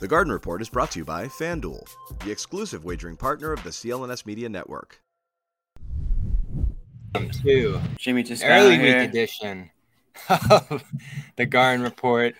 The 0.00 0.08
Garden 0.08 0.32
Report 0.32 0.60
is 0.60 0.68
brought 0.68 0.90
to 0.92 0.98
you 0.98 1.04
by 1.04 1.26
FanDuel, 1.26 1.86
the 2.24 2.30
exclusive 2.30 2.84
wagering 2.84 3.16
partner 3.16 3.52
of 3.52 3.62
the 3.62 3.70
CLNS 3.70 4.26
Media 4.26 4.48
Network. 4.48 5.00
Two. 7.42 7.80
Jimmy 7.96 8.22
just 8.24 8.42
Early 8.44 8.76
week 8.78 8.96
edition 9.08 9.70
of 10.28 10.82
the 11.36 11.46
Garden 11.46 11.82
Report. 11.84 12.34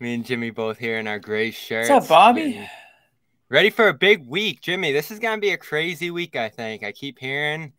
Me 0.00 0.14
and 0.14 0.24
Jimmy 0.24 0.50
both 0.50 0.78
here 0.78 0.98
in 0.98 1.06
our 1.06 1.18
gray 1.20 1.50
shirts. 1.52 1.88
What's 1.88 2.04
up, 2.06 2.08
Bobby? 2.08 2.68
Ready 3.48 3.70
for 3.70 3.88
a 3.88 3.94
big 3.94 4.26
week, 4.28 4.60
Jimmy. 4.60 4.92
This 4.92 5.10
is 5.10 5.18
gonna 5.20 5.40
be 5.40 5.50
a 5.50 5.56
crazy 5.56 6.10
week. 6.10 6.34
I 6.36 6.48
think. 6.48 6.82
I 6.82 6.92
keep 6.92 7.18
hearing 7.18 7.72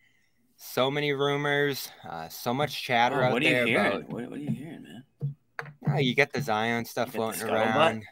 so 0.56 0.90
many 0.90 1.12
rumors, 1.14 1.90
uh, 2.10 2.30
so 2.30 2.54
much 2.54 2.82
chatter 2.84 3.22
Oh, 3.22 3.26
out 3.28 3.34
what 3.34 3.42
are 3.44 3.46
you 3.46 3.52
there 3.52 3.68
hearing? 3.68 3.86
about. 3.88 4.10
What, 4.10 4.30
what 4.30 4.40
are 4.40 4.42
you 4.42 4.52
hearing, 4.52 4.84
man? 4.84 5.36
Oh, 5.90 5.98
you 6.00 6.16
get 6.16 6.32
the 6.34 6.42
Zion 6.42 6.86
stuff 6.86 7.10
You 7.10 7.14
floating 7.16 7.42
scuttlebutt? 7.42 7.76
around. 7.76 8.04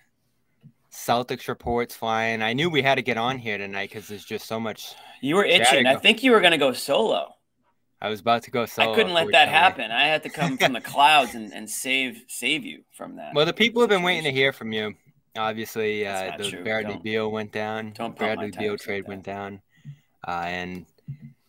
Celtics 0.98 1.48
reports 1.48 1.96
flying. 1.96 2.42
I 2.42 2.54
knew 2.54 2.69
we 2.69 2.82
had 2.82 2.96
to 2.96 3.04
get 3.04 3.18
on 3.18 3.38
here 3.38 3.57
tonight 3.57 3.89
because 3.89 4.07
there's 4.07 4.25
just 4.25 4.47
so 4.47 4.60
much. 4.60 4.96
You 5.21 5.36
were 5.36 5.46
itching. 5.46 5.86
I 5.86 5.96
think 5.96 6.24
you 6.24 6.32
were 6.32 6.42
gonna 6.42 6.57
go 6.57 6.74
solo. 6.74 7.36
I 8.01 8.10
was 8.10 8.19
about 8.19 8.43
to 8.43 8.51
go 8.51 8.65
solo. 8.65 8.92
I 8.92 8.96
couldn't 8.96 9.14
let 9.14 9.32
that 9.32 9.47
happen. 9.47 9.91
I 9.91 10.07
had 10.07 10.24
to 10.24 10.29
come 10.29 10.57
from 10.57 10.74
the 10.74 10.82
clouds 10.82 11.36
and, 11.36 11.54
and 11.54 11.69
save 11.69 12.24
save 12.28 12.65
you 12.65 12.83
from 12.91 13.15
that. 13.18 13.33
Well, 13.36 13.46
the 13.46 13.54
people 13.54 13.82
have 13.82 13.89
been 13.89 14.02
waiting 14.04 14.24
to 14.24 14.32
hear 14.32 14.52
from 14.52 14.74
you. 14.74 14.96
Obviously, 15.38 16.05
uh, 16.05 16.36
the 16.38 16.50
true. 16.50 16.64
Bradley 16.64 16.93
Don't- 16.93 17.04
Beal 17.04 17.32
went 17.32 17.52
down. 17.52 17.93
don't 17.93 18.18
Bradley 18.18 18.52
Beal 18.52 18.75
trade 18.77 19.04
that. 19.04 19.10
went 19.10 19.24
down, 19.24 19.61
uh, 20.27 20.46
and 20.46 20.88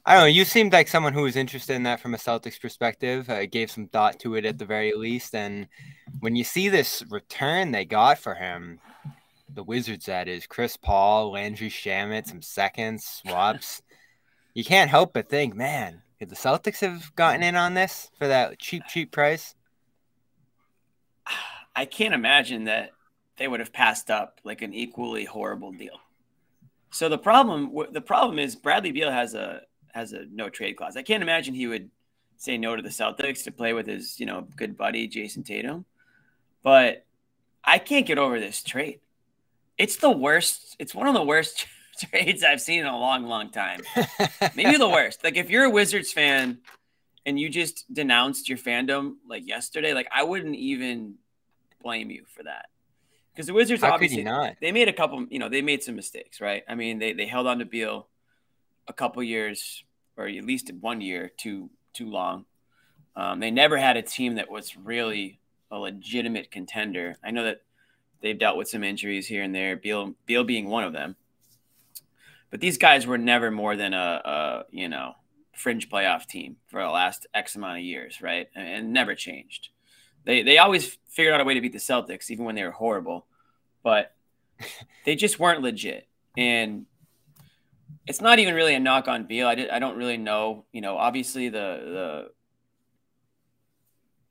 I 0.04 0.14
don't 0.14 0.22
know. 0.24 0.26
You 0.26 0.44
seemed 0.44 0.74
like 0.74 0.88
someone 0.88 1.14
who 1.14 1.22
was 1.22 1.36
interested 1.36 1.74
in 1.74 1.84
that 1.84 2.00
from 2.00 2.12
a 2.14 2.18
Celtics 2.18 2.60
perspective. 2.60 3.30
Uh, 3.30 3.46
gave 3.46 3.70
some 3.70 3.88
thought 3.88 4.20
to 4.20 4.34
it 4.34 4.44
at 4.44 4.58
the 4.58 4.66
very 4.66 4.92
least, 4.92 5.34
and 5.34 5.68
when 6.20 6.36
you 6.36 6.44
see 6.44 6.68
this 6.68 7.02
return 7.08 7.72
they 7.72 7.86
got 7.86 8.18
for 8.18 8.34
him, 8.34 8.78
the 9.58 9.64
Wizards 9.64 10.06
that 10.06 10.28
is 10.28 10.46
Chris 10.46 10.76
Paul, 10.76 11.32
Landry 11.32 11.68
Shamet, 11.68 12.28
some 12.28 12.42
seconds, 12.42 13.04
swaps. 13.04 13.82
you 14.54 14.62
can't 14.62 14.88
help 14.88 15.12
but 15.12 15.28
think, 15.28 15.56
man, 15.56 16.00
could 16.20 16.28
the 16.28 16.36
Celtics 16.36 16.78
have 16.80 17.12
gotten 17.16 17.42
in 17.42 17.56
on 17.56 17.74
this 17.74 18.08
for 18.18 18.28
that 18.28 18.60
cheap, 18.60 18.84
cheap 18.86 19.10
price? 19.10 19.56
I 21.74 21.86
can't 21.86 22.14
imagine 22.14 22.64
that 22.64 22.92
they 23.36 23.48
would 23.48 23.58
have 23.58 23.72
passed 23.72 24.12
up 24.12 24.40
like 24.44 24.62
an 24.62 24.72
equally 24.72 25.24
horrible 25.24 25.72
deal. 25.72 25.98
So 26.92 27.08
the 27.08 27.18
problem 27.18 27.72
the 27.90 28.00
problem 28.00 28.38
is 28.38 28.54
Bradley 28.54 28.92
Beal 28.92 29.10
has 29.10 29.34
a 29.34 29.62
has 29.92 30.12
a 30.12 30.24
no 30.30 30.48
trade 30.48 30.76
clause. 30.76 30.96
I 30.96 31.02
can't 31.02 31.22
imagine 31.22 31.52
he 31.52 31.66
would 31.66 31.90
say 32.36 32.58
no 32.58 32.76
to 32.76 32.82
the 32.82 32.90
Celtics 32.90 33.42
to 33.42 33.50
play 33.50 33.72
with 33.72 33.88
his, 33.88 34.20
you 34.20 34.26
know, 34.26 34.46
good 34.54 34.76
buddy 34.76 35.08
Jayson 35.08 35.44
Tatum. 35.44 35.84
But 36.62 37.04
I 37.64 37.78
can't 37.78 38.06
get 38.06 38.18
over 38.18 38.38
this 38.38 38.62
trade. 38.62 39.00
It's 39.78 39.96
the 39.96 40.10
worst. 40.10 40.76
It's 40.78 40.94
one 40.94 41.06
of 41.06 41.14
the 41.14 41.22
worst 41.22 41.66
trades 41.98 42.44
I've 42.44 42.60
seen 42.60 42.80
in 42.80 42.86
a 42.86 42.98
long, 42.98 43.24
long 43.24 43.50
time. 43.50 43.80
Maybe 44.54 44.76
the 44.76 44.88
worst. 44.92 45.24
Like 45.24 45.36
if 45.36 45.50
you're 45.50 45.64
a 45.64 45.70
Wizards 45.70 46.12
fan 46.12 46.58
and 47.24 47.38
you 47.38 47.48
just 47.48 47.92
denounced 47.92 48.48
your 48.48 48.58
fandom 48.58 49.14
like 49.28 49.46
yesterday, 49.46 49.94
like 49.94 50.08
I 50.12 50.24
wouldn't 50.24 50.56
even 50.56 51.14
blame 51.82 52.10
you 52.10 52.24
for 52.26 52.42
that. 52.42 52.66
Because 53.32 53.46
the 53.46 53.54
Wizards 53.54 53.82
How 53.82 53.92
obviously 53.92 54.24
not? 54.24 54.56
they 54.60 54.72
made 54.72 54.88
a 54.88 54.92
couple, 54.92 55.24
you 55.30 55.38
know, 55.38 55.48
they 55.48 55.62
made 55.62 55.84
some 55.84 55.94
mistakes, 55.94 56.40
right? 56.40 56.64
I 56.68 56.74
mean, 56.74 56.98
they 56.98 57.12
they 57.12 57.26
held 57.26 57.46
on 57.46 57.60
to 57.60 57.64
Beal 57.64 58.08
a 58.88 58.92
couple 58.92 59.22
years, 59.22 59.84
or 60.16 60.26
at 60.26 60.44
least 60.44 60.72
one 60.80 61.00
year, 61.00 61.30
too 61.36 61.70
too 61.92 62.10
long. 62.10 62.46
Um, 63.14 63.38
they 63.38 63.52
never 63.52 63.76
had 63.76 63.96
a 63.96 64.02
team 64.02 64.36
that 64.36 64.50
was 64.50 64.76
really 64.76 65.38
a 65.70 65.78
legitimate 65.78 66.50
contender. 66.50 67.16
I 67.22 67.30
know 67.30 67.44
that 67.44 67.62
they've 68.20 68.38
dealt 68.38 68.56
with 68.56 68.68
some 68.68 68.84
injuries 68.84 69.26
here 69.26 69.42
and 69.42 69.54
there, 69.54 69.76
Beal 69.76 70.14
Beal 70.26 70.44
being 70.44 70.68
one 70.68 70.84
of 70.84 70.92
them. 70.92 71.16
But 72.50 72.60
these 72.60 72.78
guys 72.78 73.06
were 73.06 73.18
never 73.18 73.50
more 73.50 73.76
than 73.76 73.94
a, 73.94 74.22
a 74.24 74.64
you 74.70 74.88
know 74.88 75.14
fringe 75.54 75.88
playoff 75.88 76.26
team 76.26 76.56
for 76.68 76.80
the 76.80 76.88
last 76.88 77.26
X 77.34 77.56
amount 77.56 77.78
of 77.78 77.84
years, 77.84 78.22
right? 78.22 78.48
And, 78.54 78.68
and 78.68 78.92
never 78.92 79.14
changed. 79.14 79.70
They 80.24 80.42
they 80.42 80.58
always 80.58 80.98
figured 81.08 81.34
out 81.34 81.40
a 81.40 81.44
way 81.44 81.54
to 81.54 81.60
beat 81.60 81.72
the 81.72 81.78
Celtics, 81.78 82.30
even 82.30 82.44
when 82.44 82.54
they 82.54 82.64
were 82.64 82.70
horrible. 82.70 83.26
But 83.82 84.14
they 85.04 85.16
just 85.16 85.38
weren't 85.38 85.62
legit. 85.62 86.06
And 86.36 86.86
it's 88.06 88.20
not 88.20 88.38
even 88.38 88.54
really 88.54 88.74
a 88.74 88.80
knock 88.80 89.08
on 89.08 89.26
Beal. 89.26 89.46
I, 89.46 89.54
did, 89.54 89.70
I 89.70 89.78
don't 89.78 89.96
really 89.96 90.16
know. 90.16 90.64
You 90.72 90.80
know, 90.80 90.96
obviously 90.96 91.48
the 91.48 91.58
the 91.58 92.30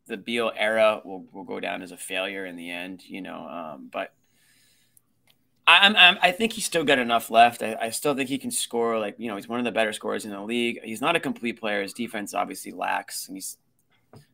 the 0.08 0.18
Beal 0.18 0.52
era 0.56 1.02
will, 1.04 1.26
will 1.32 1.44
go 1.44 1.60
down 1.60 1.82
as 1.82 1.92
a 1.92 1.98
failure 1.98 2.46
in 2.46 2.56
the 2.56 2.70
end. 2.70 3.04
You 3.08 3.22
know, 3.22 3.48
um, 3.48 3.90
but 3.92 4.14
I'm, 5.68 5.96
I'm 5.96 6.18
I 6.22 6.32
think 6.32 6.54
he's 6.54 6.66
still 6.66 6.84
got 6.84 7.00
enough 7.00 7.30
left. 7.30 7.62
I, 7.62 7.78
I 7.80 7.90
still 7.90 8.16
think 8.16 8.30
he 8.30 8.38
can 8.38 8.52
score. 8.52 9.00
Like 9.00 9.16
you 9.18 9.28
know, 9.28 9.36
he's 9.36 9.48
one 9.48 9.60
of 9.60 9.66
the 9.66 9.72
better 9.72 9.94
scorers 9.94 10.26
in 10.26 10.32
the 10.32 10.42
league. 10.42 10.80
He's 10.84 11.02
not 11.02 11.16
a 11.16 11.20
complete 11.20 11.60
player. 11.60 11.82
His 11.82 11.94
defense 11.94 12.34
obviously 12.34 12.72
lacks, 12.72 13.28
and 13.28 13.36
he's 13.36 13.58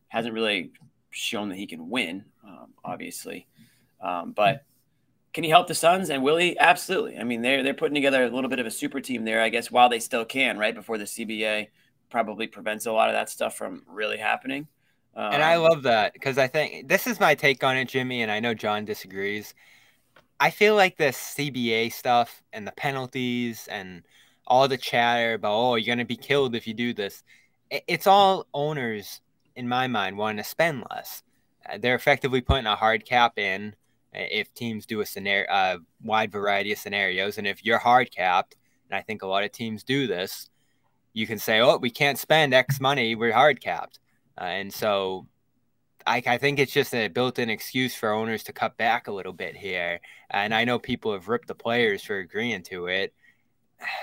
hasn't 0.08 0.34
really 0.34 0.72
shown 1.10 1.48
that 1.48 1.56
he 1.56 1.66
can 1.66 1.90
win. 1.90 2.24
Um, 2.46 2.74
obviously, 2.84 3.48
um, 4.00 4.32
but 4.32 4.64
can 5.32 5.42
he 5.42 5.50
help 5.50 5.66
the 5.66 5.74
Suns? 5.74 6.10
And 6.10 6.22
will 6.22 6.36
he? 6.36 6.56
Absolutely. 6.58 7.18
I 7.18 7.24
mean, 7.24 7.42
they're 7.42 7.62
they're 7.62 7.74
putting 7.74 7.96
together 7.96 8.24
a 8.24 8.30
little 8.30 8.50
bit 8.50 8.60
of 8.60 8.66
a 8.66 8.70
super 8.70 9.00
team 9.00 9.24
there, 9.24 9.42
I 9.42 9.48
guess, 9.48 9.70
while 9.70 9.88
they 9.88 9.98
still 9.98 10.24
can, 10.24 10.56
right 10.56 10.74
before 10.74 10.98
the 10.98 11.04
CBA 11.04 11.68
probably 12.10 12.46
prevents 12.46 12.86
a 12.86 12.92
lot 12.92 13.08
of 13.08 13.14
that 13.14 13.28
stuff 13.28 13.56
from 13.56 13.82
really 13.88 14.18
happening. 14.18 14.68
Um, 15.16 15.32
And 15.32 15.42
I 15.42 15.56
love 15.56 15.82
that 15.84 16.12
because 16.12 16.38
I 16.38 16.46
think 16.46 16.88
this 16.88 17.06
is 17.06 17.20
my 17.20 17.34
take 17.34 17.62
on 17.62 17.76
it, 17.76 17.88
Jimmy, 17.88 18.22
and 18.22 18.30
I 18.30 18.40
know 18.40 18.54
John 18.54 18.84
disagrees. 18.84 19.54
I 20.40 20.50
feel 20.50 20.74
like 20.74 20.96
the 20.96 21.12
CBA 21.12 21.92
stuff 21.92 22.42
and 22.52 22.66
the 22.66 22.72
penalties 22.72 23.68
and 23.70 24.02
all 24.46 24.68
the 24.68 24.76
chatter 24.76 25.34
about, 25.34 25.54
oh, 25.54 25.74
you're 25.76 25.86
going 25.86 25.98
to 25.98 26.04
be 26.04 26.16
killed 26.16 26.54
if 26.54 26.66
you 26.66 26.74
do 26.74 26.92
this. 26.92 27.22
It's 27.70 28.06
all 28.06 28.46
owners, 28.52 29.20
in 29.56 29.68
my 29.68 29.86
mind, 29.86 30.18
wanting 30.18 30.38
to 30.38 30.44
spend 30.44 30.84
less. 30.90 31.22
Uh, 31.68 31.78
They're 31.78 31.94
effectively 31.94 32.40
putting 32.40 32.66
a 32.66 32.76
hard 32.76 33.04
cap 33.04 33.38
in 33.38 33.74
uh, 34.14 34.18
if 34.30 34.52
teams 34.54 34.86
do 34.86 35.00
a 35.00 35.06
scenario, 35.06 35.48
uh, 35.50 35.78
wide 36.02 36.32
variety 36.32 36.72
of 36.72 36.78
scenarios. 36.78 37.38
And 37.38 37.46
if 37.46 37.64
you're 37.64 37.78
hard 37.78 38.10
capped, 38.10 38.56
and 38.90 38.98
I 38.98 39.02
think 39.02 39.22
a 39.22 39.26
lot 39.26 39.44
of 39.44 39.52
teams 39.52 39.82
do 39.82 40.06
this, 40.06 40.50
you 41.14 41.26
can 41.26 41.38
say, 41.38 41.60
oh, 41.60 41.78
we 41.78 41.90
can't 41.90 42.18
spend 42.18 42.52
X 42.52 42.80
money, 42.80 43.14
we're 43.14 43.32
hard 43.32 43.60
capped. 43.60 43.98
Uh, 44.40 44.44
and 44.44 44.72
so 44.72 45.26
I, 46.06 46.22
I 46.26 46.38
think 46.38 46.58
it's 46.58 46.72
just 46.72 46.94
a 46.94 47.08
built 47.08 47.38
in 47.38 47.50
excuse 47.50 47.94
for 47.94 48.12
owners 48.12 48.44
to 48.44 48.52
cut 48.52 48.76
back 48.76 49.06
a 49.08 49.12
little 49.12 49.32
bit 49.32 49.56
here. 49.56 50.00
And 50.30 50.54
I 50.54 50.64
know 50.64 50.78
people 50.78 51.12
have 51.12 51.28
ripped 51.28 51.48
the 51.48 51.54
players 51.54 52.02
for 52.02 52.18
agreeing 52.18 52.62
to 52.64 52.86
it. 52.86 53.14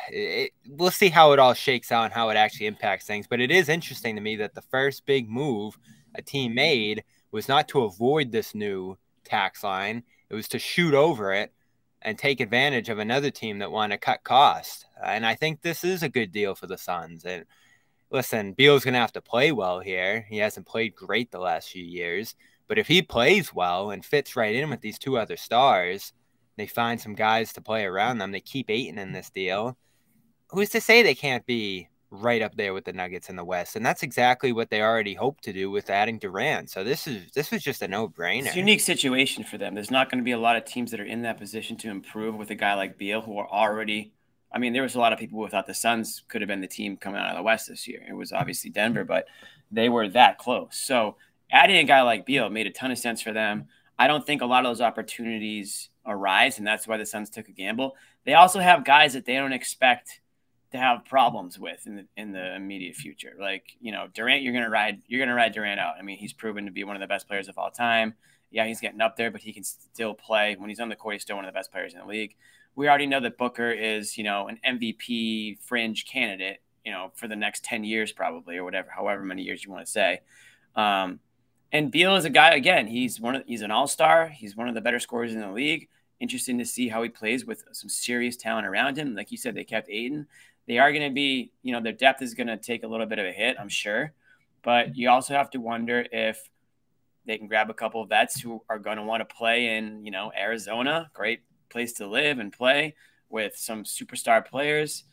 It- 0.09 0.53
we'll 0.67 0.91
see 0.91 1.09
how 1.09 1.33
it 1.33 1.39
all 1.39 1.53
shakes 1.53 1.91
out 1.91 2.05
and 2.05 2.13
how 2.13 2.29
it 2.29 2.37
actually 2.37 2.67
impacts 2.67 3.05
things. 3.05 3.27
But 3.27 3.41
it 3.41 3.51
is 3.51 3.69
interesting 3.69 4.15
to 4.15 4.21
me 4.21 4.37
that 4.37 4.55
the 4.55 4.61
first 4.63 5.05
big 5.05 5.29
move 5.29 5.77
a 6.15 6.21
team 6.21 6.53
made 6.53 7.03
was 7.31 7.47
not 7.47 7.67
to 7.69 7.83
avoid 7.83 8.31
this 8.31 8.53
new 8.53 8.97
tax 9.23 9.63
line, 9.63 10.03
it 10.29 10.35
was 10.35 10.47
to 10.49 10.59
shoot 10.59 10.93
over 10.93 11.33
it 11.33 11.53
and 12.01 12.17
take 12.17 12.39
advantage 12.39 12.89
of 12.89 12.99
another 12.99 13.29
team 13.29 13.59
that 13.59 13.71
wanted 13.71 13.95
to 13.95 13.99
cut 14.05 14.23
costs. 14.23 14.85
And 15.03 15.25
I 15.25 15.35
think 15.35 15.61
this 15.61 15.83
is 15.83 16.03
a 16.03 16.09
good 16.09 16.31
deal 16.31 16.55
for 16.55 16.67
the 16.67 16.77
Suns. 16.77 17.25
And 17.25 17.45
listen, 18.11 18.53
Beal's 18.53 18.83
going 18.83 18.93
to 18.93 18.99
have 18.99 19.13
to 19.13 19.21
play 19.21 19.51
well 19.51 19.79
here. 19.79 20.25
He 20.29 20.37
hasn't 20.37 20.67
played 20.67 20.95
great 20.95 21.31
the 21.31 21.39
last 21.39 21.69
few 21.69 21.83
years. 21.83 22.35
But 22.67 22.77
if 22.77 22.87
he 22.87 23.01
plays 23.01 23.53
well 23.53 23.91
and 23.91 24.05
fits 24.05 24.35
right 24.35 24.55
in 24.55 24.69
with 24.69 24.81
these 24.81 24.99
two 24.99 25.17
other 25.17 25.37
stars, 25.37 26.13
they 26.57 26.67
find 26.67 27.01
some 27.01 27.15
guys 27.15 27.53
to 27.53 27.61
play 27.61 27.85
around 27.85 28.19
them. 28.19 28.31
They 28.31 28.39
keep 28.39 28.69
Ayton 28.69 28.97
in 28.97 29.13
this 29.13 29.29
deal. 29.29 29.77
Who's 30.49 30.69
to 30.69 30.81
say 30.81 31.01
they 31.01 31.15
can't 31.15 31.45
be 31.45 31.89
right 32.11 32.41
up 32.41 32.55
there 32.55 32.73
with 32.73 32.83
the 32.85 32.93
Nuggets 32.93 33.29
in 33.29 33.35
the 33.35 33.43
West? 33.43 33.75
And 33.75 33.85
that's 33.85 34.03
exactly 34.03 34.51
what 34.51 34.69
they 34.69 34.81
already 34.81 35.13
hoped 35.13 35.43
to 35.45 35.53
do 35.53 35.71
with 35.71 35.89
adding 35.89 36.19
Durant. 36.19 36.69
So 36.69 36.83
this 36.83 37.07
is 37.07 37.31
this 37.31 37.51
was 37.51 37.63
just 37.63 37.81
a 37.81 37.87
no 37.87 38.07
brainer. 38.07 38.47
It's 38.47 38.55
a 38.55 38.59
unique 38.59 38.81
situation 38.81 39.43
for 39.43 39.57
them. 39.57 39.73
There's 39.73 39.91
not 39.91 40.09
going 40.09 40.19
to 40.19 40.25
be 40.25 40.31
a 40.31 40.39
lot 40.39 40.57
of 40.57 40.65
teams 40.65 40.91
that 40.91 40.99
are 40.99 41.05
in 41.05 41.21
that 41.23 41.37
position 41.37 41.77
to 41.77 41.89
improve 41.89 42.35
with 42.35 42.49
a 42.51 42.55
guy 42.55 42.73
like 42.75 42.97
Beal, 42.97 43.21
who 43.21 43.37
are 43.37 43.49
already. 43.49 44.13
I 44.53 44.59
mean, 44.59 44.73
there 44.73 44.83
was 44.83 44.95
a 44.95 44.99
lot 44.99 45.13
of 45.13 45.19
people 45.19 45.39
who 45.39 45.47
thought 45.47 45.67
the 45.67 45.73
Suns 45.73 46.23
could 46.27 46.41
have 46.41 46.47
been 46.47 46.61
the 46.61 46.67
team 46.67 46.97
coming 46.97 47.21
out 47.21 47.29
of 47.29 47.37
the 47.37 47.43
West 47.43 47.69
this 47.69 47.87
year. 47.87 48.03
It 48.07 48.13
was 48.13 48.33
obviously 48.33 48.69
Denver, 48.69 49.03
but 49.03 49.25
they 49.71 49.89
were 49.89 50.09
that 50.09 50.37
close. 50.37 50.77
So 50.77 51.15
adding 51.49 51.77
a 51.77 51.83
guy 51.83 52.01
like 52.01 52.25
Beal 52.25 52.49
made 52.49 52.67
a 52.67 52.71
ton 52.71 52.91
of 52.91 52.97
sense 52.97 53.21
for 53.21 53.31
them. 53.31 53.67
I 53.97 54.07
don't 54.07 54.25
think 54.25 54.41
a 54.41 54.45
lot 54.45 54.65
of 54.65 54.69
those 54.69 54.81
opportunities 54.81 55.89
arise, 56.05 56.57
and 56.57 56.67
that's 56.67 56.87
why 56.87 56.97
the 56.97 57.05
Suns 57.05 57.29
took 57.29 57.47
a 57.47 57.51
gamble. 57.51 57.95
They 58.25 58.33
also 58.33 58.59
have 58.59 58.83
guys 58.83 59.13
that 59.13 59.25
they 59.25 59.35
don't 59.35 59.53
expect 59.53 60.21
to 60.71 60.77
have 60.77 61.05
problems 61.05 61.59
with 61.59 61.85
in 61.85 61.95
the 61.95 62.05
in 62.17 62.31
the 62.31 62.55
immediate 62.55 62.95
future. 62.95 63.33
Like 63.39 63.75
you 63.79 63.91
know, 63.91 64.07
Durant, 64.13 64.41
you're 64.41 64.53
gonna 64.53 64.69
ride 64.69 65.01
you're 65.07 65.19
gonna 65.19 65.35
ride 65.35 65.53
Durant 65.53 65.79
out. 65.79 65.95
I 65.99 66.01
mean, 66.01 66.17
he's 66.17 66.33
proven 66.33 66.65
to 66.65 66.71
be 66.71 66.83
one 66.83 66.95
of 66.95 67.01
the 67.01 67.07
best 67.07 67.27
players 67.27 67.47
of 67.47 67.57
all 67.57 67.71
time. 67.71 68.15
Yeah, 68.49 68.65
he's 68.65 68.81
getting 68.81 69.01
up 69.01 69.15
there, 69.15 69.31
but 69.31 69.41
he 69.41 69.53
can 69.53 69.63
still 69.63 70.13
play 70.13 70.55
when 70.57 70.69
he's 70.69 70.79
on 70.79 70.89
the 70.89 70.95
court. 70.95 71.15
He's 71.15 71.21
still 71.21 71.37
one 71.37 71.45
of 71.45 71.53
the 71.53 71.57
best 71.57 71.71
players 71.71 71.93
in 71.93 71.99
the 71.99 72.05
league. 72.05 72.35
We 72.75 72.87
already 72.87 73.07
know 73.07 73.19
that 73.19 73.37
Booker 73.37 73.71
is 73.71 74.17
you 74.17 74.23
know 74.23 74.47
an 74.47 74.59
MVP 74.65 75.59
fringe 75.61 76.05
candidate. 76.05 76.61
You 76.85 76.91
know, 76.91 77.11
for 77.15 77.27
the 77.27 77.35
next 77.35 77.63
ten 77.63 77.83
years 77.83 78.11
probably 78.11 78.57
or 78.57 78.63
whatever, 78.63 78.89
however 78.89 79.23
many 79.23 79.43
years 79.43 79.63
you 79.63 79.71
want 79.71 79.85
to 79.85 79.91
say. 79.91 80.21
Um, 80.75 81.19
and 81.71 81.91
Beal 81.91 82.15
is 82.15 82.25
a 82.25 82.29
guy 82.29 82.55
again. 82.55 82.87
He's 82.87 83.19
one 83.19 83.35
of 83.35 83.43
he's 83.45 83.61
an 83.61 83.71
all 83.71 83.87
star. 83.87 84.27
He's 84.27 84.55
one 84.55 84.67
of 84.67 84.75
the 84.75 84.81
better 84.81 84.99
scorers 84.99 85.33
in 85.33 85.39
the 85.39 85.51
league, 85.51 85.87
interesting 86.19 86.57
to 86.59 86.65
see 86.65 86.89
how 86.89 87.01
he 87.03 87.09
plays 87.09 87.45
with 87.45 87.63
some 87.71 87.89
serious 87.89 88.35
talent 88.35 88.67
around 88.67 88.97
him. 88.97 89.15
Like 89.15 89.31
you 89.31 89.37
said, 89.37 89.55
they 89.55 89.63
kept 89.63 89.89
Ayton. 89.89 90.27
They 90.67 90.77
are 90.77 90.91
going 90.91 91.09
to 91.09 91.13
be, 91.13 91.51
you 91.63 91.73
know, 91.73 91.81
their 91.81 91.93
depth 91.93 92.21
is 92.21 92.33
going 92.33 92.47
to 92.47 92.57
take 92.57 92.83
a 92.83 92.87
little 92.87 93.05
bit 93.05 93.19
of 93.19 93.25
a 93.25 93.31
hit, 93.31 93.57
I'm 93.59 93.69
sure. 93.69 94.13
But 94.63 94.95
you 94.95 95.09
also 95.09 95.33
have 95.33 95.49
to 95.51 95.59
wonder 95.59 96.05
if 96.11 96.49
they 97.25 97.37
can 97.37 97.47
grab 97.47 97.69
a 97.69 97.73
couple 97.73 98.01
of 98.01 98.09
vets 98.09 98.39
who 98.39 98.61
are 98.69 98.79
going 98.79 98.97
to 98.97 99.03
want 99.03 99.27
to 99.27 99.35
play 99.35 99.77
in, 99.77 100.05
you 100.05 100.11
know, 100.11 100.31
Arizona, 100.37 101.09
great 101.13 101.41
place 101.71 101.93
to 101.93 102.07
live 102.07 102.39
and 102.39 102.51
play 102.51 102.95
with 103.29 103.55
some 103.55 103.83
superstar 103.83 104.45
players, 104.45 105.05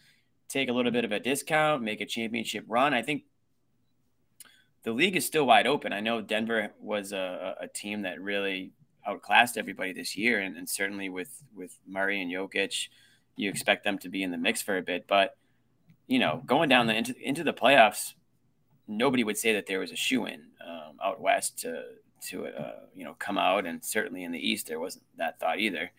take 0.48 0.68
a 0.68 0.72
little 0.72 0.92
bit 0.92 1.04
of 1.04 1.12
a 1.12 1.20
discount, 1.20 1.82
make 1.82 2.00
a 2.00 2.06
championship 2.06 2.64
run. 2.68 2.92
I 2.92 3.02
think 3.02 3.22
the 4.82 4.92
league 4.92 5.16
is 5.16 5.26
still 5.26 5.46
wide 5.46 5.66
open. 5.66 5.92
I 5.92 6.00
know 6.00 6.20
Denver 6.20 6.72
was 6.80 7.12
a, 7.12 7.54
a 7.60 7.68
team 7.68 8.02
that 8.02 8.20
really 8.20 8.72
outclassed 9.06 9.56
everybody 9.56 9.92
this 9.92 10.16
year, 10.16 10.40
and, 10.40 10.56
and 10.56 10.68
certainly 10.68 11.08
with 11.08 11.42
with 11.54 11.78
Murray 11.86 12.20
and 12.20 12.30
Jokic, 12.30 12.88
you 13.36 13.48
expect 13.48 13.84
them 13.84 13.98
to 13.98 14.08
be 14.08 14.22
in 14.22 14.30
the 14.30 14.38
mix 14.38 14.62
for 14.62 14.76
a 14.76 14.82
bit. 14.82 15.06
But 15.06 15.36
you 16.06 16.18
know, 16.18 16.42
going 16.46 16.68
down 16.68 16.86
the 16.86 16.94
into 16.94 17.14
into 17.20 17.44
the 17.44 17.52
playoffs, 17.52 18.14
nobody 18.86 19.24
would 19.24 19.38
say 19.38 19.52
that 19.54 19.66
there 19.66 19.80
was 19.80 19.92
a 19.92 19.96
shoe 19.96 20.26
in 20.26 20.42
um, 20.66 20.98
out 21.02 21.20
west 21.20 21.58
to 21.60 21.82
to 22.28 22.46
uh, 22.46 22.80
you 22.94 23.04
know 23.04 23.14
come 23.18 23.38
out, 23.38 23.66
and 23.66 23.84
certainly 23.84 24.24
in 24.24 24.32
the 24.32 24.48
East 24.48 24.66
there 24.66 24.80
wasn't 24.80 25.04
that 25.16 25.40
thought 25.40 25.58
either. 25.58 25.90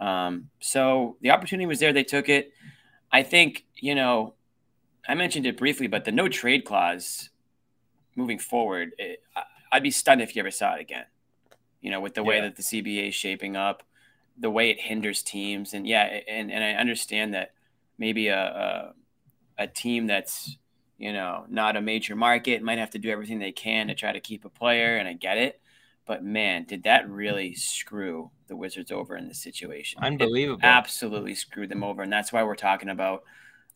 Um, 0.00 0.50
so 0.60 1.16
the 1.20 1.30
opportunity 1.30 1.66
was 1.66 1.80
there; 1.80 1.92
they 1.92 2.04
took 2.04 2.28
it. 2.28 2.52
I 3.10 3.22
think 3.22 3.64
you 3.76 3.94
know, 3.94 4.34
I 5.08 5.14
mentioned 5.14 5.46
it 5.46 5.56
briefly, 5.56 5.86
but 5.86 6.04
the 6.04 6.12
no 6.12 6.28
trade 6.28 6.64
clause 6.64 7.30
moving 8.16 8.38
forward, 8.38 8.92
it, 8.98 9.22
I'd 9.70 9.82
be 9.82 9.90
stunned 9.90 10.20
if 10.20 10.34
you 10.34 10.40
ever 10.40 10.50
saw 10.50 10.74
it 10.74 10.80
again. 10.80 11.04
You 11.80 11.90
know, 11.90 12.00
with 12.00 12.14
the 12.14 12.22
yeah. 12.22 12.28
way 12.28 12.40
that 12.40 12.56
the 12.56 12.62
CBA 12.62 13.08
is 13.08 13.14
shaping 13.14 13.56
up, 13.56 13.82
the 14.36 14.50
way 14.50 14.70
it 14.70 14.80
hinders 14.80 15.22
teams, 15.22 15.74
and 15.74 15.86
yeah, 15.86 16.20
and 16.28 16.50
and 16.50 16.64
I 16.64 16.72
understand 16.72 17.34
that 17.34 17.52
maybe 17.98 18.28
a, 18.28 18.94
a, 19.58 19.64
a 19.64 19.66
team 19.66 20.06
that's 20.06 20.56
you 20.98 21.12
know, 21.12 21.44
not 21.48 21.76
a 21.76 21.80
major 21.80 22.16
market, 22.16 22.60
might 22.60 22.78
have 22.78 22.90
to 22.90 22.98
do 22.98 23.08
everything 23.08 23.38
they 23.38 23.52
can 23.52 23.86
to 23.86 23.94
try 23.94 24.12
to 24.12 24.20
keep 24.20 24.44
a 24.44 24.48
player, 24.48 24.96
and 24.96 25.08
I 25.08 25.12
get 25.12 25.38
it. 25.38 25.60
But 26.08 26.24
man, 26.24 26.64
did 26.64 26.84
that 26.84 27.08
really 27.08 27.54
screw 27.54 28.30
the 28.48 28.56
Wizards 28.56 28.90
over 28.90 29.14
in 29.14 29.28
this 29.28 29.42
situation? 29.42 30.02
Unbelievable. 30.02 30.58
It 30.60 30.64
absolutely 30.64 31.34
screwed 31.34 31.68
them 31.68 31.84
over. 31.84 32.02
And 32.02 32.10
that's 32.10 32.32
why 32.32 32.42
we're 32.42 32.56
talking 32.56 32.88
about 32.88 33.24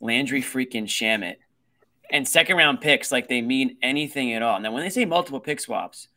Landry 0.00 0.40
freaking 0.40 0.84
Shamet 0.84 1.37
and 2.11 2.26
second 2.26 2.56
round 2.56 2.81
picks 2.81 3.12
like 3.12 3.29
they 3.29 3.43
mean 3.43 3.76
anything 3.82 4.32
at 4.32 4.43
all. 4.43 4.58
Now, 4.58 4.73
when 4.73 4.82
they 4.82 4.88
say 4.88 5.05
multiple 5.05 5.40
pick 5.40 5.61
swaps, 5.61 6.08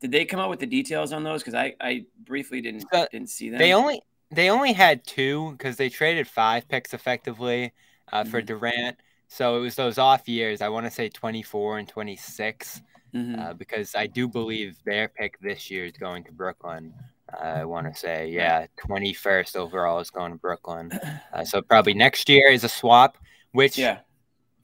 did 0.00 0.12
they 0.12 0.26
come 0.26 0.40
up 0.40 0.50
with 0.50 0.60
the 0.60 0.66
details 0.66 1.10
on 1.10 1.24
those? 1.24 1.42
Because 1.42 1.54
I, 1.54 1.74
I 1.80 2.04
briefly 2.22 2.60
didn't 2.60 2.84
so 2.92 3.06
didn't 3.10 3.30
see 3.30 3.48
them. 3.48 3.58
They 3.58 3.72
only 3.72 4.02
they 4.30 4.50
only 4.50 4.74
had 4.74 5.04
two 5.06 5.52
because 5.52 5.76
they 5.76 5.88
traded 5.88 6.28
five 6.28 6.68
picks 6.68 6.92
effectively 6.92 7.72
uh, 8.12 8.24
for 8.24 8.42
Durant. 8.42 8.98
So 9.28 9.56
it 9.56 9.60
was 9.60 9.74
those 9.74 9.96
off 9.96 10.28
years. 10.28 10.60
I 10.60 10.68
want 10.68 10.84
to 10.84 10.90
say 10.90 11.08
24 11.08 11.78
and 11.78 11.88
26, 11.88 12.82
mm-hmm. 13.14 13.38
uh, 13.38 13.52
because 13.54 13.94
I 13.94 14.06
do 14.06 14.28
believe 14.28 14.76
their 14.84 15.08
pick 15.08 15.38
this 15.40 15.70
year 15.70 15.84
is 15.84 15.92
going 15.92 16.24
to 16.24 16.32
Brooklyn. 16.32 16.92
Uh, 17.32 17.46
I 17.46 17.64
want 17.64 17.92
to 17.92 17.98
say, 17.98 18.28
yeah, 18.28 18.66
21st 18.86 19.56
overall 19.56 20.00
is 20.00 20.10
going 20.10 20.32
to 20.32 20.38
Brooklyn. 20.38 20.92
Uh, 21.32 21.44
so 21.44 21.62
probably 21.62 21.94
next 21.94 22.28
year 22.28 22.50
is 22.50 22.62
a 22.62 22.68
swap, 22.68 23.16
which 23.52 23.78
yeah. 23.78 24.00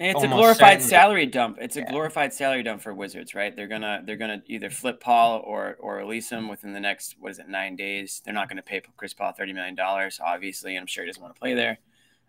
And 0.01 0.15
it's 0.15 0.23
a 0.23 0.29
glorified 0.29 0.83
certainly. 0.83 0.89
salary 0.89 1.27
dump. 1.27 1.59
It's 1.61 1.77
a 1.77 1.81
yeah. 1.81 1.91
glorified 1.91 2.33
salary 2.33 2.63
dump 2.63 2.83
for 2.83 2.95
Wizards, 2.95 3.35
right? 3.35 3.57
They're 3.57 3.67
gonna 3.67 4.03
they're 4.05 4.17
gonna 4.17 4.43
either 4.47 4.71
flip 4.71 5.01
Paul 5.01 5.43
or 5.45 5.77
or 5.81 5.97
release 5.97 6.31
him 6.31 6.47
within 6.47 6.73
the 6.73 6.79
next 6.79 7.17
what 7.19 7.33
is 7.33 7.39
it 7.39 7.49
nine 7.49 7.75
days. 7.75 8.21
They're 8.25 8.35
not 8.35 8.49
gonna 8.49 8.63
pay 8.63 8.83
Chris 8.97 9.15
Paul 9.15 9.33
thirty 9.33 9.53
million 9.53 9.75
dollars, 9.75 10.21
obviously. 10.23 10.77
I'm 10.77 10.87
sure 10.87 11.05
he 11.05 11.09
doesn't 11.09 11.23
want 11.23 11.35
to 11.35 11.41
play 11.41 11.55
there. 11.55 11.79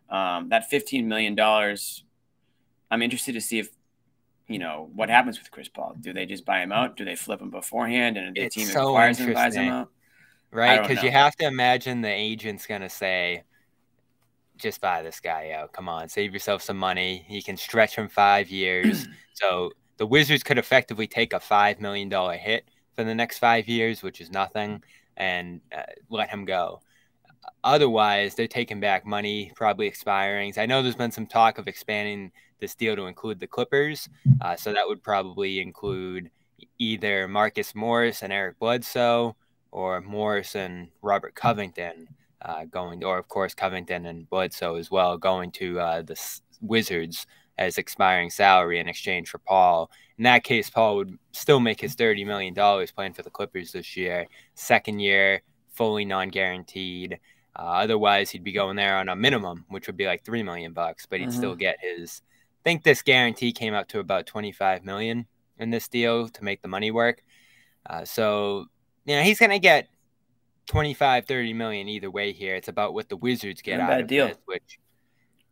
Um, 0.09 0.49
that 0.49 0.69
fifteen 0.69 1.07
million 1.07 1.35
dollars 1.35 2.05
I'm 2.91 3.01
interested 3.01 3.33
to 3.33 3.41
see 3.41 3.59
if 3.59 3.69
you 4.49 4.59
know 4.59 4.89
what 4.93 5.09
happens 5.09 5.39
with 5.39 5.51
Chris 5.51 5.69
Paul. 5.69 5.95
Do 5.99 6.11
they 6.11 6.25
just 6.25 6.43
buy 6.43 6.61
him 6.61 6.71
out? 6.71 6.97
Do 6.97 7.05
they 7.05 7.15
flip 7.15 7.39
him 7.41 7.51
beforehand 7.51 8.17
and 8.17 8.35
the 8.35 8.41
it's 8.41 8.55
team 8.55 8.67
so 8.67 8.89
acquires 8.89 9.19
him, 9.19 9.33
buys 9.33 9.55
him 9.55 9.69
out? 9.69 9.91
Right, 10.51 10.81
because 10.81 11.03
you 11.03 11.11
have 11.11 11.35
to 11.35 11.45
imagine 11.45 12.01
the 12.01 12.09
agent's 12.09 12.65
gonna 12.65 12.89
say, 12.89 13.43
"Just 14.57 14.81
buy 14.81 15.03
this 15.03 15.19
guy 15.19 15.51
out. 15.51 15.71
Come 15.71 15.87
on, 15.87 16.09
save 16.09 16.33
yourself 16.33 16.63
some 16.63 16.77
money. 16.77 17.25
You 17.29 17.43
can 17.43 17.55
stretch 17.55 17.95
him 17.95 18.09
five 18.09 18.49
years." 18.49 19.07
so 19.33 19.71
the 19.97 20.07
Wizards 20.07 20.41
could 20.41 20.57
effectively 20.57 21.05
take 21.05 21.33
a 21.33 21.39
five 21.39 21.79
million 21.79 22.09
dollar 22.09 22.35
hit 22.35 22.65
for 22.95 23.03
the 23.03 23.13
next 23.13 23.37
five 23.37 23.67
years, 23.67 24.01
which 24.01 24.19
is 24.19 24.31
nothing, 24.31 24.81
and 25.15 25.61
uh, 25.71 25.83
let 26.09 26.29
him 26.29 26.45
go. 26.45 26.81
Otherwise, 27.63 28.35
they're 28.35 28.47
taking 28.47 28.79
back 28.79 29.05
money, 29.05 29.51
probably 29.55 29.87
expiring. 29.87 30.53
I 30.57 30.65
know 30.65 30.81
there's 30.81 30.95
been 30.95 31.11
some 31.11 31.27
talk 31.27 31.57
of 31.57 31.67
expanding 31.67 32.31
this 32.59 32.75
deal 32.75 32.95
to 32.95 33.07
include 33.07 33.39
the 33.39 33.47
Clippers. 33.47 34.09
Uh, 34.41 34.55
so 34.55 34.73
that 34.73 34.87
would 34.87 35.03
probably 35.03 35.59
include 35.59 36.29
either 36.77 37.27
Marcus 37.27 37.73
Morris 37.75 38.21
and 38.21 38.33
Eric 38.33 38.59
Bledsoe 38.59 39.35
or 39.71 40.01
Morris 40.01 40.55
and 40.55 40.89
Robert 41.01 41.35
Covington 41.35 42.07
uh, 42.41 42.65
going, 42.65 43.03
or 43.03 43.17
of 43.17 43.27
course, 43.27 43.53
Covington 43.53 44.05
and 44.05 44.29
Bledsoe 44.29 44.75
as 44.75 44.89
well, 44.89 45.17
going 45.17 45.51
to 45.51 45.79
uh, 45.79 46.01
the 46.01 46.19
Wizards 46.61 47.27
as 47.57 47.77
expiring 47.77 48.29
salary 48.29 48.79
in 48.79 48.87
exchange 48.87 49.29
for 49.29 49.39
Paul. 49.39 49.91
In 50.17 50.23
that 50.23 50.43
case, 50.43 50.69
Paul 50.69 50.97
would 50.97 51.19
still 51.33 51.59
make 51.59 51.81
his 51.81 51.95
$30 51.95 52.25
million 52.25 52.53
playing 52.95 53.13
for 53.13 53.23
the 53.23 53.29
Clippers 53.29 53.73
this 53.73 53.97
year, 53.97 54.27
second 54.55 54.99
year, 54.99 55.41
fully 55.73 56.05
non 56.05 56.29
guaranteed. 56.29 57.19
Uh, 57.55 57.81
otherwise, 57.83 58.29
he'd 58.29 58.43
be 58.43 58.51
going 58.51 58.75
there 58.75 58.97
on 58.97 59.09
a 59.09 59.15
minimum, 59.15 59.65
which 59.69 59.87
would 59.87 59.97
be 59.97 60.05
like 60.05 60.23
three 60.23 60.43
million 60.43 60.73
bucks, 60.73 61.05
but 61.05 61.19
he'd 61.19 61.29
mm-hmm. 61.29 61.37
still 61.37 61.55
get 61.55 61.77
his 61.81 62.21
I 62.59 62.69
think 62.69 62.83
this 62.83 63.01
guarantee 63.01 63.53
came 63.53 63.73
out 63.73 63.87
to 63.89 63.99
about 63.99 64.25
25 64.25 64.83
million 64.83 65.27
in 65.59 65.69
this 65.69 65.87
deal 65.87 66.27
to 66.27 66.43
make 66.43 66.61
the 66.61 66.67
money 66.67 66.91
work. 66.91 67.23
Uh, 67.85 68.03
so, 68.03 68.65
you 69.05 69.15
know, 69.15 69.23
he's 69.23 69.39
going 69.39 69.51
to 69.51 69.59
get 69.59 69.87
25, 70.67 71.25
30 71.25 71.53
million 71.53 71.87
either 71.87 72.11
way 72.11 72.33
here. 72.33 72.55
It's 72.55 72.67
about 72.67 72.93
what 72.93 73.07
the 73.07 73.15
Wizards 73.15 73.61
get 73.61 73.77
Not 73.77 73.89
out 73.89 74.01
of 74.01 74.07
deal. 74.07 74.27
this, 74.27 74.37
which, 74.45 74.79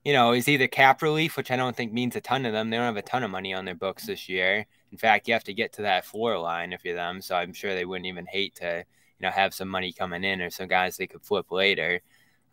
you 0.03 0.11
know, 0.11 0.33
is 0.33 0.50
either 0.50 0.67
cap 0.67 1.01
relief, 1.01 1.38
which 1.38 1.50
I 1.50 1.55
don't 1.55 1.75
think 1.75 1.93
means 1.93 2.17
a 2.17 2.21
ton 2.21 2.43
to 2.43 2.51
them. 2.51 2.69
They 2.69 2.77
don't 2.77 2.85
have 2.85 2.97
a 2.97 3.01
ton 3.01 3.23
of 3.23 3.31
money 3.31 3.53
on 3.53 3.63
their 3.63 3.75
books 3.75 4.07
this 4.07 4.27
year. 4.27 4.65
In 4.91 4.97
fact, 4.97 5.27
you 5.27 5.33
have 5.33 5.45
to 5.45 5.53
get 5.53 5.73
to 5.73 5.83
that 5.83 6.05
floor 6.05 6.38
line 6.38 6.73
if 6.73 6.83
you're 6.83 6.95
them. 6.95 7.21
So 7.21 7.35
I'm 7.35 7.53
sure 7.53 7.73
they 7.73 7.85
wouldn't 7.85 8.05
even 8.05 8.25
hate 8.25 8.55
to, 8.55 8.83
you 9.19 9.27
know, 9.27 9.31
have 9.31 9.53
some 9.53 9.67
money 9.67 9.91
coming 9.91 10.23
in 10.23 10.41
or 10.41 10.49
some 10.49 10.67
guys 10.67 10.97
they 10.97 11.07
could 11.07 11.23
flip 11.23 11.51
later. 11.51 12.01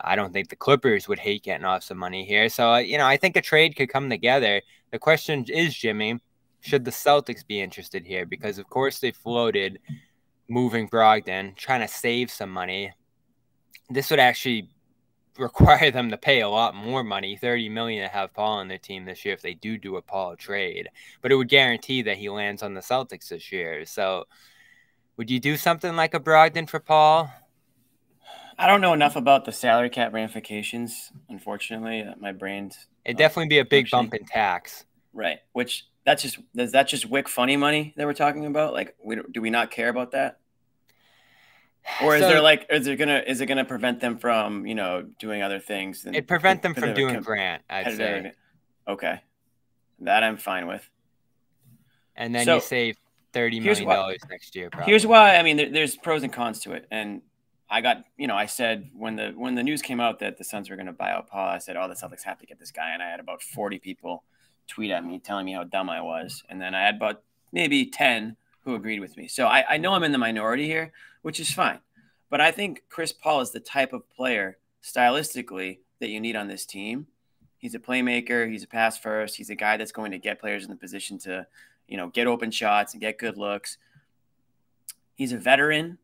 I 0.01 0.17
don't 0.17 0.33
think 0.33 0.49
the 0.49 0.57
Clippers 0.57 1.09
would 1.09 1.19
hate 1.19 1.45
getting 1.45 1.65
off 1.65 1.85
some 1.85 1.99
money 1.99 2.25
here. 2.25 2.49
So, 2.49 2.73
uh, 2.73 2.79
you 2.79 2.99
know, 2.99 3.07
I 3.07 3.17
think 3.17 3.37
a 3.37 3.43
trade 3.43 3.77
could 3.77 3.89
come 3.89 4.11
together. 4.11 4.61
The 4.91 4.99
question 4.99 5.45
is, 5.49 5.75
Jimmy, 5.75 6.21
should 6.61 6.85
the 6.85 6.91
Celtics 6.91 7.47
be 7.47 7.61
interested 7.61 8.05
here? 8.05 8.27
Because, 8.27 8.59
of 8.59 8.69
course, 8.69 8.99
they 8.99 9.13
floated 9.13 9.79
moving 10.49 10.89
Brogdon, 10.89 11.57
trying 11.57 11.81
to 11.81 11.89
save 11.89 12.31
some 12.31 12.51
money. 12.51 12.93
This 13.89 14.11
would 14.11 14.21
actually 14.21 14.69
require 15.39 15.91
them 15.91 16.11
to 16.11 16.17
pay 16.17 16.41
a 16.41 16.49
lot 16.49 16.77
more 16.77 17.03
money 17.03 17.37
30 17.37 17.69
million 17.69 18.05
to 18.05 18.09
have 18.09 18.33
Paul 18.33 18.59
on 18.59 18.69
their 18.69 18.79
team 18.79 19.05
this 19.05 19.25
year 19.25 19.35
if 19.35 19.43
they 19.43 19.55
do 19.55 19.77
do 19.77 19.97
a 19.97 20.03
Paul 20.03 20.37
trade 20.37 20.89
but 21.23 21.33
it 21.33 21.35
would 21.35 21.49
guarantee 21.49 22.03
that 22.03 22.19
he 22.19 22.31
lands 22.31 22.63
on 22.63 22.73
the 22.73 22.81
Celtics 22.81 23.31
this 23.31 23.51
year 23.51 23.85
so 23.85 24.27
would 25.17 25.31
you 25.31 25.41
do 25.41 25.57
something 25.57 25.97
like 25.97 26.15
a 26.15 26.21
Brogdon 26.21 26.69
for 26.69 26.81
Paul 26.81 27.31
I 28.59 28.67
don't 28.67 28.81
know 28.81 28.93
enough 28.93 29.17
about 29.17 29.45
the 29.45 29.53
salary 29.53 29.91
cap 29.91 30.13
ramifications. 30.13 31.11
Unfortunately, 31.29 32.03
uh, 32.03 32.15
my 32.19 32.33
brain's. 32.33 32.87
It'd 33.05 33.19
definitely 33.19 33.49
be 33.49 33.59
a 33.59 33.65
big 33.65 33.91
bump 33.91 34.15
in 34.15 34.25
tax. 34.25 34.85
Right. 35.13 35.39
Which 35.53 35.87
that's 36.05 36.23
just 36.23 36.39
is 36.55 36.73
that 36.73 36.89
just 36.89 37.11
Wyc 37.11 37.29
funny 37.29 37.57
money 37.57 37.95
that 37.97 38.07
we're 38.07 38.15
talking 38.15 38.47
about? 38.47 38.73
Like, 38.73 38.95
we, 39.05 39.19
do 39.33 39.41
we 39.41 39.51
not 39.51 39.71
care 39.71 39.89
about 39.89 40.13
that? 40.13 40.39
Or 42.03 42.17
is 42.17 42.23
so, 42.23 42.29
there 42.29 42.41
like 42.41 42.67
is 42.71 42.87
it 42.87 42.97
gonna 42.97 43.23
is 43.27 43.43
it 43.43 43.47
gonna 43.47 43.65
prevent 43.65 44.01
them 44.01 44.17
from 44.17 44.67
you 44.67 44.75
know 44.75 45.03
doing 45.19 45.43
other 45.43 45.61
things? 45.61 46.07
It 46.07 46.27
prevent 46.27 46.63
them 46.63 46.75
from 46.75 46.95
doing 46.95 47.21
Grant. 47.21 47.63
I'd 47.69 47.95
say. 47.97 48.33
Okay, 48.89 49.21
that 50.01 50.23
I'm 50.23 50.39
fine 50.39 50.67
with. 50.67 50.89
And 52.17 52.35
then 52.35 52.47
so, 52.47 52.55
you 52.55 52.61
save 52.63 52.97
thirty 53.35 53.61
million 53.61 53.87
dollars 53.87 54.21
next 54.31 54.57
year. 54.57 54.71
Probably. 54.71 54.91
Here's 54.91 55.07
why. 55.07 55.37
I 55.37 55.43
mean, 55.43 55.59
there, 55.59 55.71
there's 55.71 55.97
pros 55.97 56.23
and 56.23 56.33
cons 56.33 56.61
to 56.61 56.73
it, 56.73 56.87
and 56.91 57.21
I 57.69 57.81
got, 57.83 58.05
you 58.17 58.27
know, 58.27 58.37
I 58.37 58.47
said 58.47 58.89
when 58.95 59.17
the 59.17 59.33
when 59.37 59.55
the 59.55 59.63
news 59.63 59.83
came 59.83 60.01
out 60.01 60.21
that 60.21 60.39
the 60.39 60.45
Suns 60.45 60.71
were 60.71 60.77
going 60.77 60.87
to 60.87 60.93
buy 60.93 61.11
out 61.11 61.29
Paul, 61.29 61.49
I 61.49 61.59
said, 61.59 61.77
"Oh, 61.77 61.89
the 61.89 61.95
Celtics 61.95 62.23
have 62.23 62.39
to 62.39 62.47
get 62.47 62.59
this 62.59 62.71
guy," 62.71 62.95
and 62.95 63.03
I 63.03 63.11
had 63.11 63.21
about 63.21 63.43
forty 63.43 63.79
people 63.79 64.25
tweet 64.69 64.91
at 64.91 65.05
me 65.05 65.19
telling 65.19 65.45
me 65.45 65.53
how 65.53 65.65
dumb 65.65 65.91
I 65.91 66.01
was, 66.01 66.43
and 66.49 66.61
then 66.61 66.75
I 66.75 66.83
had 66.83 66.95
about 66.95 67.23
maybe 67.53 67.87
ten 67.87 68.37
who 68.63 68.75
agreed 68.75 69.01
with 69.01 69.17
me. 69.17 69.29
So 69.29 69.47
I, 69.47 69.75
I 69.75 69.77
know 69.77 69.93
I'm 69.93 70.05
in 70.05 70.13
the 70.13 70.19
minority 70.19 70.67
here, 70.67 70.93
which 71.21 71.39
is 71.39 71.53
fine, 71.53 71.81
but 72.31 72.41
I 72.41 72.51
think 72.51 72.85
Chris 72.89 73.13
Paul 73.13 73.41
is 73.41 73.51
the 73.51 73.61
type 73.61 73.93
of 73.93 74.09
player 74.09 74.57
stylistically 74.83 75.81
that 76.01 76.09
you 76.09 76.21
need 76.21 76.37
on 76.37 76.49
this 76.49 76.65
team. 76.65 77.09
He's 77.59 77.75
a 77.75 77.79
playmaker. 77.79 78.51
He's 78.51 78.63
a 78.63 78.69
pass 78.69 78.99
first. 78.99 79.37
He's 79.37 79.49
a 79.49 79.55
guy 79.55 79.79
that's 79.79 79.93
going 79.93 80.11
to 80.11 80.19
get 80.19 80.41
players 80.41 80.65
in 80.65 80.71
the 80.71 80.77
position 80.77 81.19
to, 81.21 81.47
you 81.89 81.97
know, 81.97 82.09
get 82.09 82.27
open 82.27 82.51
shots 82.51 82.93
and 82.93 83.01
get 83.01 83.19
good 83.19 83.37
looks. 83.37 83.79
He's 85.15 85.33
a 85.33 85.39
veteran 85.39 85.99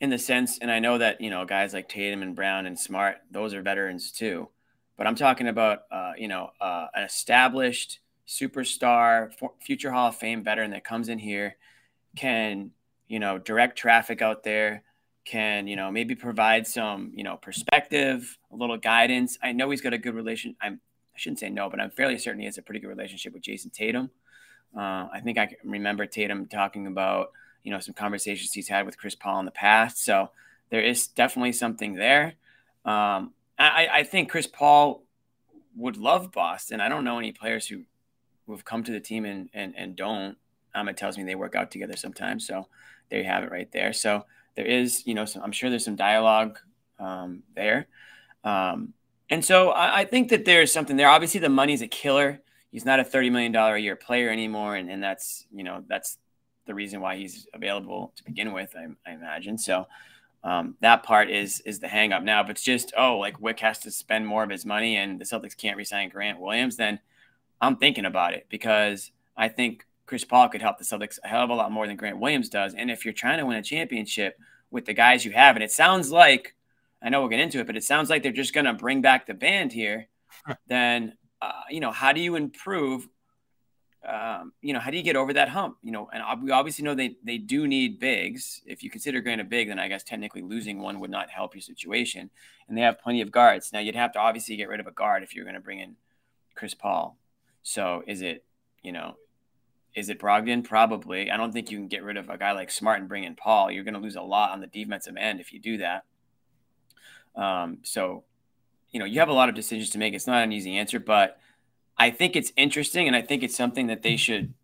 in 0.00 0.10
the 0.10 0.18
sense, 0.18 0.58
and 0.58 0.70
I 0.70 0.80
know 0.80 0.98
that 0.98 1.20
you 1.20 1.30
know 1.30 1.44
guys 1.44 1.72
like 1.72 1.88
Tatum 1.88 2.22
and 2.22 2.36
Brown 2.36 2.66
and 2.66 2.78
Smart, 2.78 3.18
those 3.30 3.54
are 3.54 3.62
veterans 3.62 4.10
too. 4.12 4.48
But 4.96 5.06
I'm 5.06 5.14
talking 5.14 5.48
about 5.48 5.80
uh, 5.90 6.12
you 6.18 6.28
know 6.28 6.50
uh, 6.60 6.86
an 6.94 7.04
established 7.04 8.00
superstar, 8.26 9.32
future 9.60 9.90
Hall 9.90 10.08
of 10.08 10.16
Fame 10.16 10.42
veteran 10.42 10.70
that 10.72 10.84
comes 10.84 11.08
in 11.08 11.18
here, 11.18 11.56
can 12.16 12.70
you 13.08 13.18
know 13.18 13.38
direct 13.38 13.78
traffic 13.78 14.20
out 14.20 14.42
there, 14.42 14.82
can 15.24 15.66
you 15.66 15.76
know 15.76 15.90
maybe 15.90 16.14
provide 16.14 16.66
some 16.66 17.12
you 17.14 17.24
know 17.24 17.36
perspective, 17.36 18.38
a 18.52 18.56
little 18.56 18.76
guidance. 18.76 19.38
I 19.42 19.52
know 19.52 19.70
he's 19.70 19.80
got 19.80 19.94
a 19.94 19.98
good 19.98 20.14
relation. 20.14 20.56
I'm 20.60 20.80
I 21.14 21.18
shouldn't 21.18 21.38
say 21.38 21.48
no, 21.48 21.70
but 21.70 21.80
I'm 21.80 21.90
fairly 21.90 22.18
certain 22.18 22.40
he 22.40 22.46
has 22.46 22.58
a 22.58 22.62
pretty 22.62 22.80
good 22.80 22.88
relationship 22.88 23.32
with 23.32 23.42
Jayson 23.42 23.70
Tatum. 23.70 24.10
Uh, 24.76 25.08
I 25.12 25.20
think 25.22 25.38
I 25.38 25.46
can 25.46 25.58
remember 25.64 26.06
Tatum 26.06 26.46
talking 26.46 26.86
about 26.86 27.32
you 27.62 27.70
know 27.70 27.80
some 27.80 27.94
conversations 27.94 28.52
he's 28.52 28.68
had 28.68 28.86
with 28.86 28.98
Chris 28.98 29.14
Paul 29.14 29.38
in 29.40 29.44
the 29.44 29.50
past. 29.50 30.04
So 30.04 30.30
there 30.70 30.82
is 30.82 31.06
definitely 31.06 31.52
something 31.52 31.94
there. 31.94 32.34
Um, 32.84 33.32
I, 33.58 33.88
I 33.92 34.02
think 34.02 34.30
Chris 34.30 34.46
Paul 34.46 35.02
would 35.76 35.96
love 35.96 36.32
Boston. 36.32 36.80
I 36.80 36.88
don't 36.88 37.04
know 37.04 37.18
any 37.18 37.32
players 37.32 37.66
who 37.66 37.82
who 38.46 38.52
have 38.52 38.64
come 38.64 38.84
to 38.84 38.92
the 38.92 39.00
team 39.00 39.24
and 39.24 39.48
and, 39.54 39.74
and 39.76 39.96
don't. 39.96 40.36
Ahmed 40.74 40.96
tells 40.96 41.16
me 41.16 41.22
they 41.22 41.36
work 41.36 41.54
out 41.54 41.70
together 41.70 41.96
sometimes. 41.96 42.46
So 42.46 42.66
there 43.08 43.20
you 43.20 43.26
have 43.26 43.44
it 43.44 43.50
right 43.50 43.70
there. 43.70 43.92
So 43.92 44.24
there 44.56 44.66
is, 44.66 45.06
you 45.06 45.14
know, 45.14 45.24
some, 45.24 45.42
I'm 45.42 45.52
sure 45.52 45.70
there's 45.70 45.84
some 45.84 45.96
dialogue 45.96 46.58
um, 46.98 47.42
there. 47.54 47.86
Um, 48.42 48.92
and 49.30 49.44
so 49.44 49.70
I, 49.70 50.00
I, 50.00 50.04
think 50.04 50.28
that 50.30 50.44
there's 50.44 50.72
something 50.72 50.96
there. 50.96 51.08
Obviously, 51.08 51.40
the 51.40 51.48
money's 51.48 51.82
a 51.82 51.88
killer. 51.88 52.40
He's 52.74 52.84
not 52.84 52.98
a 52.98 53.04
$30 53.04 53.30
million 53.30 53.54
a 53.54 53.78
year 53.78 53.94
player 53.94 54.30
anymore. 54.30 54.74
And, 54.74 54.90
and 54.90 55.00
that's, 55.00 55.46
you 55.54 55.62
know, 55.62 55.84
that's 55.86 56.18
the 56.66 56.74
reason 56.74 57.00
why 57.00 57.16
he's 57.16 57.46
available 57.54 58.12
to 58.16 58.24
begin 58.24 58.52
with, 58.52 58.74
I, 58.76 58.88
I 59.08 59.14
imagine. 59.14 59.58
So 59.58 59.86
um, 60.42 60.74
that 60.80 61.04
part 61.04 61.30
is 61.30 61.60
is 61.60 61.78
the 61.78 61.86
hang 61.86 62.12
up 62.12 62.24
now. 62.24 62.42
But 62.42 62.50
it's 62.50 62.64
just, 62.64 62.92
oh, 62.98 63.18
like 63.18 63.38
Wyc 63.38 63.60
has 63.60 63.78
to 63.78 63.92
spend 63.92 64.26
more 64.26 64.42
of 64.42 64.50
his 64.50 64.66
money 64.66 64.96
and 64.96 65.20
the 65.20 65.24
Celtics 65.24 65.56
can't 65.56 65.76
resign 65.76 66.08
Grant 66.08 66.40
Williams, 66.40 66.74
then 66.74 66.98
I'm 67.60 67.76
thinking 67.76 68.06
about 68.06 68.34
it 68.34 68.46
because 68.48 69.12
I 69.36 69.50
think 69.50 69.86
Chris 70.06 70.24
Paul 70.24 70.48
could 70.48 70.60
help 70.60 70.78
the 70.78 70.84
Celtics 70.84 71.20
a 71.22 71.28
hell 71.28 71.44
of 71.44 71.50
a 71.50 71.54
lot 71.54 71.70
more 71.70 71.86
than 71.86 71.94
Grant 71.94 72.18
Williams 72.18 72.48
does. 72.48 72.74
And 72.74 72.90
if 72.90 73.04
you're 73.04 73.14
trying 73.14 73.38
to 73.38 73.46
win 73.46 73.56
a 73.56 73.62
championship 73.62 74.36
with 74.72 74.84
the 74.84 74.94
guys 74.94 75.24
you 75.24 75.30
have, 75.30 75.54
and 75.54 75.62
it 75.62 75.70
sounds 75.70 76.10
like 76.10 76.56
I 77.00 77.08
know 77.08 77.20
we'll 77.20 77.30
get 77.30 77.38
into 77.38 77.60
it, 77.60 77.68
but 77.68 77.76
it 77.76 77.84
sounds 77.84 78.10
like 78.10 78.24
they're 78.24 78.32
just 78.32 78.52
going 78.52 78.66
to 78.66 78.74
bring 78.74 79.00
back 79.00 79.28
the 79.28 79.34
band 79.34 79.72
here. 79.72 80.08
then, 80.66 81.12
uh, 81.44 81.62
you 81.68 81.80
know, 81.80 81.92
how 81.92 82.12
do 82.12 82.20
you 82.20 82.36
improve? 82.36 83.08
Um, 84.06 84.52
you 84.60 84.74
know, 84.74 84.80
how 84.80 84.90
do 84.90 84.96
you 84.96 85.02
get 85.02 85.16
over 85.16 85.32
that 85.32 85.48
hump? 85.48 85.78
You 85.82 85.92
know, 85.92 86.08
and 86.12 86.42
we 86.42 86.50
obviously 86.50 86.84
know 86.84 86.94
they 86.94 87.16
they 87.24 87.38
do 87.38 87.66
need 87.66 87.98
bigs. 87.98 88.62
If 88.66 88.82
you 88.82 88.90
consider 88.90 89.20
Grant 89.20 89.40
a 89.40 89.44
big, 89.44 89.68
then 89.68 89.78
I 89.78 89.88
guess 89.88 90.02
technically 90.02 90.42
losing 90.42 90.78
one 90.78 91.00
would 91.00 91.10
not 91.10 91.30
help 91.30 91.54
your 91.54 91.62
situation. 91.62 92.30
And 92.68 92.76
they 92.76 92.82
have 92.82 92.98
plenty 92.98 93.20
of 93.20 93.30
guards. 93.30 93.72
Now 93.72 93.80
you'd 93.80 93.94
have 93.94 94.12
to 94.12 94.18
obviously 94.18 94.56
get 94.56 94.68
rid 94.68 94.80
of 94.80 94.86
a 94.86 94.92
guard 94.92 95.22
if 95.22 95.34
you're 95.34 95.44
going 95.44 95.54
to 95.54 95.60
bring 95.60 95.80
in 95.80 95.96
Chris 96.54 96.74
Paul. 96.74 97.18
So 97.62 98.02
is 98.06 98.20
it, 98.20 98.44
you 98.82 98.92
know, 98.92 99.16
is 99.94 100.08
it 100.08 100.18
Brogdon? 100.18 100.64
Probably. 100.64 101.30
I 101.30 101.36
don't 101.36 101.52
think 101.52 101.70
you 101.70 101.78
can 101.78 101.88
get 101.88 102.02
rid 102.02 102.16
of 102.16 102.28
a 102.28 102.38
guy 102.38 102.52
like 102.52 102.70
Smart 102.70 103.00
and 103.00 103.08
bring 103.08 103.24
in 103.24 103.36
Paul. 103.36 103.70
You're 103.70 103.84
going 103.84 103.94
to 103.94 104.00
lose 104.00 104.16
a 104.16 104.22
lot 104.22 104.50
on 104.50 104.60
the 104.60 104.66
defensive 104.66 105.16
end 105.16 105.40
if 105.40 105.52
you 105.52 105.60
do 105.60 105.78
that. 105.78 106.04
Um, 107.36 107.78
so, 107.82 108.24
you 108.94 109.00
know, 109.00 109.04
you 109.04 109.18
have 109.18 109.28
a 109.28 109.34
lot 109.34 109.48
of 109.48 109.56
decisions 109.56 109.90
to 109.90 109.98
make. 109.98 110.14
It's 110.14 110.28
not 110.28 110.44
an 110.44 110.52
easy 110.52 110.78
answer, 110.78 111.00
but 111.00 111.38
I 111.98 112.10
think 112.10 112.36
it's 112.36 112.52
interesting, 112.56 113.08
and 113.08 113.16
I 113.16 113.22
think 113.22 113.42
it's 113.42 113.56
something 113.56 113.88
that 113.88 114.02
they 114.02 114.16
should. 114.16 114.54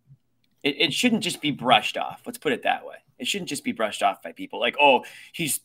It, 0.62 0.76
it 0.78 0.92
shouldn't 0.94 1.24
just 1.24 1.42
be 1.42 1.50
brushed 1.50 1.98
off. 1.98 2.22
Let's 2.24 2.38
put 2.38 2.52
it 2.52 2.62
that 2.62 2.86
way. 2.86 2.96
It 3.18 3.26
shouldn't 3.26 3.48
just 3.48 3.64
be 3.64 3.72
brushed 3.72 4.04
off 4.04 4.22
by 4.22 4.30
people 4.30 4.60
like, 4.60 4.76
oh, 4.80 5.04
he's 5.32 5.60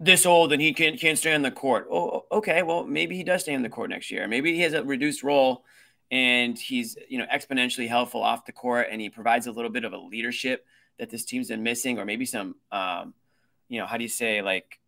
this 0.00 0.24
old 0.24 0.52
and 0.52 0.62
he 0.62 0.72
can't 0.72 0.98
can't 0.98 1.18
stay 1.18 1.34
on 1.34 1.42
the 1.42 1.50
court. 1.50 1.86
Oh, 1.90 2.24
okay. 2.32 2.62
Well, 2.62 2.84
maybe 2.84 3.16
he 3.16 3.24
does 3.24 3.42
stay 3.42 3.54
on 3.54 3.62
the 3.62 3.68
court 3.68 3.90
next 3.90 4.10
year. 4.10 4.26
Maybe 4.26 4.54
he 4.54 4.60
has 4.60 4.72
a 4.72 4.82
reduced 4.82 5.22
role 5.22 5.64
and 6.10 6.58
he's 6.58 6.96
you 7.08 7.18
know 7.18 7.26
exponentially 7.26 7.88
helpful 7.88 8.22
off 8.22 8.46
the 8.46 8.52
court 8.52 8.86
and 8.90 9.00
he 9.00 9.10
provides 9.10 9.46
a 9.48 9.52
little 9.52 9.70
bit 9.70 9.84
of 9.84 9.92
a 9.92 9.98
leadership 9.98 10.64
that 10.98 11.10
this 11.10 11.24
team's 11.24 11.48
been 11.48 11.62
missing 11.62 11.98
or 11.98 12.04
maybe 12.04 12.24
some 12.24 12.54
um, 12.72 13.12
you 13.68 13.78
know 13.80 13.86
how 13.86 13.96
do 13.96 14.04
you 14.04 14.08
say 14.08 14.40
like 14.40 14.78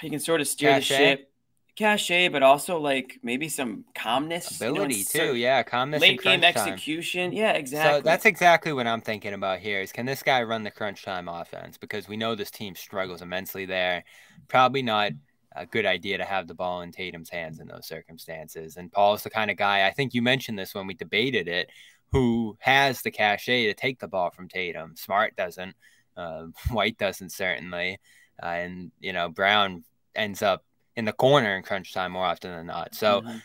he 0.00 0.10
can 0.10 0.20
sort 0.20 0.40
of 0.40 0.48
steer 0.48 0.70
cachet. 0.70 0.96
the 0.96 1.04
ship 1.04 1.32
cachet 1.76 2.26
but 2.28 2.42
also 2.42 2.78
like 2.78 3.20
maybe 3.22 3.48
some 3.48 3.84
calmness 3.94 4.56
ability 4.56 4.96
you 4.96 5.04
know, 5.14 5.26
too 5.26 5.36
yeah 5.36 5.62
calmness 5.62 6.00
late 6.00 6.20
game 6.20 6.42
execution 6.42 7.30
time. 7.30 7.38
yeah 7.38 7.52
exactly 7.52 7.98
so 7.98 8.02
that's 8.02 8.26
exactly 8.26 8.72
what 8.72 8.84
i'm 8.84 9.00
thinking 9.00 9.32
about 9.32 9.60
here 9.60 9.80
is 9.80 9.92
can 9.92 10.04
this 10.04 10.20
guy 10.20 10.42
run 10.42 10.64
the 10.64 10.72
crunch 10.72 11.04
time 11.04 11.28
offense 11.28 11.78
because 11.78 12.08
we 12.08 12.16
know 12.16 12.34
this 12.34 12.50
team 12.50 12.74
struggles 12.74 13.22
immensely 13.22 13.64
there 13.64 14.02
probably 14.48 14.82
not 14.82 15.12
a 15.58 15.66
good 15.66 15.86
idea 15.86 16.18
to 16.18 16.24
have 16.24 16.46
the 16.46 16.54
ball 16.54 16.82
in 16.82 16.92
Tatum's 16.92 17.30
hands 17.30 17.58
in 17.58 17.66
those 17.66 17.86
circumstances. 17.86 18.76
And 18.76 18.92
Paul's 18.92 19.22
the 19.22 19.30
kind 19.30 19.50
of 19.50 19.56
guy, 19.56 19.86
I 19.86 19.90
think 19.90 20.14
you 20.14 20.22
mentioned 20.22 20.58
this 20.58 20.74
when 20.74 20.86
we 20.86 20.94
debated 20.94 21.48
it, 21.48 21.70
who 22.12 22.56
has 22.60 23.02
the 23.02 23.10
cachet 23.10 23.66
to 23.66 23.74
take 23.74 23.98
the 23.98 24.08
ball 24.08 24.30
from 24.30 24.48
Tatum. 24.48 24.94
Smart 24.96 25.36
doesn't, 25.36 25.74
uh, 26.16 26.44
White 26.70 26.98
doesn't 26.98 27.32
certainly. 27.32 27.98
Uh, 28.42 28.46
and, 28.46 28.92
you 29.00 29.12
know, 29.12 29.28
Brown 29.28 29.84
ends 30.14 30.42
up 30.42 30.64
in 30.96 31.04
the 31.04 31.12
corner 31.12 31.56
in 31.56 31.62
crunch 31.62 31.92
time 31.92 32.12
more 32.12 32.24
often 32.24 32.50
than 32.50 32.66
not. 32.66 32.94
So 32.94 33.22
mm-hmm. 33.22 33.38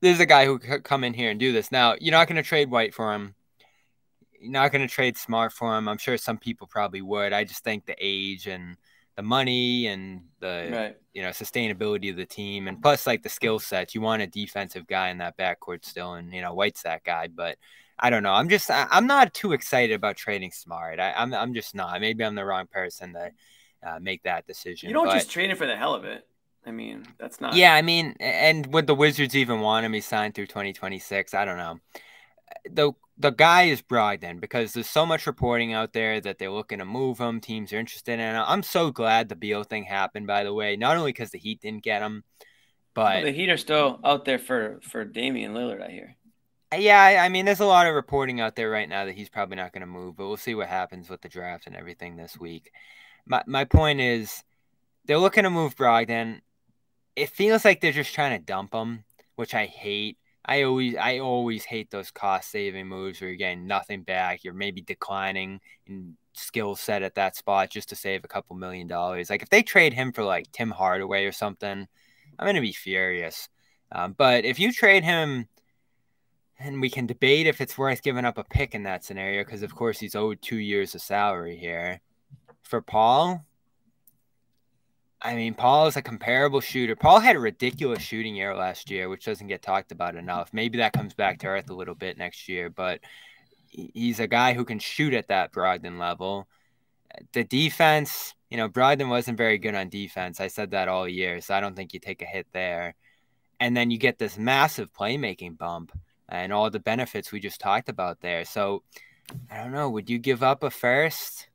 this 0.00 0.14
is 0.14 0.20
a 0.20 0.26
guy 0.26 0.46
who 0.46 0.58
could 0.58 0.84
come 0.84 1.04
in 1.04 1.14
here 1.14 1.30
and 1.30 1.40
do 1.40 1.52
this. 1.52 1.72
Now, 1.72 1.96
you're 2.00 2.12
not 2.12 2.28
going 2.28 2.36
to 2.36 2.42
trade 2.42 2.70
White 2.70 2.94
for 2.94 3.12
him. 3.14 3.34
You're 4.40 4.52
not 4.52 4.72
going 4.72 4.86
to 4.86 4.92
trade 4.92 5.16
Smart 5.16 5.52
for 5.52 5.76
him. 5.76 5.88
I'm 5.88 5.98
sure 5.98 6.16
some 6.16 6.38
people 6.38 6.66
probably 6.66 7.02
would. 7.02 7.32
I 7.32 7.44
just 7.44 7.64
think 7.64 7.86
the 7.86 7.96
age 7.98 8.46
and– 8.46 8.76
the 9.20 9.26
money 9.26 9.86
and 9.86 10.22
the 10.38 10.70
right. 10.72 10.96
you 11.12 11.20
know 11.20 11.28
sustainability 11.28 12.10
of 12.10 12.16
the 12.16 12.24
team, 12.24 12.68
and 12.68 12.80
plus 12.80 13.06
like 13.06 13.22
the 13.22 13.28
skill 13.28 13.58
sets. 13.58 13.94
You 13.94 14.00
want 14.00 14.22
a 14.22 14.26
defensive 14.26 14.86
guy 14.86 15.10
in 15.10 15.18
that 15.18 15.36
backcourt 15.36 15.84
still, 15.84 16.14
and 16.14 16.32
you 16.32 16.40
know 16.40 16.54
White's 16.54 16.82
that 16.82 17.04
guy, 17.04 17.28
but. 17.28 17.56
I 18.02 18.08
don't 18.08 18.22
know. 18.22 18.32
I'm 18.32 18.48
just 18.48 18.70
I'm 18.72 19.06
not 19.06 19.34
too 19.34 19.52
excited 19.52 19.92
about 19.92 20.16
trading 20.16 20.52
Smart. 20.52 20.98
I, 20.98 21.10
am 21.10 21.34
I'm, 21.34 21.34
I'm 21.34 21.54
just 21.54 21.74
not. 21.74 22.00
Maybe 22.00 22.24
I'm 22.24 22.34
the 22.34 22.46
wrong 22.46 22.66
person 22.66 23.12
to 23.12 23.30
uh, 23.82 23.98
make 24.00 24.22
that 24.24 24.46
decision. 24.46 24.88
You 24.88 24.94
don't 24.94 25.06
but, 25.06 25.14
just 25.14 25.30
trade 25.30 25.50
it 25.50 25.58
for 25.58 25.66
the 25.66 25.76
hell 25.76 25.94
of 25.94 26.04
it. 26.04 26.26
I 26.66 26.72
mean, 26.72 27.06
that's 27.18 27.40
not. 27.40 27.54
Yeah, 27.54 27.74
I 27.74 27.82
mean, 27.82 28.14
and 28.20 28.66
would 28.72 28.86
the 28.86 28.94
Wizards 28.94 29.34
even 29.34 29.60
want 29.60 29.86
him? 29.86 29.92
He 29.92 30.00
signed 30.00 30.34
through 30.34 30.46
2026. 30.46 31.32
I 31.32 31.44
don't 31.44 31.56
know. 31.56 31.78
The 32.70 32.92
the 33.16 33.30
guy 33.30 33.64
is 33.64 33.82
Brogdon 33.82 34.40
because 34.40 34.72
there's 34.72 34.88
so 34.88 35.04
much 35.04 35.26
reporting 35.26 35.72
out 35.72 35.92
there 35.92 36.20
that 36.20 36.38
they're 36.38 36.50
looking 36.50 36.78
to 36.78 36.84
move 36.84 37.18
him. 37.18 37.40
Teams 37.40 37.72
are 37.72 37.78
interested 37.78 38.14
in 38.14 38.20
it. 38.20 38.44
I'm 38.46 38.62
so 38.62 38.90
glad 38.90 39.28
the 39.28 39.36
Beal 39.36 39.62
thing 39.62 39.84
happened, 39.84 40.26
by 40.26 40.44
the 40.44 40.54
way. 40.54 40.76
Not 40.76 40.96
only 40.96 41.12
because 41.12 41.30
the 41.30 41.38
Heat 41.38 41.60
didn't 41.60 41.82
get 41.82 42.02
him, 42.02 42.24
but 42.94 43.16
well, 43.16 43.24
the 43.24 43.32
Heat 43.32 43.50
are 43.50 43.56
still 43.56 44.00
out 44.04 44.24
there 44.24 44.38
for 44.38 44.80
for 44.82 45.04
Damian 45.04 45.54
Lillard. 45.54 45.82
I 45.82 45.90
hear. 45.90 46.16
Yeah, 46.76 47.20
I 47.24 47.28
mean, 47.28 47.46
there's 47.46 47.60
a 47.60 47.66
lot 47.66 47.88
of 47.88 47.94
reporting 47.94 48.40
out 48.40 48.54
there 48.54 48.70
right 48.70 48.88
now 48.88 49.04
that 49.04 49.16
he's 49.16 49.28
probably 49.28 49.56
not 49.56 49.72
going 49.72 49.80
to 49.80 49.86
move, 49.86 50.16
but 50.16 50.28
we'll 50.28 50.36
see 50.36 50.54
what 50.54 50.68
happens 50.68 51.10
with 51.10 51.20
the 51.20 51.28
draft 51.28 51.66
and 51.66 51.74
everything 51.74 52.16
this 52.16 52.38
week. 52.38 52.70
My 53.30 53.42
my 53.46 53.64
point 53.64 54.00
is, 54.00 54.42
they're 55.06 55.18
looking 55.18 55.44
to 55.44 55.50
move 55.50 55.76
Brogdon. 55.76 56.40
It 57.16 57.30
feels 57.30 57.64
like 57.64 57.80
they're 57.80 57.92
just 57.92 58.14
trying 58.14 58.38
to 58.38 58.44
dump 58.44 58.74
him, 58.74 59.04
which 59.36 59.54
I 59.54 59.66
hate 59.66 60.18
I 60.44 60.62
always 60.64 60.96
I 60.96 61.18
always 61.20 61.64
hate 61.64 61.90
those 61.90 62.10
cost 62.10 62.50
saving 62.50 62.88
moves 62.88 63.20
where 63.20 63.28
you're 63.30 63.36
getting 63.36 63.66
nothing 63.66 64.02
back. 64.02 64.42
You're 64.42 64.54
maybe 64.54 64.80
declining 64.82 65.60
in 65.86 66.16
skill 66.34 66.74
set 66.76 67.02
at 67.02 67.14
that 67.16 67.36
spot 67.36 67.70
just 67.70 67.88
to 67.90 67.96
save 67.96 68.24
a 68.24 68.28
couple 68.28 68.56
million 68.56 68.86
dollars. 68.88 69.30
Like 69.30 69.42
if 69.42 69.50
they 69.50 69.62
trade 69.62 69.92
him 69.94 70.12
for 70.12 70.24
like 70.24 70.50
Tim 70.52 70.70
Hardaway 70.70 71.24
or 71.24 71.32
something, 71.32 71.86
I'm 72.38 72.46
gonna 72.46 72.60
be 72.60 72.72
furious. 72.72 73.48
Um, 73.92 74.14
but 74.18 74.44
if 74.44 74.58
you 74.58 74.72
trade 74.72 75.04
him, 75.04 75.46
and 76.58 76.80
we 76.80 76.90
can 76.90 77.06
debate 77.06 77.46
if 77.46 77.60
it's 77.60 77.78
worth 77.78 78.02
giving 78.02 78.24
up 78.24 78.38
a 78.38 78.44
pick 78.44 78.74
in 78.74 78.82
that 78.84 79.04
scenario, 79.04 79.44
because 79.44 79.62
of 79.62 79.74
course 79.74 79.98
he's 80.00 80.14
owed 80.14 80.42
two 80.42 80.58
years 80.58 80.94
of 80.94 81.02
salary 81.02 81.56
here. 81.56 82.00
For 82.70 82.80
Paul, 82.80 83.44
I 85.20 85.34
mean, 85.34 85.54
Paul 85.54 85.88
is 85.88 85.96
a 85.96 86.02
comparable 86.02 86.60
shooter. 86.60 86.94
Paul 86.94 87.18
had 87.18 87.34
a 87.34 87.40
ridiculous 87.40 88.00
shooting 88.00 88.36
year 88.36 88.54
last 88.54 88.92
year, 88.92 89.08
which 89.08 89.24
doesn't 89.24 89.48
get 89.48 89.60
talked 89.60 89.90
about 89.90 90.14
enough. 90.14 90.50
Maybe 90.52 90.78
that 90.78 90.92
comes 90.92 91.12
back 91.12 91.40
to 91.40 91.48
earth 91.48 91.68
a 91.68 91.74
little 91.74 91.96
bit 91.96 92.16
next 92.16 92.48
year, 92.48 92.70
but 92.70 93.00
he's 93.70 94.20
a 94.20 94.28
guy 94.28 94.52
who 94.52 94.64
can 94.64 94.78
shoot 94.78 95.14
at 95.14 95.26
that 95.26 95.52
Brogdon 95.52 95.98
level. 95.98 96.46
The 97.32 97.42
defense, 97.42 98.36
you 98.50 98.56
know, 98.56 98.68
Brogdon 98.68 99.08
wasn't 99.08 99.36
very 99.36 99.58
good 99.58 99.74
on 99.74 99.88
defense. 99.88 100.40
I 100.40 100.46
said 100.46 100.70
that 100.70 100.86
all 100.86 101.08
year, 101.08 101.40
so 101.40 101.54
I 101.54 101.60
don't 101.60 101.74
think 101.74 101.92
you 101.92 101.98
take 101.98 102.22
a 102.22 102.24
hit 102.24 102.46
there. 102.52 102.94
And 103.58 103.76
then 103.76 103.90
you 103.90 103.98
get 103.98 104.20
this 104.20 104.38
massive 104.38 104.92
playmaking 104.92 105.58
bump 105.58 105.90
and 106.28 106.52
all 106.52 106.70
the 106.70 106.78
benefits 106.78 107.32
we 107.32 107.40
just 107.40 107.60
talked 107.60 107.88
about 107.88 108.20
there. 108.20 108.44
So 108.44 108.84
I 109.50 109.56
don't 109.56 109.72
know. 109.72 109.90
Would 109.90 110.08
you 110.08 110.20
give 110.20 110.44
up 110.44 110.62
a 110.62 110.70
first? 110.70 111.48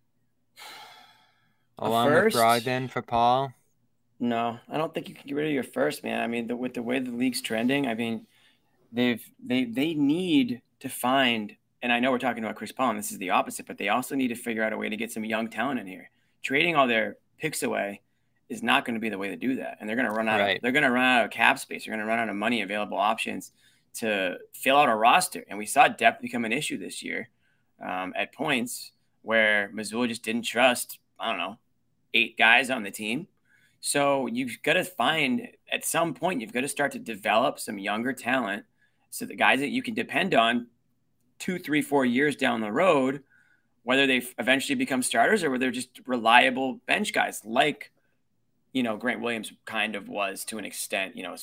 Along 1.77 2.08
first? 2.08 2.36
with 2.36 2.44
Brogdon 2.44 2.89
for 2.89 3.01
Paul? 3.01 3.53
No, 4.20 4.60
I 4.70 4.77
don't 4.77 4.94
think 4.94 5.10
you 5.10 5.15
can 5.15 5.27
get 5.27 5.36
rid 5.36 5.48
of 5.48 5.53
your 5.53 5.63
first 5.63 6.03
man. 6.03 6.22
I 6.22 6.27
mean, 6.27 6.48
the, 6.48 6.55
with 6.55 6.74
the 6.74 6.82
way 6.82 7.00
the 7.00 7.12
league's 7.12 7.41
trending, 7.41 7.88
I 7.88 7.94
mean, 7.96 8.25
they've 8.91 9.22
they 9.46 9.65
they 9.65 9.94
need 9.94 10.62
to 10.79 10.89
find. 10.89 11.55
And 11.82 11.91
I 11.91 12.00
know 12.00 12.12
we're 12.12 12.20
talking 12.20 12.44
about 12.44 12.55
Chris 12.55 12.72
Paul, 12.72 12.91
and 12.91 13.00
this 13.00 13.12
is 13.12 13.17
the 13.17 13.29
opposite, 13.29 13.67
but 13.67 13.77
they 13.77 13.89
also 13.89 14.15
need 14.15 14.29
to 14.29 14.36
figure 14.36 14.63
out 14.63 14.74
a 14.74 14.77
way 14.77 14.89
to 14.89 14.98
get 14.98 15.12
some 15.12 15.25
young 15.25 15.50
talent 15.50 15.79
in 15.79 15.86
here. 15.86 16.10
trading 16.41 16.75
all 16.75 16.88
their 16.88 17.17
picks 17.38 17.62
away 17.62 18.01
is 18.50 18.63
not 18.63 18.86
going 18.86 18.94
to 18.94 19.00
be 19.00 19.10
the 19.10 19.17
way 19.17 19.27
to 19.29 19.36
do 19.36 19.55
that. 19.55 19.77
And 19.79 19.89
they're 19.89 19.96
going 19.96 20.08
to 20.08 20.13
run 20.13 20.29
out. 20.29 20.39
Right. 20.39 20.55
Of, 20.55 20.62
they're 20.62 20.72
going 20.72 20.84
to 20.84 20.91
run 20.91 21.03
out 21.03 21.25
of 21.25 21.32
cap 21.32 21.60
space. 21.60 21.86
They're 21.86 21.94
going 21.94 22.05
to 22.05 22.10
run 22.10 22.20
out 22.20 22.29
of 22.29 22.36
money 22.36 22.62
available 22.62 22.98
options 22.98 23.51
to 23.96 24.38
fill 24.53 24.77
out 24.77 24.89
a 24.89 24.96
roster. 24.96 25.44
And 25.48 25.58
we 25.58 25.65
saw 25.65 25.88
depth 25.88 26.22
become 26.22 26.46
an 26.46 26.51
issue 26.51 26.77
this 26.77 27.03
year 27.03 27.29
um, 27.84 28.13
at 28.15 28.34
points 28.34 28.91
where 29.22 29.70
Mazzulla 29.74 30.08
just 30.08 30.24
didn't 30.24 30.44
trust. 30.44 31.00
I 31.20 31.29
don't 31.29 31.38
know, 31.38 31.58
eight 32.15 32.38
guys 32.38 32.69
on 32.72 32.84
the 32.84 32.91
team. 32.91 33.27
So 33.81 34.25
you've 34.25 34.57
got 34.63 34.74
to 34.74 34.84
find 34.84 35.48
at 35.72 35.86
some 35.86 36.15
point 36.15 36.41
you've 36.41 36.53
got 36.53 36.62
to 36.62 36.67
start 36.67 36.91
to 36.93 37.00
develop 37.00 37.60
some 37.60 37.77
younger 37.77 38.13
talent, 38.13 38.65
so 39.12 39.25
the 39.25 39.36
guys 39.36 39.60
that 39.60 39.69
you 39.69 39.84
can 39.84 39.93
depend 39.93 40.34
on 40.34 40.67
two, 41.38 41.60
three, 41.60 41.81
four 41.81 42.05
years 42.05 42.36
down 42.36 42.62
the 42.62 42.72
road, 42.72 43.22
whether 43.84 44.07
they 44.07 44.24
eventually 44.39 44.75
become 44.75 45.03
starters 45.03 45.43
or 45.43 45.51
whether 45.51 45.65
they're 45.65 45.72
just 45.72 46.01
reliable 46.07 46.81
bench 46.88 47.13
guys 47.13 47.41
like 47.45 47.91
you 48.75 48.84
know, 48.84 48.98
Grant 48.98 49.22
Williams 49.22 49.53
kind 49.63 49.95
of 49.95 50.10
was 50.10 50.43
to 50.45 50.57
an 50.57 50.65
extent, 50.65 51.15
you 51.15 51.24
know, 51.24 51.34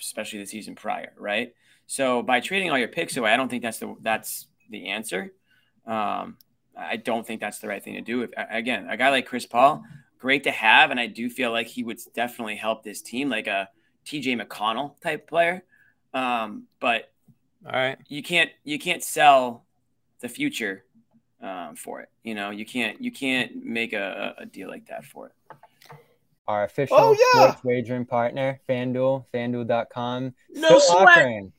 especially 0.00 0.38
the 0.38 0.46
season 0.46 0.76
prior, 0.76 1.12
right? 1.18 1.52
So 1.88 2.22
by 2.22 2.38
trading 2.38 2.70
all 2.70 2.78
your 2.78 2.86
picks 2.86 3.16
away, 3.16 3.32
I 3.32 3.36
don't 3.36 3.48
think 3.48 3.64
that's 3.64 3.80
the 3.80 3.96
that's 4.02 4.46
the 4.70 4.90
answer. 4.90 5.32
Um, 5.84 6.36
I 6.76 6.96
don't 6.96 7.26
think 7.26 7.40
that's 7.40 7.58
the 7.58 7.66
right 7.66 7.82
thing 7.82 7.94
to 7.94 8.02
do. 8.02 8.22
If, 8.22 8.30
again, 8.36 8.86
a 8.88 8.96
guy 8.96 9.10
like 9.10 9.26
Chris 9.26 9.46
Paul, 9.46 9.84
great 10.18 10.44
to 10.44 10.50
have, 10.50 10.90
and 10.90 11.00
I 11.00 11.06
do 11.06 11.28
feel 11.28 11.50
like 11.50 11.66
he 11.66 11.82
would 11.82 11.98
definitely 12.14 12.56
help 12.56 12.82
this 12.82 13.02
team, 13.02 13.28
like 13.28 13.46
a 13.46 13.68
TJ 14.06 14.40
McConnell 14.40 15.00
type 15.00 15.28
player. 15.28 15.64
Um, 16.14 16.64
but 16.80 17.10
all 17.64 17.72
right, 17.72 17.98
you 18.08 18.22
can't 18.22 18.50
you 18.64 18.78
can't 18.78 19.02
sell 19.02 19.64
the 20.20 20.28
future 20.28 20.84
um, 21.40 21.76
for 21.76 22.00
it. 22.00 22.08
You 22.22 22.34
know, 22.34 22.50
you 22.50 22.64
can't 22.64 23.00
you 23.00 23.10
can't 23.10 23.64
make 23.64 23.92
a, 23.92 24.34
a 24.38 24.46
deal 24.46 24.68
like 24.68 24.86
that 24.86 25.04
for 25.04 25.26
it 25.26 25.32
our 26.48 26.64
official 26.64 26.96
oh, 26.98 27.16
yeah. 27.34 27.50
sports 27.50 27.64
wagering 27.64 28.06
partner, 28.06 28.60
FanDuel, 28.68 29.24
FanDuel.com. 29.32 30.34
No 30.50 30.78
Still 30.78 30.80
sweat. 30.80 31.08
Offering, 31.08 31.52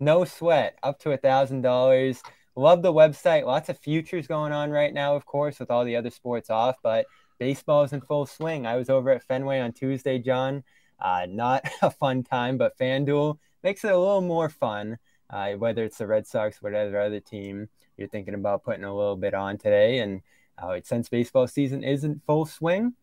no 0.00 0.24
sweat, 0.24 0.78
up 0.82 0.98
to 1.00 1.12
a 1.12 1.16
thousand 1.16 1.62
dollars. 1.62 2.22
Love 2.56 2.82
the 2.82 2.92
website. 2.92 3.46
Lots 3.46 3.68
of 3.68 3.78
futures 3.78 4.26
going 4.26 4.52
on 4.52 4.70
right 4.70 4.92
now, 4.92 5.16
of 5.16 5.26
course, 5.26 5.58
with 5.58 5.70
all 5.70 5.84
the 5.84 5.96
other 5.96 6.10
sports 6.10 6.50
off, 6.50 6.76
but 6.82 7.06
baseball 7.38 7.84
is 7.84 7.92
in 7.92 8.00
full 8.00 8.26
swing. 8.26 8.66
I 8.66 8.76
was 8.76 8.90
over 8.90 9.10
at 9.10 9.22
Fenway 9.22 9.60
on 9.60 9.72
Tuesday, 9.72 10.18
John. 10.18 10.64
Uh, 11.00 11.26
not 11.28 11.64
a 11.82 11.90
fun 11.90 12.22
time, 12.22 12.58
but 12.58 12.78
FanDuel 12.78 13.38
makes 13.62 13.84
it 13.84 13.92
a 13.92 13.98
little 13.98 14.20
more 14.20 14.48
fun. 14.48 14.98
Uh, 15.30 15.52
whether 15.52 15.84
it's 15.84 15.98
the 15.98 16.06
Red 16.06 16.26
Sox, 16.26 16.62
whatever 16.62 17.00
other 17.00 17.20
team 17.20 17.68
you're 17.96 18.08
thinking 18.08 18.34
about 18.34 18.62
putting 18.62 18.84
a 18.84 18.94
little 18.94 19.16
bit 19.16 19.34
on 19.34 19.56
today, 19.56 19.98
and 19.98 20.20
uh, 20.58 20.78
since 20.84 21.08
baseball 21.08 21.46
season 21.48 21.82
is 21.82 22.04
in 22.04 22.20
full 22.26 22.46
swing, 22.46 22.94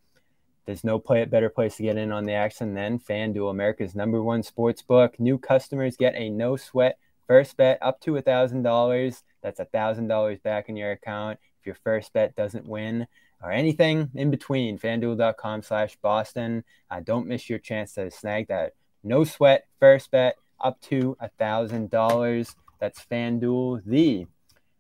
there's 0.66 0.84
no 0.84 1.00
play, 1.00 1.26
better 1.26 1.50
place 1.50 1.78
to 1.78 1.84
get 1.84 1.98
in 1.98 2.12
on 2.12 2.26
the 2.26 2.34
action 2.34 2.74
than 2.74 3.00
FanDuel, 3.00 3.50
America's 3.50 3.96
number 3.96 4.22
one 4.22 4.44
sports 4.44 4.82
book. 4.82 5.20
New 5.20 5.38
customers 5.38 5.98
get 5.98 6.16
a 6.16 6.30
no 6.30 6.56
sweat 6.56 6.98
first 7.28 7.58
bet 7.58 7.78
up 7.82 8.00
to 8.02 8.18
a 8.18 8.22
$1,000. 8.24 9.24
That's 9.42 9.60
a 9.60 9.66
$1,000 9.66 10.44
back 10.44 10.70
in 10.70 10.76
your 10.76 10.92
account 10.92 11.40
if 11.60 11.66
your 11.66 11.76
first 11.76 12.14
bet 12.14 12.36
doesn't 12.36 12.66
win 12.66 13.08
or 13.42 13.52
anything 13.52 14.10
in 14.16 14.32
between. 14.32 14.78
FanDuel.com 14.78 15.62
slash 15.62 15.98
Boston. 16.02 16.64
Uh, 16.90 17.00
don't 17.00 17.28
miss 17.28 17.50
your 17.50 17.60
chance 17.60 17.94
to 17.94 18.12
snag 18.12 18.48
that 18.48 18.74
no 19.04 19.24
sweat 19.24 19.66
first 19.80 20.12
bet 20.12 20.36
up 20.60 20.80
to 20.82 21.18
a 21.20 21.30
$1,000. 21.40 22.56
That's 22.80 23.06
FanDuel, 23.06 23.82
the 23.86 24.28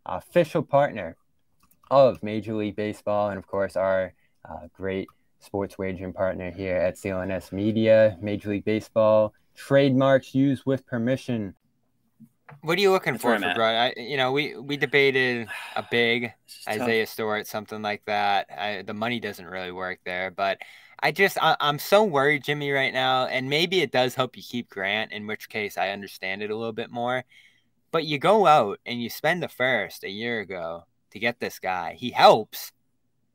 official 0.06 0.64
partner 0.64 1.18
of 1.90 2.24
Major 2.24 2.56
League 2.56 2.76
Baseball, 2.76 3.30
and 3.30 3.38
of 3.38 3.48
course, 3.48 3.76
our 3.76 4.14
uh, 4.48 4.68
great 4.74 5.08
sports 5.40 5.78
wagering 5.78 6.14
partner 6.14 6.52
here 6.52 6.78
at 6.78 6.96
CLNS 6.96 7.52
Media, 7.52 8.18
Major 8.22 8.50
League 8.50 8.66
Baseball, 8.66 9.34
trademarks 9.56 10.34
used 10.34 10.64
with 10.66 10.86
permission. 10.86 11.56
What 12.62 12.78
are 12.78 12.82
you 12.82 12.92
looking 12.92 13.14
That's 13.14 13.24
for, 13.24 13.38
for 13.40 13.54
bro? 13.56 13.66
I, 13.66 13.94
you 13.98 14.18
know, 14.18 14.32
we 14.32 14.56
we 14.56 14.78
debated 14.78 15.48
a 15.76 15.84
big 15.92 16.34
Isaiah 16.68 17.06
tough. 17.06 17.14
Stewart, 17.14 17.48
something 17.48 17.82
like 17.82 18.04
that. 18.06 18.48
I, 18.56 18.82
the 18.84 18.94
money 18.94 19.20
doesn't 19.20 19.46
really 19.46 19.72
work 19.72 20.00
there, 20.06 20.32
but 20.32 20.60
I 21.02 21.12
just 21.12 21.38
I, 21.42 21.58
I'm 21.60 21.80
so 21.80 22.04
worried, 22.04 22.44
Jimmy, 22.44 22.72
right 22.72 22.94
now. 22.94 23.26
And 23.26 23.50
maybe 23.50 23.82
it 23.82 23.92
does 23.92 24.16
help 24.16 24.38
you 24.38 24.44
keep 24.44 24.70
Grant, 24.70 25.12
in 25.12 25.28
which 25.28 25.50
case 25.50 25.78
I 25.78 25.90
understand 25.90 26.44
it 26.44 26.52
a 26.52 26.56
little 26.56 26.74
bit 26.74 26.92
more. 26.92 27.24
But 27.92 28.06
you 28.06 28.20
go 28.20 28.46
out 28.48 28.80
and 28.86 29.02
you 29.02 29.10
spend 29.10 29.42
the 29.44 29.48
first 29.50 30.04
a 30.04 30.10
year 30.10 30.40
ago 30.40 30.86
to 31.12 31.20
get 31.20 31.40
this 31.40 31.60
guy. 31.60 31.96
He 31.98 32.12
helps, 32.12 32.72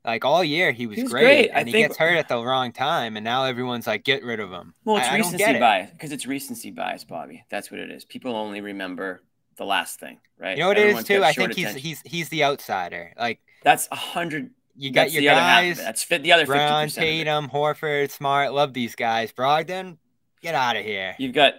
like 0.07 0.25
all 0.25 0.45
year, 0.45 0.71
he 0.71 0.87
was, 0.87 0.97
he 0.97 1.03
was 1.03 1.13
great, 1.13 1.23
great, 1.23 1.49
and 1.49 1.59
I 1.59 1.65
he 1.65 1.73
think... 1.73 1.89
gets 1.89 1.99
hurt 1.99 2.17
at 2.17 2.29
the 2.29 2.43
wrong 2.43 2.73
time, 2.73 3.17
and 3.17 3.25
now 3.25 3.45
everyone's 3.45 3.87
like, 3.87 4.05
"Get 4.05 4.23
rid 4.23 4.39
of 4.39 4.51
him." 4.51 4.73
Well, 4.85 4.99
it's 4.99 5.09
I, 5.09 5.17
recency 5.17 5.45
I 5.45 5.59
bias 5.59 5.91
because 5.91 6.13
it's 6.13 6.27
recency 6.27 6.71
bias, 6.71 7.03
Bobby. 7.03 7.45
That's 7.51 7.71
what 7.71 7.81
it 7.81 7.91
is. 7.91 8.05
People 8.05 8.37
only 8.37 8.61
remember 8.61 9.23
the 9.57 9.65
last 9.65 9.99
thing, 9.99 10.19
right? 10.39 10.57
You 10.57 10.63
know 10.63 10.69
what 10.69 10.79
Everyone's 10.79 11.11
it 11.11 11.15
is 11.15 11.19
too. 11.19 11.25
I 11.25 11.33
think 11.33 11.55
he's 11.55 11.75
he's 11.75 12.03
he's 12.05 12.29
the 12.29 12.45
outsider. 12.45 13.13
Like 13.19 13.41
that's 13.65 13.89
a 13.91 13.97
hundred. 13.97 14.51
You 14.77 14.93
got 14.93 15.11
your 15.11 15.23
guys. 15.23 15.79
That's 15.79 16.05
fit 16.05 16.23
the 16.23 16.33
other 16.33 16.47
Brown, 16.47 16.89
Tatum, 16.89 17.49
Horford, 17.49 18.11
Smart. 18.11 18.53
Love 18.53 18.75
these 18.75 18.95
guys. 18.95 19.33
Brogdon, 19.33 19.97
get 20.41 20.55
out 20.55 20.77
of 20.77 20.85
here. 20.85 21.17
You've 21.19 21.35
got 21.35 21.55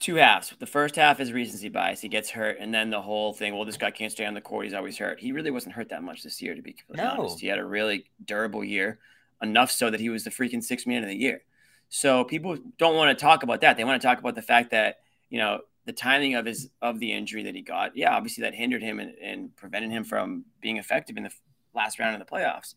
two 0.00 0.16
halves. 0.16 0.54
The 0.58 0.66
first 0.66 0.96
half 0.96 1.20
is 1.20 1.32
recency 1.32 1.68
bias. 1.68 2.00
He 2.00 2.08
gets 2.08 2.30
hurt, 2.30 2.58
and 2.60 2.72
then 2.72 2.90
the 2.90 3.02
whole 3.02 3.32
thing. 3.32 3.54
Well, 3.54 3.64
this 3.64 3.76
guy 3.76 3.90
can't 3.90 4.12
stay 4.12 4.24
on 4.24 4.34
the 4.34 4.40
court. 4.40 4.64
He's 4.64 4.74
always 4.74 4.98
hurt. 4.98 5.20
He 5.20 5.32
really 5.32 5.50
wasn't 5.50 5.74
hurt 5.74 5.88
that 5.90 6.02
much 6.02 6.22
this 6.22 6.40
year, 6.40 6.54
to 6.54 6.62
be 6.62 6.72
completely 6.72 7.04
no. 7.04 7.22
honest. 7.22 7.40
He 7.40 7.48
had 7.48 7.58
a 7.58 7.64
really 7.64 8.06
durable 8.24 8.64
year, 8.64 8.98
enough 9.42 9.70
so 9.70 9.90
that 9.90 10.00
he 10.00 10.08
was 10.08 10.24
the 10.24 10.30
freaking 10.30 10.62
six 10.62 10.86
man 10.86 11.02
of 11.02 11.08
the 11.08 11.16
year. 11.16 11.42
So 11.88 12.24
people 12.24 12.58
don't 12.76 12.96
want 12.96 13.16
to 13.16 13.20
talk 13.20 13.42
about 13.42 13.60
that. 13.62 13.76
They 13.76 13.84
want 13.84 14.00
to 14.00 14.06
talk 14.06 14.18
about 14.18 14.34
the 14.34 14.42
fact 14.42 14.70
that 14.70 15.00
you 15.30 15.38
know 15.38 15.60
the 15.86 15.92
timing 15.92 16.34
of 16.34 16.46
his 16.46 16.70
of 16.82 16.98
the 17.00 17.12
injury 17.12 17.42
that 17.44 17.54
he 17.54 17.62
got. 17.62 17.96
Yeah, 17.96 18.14
obviously 18.14 18.42
that 18.42 18.54
hindered 18.54 18.82
him 18.82 19.00
and, 19.00 19.14
and 19.22 19.56
prevented 19.56 19.90
him 19.90 20.04
from 20.04 20.44
being 20.60 20.76
effective 20.76 21.16
in 21.16 21.24
the 21.24 21.32
last 21.74 21.98
round 21.98 22.20
of 22.20 22.26
the 22.26 22.30
playoffs. 22.30 22.74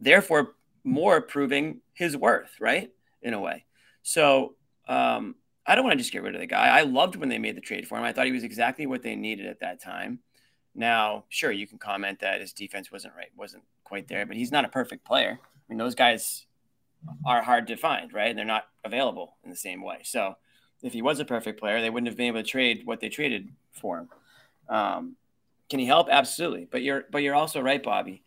Therefore, 0.00 0.54
more 0.84 1.20
proving 1.20 1.80
his 1.92 2.16
worth, 2.16 2.52
right? 2.60 2.90
In 3.22 3.34
a 3.34 3.40
way. 3.40 3.64
So 4.02 4.54
um, 4.86 5.34
I 5.68 5.74
don't 5.74 5.84
want 5.84 5.92
to 5.92 6.02
just 6.02 6.12
get 6.12 6.22
rid 6.22 6.34
of 6.34 6.40
the 6.40 6.46
guy. 6.46 6.66
I 6.66 6.82
loved 6.82 7.16
when 7.16 7.28
they 7.28 7.38
made 7.38 7.56
the 7.56 7.60
trade 7.60 7.86
for 7.86 7.98
him. 7.98 8.04
I 8.04 8.12
thought 8.12 8.26
he 8.26 8.32
was 8.32 8.42
exactly 8.42 8.86
what 8.86 9.02
they 9.02 9.14
needed 9.14 9.46
at 9.46 9.60
that 9.60 9.82
time. 9.82 10.20
Now, 10.74 11.24
sure, 11.28 11.52
you 11.52 11.66
can 11.66 11.78
comment 11.78 12.20
that 12.20 12.40
his 12.40 12.52
defense 12.52 12.90
wasn't 12.90 13.14
right, 13.14 13.30
wasn't 13.36 13.64
quite 13.84 14.08
there, 14.08 14.24
but 14.24 14.36
he's 14.36 14.50
not 14.50 14.64
a 14.64 14.68
perfect 14.68 15.04
player. 15.04 15.38
I 15.42 15.62
mean, 15.68 15.78
those 15.78 15.94
guys 15.94 16.46
are 17.26 17.42
hard 17.42 17.66
to 17.66 17.76
find, 17.76 18.12
right? 18.14 18.34
They're 18.34 18.44
not 18.44 18.64
available 18.84 19.36
in 19.44 19.50
the 19.50 19.56
same 19.56 19.82
way. 19.82 19.98
So, 20.04 20.36
if 20.82 20.92
he 20.92 21.02
was 21.02 21.20
a 21.20 21.24
perfect 21.24 21.60
player, 21.60 21.80
they 21.80 21.90
wouldn't 21.90 22.08
have 22.08 22.16
been 22.16 22.28
able 22.28 22.42
to 22.42 22.48
trade 22.48 22.82
what 22.84 23.00
they 23.00 23.08
traded 23.08 23.50
for 23.72 23.98
him. 23.98 24.08
Um, 24.68 25.16
can 25.68 25.80
he 25.80 25.86
help? 25.86 26.08
Absolutely. 26.10 26.66
But 26.70 26.82
you're 26.82 27.04
but 27.10 27.22
you're 27.22 27.34
also 27.34 27.60
right, 27.60 27.82
Bobby. 27.82 28.22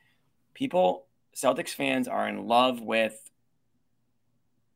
People, 0.54 1.06
Celtics 1.36 1.69
fans, 1.69 2.08
are 2.08 2.27
in 2.27 2.47
love 2.47 2.82
with, 2.82 3.17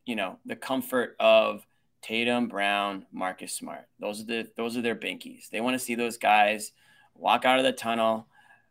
you 0.05 0.15
know, 0.15 0.39
the 0.45 0.55
comfort 0.55 1.15
of 1.19 1.65
Tatum, 2.05 2.47
Brown, 2.47 3.07
Marcus 3.11 3.51
Smart. 3.51 3.87
Those 3.99 4.21
are 4.21 4.25
the 4.25 4.47
those 4.55 4.77
are 4.77 4.81
their 4.81 4.95
binkies. 4.95 5.49
They 5.49 5.59
want 5.59 5.73
to 5.73 5.83
see 5.83 5.95
those 5.95 6.17
guys 6.17 6.71
walk 7.15 7.45
out 7.45 7.57
of 7.57 7.65
the 7.65 7.71
tunnel 7.71 8.27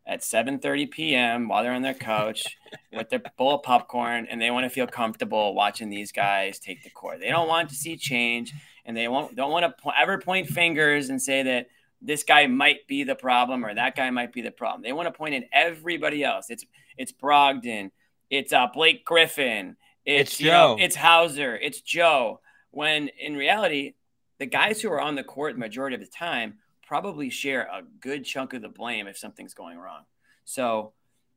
at 0.06 0.20
7:30 0.20 0.88
p.m. 0.88 1.48
while 1.48 1.64
they're 1.64 1.72
on 1.72 1.82
their 1.82 1.94
couch 1.94 2.56
with 2.92 3.10
their 3.10 3.20
bowl 3.36 3.56
of 3.56 3.64
popcorn, 3.64 4.28
and 4.30 4.40
they 4.40 4.52
want 4.52 4.64
to 4.64 4.70
feel 4.70 4.86
comfortable 4.86 5.52
watching 5.52 5.90
these 5.90 6.12
guys 6.12 6.60
take 6.60 6.84
the 6.84 6.90
court. 6.90 7.18
They 7.18 7.28
don't 7.28 7.48
want 7.48 7.70
to 7.70 7.74
see 7.74 7.96
change, 7.96 8.54
and 8.84 8.96
they 8.96 9.08
won't 9.08 9.34
don't 9.34 9.50
want 9.50 9.64
to 9.64 9.82
po- 9.82 9.92
ever 10.00 10.18
point 10.18 10.46
fingers 10.46 11.08
and 11.08 11.20
say 11.20 11.42
that 11.42 11.66
this 12.00 12.22
guy 12.22 12.46
might 12.46 12.86
be 12.86 13.02
the 13.02 13.16
problem 13.16 13.64
or 13.64 13.74
that 13.74 13.96
guy 13.96 14.10
might 14.10 14.32
be 14.32 14.42
the 14.42 14.52
problem. 14.52 14.82
They 14.82 14.92
want 14.92 15.06
to 15.06 15.12
point 15.12 15.34
at 15.34 15.48
everybody 15.52 16.22
else. 16.22 16.50
It's 16.50 16.64
it's 16.96 17.10
Brogdon, 17.10 17.90
it's 18.30 18.52
uh, 18.52 18.68
Blake 18.72 19.04
Griffin, 19.04 19.76
it's, 20.04 20.30
it's 20.30 20.38
Joe, 20.38 20.76
know, 20.76 20.76
it's 20.78 20.94
Hauser, 20.94 21.56
it's 21.56 21.80
Joe. 21.80 22.38
When 22.74 23.08
in 23.08 23.36
reality, 23.36 23.94
the 24.38 24.46
guys 24.46 24.80
who 24.80 24.90
are 24.90 25.00
on 25.00 25.14
the 25.14 25.24
court 25.24 25.54
the 25.54 25.60
majority 25.60 25.94
of 25.94 26.00
the 26.00 26.08
time 26.08 26.58
probably 26.86 27.30
share 27.30 27.62
a 27.62 27.82
good 28.00 28.24
chunk 28.24 28.52
of 28.52 28.62
the 28.62 28.68
blame 28.68 29.06
if 29.06 29.16
something's 29.16 29.54
going 29.54 29.78
wrong. 29.78 30.02
So, 30.44 30.92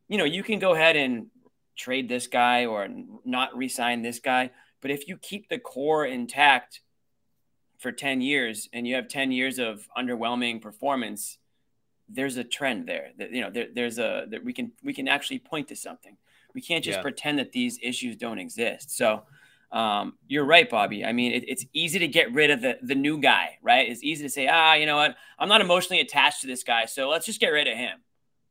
you 0.09 0.17
know, 0.17 0.25
you 0.25 0.43
can 0.43 0.59
go 0.59 0.73
ahead 0.73 0.95
and 0.95 1.27
trade 1.77 2.09
this 2.09 2.27
guy 2.27 2.65
or 2.65 2.89
not 3.23 3.55
re-sign 3.55 4.01
this 4.01 4.19
guy, 4.19 4.51
but 4.81 4.91
if 4.91 5.07
you 5.07 5.17
keep 5.17 5.47
the 5.47 5.59
core 5.59 6.05
intact 6.05 6.81
for 7.77 7.91
10 7.91 8.21
years 8.21 8.67
and 8.73 8.87
you 8.87 8.95
have 8.95 9.07
10 9.07 9.31
years 9.31 9.59
of 9.59 9.87
underwhelming 9.97 10.61
performance, 10.61 11.37
there's 12.09 12.37
a 12.37 12.43
trend 12.43 12.87
there 12.87 13.09
that 13.17 13.31
you 13.31 13.41
know 13.41 13.49
there, 13.49 13.67
there's 13.73 13.99
a 13.99 14.25
that 14.29 14.43
we 14.43 14.53
can 14.53 14.71
we 14.81 14.93
can 14.93 15.07
actually 15.07 15.39
point 15.39 15.67
to 15.67 15.75
something. 15.75 16.17
We 16.53 16.61
can't 16.61 16.83
just 16.83 16.99
yeah. 16.99 17.01
pretend 17.01 17.39
that 17.39 17.51
these 17.51 17.77
issues 17.81 18.15
don't 18.15 18.39
exist. 18.39 18.95
So 18.95 19.23
um, 19.71 20.13
you're 20.27 20.45
right, 20.45 20.69
Bobby. 20.69 21.03
I 21.03 21.11
mean, 21.11 21.33
it, 21.33 21.43
it's 21.47 21.65
easy 21.73 21.99
to 21.99 22.07
get 22.07 22.33
rid 22.33 22.51
of 22.51 22.61
the, 22.61 22.77
the 22.81 22.95
new 22.95 23.19
guy, 23.19 23.57
right? 23.61 23.89
It's 23.89 24.03
easy 24.03 24.23
to 24.23 24.29
say, 24.29 24.47
ah, 24.47 24.73
you 24.73 24.85
know 24.85 24.95
what? 24.95 25.15
I'm 25.37 25.49
not 25.49 25.61
emotionally 25.61 25.99
attached 25.99 26.41
to 26.41 26.47
this 26.47 26.63
guy, 26.63 26.85
so 26.85 27.09
let's 27.09 27.25
just 27.25 27.39
get 27.39 27.49
rid 27.49 27.67
of 27.67 27.77
him, 27.77 27.99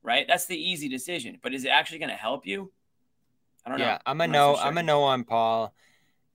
right? 0.02 0.26
That's 0.28 0.46
the 0.46 0.58
easy 0.58 0.88
decision. 0.88 1.38
But 1.42 1.54
is 1.54 1.64
it 1.64 1.68
actually 1.68 1.98
going 1.98 2.10
to 2.10 2.16
help 2.16 2.46
you? 2.46 2.72
I 3.64 3.70
don't 3.70 3.78
know. 3.78 3.86
Yeah, 3.86 3.98
I'm 4.04 4.20
a 4.20 4.26
not 4.26 4.32
no. 4.32 4.54
sure. 4.54 4.64
I'm 4.64 4.78
a 4.78 4.82
no 4.82 5.02
on 5.02 5.24
Paul. 5.24 5.74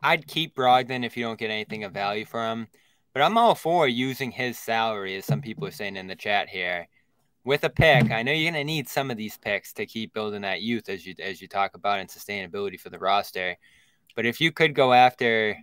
I'd 0.01 0.27
keep 0.27 0.55
Brogdon 0.55 1.05
if 1.05 1.15
you 1.15 1.23
don't 1.23 1.39
get 1.39 1.51
anything 1.51 1.83
of 1.83 1.93
value 1.93 2.25
from 2.25 2.61
him, 2.61 2.67
but 3.13 3.21
I'm 3.21 3.37
all 3.37 3.55
for 3.55 3.87
using 3.87 4.31
his 4.31 4.57
salary, 4.57 5.15
as 5.15 5.25
some 5.25 5.41
people 5.41 5.67
are 5.67 5.71
saying 5.71 5.95
in 5.95 6.07
the 6.07 6.15
chat 6.15 6.49
here, 6.49 6.87
with 7.43 7.63
a 7.63 7.69
pick. 7.69 8.11
I 8.11 8.23
know 8.23 8.31
you're 8.31 8.51
gonna 8.51 8.63
need 8.63 8.89
some 8.89 9.11
of 9.11 9.17
these 9.17 9.37
picks 9.37 9.73
to 9.73 9.85
keep 9.85 10.13
building 10.13 10.41
that 10.41 10.61
youth 10.61 10.89
as 10.89 11.05
you 11.05 11.13
as 11.19 11.41
you 11.41 11.47
talk 11.47 11.75
about 11.75 11.99
and 11.99 12.09
sustainability 12.09 12.79
for 12.79 12.89
the 12.89 12.99
roster. 12.99 13.55
But 14.15 14.25
if 14.25 14.41
you 14.41 14.51
could 14.51 14.75
go 14.75 14.93
after, 14.93 15.57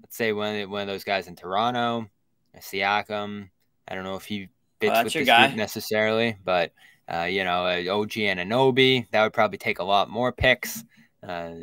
let's 0.00 0.16
say 0.16 0.32
one 0.32 0.56
of, 0.56 0.70
one 0.70 0.82
of 0.82 0.88
those 0.88 1.04
guys 1.04 1.26
in 1.26 1.36
Toronto, 1.36 2.08
Siakam, 2.56 3.50
I 3.88 3.94
don't 3.94 4.04
know 4.04 4.16
if 4.16 4.24
he 4.24 4.48
fits 4.80 4.92
that's 4.92 5.04
with 5.04 5.12
this 5.12 5.26
guy. 5.26 5.46
group 5.46 5.56
necessarily, 5.56 6.36
but 6.44 6.72
uh, 7.12 7.24
you 7.24 7.44
know, 7.44 7.64
OG 7.64 8.12
Anunoby, 8.12 9.06
that 9.10 9.22
would 9.22 9.32
probably 9.32 9.58
take 9.58 9.80
a 9.80 9.84
lot 9.84 10.08
more 10.08 10.32
picks. 10.32 10.84
Uh, 11.26 11.54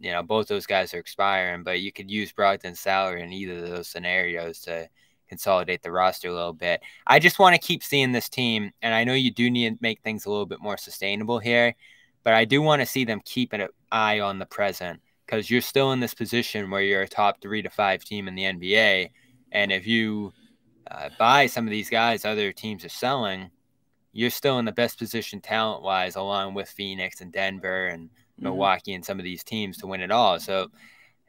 you 0.00 0.12
know, 0.12 0.22
both 0.22 0.48
those 0.48 0.66
guys 0.66 0.92
are 0.92 0.98
expiring, 0.98 1.62
but 1.62 1.80
you 1.80 1.92
could 1.92 2.10
use 2.10 2.32
Brogdon's 2.32 2.80
salary 2.80 3.22
in 3.22 3.32
either 3.32 3.64
of 3.64 3.70
those 3.70 3.88
scenarios 3.88 4.60
to 4.60 4.88
consolidate 5.28 5.82
the 5.82 5.92
roster 5.92 6.28
a 6.28 6.34
little 6.34 6.52
bit. 6.52 6.80
I 7.06 7.18
just 7.18 7.38
want 7.38 7.54
to 7.54 7.60
keep 7.60 7.82
seeing 7.82 8.12
this 8.12 8.28
team, 8.28 8.72
and 8.82 8.94
I 8.94 9.04
know 9.04 9.14
you 9.14 9.30
do 9.30 9.50
need 9.50 9.70
to 9.70 9.78
make 9.80 10.00
things 10.02 10.26
a 10.26 10.30
little 10.30 10.46
bit 10.46 10.60
more 10.60 10.76
sustainable 10.76 11.38
here, 11.38 11.74
but 12.24 12.34
I 12.34 12.44
do 12.44 12.62
want 12.62 12.80
to 12.80 12.86
see 12.86 13.04
them 13.04 13.20
keep 13.24 13.52
an 13.52 13.68
eye 13.92 14.20
on 14.20 14.38
the 14.38 14.46
present 14.46 15.00
because 15.28 15.50
you're 15.50 15.60
still 15.60 15.92
in 15.92 16.00
this 16.00 16.14
position 16.14 16.70
where 16.70 16.80
you're 16.80 17.02
a 17.02 17.08
top 17.08 17.40
three 17.42 17.60
to 17.60 17.68
five 17.68 18.02
team 18.02 18.28
in 18.28 18.34
the 18.34 18.44
NBA, 18.44 19.10
and 19.52 19.70
if 19.70 19.86
you 19.86 20.32
uh, 20.90 21.10
buy 21.18 21.46
some 21.46 21.66
of 21.66 21.70
these 21.70 21.90
guys 21.90 22.24
other 22.24 22.50
teams 22.50 22.82
are 22.82 22.88
selling, 22.88 23.50
you're 24.12 24.30
still 24.30 24.58
in 24.58 24.64
the 24.64 24.72
best 24.72 24.98
position 24.98 25.40
talent 25.40 25.82
wise, 25.82 26.16
along 26.16 26.54
with 26.54 26.68
Phoenix 26.68 27.20
and 27.20 27.30
Denver 27.30 27.88
and 27.88 28.08
Mhm. 28.08 28.44
Milwaukee 28.44 28.94
and 28.94 29.04
some 29.04 29.18
of 29.18 29.24
these 29.24 29.44
teams 29.44 29.76
to 29.78 29.86
win 29.86 30.00
it 30.00 30.10
all. 30.10 30.38
So 30.40 30.70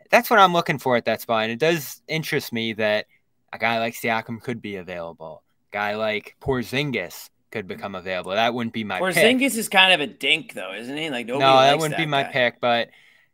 that's 0.09 0.29
what 0.29 0.39
I'm 0.39 0.53
looking 0.53 0.79
for 0.79 0.95
at 0.95 1.05
that 1.05 1.21
spot. 1.21 1.43
And 1.43 1.51
it 1.51 1.59
does 1.59 2.01
interest 2.07 2.53
me 2.53 2.73
that 2.73 3.07
a 3.51 3.57
guy 3.57 3.79
like 3.79 3.95
Siakam 3.95 4.41
could 4.41 4.61
be 4.61 4.77
available. 4.77 5.43
A 5.71 5.75
guy 5.75 5.95
like 5.95 6.37
Porzingis 6.39 7.29
could 7.51 7.67
become 7.67 7.95
available. 7.95 8.31
That 8.31 8.53
wouldn't 8.53 8.73
be 8.73 8.83
my 8.83 8.99
pick. 8.99 9.15
Porzingis 9.15 9.57
is 9.57 9.67
kind 9.67 9.91
of 9.91 9.99
a 9.99 10.07
dink, 10.07 10.53
though, 10.53 10.73
isn't 10.73 10.95
he? 10.95 11.09
Like 11.09 11.25
nobody 11.25 11.45
No, 11.45 11.59
that 11.59 11.79
wouldn't 11.79 11.97
be 11.97 12.05
my 12.05 12.23
pick. 12.23 12.61
But 12.61 12.89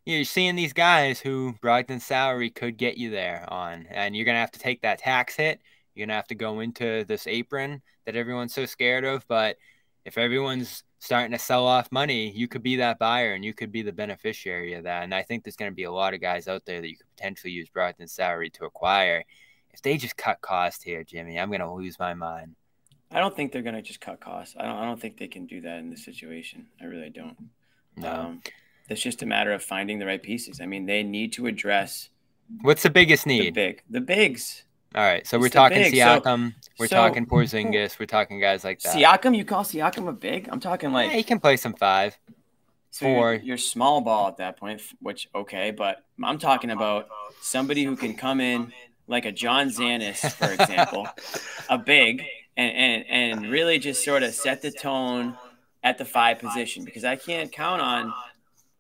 you're 0.05 0.23
seeing 0.23 0.55
these 0.55 0.73
guys 0.73 1.19
who 1.19 1.55
Brogdon's 1.61 2.05
salary 2.05 2.49
could 2.49 2.77
get 2.77 2.97
you 2.97 3.09
there 3.09 3.45
on, 3.51 3.87
and 3.89 4.15
you're 4.15 4.25
gonna 4.25 4.39
have 4.39 4.51
to 4.51 4.59
take 4.59 4.81
that 4.81 4.99
tax 4.99 5.35
hit. 5.35 5.61
You're 5.93 6.05
gonna 6.05 6.15
have 6.15 6.27
to 6.27 6.35
go 6.35 6.59
into 6.59 7.03
this 7.05 7.25
apron 7.27 7.81
that 8.05 8.15
everyone's 8.15 8.53
so 8.53 8.65
scared 8.65 9.03
of. 9.03 9.27
But 9.27 9.57
if 10.05 10.17
everyone's 10.17 10.83
starting 10.99 11.31
to 11.31 11.39
sell 11.39 11.65
off 11.65 11.91
money, 11.91 12.31
you 12.31 12.47
could 12.47 12.61
be 12.61 12.75
that 12.77 12.99
buyer 12.99 13.33
and 13.33 13.43
you 13.43 13.53
could 13.53 13.71
be 13.71 13.81
the 13.81 13.91
beneficiary 13.91 14.73
of 14.73 14.83
that. 14.83 15.03
And 15.03 15.13
I 15.13 15.23
think 15.23 15.43
there's 15.43 15.55
gonna 15.55 15.71
be 15.71 15.83
a 15.83 15.91
lot 15.91 16.13
of 16.13 16.21
guys 16.21 16.47
out 16.47 16.65
there 16.65 16.81
that 16.81 16.89
you 16.89 16.97
could 16.97 17.09
potentially 17.15 17.53
use 17.53 17.69
Brogdon's 17.69 18.11
salary 18.11 18.49
to 18.51 18.65
acquire. 18.65 19.23
If 19.73 19.81
they 19.81 19.97
just 19.97 20.17
cut 20.17 20.39
cost 20.41 20.83
here, 20.83 21.03
Jimmy, 21.03 21.39
I'm 21.39 21.51
gonna 21.51 21.73
lose 21.73 21.97
my 21.97 22.13
mind. 22.13 22.55
I 23.11 23.19
don't 23.19 23.35
think 23.35 23.51
they're 23.51 23.61
gonna 23.63 23.81
just 23.81 24.01
cut 24.01 24.19
costs. 24.19 24.55
I 24.59 24.65
don't. 24.65 24.77
I 24.77 24.85
don't 24.85 24.99
think 24.99 25.17
they 25.17 25.27
can 25.27 25.47
do 25.47 25.61
that 25.61 25.79
in 25.79 25.89
this 25.89 26.05
situation. 26.05 26.67
I 26.81 26.85
really 26.85 27.09
don't. 27.09 27.37
No. 27.97 28.11
Um, 28.11 28.41
it's 28.89 29.01
just 29.01 29.21
a 29.21 29.25
matter 29.25 29.51
of 29.51 29.63
finding 29.63 29.99
the 29.99 30.05
right 30.05 30.21
pieces. 30.21 30.61
I 30.61 30.65
mean, 30.65 30.85
they 30.85 31.03
need 31.03 31.33
to 31.33 31.47
address 31.47 32.09
What's 32.61 32.83
the 32.83 32.89
biggest 32.91 33.25
need? 33.25 33.41
the 33.47 33.51
big, 33.51 33.81
the 33.89 34.01
bigs. 34.01 34.63
All 34.93 35.03
right, 35.03 35.25
so 35.27 35.37
It's 35.37 35.41
we're 35.41 35.49
talking 35.49 35.77
big. 35.79 35.95
So- 35.95 36.21
Siakam, 36.21 36.53
we're 36.79 36.87
so- 36.87 36.95
talking 36.95 37.25
Porzingis, 37.25 37.99
we're 37.99 38.05
talking 38.05 38.39
guys 38.39 38.63
like 38.63 38.79
that. 38.81 38.95
Siakam, 38.95 39.35
you 39.35 39.43
call 39.43 39.63
Siakam 39.63 40.07
a 40.07 40.11
big? 40.13 40.47
I'm 40.51 40.59
talking 40.59 40.91
like 40.91 41.09
yeah, 41.11 41.17
he 41.17 41.23
can 41.23 41.39
play 41.39 41.57
some 41.57 41.73
five. 41.73 42.17
so 42.91 43.05
you're- 43.07 43.15
four. 43.17 43.33
You're, 43.33 43.57
small 43.57 44.01
ball 44.01 44.27
at 44.29 44.37
that 44.37 44.57
point, 44.57 44.81
which 45.01 45.27
okay, 45.35 45.71
but 45.71 46.03
I'm 46.23 46.37
talking 46.37 46.69
about 46.69 47.07
somebody 47.41 47.83
who 47.83 47.95
can 47.97 48.15
come 48.15 48.39
in 48.39 48.71
like 49.07 49.25
a 49.25 49.31
John 49.31 49.67
Zanis, 49.69 50.31
for 50.31 50.51
example, 50.53 51.07
a 51.69 51.77
big, 51.77 52.23
and, 52.55 52.71
and 52.75 53.05
and 53.09 53.51
really 53.51 53.79
just 53.79 54.03
sort 54.05 54.23
of 54.23 54.33
set 54.33 54.61
the 54.61 54.71
tone 54.71 55.35
at 55.83 55.97
the 55.97 56.05
five 56.05 56.39
position 56.39 56.85
because 56.85 57.03
I 57.03 57.15
can't 57.15 57.51
count 57.51 57.81
on 57.81 58.13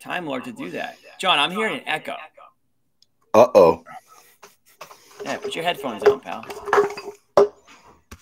Time 0.05 0.27
Lord 0.27 0.43
to 0.43 0.51
do 0.51 0.69
that. 0.69 0.97
John, 1.19 1.39
I'm 1.39 1.49
hearing 1.49 1.77
an 1.79 1.87
echo. 1.87 2.13
Uh 3.33 3.47
oh. 3.55 3.83
Yeah, 5.23 5.37
put 5.37 5.55
your 5.55 5.63
headphones 5.63 6.03
on, 6.03 6.19
pal. 6.19 6.45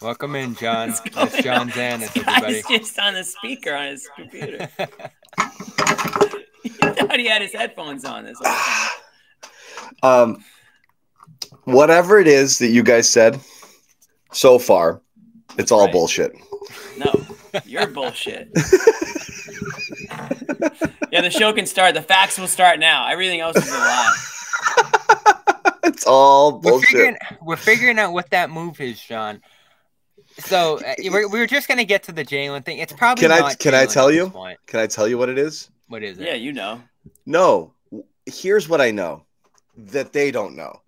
Welcome 0.02 0.38
in, 0.38 0.56
John. 0.56 0.89
What's 0.91 1.02
It's 1.06 1.15
going 1.15 1.43
John 1.43 1.62
on? 1.63 1.69
Zanis, 1.72 2.04
everybody. 2.17 2.62
guy's 2.62 2.65
just 2.67 2.98
on 3.00 3.15
the 3.15 3.24
speaker 3.26 3.74
on 3.74 3.88
his 3.88 4.08
computer. 4.15 4.69
he 6.63 6.69
thought 6.69 7.19
he 7.19 7.28
had 7.28 7.41
his 7.41 7.52
headphones 7.52 8.06
on 8.06 8.24
this 8.24 8.38
whole 8.41 8.56
time. 8.56 8.89
Um, 10.04 10.43
whatever 11.65 12.17
it 12.17 12.28
is 12.30 12.60
that 12.60 12.69
you 12.69 12.82
guys 12.82 13.10
said 13.10 13.41
so 14.32 14.58
far, 14.58 15.02
it's 15.58 15.74
all 15.74 15.84
Right. 15.84 15.91
bullshit. 15.91 16.32
No, 16.98 17.12
you're 17.65 17.88
bullshit. 17.88 18.48
Yeah, 21.13 21.21
the 21.21 21.30
show 21.30 21.54
can 21.54 21.67
start. 21.67 21.93
The 21.93 22.02
facts 22.02 22.39
will 22.39 22.47
start 22.47 22.80
now. 22.80 23.08
Everything 23.08 23.39
else 23.39 23.56
is 23.56 23.69
a 23.69 23.78
lie. 23.78 24.15
it's 25.84 26.08
all 26.08 26.60
we're 26.60 26.82
figuring 26.82 27.17
we're 27.39 27.56
figuring 27.56 27.99
out 27.99 28.13
what 28.13 28.32
that 28.32 28.49
move 28.49 28.82
is, 28.82 28.97
Sean. 28.99 29.39
So 30.39 30.80
uh, 30.80 30.93
we're, 31.12 31.30
we're 31.30 31.45
just 31.45 31.67
gonna 31.67 31.84
get 31.84 32.02
to 32.04 32.12
the 32.12 32.26
Jaylen 32.26 32.65
thing. 32.65 32.80
It's 32.80 32.93
probably 32.93 33.21
Can 33.21 33.32
I- 33.32 33.41
not 33.41 33.60
can 33.60 33.76
I 33.76 33.86
tell 33.86 34.12
you? 34.12 34.32
point. 34.32 34.58
Can 34.65 34.80
I 34.80 34.88
tell 34.88 35.08
you 35.08 35.19
what 35.19 35.30
it 35.30 35.38
is? 35.38 35.69
What 35.88 36.02
is 36.02 36.17
it? 36.17 36.26
Yeah, 36.26 36.34
you 36.34 36.52
know. 36.52 36.82
No. 37.28 37.76
Here's 38.26 38.67
what 38.67 38.82
I 38.82 38.89
know 38.89 39.23
that 39.78 40.13
they 40.13 40.32
don't 40.32 40.56
know. 40.56 40.82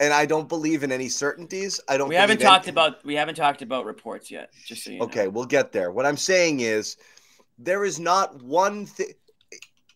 And 0.00 0.14
I 0.14 0.24
don't 0.24 0.48
believe 0.48 0.84
in 0.84 0.92
any 0.92 1.10
certainties. 1.10 1.80
I 1.86 1.98
don't 1.98 2.08
We 2.08 2.14
haven't 2.14 2.38
believe 2.38 2.46
any- 2.48 2.56
talked 2.56 2.68
about 2.68 3.04
we 3.04 3.14
haven't 3.14 3.34
talked 3.34 3.60
about 3.60 3.84
reports 3.84 4.30
yet. 4.30 4.52
Just 4.64 4.84
so 4.84 4.90
you 4.92 5.00
know. 5.00 5.04
Okay, 5.04 5.28
we'll 5.28 5.44
get 5.44 5.70
there. 5.70 5.90
What 5.90 6.06
I'm 6.06 6.16
saying 6.16 6.60
is 6.60 6.96
there 7.58 7.84
is 7.84 8.00
not 8.00 8.42
one 8.42 8.86
thing 8.86 9.08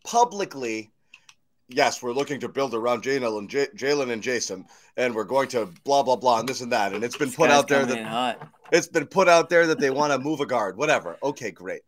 publicly. 0.04 0.90
Yes, 1.68 2.02
we're 2.02 2.12
looking 2.12 2.40
to 2.40 2.48
build 2.48 2.74
around 2.74 3.02
Jaylen 3.04 3.38
and 3.38 3.48
J- 3.48 3.68
Jaylen 3.76 4.10
and 4.10 4.22
Jayson, 4.22 4.64
and 4.96 5.14
we're 5.14 5.24
going 5.24 5.48
to 5.48 5.68
blah 5.84 6.02
blah 6.02 6.16
blah 6.16 6.40
and 6.40 6.48
this 6.48 6.60
and 6.60 6.72
that. 6.72 6.92
And 6.92 7.04
it's 7.04 7.16
been 7.16 7.28
This 7.28 7.36
put 7.36 7.50
out 7.50 7.68
there 7.68 7.86
that 7.86 8.04
hot. 8.06 8.48
it's 8.72 8.88
been 8.88 9.06
put 9.06 9.28
out 9.28 9.48
there 9.48 9.66
that 9.68 9.78
they 9.78 9.90
want 9.90 10.12
to 10.12 10.18
move 10.18 10.40
a 10.40 10.46
guard, 10.46 10.76
whatever. 10.76 11.16
Okay, 11.22 11.50
great. 11.52 11.82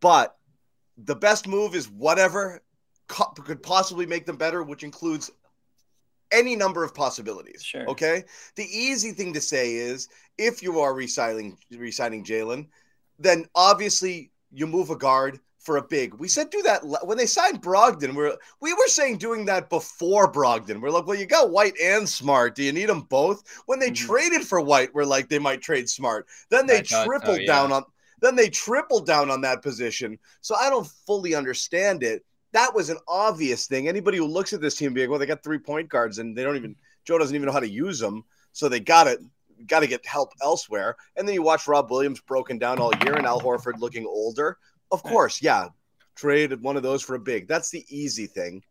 But 0.00 0.36
the 0.96 1.16
best 1.16 1.46
move 1.46 1.74
is 1.74 1.90
whatever 1.90 2.62
co- 3.08 3.32
could 3.44 3.62
possibly 3.62 4.06
make 4.06 4.24
them 4.24 4.36
better, 4.36 4.62
which 4.62 4.84
includes 4.84 5.30
any 6.32 6.56
number 6.56 6.82
of 6.82 6.94
possibilities. 6.94 7.62
Sure. 7.62 7.86
Okay. 7.90 8.24
The 8.56 8.64
easy 8.64 9.12
thing 9.12 9.34
to 9.34 9.40
say 9.40 9.74
is 9.74 10.08
if 10.38 10.62
you 10.62 10.80
are 10.80 10.94
resigning 10.94 11.58
resigning 11.70 12.24
Jaylen, 12.24 12.68
then 13.18 13.46
obviously 13.54 14.30
you 14.50 14.66
move 14.66 14.88
a 14.88 14.96
guard 14.96 15.40
for 15.64 15.78
a 15.78 15.82
big. 15.82 16.14
We 16.14 16.28
said 16.28 16.50
do 16.50 16.62
that 16.62 16.82
when 17.04 17.16
they 17.16 17.26
signed 17.26 17.62
Brogdon. 17.62 18.14
We're 18.14 18.36
we 18.60 18.72
were 18.74 18.86
saying 18.86 19.18
doing 19.18 19.44
that 19.46 19.70
before 19.70 20.30
Brogdon. 20.30 20.80
We're 20.80 20.90
like, 20.90 21.06
well, 21.06 21.18
you 21.18 21.26
got 21.26 21.50
White 21.50 21.74
and 21.82 22.08
Smart. 22.08 22.54
Do 22.54 22.62
you 22.62 22.72
need 22.72 22.88
them 22.88 23.02
both? 23.02 23.42
When 23.66 23.78
they 23.78 23.90
Mhm. 23.90 23.96
traded 23.96 24.46
for 24.46 24.60
White, 24.60 24.94
we're 24.94 25.04
like 25.04 25.28
they 25.28 25.38
might 25.38 25.62
trade 25.62 25.88
Smart. 25.88 26.26
Then 26.50 26.66
they 26.66 26.82
thought 26.82 27.06
tripled 27.06 27.40
yeah. 27.40 27.46
down 27.46 27.72
on. 27.72 27.84
Then 28.20 28.36
they 28.36 28.48
tripled 28.48 29.06
down 29.06 29.30
on 29.30 29.40
that 29.40 29.62
position. 29.62 30.18
So 30.40 30.54
I 30.54 30.70
don't 30.70 30.86
fully 31.06 31.34
understand 31.34 32.02
it. 32.02 32.24
That 32.52 32.74
was 32.74 32.88
an 32.90 32.98
obvious 33.08 33.66
thing. 33.66 33.88
Anybody 33.88 34.18
who 34.18 34.26
looks 34.26 34.52
at 34.52 34.60
this 34.60 34.76
team, 34.76 34.94
be 34.94 35.00
like, 35.00 35.10
well, 35.10 35.18
they 35.18 35.26
got 35.26 35.42
three 35.42 35.58
point 35.58 35.88
guards 35.88 36.18
and 36.18 36.36
they 36.36 36.42
don't 36.42 36.56
even. 36.56 36.76
Joe 37.04 37.18
doesn't 37.18 37.34
even 37.34 37.46
know 37.46 37.52
how 37.52 37.60
to 37.60 37.68
use 37.68 37.98
them, 37.98 38.24
so 38.52 38.68
they 38.68 38.80
got 38.80 39.06
it. 39.06 39.20
Got 39.66 39.80
to 39.80 39.86
get 39.86 40.06
help 40.06 40.32
elsewhere. 40.42 40.96
And 41.16 41.26
then 41.26 41.34
you 41.34 41.42
watch 41.42 41.68
Rob 41.68 41.90
Williams 41.90 42.20
broken 42.20 42.58
down 42.58 42.78
all 42.78 42.92
year 43.02 43.14
and 43.14 43.26
Al 43.26 43.40
Horford 43.40 43.78
looking 43.78 44.04
older. 44.06 44.58
Of 44.90 45.02
course, 45.02 45.42
yeah, 45.42 45.68
traded 46.14 46.62
one 46.62 46.76
of 46.76 46.82
those 46.82 47.02
for 47.02 47.14
a 47.14 47.20
big. 47.20 47.48
That's 47.48 47.70
the 47.70 47.84
easy 47.88 48.26
thing. 48.26 48.62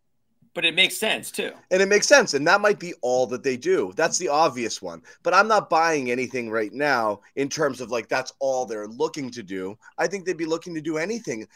But 0.54 0.65
it 0.65 0.76
makes 0.76 0.95
sense 0.95 1.32
too. 1.32 1.52
And 1.71 1.82
it 1.82 1.88
makes 1.88 2.08
sense. 2.08 2.36
And 2.36 2.45
that 2.47 2.62
might 2.62 2.80
be 2.80 2.93
all 3.02 3.26
that 3.28 3.43
they 3.43 3.58
do. 3.58 3.91
That's 3.95 4.19
the 4.19 4.28
obvious 4.28 4.82
one. 4.82 5.02
But 5.23 5.34
I'm 5.34 5.47
not 5.47 5.69
buying 5.69 6.12
anything 6.12 6.49
right 6.49 6.71
now 6.71 7.21
in 7.36 7.49
terms 7.49 7.82
of 7.82 7.89
like 7.89 8.08
that's 8.08 8.34
all 8.39 8.65
they're 8.65 8.88
looking 8.88 9.32
to 9.32 9.41
do. 9.41 9.76
I 9.97 10.08
think 10.08 10.26
they'd 10.26 10.38
be 10.38 10.45
looking 10.45 10.76
to 10.76 10.82
do 10.82 10.97
anything. 10.97 11.47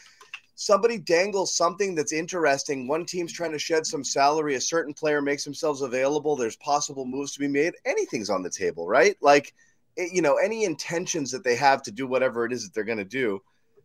Somebody 0.56 0.98
dangles 0.98 1.54
something 1.54 1.94
that's 1.94 2.12
interesting. 2.12 2.88
One 2.88 3.04
team's 3.06 3.32
trying 3.32 3.52
to 3.52 3.58
shed 3.60 3.86
some 3.86 4.02
salary. 4.02 4.56
A 4.56 4.60
certain 4.60 4.92
player 4.92 5.22
makes 5.22 5.44
themselves 5.44 5.82
available. 5.82 6.34
There's 6.34 6.56
possible 6.56 7.04
moves 7.06 7.32
to 7.34 7.38
be 7.38 7.46
made. 7.46 7.74
Anything's 7.84 8.30
on 8.30 8.42
the 8.42 8.50
table, 8.50 8.88
right? 8.88 9.14
Like, 9.20 9.54
you 9.96 10.22
know, 10.22 10.38
any 10.38 10.64
intentions 10.64 11.30
that 11.30 11.44
they 11.44 11.54
have 11.54 11.82
to 11.84 11.92
do 11.92 12.08
whatever 12.08 12.44
it 12.44 12.52
is 12.52 12.64
that 12.64 12.74
they're 12.74 12.82
going 12.82 12.98
to 12.98 13.04
do. 13.04 13.40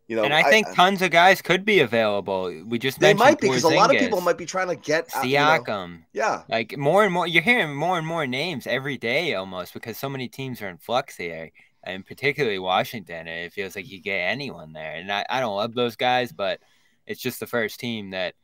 You 0.07 0.17
know, 0.17 0.23
and 0.23 0.33
I 0.33 0.43
think 0.43 0.67
tons 0.75 1.01
of 1.01 1.11
guys 1.11 1.41
could 1.41 1.63
be 1.63 1.79
available. 1.79 2.53
We 2.67 2.77
just 2.77 2.99
they 2.99 3.13
might 3.13 3.39
be 3.39 3.47
because 3.47 3.63
a 3.63 3.69
lot 3.69 3.93
of 3.93 3.99
people 3.99 4.19
might 4.19 4.37
be 4.37 4.45
trying 4.45 4.67
to 4.67 4.75
get 4.75 5.07
out, 5.15 5.25
you 5.25 5.37
know- 5.37 5.63
Siakam. 5.65 6.03
yeah, 6.11 6.43
Like 6.49 6.77
more 6.77 7.05
and 7.05 7.13
more, 7.13 7.25
you're 7.25 7.41
hearing 7.41 7.73
more 7.73 7.97
and 7.97 8.05
more 8.05 8.27
names 8.27 8.67
every 8.67 8.97
day 8.97 9.33
almost 9.35 9.73
because 9.73 9.97
so 9.97 10.09
many 10.09 10.27
teams 10.27 10.61
are 10.61 10.67
in 10.67 10.77
flux 10.77 11.15
here, 11.15 11.51
and 11.83 12.05
particularly 12.05 12.59
Washington. 12.59 13.27
It 13.27 13.53
feels 13.53 13.75
like 13.77 13.89
you 13.89 14.01
get 14.01 14.17
anyone 14.17 14.73
there, 14.73 14.95
and 14.95 15.09
I, 15.11 15.25
I 15.29 15.39
don't 15.39 15.55
love 15.55 15.73
those 15.73 15.95
guys, 15.95 16.33
but 16.33 16.59
it's 17.07 17.21
just 17.21 17.39
the 17.39 17.47
first 17.47 17.79
team 17.79 18.09
that 18.11 18.35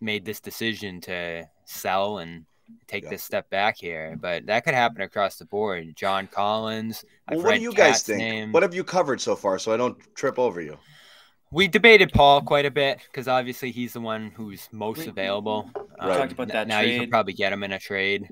made 0.00 0.24
this 0.26 0.40
decision 0.40 1.00
to 1.02 1.48
sell 1.64 2.18
and 2.18 2.44
take 2.86 3.04
Yeah. 3.04 3.10
this 3.10 3.22
step 3.22 3.48
back 3.48 3.78
here. 3.78 4.16
But 4.20 4.44
that 4.46 4.62
could 4.64 4.74
happen 4.74 5.00
across 5.00 5.36
the 5.36 5.46
board. 5.46 5.96
John 5.96 6.26
Collins. 6.26 7.02
Well, 7.30 7.42
what 7.42 7.54
do 7.54 7.60
you 7.62 7.72
guys 7.72 7.92
Kat's 7.92 8.02
think? 8.02 8.18
name. 8.18 8.52
What 8.52 8.62
have 8.62 8.74
you 8.74 8.84
covered 8.84 9.20
so 9.22 9.34
far 9.34 9.58
so 9.58 9.72
I 9.72 9.78
don't 9.78 9.96
trip 10.14 10.38
over 10.38 10.60
you? 10.60 10.76
We 11.50 11.66
debated 11.68 12.12
Paul 12.12 12.42
quite 12.42 12.66
a 12.66 12.70
bit 12.70 12.98
because 13.10 13.26
obviously 13.26 13.70
he's 13.70 13.94
the 13.94 14.00
one 14.00 14.30
who's 14.36 14.68
most 14.70 15.06
available. 15.06 15.70
Right. 16.00 16.16
Talked 16.18 16.32
about 16.32 16.48
that 16.48 16.68
now 16.68 16.80
you 16.80 16.88
trade. 16.90 17.00
can 17.00 17.10
probably 17.10 17.32
get 17.32 17.52
him 17.52 17.62
in 17.64 17.72
a 17.72 17.78
trade 17.78 18.28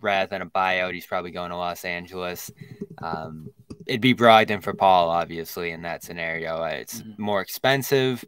rather 0.00 0.28
than 0.28 0.42
a 0.42 0.46
buyout. 0.46 0.94
He's 0.94 1.06
probably 1.06 1.32
going 1.32 1.50
to 1.50 1.56
Los 1.56 1.84
Angeles. 1.84 2.50
Um, 2.98 3.50
it'd 3.86 4.00
be 4.00 4.14
Brogdon 4.14 4.62
for 4.62 4.72
Paul, 4.72 5.10
obviously, 5.10 5.70
in 5.72 5.82
that 5.82 6.04
scenario. 6.04 6.62
Uh, 6.62 6.68
It's 6.68 7.02
Mhm. 7.02 7.18
more 7.18 7.40
expensive. 7.40 8.24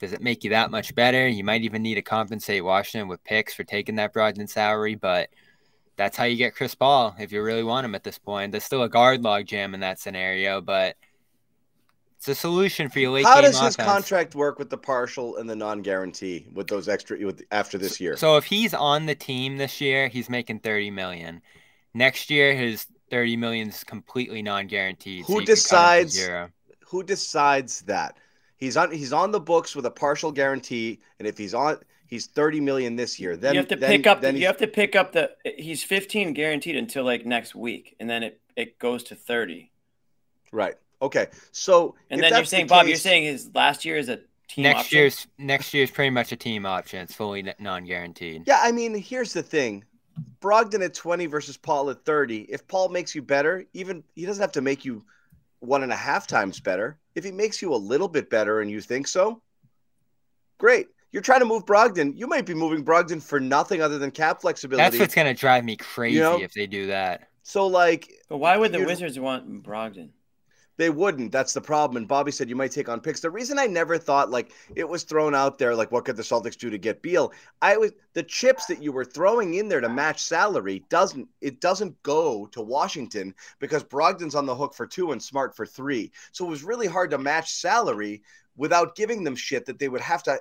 Does 0.00 0.12
it 0.12 0.22
make 0.22 0.42
you 0.44 0.50
that 0.50 0.70
much 0.70 0.94
better? 0.94 1.28
You 1.28 1.44
might 1.44 1.62
even 1.62 1.82
need 1.82 1.96
to 1.96 2.02
compensate 2.02 2.64
Washington 2.64 3.06
with 3.08 3.22
picks 3.22 3.54
for 3.54 3.64
taking 3.64 3.96
that 3.96 4.12
Brogdon 4.12 4.48
salary, 4.48 4.94
but 4.96 5.28
that's 5.96 6.16
how 6.16 6.24
you 6.24 6.36
get 6.36 6.54
Chris 6.54 6.74
Paul 6.74 7.14
if 7.18 7.30
you 7.32 7.42
really 7.42 7.62
want 7.62 7.84
him 7.84 7.94
at 7.94 8.02
this 8.02 8.18
point. 8.18 8.50
There's 8.52 8.64
still 8.64 8.82
a 8.82 8.88
guard 8.88 9.22
log 9.22 9.46
jam 9.46 9.74
in 9.74 9.80
that 9.80 10.00
scenario, 10.00 10.60
but 10.60 10.96
it's 12.20 12.28
a 12.28 12.34
solution 12.34 12.90
for 12.90 12.98
your 12.98 13.12
late 13.12 13.24
How 13.24 13.36
game 13.36 13.44
does 13.44 13.58
his 13.58 13.74
offense. 13.76 13.88
contract 13.88 14.34
work 14.34 14.58
with 14.58 14.68
the 14.68 14.76
partial 14.76 15.38
and 15.38 15.48
the 15.48 15.56
non-guarantee 15.56 16.44
with 16.52 16.66
those 16.66 16.86
extra 16.86 17.16
with 17.24 17.42
after 17.50 17.78
this 17.78 17.98
year? 17.98 18.14
So 18.18 18.36
if 18.36 18.44
he's 18.44 18.74
on 18.74 19.06
the 19.06 19.14
team 19.14 19.56
this 19.56 19.80
year, 19.80 20.08
he's 20.08 20.28
making 20.28 20.58
30 20.60 20.90
million. 20.90 21.40
Next 21.94 22.28
year, 22.28 22.54
his 22.54 22.86
30 23.10 23.38
million 23.38 23.70
is 23.70 23.82
completely 23.84 24.42
non-guaranteed. 24.42 25.24
Who 25.24 25.40
you 25.40 25.46
can 25.46 25.46
cut 25.46 25.48
him 25.48 25.54
to 25.54 25.54
decides- 25.54 26.28
Who 26.88 27.02
decides 27.02 27.80
that? 27.82 28.18
He's 28.58 28.76
on 28.76 28.92
he's 28.92 29.14
on 29.14 29.30
the 29.30 29.40
books 29.40 29.74
with 29.74 29.86
a 29.86 29.90
partial 29.90 30.30
guarantee, 30.30 31.00
and 31.18 31.26
if 31.26 31.38
he's 31.38 31.54
on 31.54 31.78
he's 32.06 32.26
30 32.26 32.60
million 32.60 32.96
this 32.96 33.18
year. 33.18 33.34
Then 33.34 33.54
you 33.54 33.60
have 33.60 33.68
to 33.68 33.76
then- 33.76 33.90
pick 33.90 34.06
up. 34.06 34.20
then 34.20 34.34
The, 34.34 34.40
you 34.40 34.46
he's- 34.46 34.60
have 34.60 34.60
to 34.60 34.66
pick 34.68 34.94
up 34.94 35.12
the. 35.12 35.30
He's 35.56 35.82
15 35.82 36.34
guaranteed 36.34 36.76
until 36.76 37.04
like 37.04 37.24
next 37.24 37.54
week, 37.54 37.96
and 37.98 38.10
then 38.10 38.22
it 38.22 38.40
it 38.56 38.78
goes 38.78 39.04
to 39.04 39.14
30. 39.14 39.72
right. 40.52 40.74
Okay. 41.02 41.28
So 41.52 41.94
And 42.10 42.20
then 42.20 42.30
you're 42.30 42.38
that's 42.38 42.50
the 42.50 42.56
saying, 42.56 42.66
Bob, 42.66 42.86
you're 42.86 42.96
saying 42.96 43.24
his 43.24 43.50
last 43.54 43.84
year 43.84 43.96
is 43.96 44.08
a 44.08 44.18
team 44.48 44.64
Next 44.64 44.80
option? 44.80 44.98
year's 44.98 45.26
next 45.38 45.74
year's 45.74 45.90
pretty 45.90 46.10
much 46.10 46.32
a 46.32 46.36
team 46.36 46.66
option. 46.66 47.00
It's 47.00 47.14
fully 47.14 47.52
non-guaranteed. 47.58 48.44
Yeah, 48.46 48.60
I 48.62 48.72
mean, 48.72 48.94
here's 48.94 49.32
the 49.32 49.42
thing. 49.42 49.84
Brogdon 50.40 50.84
at 50.84 50.92
20 50.94 51.26
versus 51.26 51.56
Paul 51.56 51.90
at 51.90 52.04
30. 52.04 52.40
If 52.42 52.66
Paul 52.66 52.88
makes 52.88 53.14
you 53.14 53.22
better, 53.22 53.64
even 53.72 54.02
he 54.14 54.26
doesn't 54.26 54.42
have 54.42 54.52
to 54.52 54.60
make 54.60 54.84
you 54.84 55.04
one 55.60 55.82
and 55.82 55.92
a 55.92 55.96
half 55.96 56.26
times 56.26 56.60
better. 56.60 56.98
If 57.14 57.24
he 57.24 57.30
makes 57.32 57.62
you 57.62 57.74
a 57.74 57.76
little 57.76 58.08
bit 58.08 58.28
better 58.30 58.60
and 58.60 58.70
you 58.70 58.80
think 58.80 59.06
so, 59.06 59.40
great. 60.58 60.88
You're 61.12 61.22
trying 61.22 61.40
to 61.40 61.46
move 61.46 61.64
Brogdon. 61.64 62.16
You 62.16 62.26
might 62.26 62.46
be 62.46 62.54
moving 62.54 62.84
Brogdon 62.84 63.22
for 63.22 63.40
nothing 63.40 63.82
other 63.82 63.98
than 63.98 64.10
cap 64.10 64.40
flexibility. 64.40 64.82
That's 64.82 64.98
what's 64.98 65.14
gonna 65.14 65.34
drive 65.34 65.64
me 65.64 65.76
crazy 65.76 66.20
know? 66.20 66.40
if 66.40 66.52
they 66.52 66.66
do 66.66 66.86
that. 66.88 67.28
so, 67.42 67.66
like, 67.66 68.10
But 68.28 68.38
why 68.38 68.56
would 68.56 68.72
the 68.72 68.84
Wizards 68.84 69.18
want 69.18 69.62
Brogdon? 69.62 70.10
They 70.80 70.88
wouldn't. 70.88 71.30
That's 71.30 71.52
the 71.52 71.60
problem. 71.60 71.98
And 71.98 72.08
Bobby 72.08 72.32
said 72.32 72.48
you 72.48 72.56
might 72.56 72.70
take 72.70 72.88
on 72.88 73.02
picks. 73.02 73.20
The 73.20 73.28
reason 73.30 73.58
I 73.58 73.66
never 73.66 73.98
thought 73.98 74.30
like 74.30 74.52
it 74.74 74.88
was 74.88 75.02
thrown 75.02 75.34
out 75.34 75.58
there, 75.58 75.74
like 75.74 75.92
what 75.92 76.06
could 76.06 76.16
the 76.16 76.22
Celtics 76.22 76.56
do 76.56 76.70
to 76.70 76.78
get 76.78 77.02
Beal? 77.02 77.34
I 77.60 77.76
was 77.76 77.92
the 78.14 78.22
chips 78.22 78.64
that 78.64 78.82
you 78.82 78.90
were 78.90 79.04
throwing 79.04 79.52
in 79.52 79.68
there 79.68 79.82
to 79.82 79.90
match 79.90 80.22
salary 80.22 80.82
doesn't 80.88 81.28
it 81.42 81.60
doesn't 81.60 82.02
go 82.02 82.46
to 82.52 82.62
Washington 82.62 83.34
because 83.58 83.84
Brogdon's 83.84 84.34
on 84.34 84.46
the 84.46 84.54
hook 84.54 84.72
for 84.72 84.86
two 84.86 85.12
and 85.12 85.22
Smart 85.22 85.54
for 85.54 85.66
three. 85.66 86.12
So 86.32 86.46
it 86.46 86.50
was 86.50 86.64
really 86.64 86.86
hard 86.86 87.10
to 87.10 87.18
match 87.18 87.52
salary 87.52 88.22
without 88.56 88.96
giving 88.96 89.22
them 89.22 89.36
shit 89.36 89.66
that 89.66 89.78
they 89.78 89.90
would 89.90 90.00
have 90.00 90.22
to 90.22 90.40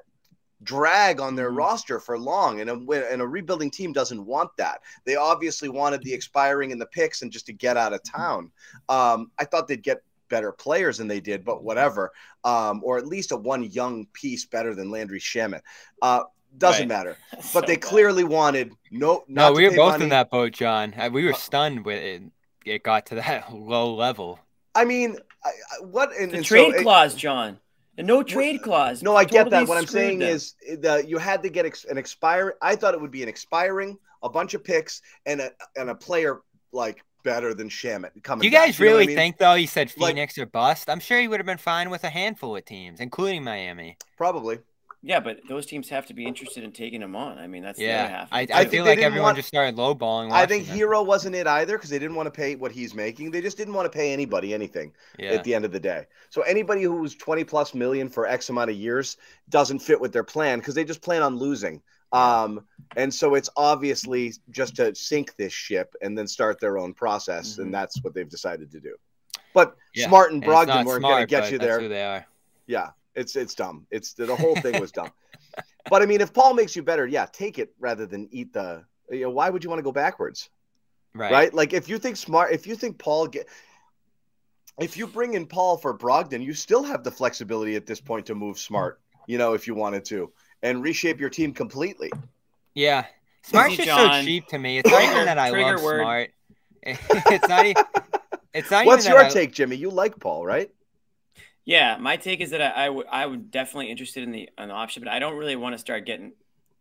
drag 0.64 1.20
on 1.20 1.36
their 1.36 1.52
Mhm. 1.52 1.58
roster 1.58 2.00
for 2.00 2.18
long 2.18 2.62
and 2.62 2.70
a, 2.70 3.12
and 3.12 3.22
a 3.22 3.28
rebuilding 3.28 3.72
team 3.72 3.94
doesn't 3.94 4.26
want 4.26 4.52
that 4.58 4.82
they 5.06 5.16
obviously 5.16 5.70
wanted 5.70 6.04
the 6.04 6.14
expiring 6.14 6.74
and 6.74 6.82
the 6.82 6.86
picks 6.86 7.22
and 7.22 7.32
just 7.32 7.46
to 7.46 7.54
get 7.54 7.78
out 7.78 7.94
of 7.94 8.04
town 8.04 8.52
um, 8.90 9.32
i 9.40 9.46
thought 9.46 9.70
they'd 9.70 9.84
get 9.84 10.02
better 10.30 10.52
players 10.52 10.98
than 10.98 11.08
they 11.08 11.20
did, 11.20 11.44
but 11.44 11.64
whatever. 11.64 12.12
Um, 12.44 12.82
or 12.84 12.98
at 12.98 13.08
least 13.08 13.32
a 13.32 13.36
one 13.38 13.64
young 13.64 14.08
piece 14.14 14.46
better 14.46 14.74
than 14.76 14.90
Landry 14.92 15.20
Shamet. 15.20 15.62
Uh, 16.02 16.24
doesn't 16.58 16.84
Right. 16.84 16.88
matter. 16.98 17.18
So 17.42 17.60
But 17.60 17.68
they 17.68 17.76
bad. 17.76 17.82
clearly 17.84 18.24
wanted 18.24 18.72
no. 18.92 19.24
No, 19.28 19.52
we 19.52 19.66
were 19.70 19.76
both 19.76 19.92
money. 19.94 20.06
in 20.06 20.10
that 20.12 20.30
boat, 20.32 20.52
John. 20.54 20.94
Uh, 20.98 21.10
We 21.12 21.26
were 21.26 21.34
Uh, 21.34 21.38
stunned 21.38 21.86
when 21.86 21.98
it, 21.98 22.22
it 22.66 22.84
got 22.84 23.06
to 23.08 23.16
that 23.16 23.54
low 23.54 23.94
level. 23.94 24.40
I 24.76 24.86
mean, 24.86 25.18
I, 25.44 25.50
I, 25.50 25.84
what? 25.86 26.16
And, 26.18 26.32
The 26.32 26.38
and 26.38 26.46
trade 26.46 26.72
so 26.74 26.80
it- 26.80 26.84
clause, 26.84 27.14
John. 27.16 27.60
The 27.98 28.04
no 28.04 28.24
trade 28.24 28.62
clause. 28.62 29.04
No, 29.04 29.16
I 29.16 29.26
get 29.26 29.50
that. 29.50 29.68
What 29.68 29.78
I'm 29.78 29.86
saying 29.86 30.20
them. 30.20 30.30
is 30.30 30.56
the 30.66 31.04
you 31.06 31.18
had 31.18 31.44
to 31.44 31.50
get 31.50 31.66
ex, 31.66 31.84
an 31.84 31.98
expiring. 31.98 32.56
I 32.62 32.78
thought 32.78 32.94
it 32.94 33.02
would 33.02 33.12
be 33.12 33.24
an 33.24 33.28
expiring, 33.30 33.98
a 34.24 34.30
bunch 34.30 34.54
of 34.54 34.64
picks, 34.64 35.02
and 35.26 35.42
a 35.42 35.52
and 35.76 35.90
a 35.90 35.96
player 35.96 36.40
like 36.72 37.04
better 37.24 37.54
than 37.54 37.70
Shamet 37.70 38.24
coming. 38.24 38.44
You 38.46 38.52
back. 38.52 38.68
guys 38.68 38.80
know 38.80 38.86
I 38.86 38.90
really 38.90 39.08
mean? 39.08 39.16
think 39.16 39.38
though? 39.38 39.56
He 39.56 39.66
said 39.66 39.92
Like- 39.98 40.16
Phoenix 40.16 40.38
or 40.38 40.46
bust. 40.46 40.90
I'm 40.90 41.00
sure 41.00 41.20
he 41.20 41.28
would 41.28 41.40
have 41.40 41.48
been 41.48 41.58
fine 41.58 41.90
with 41.90 42.04
a 42.04 42.10
handful 42.10 42.56
of 42.56 42.66
teams, 42.66 43.00
including 43.00 43.44
Miami. 43.44 43.98
Probably. 44.18 44.60
Yeah, 45.02 45.22
but 45.22 45.40
those 45.48 45.66
teams 45.66 45.88
have 45.90 46.08
to 46.08 46.14
be 46.14 46.26
interested 46.26 46.62
in 46.66 46.74
taking 46.74 47.02
him 47.02 47.16
on. 47.16 47.38
I 47.38 47.48
mean, 47.48 47.64
that's 47.64 47.80
the 47.80 47.86
other 47.86 47.94
Yeah, 47.94 48.08
half. 48.20 48.28
I, 48.34 48.42
I, 48.42 48.48
I 48.52 48.66
feel 48.66 48.84
they 48.84 48.90
like 48.98 49.00
everyone 49.00 49.28
want- 49.28 49.38
just 49.38 49.48
started 49.48 49.78
lowballing. 49.78 50.30
I 50.30 50.46
think 50.46 50.64
Washington. 50.64 50.76
Hero 50.76 51.04
wasn't 51.04 51.36
it 51.38 51.48
either 51.48 51.78
because 51.78 51.90
they 51.90 52.00
didn't 52.00 52.16
want 52.16 52.28
to 52.28 52.32
pay 52.32 52.56
what 52.56 52.74
he's 52.74 52.94
making. 52.94 53.32
They 53.32 53.40
just 53.40 53.56
didn't 53.56 53.76
want 53.76 53.90
to 53.90 53.98
pay 53.98 54.12
anybody 54.12 54.54
anything 54.54 54.92
Yeah. 55.18 55.30
at 55.32 55.46
the 55.46 55.56
end 55.56 55.64
of 55.64 55.72
the 55.72 55.80
day. 55.80 56.06
So 56.30 56.42
anybody 56.42 56.84
who's 56.84 57.16
20 57.16 57.46
plus 57.46 57.74
million 57.74 58.10
for 58.10 58.28
X 58.28 58.50
amount 58.50 58.72
of 58.72 58.76
years 58.76 59.16
doesn't 59.50 59.80
fit 59.80 60.02
with 60.02 60.12
their 60.12 60.26
plan 60.26 60.60
because 60.60 60.76
they 60.76 60.84
just 60.84 61.02
plan 61.02 61.22
on 61.22 61.38
losing. 61.38 61.82
Um, 62.12 62.66
and 62.96 63.14
so 63.14 63.36
it's 63.36 63.50
obviously 63.56 64.34
just 64.50 64.76
to 64.78 64.96
sink 64.96 65.36
this 65.36 65.54
ship 65.54 65.94
and 66.02 66.18
then 66.18 66.28
start 66.28 66.60
their 66.60 66.78
own 66.78 66.94
process, 66.94 67.56
Mhm. 67.56 67.60
and 67.64 67.74
that's 67.74 68.04
what 68.04 68.14
they've 68.14 68.30
decided 68.30 68.72
to 68.72 68.80
do. 68.80 68.96
But 69.54 69.76
Yeah, 69.94 70.08
Smart 70.08 70.32
and 70.32 70.44
Brogdon 70.44 70.86
weren't 70.86 71.04
going 71.04 71.22
to 71.22 71.28
get 71.28 71.52
you 71.52 71.60
there. 71.60 71.88
They 71.88 72.04
are. 72.04 72.26
Yeah, 72.68 72.92
it's 73.16 73.36
it's 73.36 73.56
dumb. 73.56 73.88
It's 73.92 74.14
the 74.14 74.36
whole 74.36 74.56
thing 74.56 74.80
was 74.80 74.92
dumb. 74.92 75.12
But 75.90 76.04
I 76.04 76.06
mean, 76.06 76.22
if 76.22 76.34
Paul 76.34 76.54
makes 76.54 76.76
you 76.76 76.84
better, 76.84 77.08
yeah, 77.08 77.26
take 77.26 77.58
it 77.58 77.74
rather 77.80 78.06
than 78.06 78.28
eat 78.32 78.54
the. 78.54 78.86
You 79.10 79.22
know, 79.22 79.30
why 79.32 79.50
would 79.50 79.64
you 79.64 79.70
want 79.72 79.80
to 79.80 79.84
go 79.84 79.92
backwards? 79.92 80.50
Right. 81.16 81.32
right? 81.32 81.54
Like 81.54 81.74
if 81.74 81.90
you 81.90 81.98
think 81.98 82.16
smart, 82.18 82.52
if 82.52 82.68
you 82.68 82.76
think 82.76 83.00
Paul 83.00 83.26
get, 83.28 83.48
if 84.80 84.96
you 84.98 85.08
bring 85.08 85.34
in 85.34 85.48
Paul 85.48 85.78
for 85.78 85.98
Brogdon, 85.98 86.44
you 86.44 86.54
still 86.54 86.84
have 86.84 87.04
the 87.04 87.10
flexibility 87.12 87.76
at 87.76 87.88
this 87.88 88.00
point 88.00 88.28
to 88.28 88.36
move 88.36 88.60
smart. 88.60 89.02
You 89.26 89.38
know, 89.40 89.54
if 89.54 89.66
you 89.66 89.74
wanted 89.74 90.06
to, 90.06 90.32
and 90.64 90.84
reshape 90.84 91.20
your 91.20 91.30
team 91.30 91.54
completely. 91.54 92.12
Yeah. 92.74 93.06
Smart's 93.44 93.74
Easy, 93.74 93.86
just 93.86 93.98
so 93.98 94.22
cheap 94.24 94.48
to 94.48 94.58
me. 94.60 94.78
It's 94.80 94.90
not 94.92 95.04
even 95.04 95.26
that 95.26 95.38
I 95.38 95.50
trigger 95.50 95.76
love 95.76 95.84
word. 95.84 96.02
Smart. 96.02 96.30
it's 96.84 97.48
not 97.48 97.66
even. 97.66 97.84
It's 98.54 98.72
not 98.72 98.86
What's 98.86 99.06
even 99.06 99.14
your 99.16 99.24
that 99.24 99.32
I- 99.32 99.34
take, 99.34 99.54
Jimmy? 99.54 99.76
You 99.76 99.90
like 99.90 100.20
Paul, 100.20 100.46
right? 100.46 100.70
Yeah, 101.66 101.98
my 102.00 102.18
take 102.18 102.42
is 102.42 102.50
that 102.52 102.62
I, 102.62 102.86
I 102.86 102.90
would 102.90 103.06
I 103.12 103.26
would 103.26 103.52
definitely 103.52 103.92
interested 103.92 104.24
in 104.24 104.32
the 104.32 104.50
an 104.58 104.72
option, 104.72 105.04
but 105.04 105.12
I 105.12 105.20
don't 105.20 105.36
really 105.38 105.56
want 105.56 105.74
to 105.74 105.78
start 105.80 106.06
getting 106.06 106.34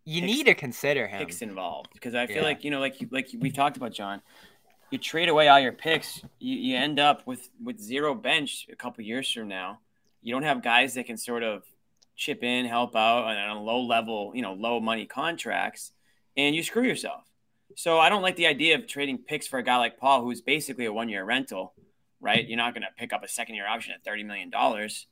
You 0.05 0.23
Picks- 0.23 0.33
need 0.33 0.47
to 0.47 0.55
consider 0.55 1.07
him. 1.07 1.19
picks 1.19 1.43
involved 1.43 1.91
because 1.93 2.15
I 2.15 2.27
feel 2.27 2.37
Yeah. 2.37 2.43
like 2.43 2.65
you 2.65 2.71
know, 2.71 2.81
like 2.81 2.97
like 3.11 3.29
we've 3.39 3.53
talked 3.55 3.77
about, 3.77 3.93
John. 3.93 4.23
You 4.91 4.97
trade 4.99 5.29
away 5.29 5.49
all 5.49 5.61
your 5.61 5.73
picks, 5.73 6.23
you, 6.39 6.57
you 6.57 6.77
end 6.77 6.99
up 6.99 7.27
with 7.27 7.51
with 7.63 7.79
zero 7.79 8.15
bench 8.15 8.67
a 8.73 8.77
couple 8.77 9.05
years 9.05 9.31
from 9.31 9.49
now. 9.49 9.81
You 10.23 10.33
don't 10.33 10.45
have 10.45 10.63
guys 10.63 10.95
that 10.95 11.05
can 11.05 11.19
sort 11.19 11.43
of 11.43 11.63
chip 12.19 12.43
in, 12.43 12.67
help 12.67 12.95
out 12.95 13.25
on, 13.25 13.37
on 13.37 13.65
low 13.65 13.81
level, 13.81 14.33
you 14.35 14.43
know, 14.43 14.53
low 14.53 14.81
money 14.81 15.07
contracts, 15.07 15.93
and 16.37 16.55
you 16.55 16.63
screw 16.63 16.83
yourself. 16.83 17.23
So 17.77 17.99
I 17.99 18.09
don't 18.09 18.23
like 18.23 18.37
the 18.37 18.47
idea 18.47 18.75
of 18.75 18.87
trading 18.87 19.19
picks 19.19 19.47
for 19.47 19.59
a 19.59 19.63
guy 19.63 19.77
like 19.77 19.99
Paul, 19.99 20.23
who's 20.23 20.41
basically 20.41 20.85
a 20.87 20.93
one 20.93 21.09
year 21.09 21.25
rental, 21.25 21.73
right? 22.21 22.47
You're 22.47 22.59
not 22.59 22.75
going 22.75 22.83
to 22.83 22.89
pick 22.99 23.13
up 23.13 23.23
a 23.23 23.29
second 23.29 23.55
year 23.55 23.67
option 23.67 23.95
at 23.95 24.05
thirty 24.05 24.25
million 24.25 24.51
dollars, 24.51 25.07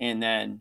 and 0.00 0.22
then, 0.22 0.60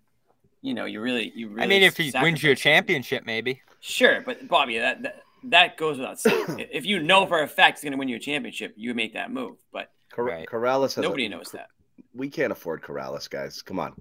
you 0.62 0.74
know, 0.74 0.86
you 0.86 1.00
really, 1.00 1.32
you 1.36 1.50
really. 1.50 1.64
I 1.64 1.68
mean, 1.68 1.84
if 1.84 1.96
he 1.98 2.12
wins 2.20 2.42
you 2.44 2.52
a 2.52 2.56
championship, 2.56 3.26
maybe. 3.26 3.62
Sure, 3.80 4.22
but 4.22 4.48
Bobby, 4.48 4.80
that 4.80 5.04
that, 5.04 5.24
that 5.44 5.78
goes 5.78 5.98
without 6.00 6.20
saying. 6.20 6.46
if 6.72 6.86
you 6.86 7.00
know 7.00 7.26
for 7.28 7.42
a 7.42 7.48
fact 7.48 7.78
he's 7.78 7.84
going 7.84 7.94
to 7.94 7.98
win 7.98 8.10
you 8.10 8.16
a 8.16 8.20
championship, 8.20 8.74
you 8.76 8.94
make 8.94 9.14
that 9.14 9.32
move. 9.32 9.58
But 9.72 9.92
Cor- 10.12 10.26
Right. 10.26 10.48
Corrales 10.48 10.96
has 10.96 10.98
a- 10.98 11.02
nobody 11.02 11.28
knows 11.28 11.52
that. 11.52 11.68
We 12.14 12.30
can't 12.30 12.52
afford 12.52 12.82
Corrales, 12.82 13.30
guys. 13.30 13.62
Come 13.62 13.80
on. 13.80 13.94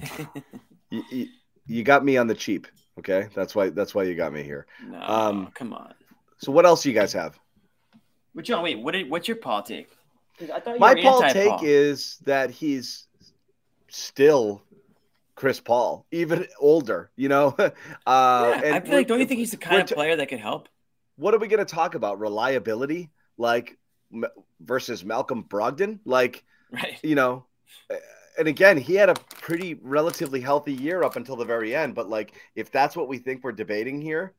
you, 0.90 1.02
you, 1.10 1.26
you 1.70 1.82
got 1.82 2.04
me 2.04 2.16
on 2.16 2.26
the 2.26 2.34
cheap. 2.34 2.66
Okay, 2.98 3.28
that's 3.34 3.54
why 3.54 3.70
that's 3.70 3.94
why 3.94 4.02
you 4.02 4.14
got 4.14 4.32
me 4.32 4.42
here. 4.42 4.66
No, 4.86 5.00
Um, 5.00 5.48
come 5.54 5.72
on. 5.72 5.94
So 6.38 6.52
what 6.52 6.66
else 6.66 6.82
do 6.82 6.90
you 6.90 6.94
guys 6.94 7.12
have? 7.12 7.38
But 8.34 8.44
John, 8.44 8.62
wait, 8.62 8.78
what 8.78 8.92
did, 8.92 9.10
what's 9.10 9.28
your 9.28 9.36
Paul 9.36 9.62
take? 9.62 9.88
'Cause 10.38 10.50
I 10.50 10.60
thought 10.60 10.74
you 10.74 10.80
My 10.80 10.94
Paul 10.94 11.22
take 11.22 11.62
is 11.62 12.18
that 12.24 12.50
he's 12.50 13.06
still 13.88 14.62
Chris 15.34 15.60
Paul, 15.60 16.06
even 16.12 16.46
older. 16.58 17.10
You 17.16 17.28
know, 17.28 17.54
uh, 17.58 17.70
Yeah, 18.06 18.60
and 18.64 18.74
I 18.74 18.80
feel 18.80 18.92
like 18.94 19.06
don't 19.06 19.20
you 19.20 19.26
think 19.26 19.38
he's 19.40 19.50
the 19.50 19.56
kind 19.56 19.80
of 19.82 19.88
player 19.96 20.16
that 20.16 20.28
could 20.28 20.40
help? 20.40 20.68
what 21.16 21.34
are 21.34 21.38
we 21.38 21.48
going 21.48 21.64
to 21.64 21.70
talk 21.70 21.94
about? 21.94 22.18
Reliability, 22.18 23.10
like 23.36 23.76
versus 24.60 25.04
Malcolm 25.04 25.44
Brogdon, 25.44 26.00
like 26.04 26.44
Right. 26.70 26.98
you 27.02 27.14
know, 27.14 27.46
and 28.38 28.48
again, 28.48 28.76
he 28.76 28.94
had 28.94 29.08
a 29.10 29.14
pretty 29.40 29.74
relatively 29.74 30.40
healthy 30.40 30.72
year 30.74 31.02
up 31.02 31.16
until 31.16 31.36
the 31.36 31.44
very 31.44 31.74
end. 31.74 31.94
But 31.94 32.08
like, 32.08 32.34
if 32.54 32.70
that's 32.70 32.96
what 32.96 33.08
we 33.08 33.18
think 33.18 33.42
we're 33.44 33.52
debating 33.52 34.00
here, 34.00 34.34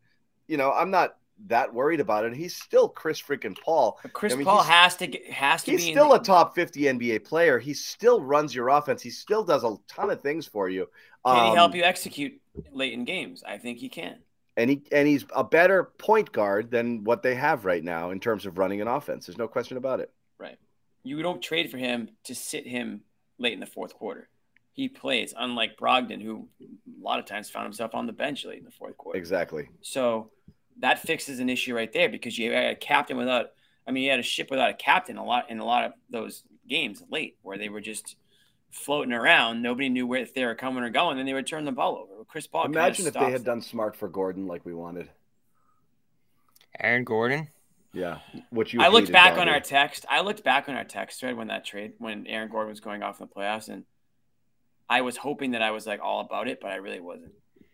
you 0.48 0.58
know, 0.58 0.72
I'm 0.72 0.92
not 0.92 1.18
that 1.48 1.74
worried 1.74 2.00
about 2.00 2.26
it. 2.26 2.34
He's 2.36 2.56
still 2.56 2.90
Chris 2.90 3.22
freaking 3.22 3.60
Paul. 3.60 4.00
But 4.04 4.14
Chris 4.14 4.36
I 4.36 4.38
mean, 4.38 4.46
Paul 4.46 4.64
has 4.64 4.96
to 4.98 5.08
has 5.32 5.64
to 5.66 5.72
He's 5.72 5.76
be 5.76 5.92
still 5.92 6.14
a 6.14 6.24
top 6.24 6.56
50 6.56 6.88
NBA 6.88 7.20
player. 7.20 7.60
He 7.60 7.74
still 7.74 8.22
runs 8.22 8.54
your 8.56 8.70
offense. 8.70 9.02
He 9.02 9.10
still 9.12 9.44
does 9.44 9.64
a 9.64 9.78
ton 9.88 10.10
of 10.12 10.22
things 10.22 10.48
for 10.48 10.70
you. 10.70 10.90
Can 11.30 11.44
he 11.44 11.52
help 11.52 11.74
Um, 11.74 11.76
you 11.76 11.84
execute 11.84 12.42
late 12.72 12.94
in 12.94 13.06
games? 13.06 13.44
I 13.44 13.58
think 13.58 13.80
he 13.80 13.90
can. 13.90 14.24
And 14.58 14.70
he 14.70 14.84
and 14.92 15.08
he's 15.08 15.26
a 15.36 15.44
better 15.44 15.84
point 15.98 16.32
guard 16.32 16.72
than 16.72 17.04
what 17.04 17.22
they 17.24 17.36
have 17.36 17.66
right 17.66 17.84
now 17.84 18.12
in 18.12 18.20
terms 18.20 18.46
of 18.46 18.58
running 18.58 18.82
an 18.82 18.88
offense. 18.88 19.26
There's 19.26 19.38
no 19.38 19.48
question 19.48 19.78
about 19.78 20.00
it. 20.00 20.12
Right. 20.40 20.58
You 21.04 21.22
don't 21.22 21.42
trade 21.42 21.72
for 21.72 21.78
him 21.78 22.10
to 22.26 22.36
sit 22.36 22.68
him 22.68 23.02
late 23.42 23.54
in 23.54 23.60
the 23.60 23.66
fourth 23.66 23.94
quarter. 23.94 24.30
He 24.74 24.88
plays, 24.88 25.34
unlike 25.38 25.78
Brogdon, 25.78 26.22
who 26.22 26.48
a 26.62 27.04
lot 27.04 27.20
of 27.20 27.26
times 27.26 27.50
found 27.50 27.66
himself 27.66 27.94
on 27.94 28.06
the 28.06 28.14
bench 28.14 28.46
late 28.46 28.60
in 28.60 28.64
the 28.66 28.72
fourth 28.72 28.98
quarter. 28.98 29.18
Exactly. 29.20 29.68
So 29.82 30.30
that 30.80 31.00
fixes 31.00 31.40
an 31.40 31.50
issue 31.50 31.76
right 31.76 31.92
there 31.92 32.08
because 32.08 32.38
you 32.38 32.52
had 32.54 32.72
a 32.72 32.76
captain 32.76 33.18
without. 33.18 33.48
I 33.86 33.92
mean, 33.92 34.04
you 34.04 34.12
had 34.12 34.20
a 34.20 34.24
ship 34.24 34.50
without 34.50 34.70
a 34.70 34.74
captain 34.76 35.18
a 35.18 35.26
lot 35.26 35.50
in 35.50 35.60
a 35.60 35.66
lot 35.66 35.84
of 35.86 35.94
those 36.10 36.44
games 36.70 37.04
late 37.10 37.36
where 37.42 37.58
they 37.58 37.68
were 37.68 37.82
just 37.82 38.16
floating 38.70 39.12
around. 39.12 39.62
Nobody 39.62 39.90
knew 39.90 40.08
where 40.08 40.22
if 40.22 40.34
they 40.34 40.46
were 40.46 40.56
coming 40.56 40.84
or 40.84 40.90
going. 40.90 41.18
Then 41.18 41.26
they 41.26 41.34
would 41.34 41.48
turn 41.48 41.66
the 41.66 41.72
ball 41.74 41.98
over. 41.98 42.24
Chris 42.26 42.48
Paul. 42.48 42.64
kinda 42.64 42.80
Imagine 42.80 43.08
if 43.08 43.14
they 43.14 43.20
had 43.20 43.34
that. 43.42 43.44
done 43.44 43.62
smart 43.62 43.96
for 43.98 44.08
Gordon 44.08 44.48
like 44.48 44.64
we 44.66 44.74
wanted. 44.74 45.10
Aaron 46.80 47.04
Gordon. 47.04 47.50
Yeah. 47.94 48.20
What 48.52 48.72
you 48.72 48.82
I 48.82 48.88
looked 48.88 49.08
hated, 49.08 49.14
back 49.14 49.38
on 49.38 49.50
our 49.50 49.60
text. 49.60 50.06
I 50.10 50.22
looked 50.22 50.44
back 50.44 50.70
on 50.70 50.76
our 50.76 50.84
text 50.84 51.20
thread 51.20 51.36
when 51.36 51.48
that 51.48 51.66
trade, 51.66 51.94
when 51.98 52.26
Aaron 52.28 52.50
Gordon 52.50 52.70
was 52.70 52.80
going 52.80 53.04
off 53.04 53.20
in 53.20 53.28
the 53.28 53.34
playoffs, 53.34 53.68
and 53.68 53.84
I 54.90 55.02
was 55.02 55.18
hoping 55.18 55.52
that 55.52 55.62
I 55.62 55.72
was 55.72 55.86
like 55.86 56.00
all 56.02 56.22
about 56.22 56.48
it, 56.48 56.60
but 56.62 56.72
I 56.72 56.76
really 56.76 57.00
wasn't. 57.02 57.34
There 57.58 57.64
was 57.64 57.68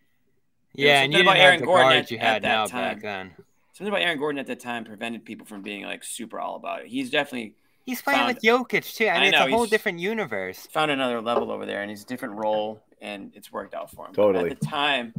Yeah, 0.74 1.02
and 1.02 1.12
something 1.12 1.18
you 1.18 1.22
about 1.22 1.34
didn't 1.34 1.40
have 1.42 1.46
Aaron 1.48 1.60
the 1.60 1.66
Gordon 1.66 1.86
guards 1.92 2.06
at- 2.06 2.10
you 2.10 2.18
at 2.18 2.42
that 2.42 2.48
now 2.48 2.66
time. 2.66 2.94
back 2.94 3.02
then. 3.02 3.34
Something 3.72 3.92
about 3.94 4.02
Aaron 4.02 4.18
Gordon 4.18 4.38
at 4.40 4.46
that 4.48 4.58
time 4.60 4.84
prevented 4.84 5.24
people 5.24 5.46
from 5.46 5.62
being 5.62 5.84
like 5.84 6.02
super 6.02 6.40
all 6.40 6.56
about 6.56 6.80
it. 6.82 6.88
He's 6.88 7.10
definitely 7.10 7.54
He's 7.86 8.02
playing 8.02 8.18
Found- 8.20 8.34
with 8.34 8.42
Jokic 8.42 8.94
too. 8.96 9.06
I 9.06 9.14
I 9.14 9.18
know, 9.30 9.44
it's 9.44 9.46
a 9.46 9.50
whole 9.56 9.64
different 9.66 9.98
universe. 10.00 10.66
found 10.66 10.90
another 10.90 11.20
level 11.22 11.50
over 11.52 11.64
there, 11.64 11.80
and 11.80 11.88
he's 11.88 12.02
a 12.02 12.06
different 12.06 12.34
role, 12.34 12.82
and 13.00 13.32
it's 13.34 13.50
worked 13.52 13.72
out 13.72 13.90
for 13.90 14.04
him. 14.06 14.12
But 14.14 14.22
Totally. 14.22 14.50
At 14.50 14.60
the 14.60 14.66
time, 14.66 15.14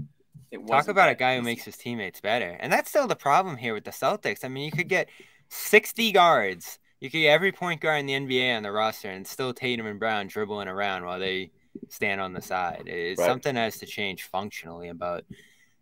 it 0.51 0.65
Talk 0.67 0.87
about 0.87 1.09
a 1.09 1.15
guy 1.15 1.35
who 1.35 1.41
makes 1.41 1.63
his 1.63 1.77
teammates 1.77 2.21
better. 2.21 2.57
And 2.59 2.71
that's 2.71 2.89
still 2.89 3.07
the 3.07 3.15
problem 3.15 3.57
here 3.57 3.73
with 3.73 3.83
the 3.83 3.91
Celtics. 3.91 4.43
I 4.43 4.47
mean, 4.47 4.65
you 4.65 4.71
could 4.71 4.89
get 4.89 5.09
60 5.49 6.11
guards. 6.11 6.79
You 6.99 7.09
could 7.09 7.19
get 7.19 7.29
every 7.31 7.51
point 7.51 7.81
guard 7.81 7.99
in 8.01 8.05
the 8.07 8.13
NBA 8.13 8.55
on 8.57 8.63
the 8.63 8.71
roster 8.71 9.09
and 9.09 9.25
still 9.25 9.53
Tatum 9.53 9.85
and 9.85 9.99
Brown 9.99 10.27
dribbling 10.27 10.67
around 10.67 11.05
while 11.05 11.19
they 11.19 11.51
stand 11.87 12.19
on 12.19 12.33
the 12.33 12.41
side. 12.41 12.83
It's 12.87 13.19
Right. 13.19 13.25
something 13.25 13.55
that 13.55 13.61
has 13.61 13.77
to 13.79 13.85
change 13.85 14.23
functionally 14.23 14.89
about 14.89 15.23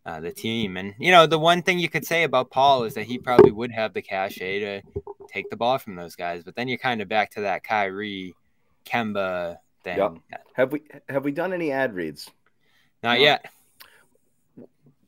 uh, 0.05 0.19
the 0.21 0.31
team. 0.31 0.77
And, 0.77 0.93
you 0.99 1.11
know, 1.11 1.25
the 1.27 1.39
one 1.39 1.61
thing 1.61 1.79
you 1.79 1.89
could 1.89 2.05
say 2.05 2.23
about 2.23 2.49
Paul 2.49 2.83
is 2.85 2.93
that 2.93 3.03
he 3.05 3.17
probably 3.17 3.51
would 3.51 3.71
have 3.71 3.93
the 3.93 4.01
cachet 4.01 4.59
to 4.59 4.81
take 5.27 5.49
the 5.49 5.57
ball 5.57 5.77
from 5.79 5.95
those 5.95 6.15
guys. 6.15 6.43
But 6.43 6.55
then 6.55 6.67
you're 6.69 6.77
kind 6.77 7.01
of 7.01 7.09
back 7.09 7.31
to 7.31 7.41
that 7.41 7.63
Kyrie, 7.63 8.33
Kemba 8.85 9.57
thing. 9.83 9.97
Yep. 9.97 10.13
Have 10.53 10.71
we 10.71 10.81
have 11.09 11.25
we 11.25 11.31
done 11.31 11.51
any 11.51 11.71
ad 11.71 11.93
reads? 11.93 12.29
Not 13.03 13.17
No. 13.17 13.23
yet. 13.23 13.45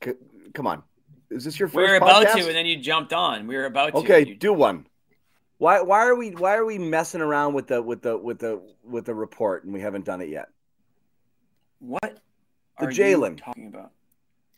C- 0.04 0.14
come 0.54 0.68
on. 0.68 0.84
Is 1.30 1.44
this 1.44 1.60
your 1.60 1.68
first 1.68 1.78
We 1.78 1.84
were 1.84 1.96
about 1.96 2.26
podcast? 2.26 2.34
to, 2.42 2.48
and 2.48 2.56
then 2.56 2.66
you 2.66 2.78
jumped 2.78 3.14
on. 3.14 3.46
We 3.48 3.56
were 3.56 3.66
about 3.66 3.92
to. 3.92 3.98
Okay, 4.00 4.26
You- 4.26 4.36
do 4.36 4.54
one. 4.54 4.88
Why 5.58 5.82
why 5.82 6.00
are 6.06 6.16
we 6.16 6.32
why 6.32 6.56
are 6.56 6.64
we 6.66 6.78
messing 6.78 7.20
around 7.22 7.54
with 7.54 7.68
the 7.68 7.82
with 7.82 8.02
the 8.02 8.18
with 8.18 8.40
the 8.40 8.62
with 8.84 9.06
the 9.06 9.14
report 9.14 9.66
and 9.66 9.74
we 9.74 9.82
haven't 9.82 10.06
done 10.06 10.22
it 10.22 10.30
yet? 10.30 10.48
what 11.80 12.20
The 12.80 12.88
Jaylen. 12.88 13.38
talking 13.44 13.68
about? 13.68 13.92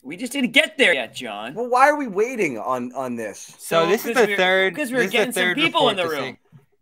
We 0.04 0.18
just 0.18 0.32
didn't 0.34 0.52
get 0.52 0.78
there 0.78 0.94
yet, 0.94 1.14
John. 1.14 1.54
Well, 1.54 1.70
why 1.70 1.88
are 1.90 1.96
we 1.96 2.08
waiting 2.08 2.58
on 2.58 2.92
on 2.94 3.16
this? 3.16 3.56
So, 3.60 3.86
this 3.88 4.06
is 4.06 4.16
the 4.16 4.22
we're- 4.26 4.38
third. 4.38 4.74
because 4.74 4.92
we're 4.92 5.02
is 5.02 5.08
the 5.08 5.12
getting 5.12 5.34
some 5.34 5.42
third 5.44 5.58
people 5.58 5.90
in 5.90 5.98
the 5.98 6.08
room. 6.08 6.20
say- 6.20 6.40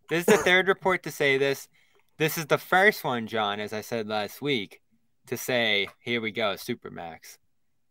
this 0.09 0.19
is 0.19 0.25
the 0.25 0.37
third 0.37 0.67
report 0.67 1.03
to 1.03 1.11
say 1.11 1.37
this. 1.37 1.67
This 2.17 2.37
is 2.37 2.45
the 2.47 2.57
first 2.57 3.03
one, 3.03 3.27
John, 3.27 3.59
as 3.59 3.71
I 3.73 3.81
said 3.81 4.07
last 4.07 4.41
week, 4.41 4.81
to 5.27 5.37
say, 5.37 5.87
"Here 5.99 6.19
we 6.21 6.31
go, 6.31 6.55
Supermax," 6.55 7.37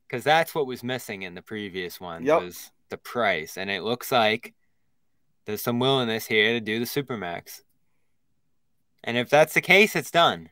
because 0.08 0.24
that's 0.24 0.54
what 0.54 0.66
was 0.66 0.82
missing 0.82 1.22
in 1.22 1.34
the 1.34 1.42
previous 1.42 2.00
one 2.00 2.24
Yep. 2.24 2.42
was 2.42 2.70
the 2.88 2.96
price, 2.96 3.58
and 3.58 3.70
it 3.70 3.82
looks 3.82 4.10
like 4.10 4.54
there's 5.44 5.62
some 5.62 5.78
willingness 5.78 6.26
here 6.26 6.54
to 6.54 6.60
do 6.60 6.78
the 6.78 6.84
Supermax. 6.86 7.60
And 9.04 9.16
if 9.16 9.28
that's 9.30 9.54
the 9.54 9.60
case, 9.60 9.94
it's 9.94 10.10
done. 10.10 10.50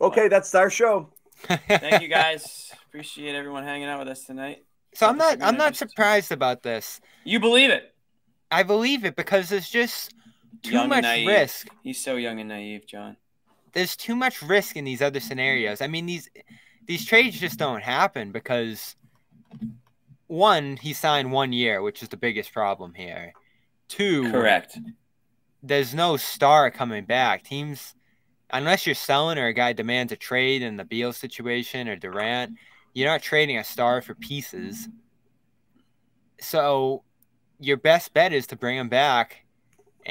Okay, 0.00 0.28
that's 0.28 0.54
our 0.54 0.70
show. 0.70 1.10
Thank 1.68 2.02
you 2.02 2.08
guys. 2.08 2.72
Appreciate 2.88 3.34
everyone 3.34 3.64
hanging 3.64 3.86
out 3.88 3.98
with 3.98 4.08
us 4.08 4.24
tonight. 4.24 4.64
So 4.94 5.06
I'm 5.06 5.16
not. 5.16 5.42
I'm 5.42 5.56
not 5.56 5.76
surprised 5.76 6.32
about 6.32 6.62
this. 6.62 7.00
You 7.24 7.38
believe 7.38 7.70
it? 7.70 7.94
I 8.50 8.62
believe 8.62 9.04
it 9.04 9.14
because 9.14 9.48
there's 9.48 9.68
just 9.68 10.14
too 10.62 10.72
Young 10.72 10.88
much 10.88 11.04
risk. 11.04 11.68
He's 11.82 12.02
so 12.02 12.16
young 12.16 12.40
and 12.40 12.48
naive, 12.48 12.86
John. 12.86 13.16
There's 13.72 13.96
too 13.96 14.16
much 14.16 14.42
risk 14.42 14.76
in 14.76 14.84
these 14.84 15.02
other 15.02 15.20
scenarios. 15.20 15.80
I 15.80 15.86
mean, 15.86 16.06
these 16.06 16.28
these 16.86 17.04
trades 17.04 17.38
just 17.38 17.58
don't 17.58 17.82
happen 17.82 18.32
because 18.32 18.96
one, 20.26 20.76
he 20.76 20.92
signed 20.92 21.32
one 21.32 21.52
year, 21.52 21.82
which 21.82 22.02
is 22.02 22.08
the 22.08 22.16
biggest 22.16 22.52
problem 22.52 22.94
here. 22.94 23.32
Two, 23.88 24.30
Correct. 24.30 24.78
there's 25.62 25.94
no 25.94 26.16
star 26.16 26.70
coming 26.70 27.04
back. 27.04 27.42
Teams, 27.42 27.94
unless 28.50 28.86
you're 28.86 28.94
selling 28.94 29.38
or 29.38 29.46
a 29.46 29.52
guy 29.52 29.72
demands 29.72 30.12
a 30.12 30.16
trade 30.16 30.62
in 30.62 30.76
the 30.76 30.84
Beal 30.84 31.12
situation 31.12 31.88
or 31.88 31.96
Durant, 31.96 32.56
you're 32.94 33.10
not 33.10 33.22
trading 33.22 33.58
a 33.58 33.64
star 33.64 34.00
for 34.02 34.14
pieces. 34.14 34.88
So 36.40 37.02
your 37.58 37.76
best 37.76 38.14
bet 38.14 38.32
is 38.32 38.46
to 38.48 38.56
bring 38.56 38.78
him 38.78 38.88
back 38.88 39.44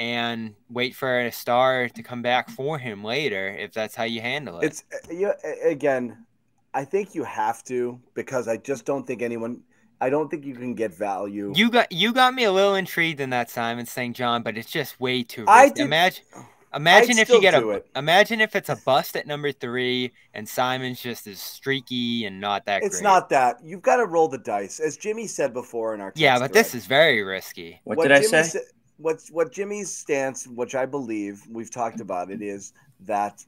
and 0.00 0.54
wait 0.70 0.94
for 0.94 1.20
a 1.20 1.30
star 1.30 1.88
to 1.90 2.02
come 2.02 2.22
back 2.22 2.48
for 2.48 2.78
him 2.78 3.04
later 3.04 3.48
if 3.48 3.72
that's 3.74 3.94
how 3.94 4.04
you 4.04 4.20
handle 4.22 4.58
it. 4.60 4.64
It's 4.64 4.84
uh, 4.92 5.12
yeah, 5.12 5.32
again, 5.62 6.24
I 6.72 6.84
think 6.84 7.14
you 7.14 7.22
have 7.24 7.62
to 7.64 8.00
because 8.14 8.48
I 8.48 8.56
just 8.56 8.86
don't 8.86 9.06
think 9.06 9.20
anyone 9.22 9.60
I 10.00 10.08
don't 10.08 10.30
think 10.30 10.46
you 10.46 10.54
can 10.54 10.74
get 10.74 10.94
value. 10.94 11.52
you 11.54 11.70
got 11.70 11.92
you 11.92 12.14
got 12.14 12.32
me 12.32 12.44
a 12.44 12.52
little 12.52 12.74
intrigued 12.76 13.20
in 13.20 13.28
that 13.30 13.50
Simon 13.50 13.84
St. 13.84 14.16
John, 14.16 14.42
but 14.42 14.56
it's 14.56 14.70
just 14.70 14.98
way 14.98 15.22
too 15.22 15.44
I 15.46 15.68
did- 15.68 15.84
Imagine 15.84 16.24
imagine 16.74 17.16
I'd 17.18 17.22
if 17.22 17.28
you 17.28 17.40
get 17.42 17.52
a 17.52 17.68
it. 17.68 17.86
imagine 17.94 18.40
if 18.40 18.56
it's 18.56 18.70
a 18.70 18.76
bust 18.86 19.16
at 19.16 19.26
number 19.26 19.52
three 19.52 20.12
and 20.32 20.48
Simon's 20.48 21.02
just 21.02 21.26
as 21.26 21.38
streaky 21.40 22.24
and 22.24 22.40
not 22.40 22.64
that 22.64 22.82
It's 22.82 23.00
great. 23.00 23.02
not 23.04 23.28
that. 23.28 23.56
You've 23.62 23.82
got 23.82 23.96
to 23.96 24.06
roll 24.06 24.28
the 24.28 24.38
dice. 24.38 24.80
As 24.80 24.96
Jimmy 24.96 25.26
said 25.26 25.52
before 25.52 25.94
in 25.94 26.00
our 26.00 26.12
Yeah, 26.16 26.30
text 26.38 26.42
but 26.44 26.52
this 26.54 26.74
is 26.74 26.86
very 26.86 27.22
risky. 27.22 27.80
What, 27.84 28.00
did 28.00 28.12
I 28.12 28.22
say? 28.22 28.42
sa- 28.44 28.58
what 29.00 29.22
what 29.30 29.52
Jimmy's 29.52 29.92
stance, 29.92 30.46
which 30.46 30.74
I 30.74 30.86
believe 30.86 31.42
we've 31.50 31.70
talked 31.70 32.00
about 32.00 32.30
it, 32.30 32.42
is 32.42 32.72
that 33.06 33.44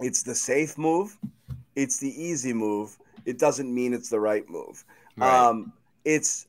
it's 0.00 0.22
the 0.22 0.34
safe 0.34 0.76
move, 0.76 1.16
it's 1.76 1.98
the 1.98 2.10
easy 2.22 2.52
move. 2.52 2.98
It 3.24 3.38
doesn't 3.38 3.72
mean 3.72 3.92
it's 3.94 4.08
the 4.08 4.20
right 4.20 4.48
move. 4.48 4.84
Right. 5.16 5.48
Um, 5.48 5.72
it's 6.04 6.46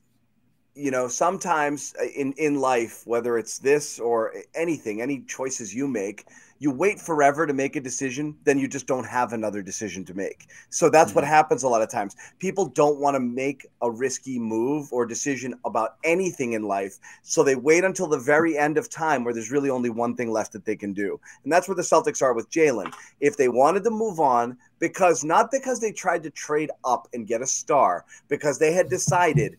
you 0.74 0.90
know 0.90 1.06
sometimes 1.06 1.94
in 2.16 2.32
in 2.34 2.56
life, 2.56 3.02
whether 3.06 3.38
it's 3.38 3.58
this 3.58 4.00
or 4.00 4.34
anything, 4.54 5.00
any 5.00 5.20
choices 5.20 5.74
you 5.74 5.86
make, 5.86 6.26
you 6.62 6.70
wait 6.70 7.00
forever 7.00 7.44
to 7.44 7.52
make 7.52 7.74
a 7.74 7.80
decision, 7.80 8.36
then 8.44 8.56
you 8.56 8.68
just 8.68 8.86
don't 8.86 9.02
have 9.04 9.32
another 9.32 9.62
decision 9.62 10.04
to 10.04 10.14
make. 10.14 10.46
So 10.70 10.88
that's 10.88 11.12
what 11.12 11.24
mm-hmm. 11.24 11.34
happens 11.34 11.64
a 11.64 11.68
lot 11.68 11.82
of 11.82 11.90
times. 11.90 12.14
People 12.38 12.66
don't 12.66 13.00
want 13.00 13.16
to 13.16 13.20
make 13.20 13.66
a 13.80 13.90
risky 13.90 14.38
move 14.38 14.86
or 14.92 15.04
decision 15.04 15.54
about 15.64 15.96
anything 16.04 16.52
in 16.52 16.62
life, 16.62 17.00
so 17.24 17.42
they 17.42 17.56
wait 17.56 17.82
until 17.82 18.06
the 18.06 18.16
very 18.16 18.56
end 18.56 18.78
of 18.78 18.88
time 18.88 19.24
where 19.24 19.34
there's 19.34 19.50
really 19.50 19.70
only 19.70 19.90
one 19.90 20.14
thing 20.14 20.30
left 20.30 20.52
that 20.52 20.64
they 20.64 20.76
can 20.76 20.92
do, 20.92 21.18
and 21.42 21.52
that's 21.52 21.66
where 21.66 21.74
the 21.74 21.82
Celtics 21.82 22.22
are 22.22 22.32
with 22.32 22.48
Jaylen. 22.48 22.94
If 23.18 23.36
they 23.36 23.48
wanted 23.48 23.82
to 23.82 23.90
move 23.90 24.20
on, 24.20 24.56
because 24.78 25.24
not 25.24 25.50
because 25.50 25.80
they 25.80 25.90
tried 25.90 26.22
to 26.22 26.30
trade 26.30 26.70
up 26.84 27.08
and 27.12 27.26
get 27.26 27.42
a 27.42 27.46
star, 27.46 28.04
because 28.28 28.60
they 28.60 28.72
had 28.72 28.88
decided, 28.88 29.56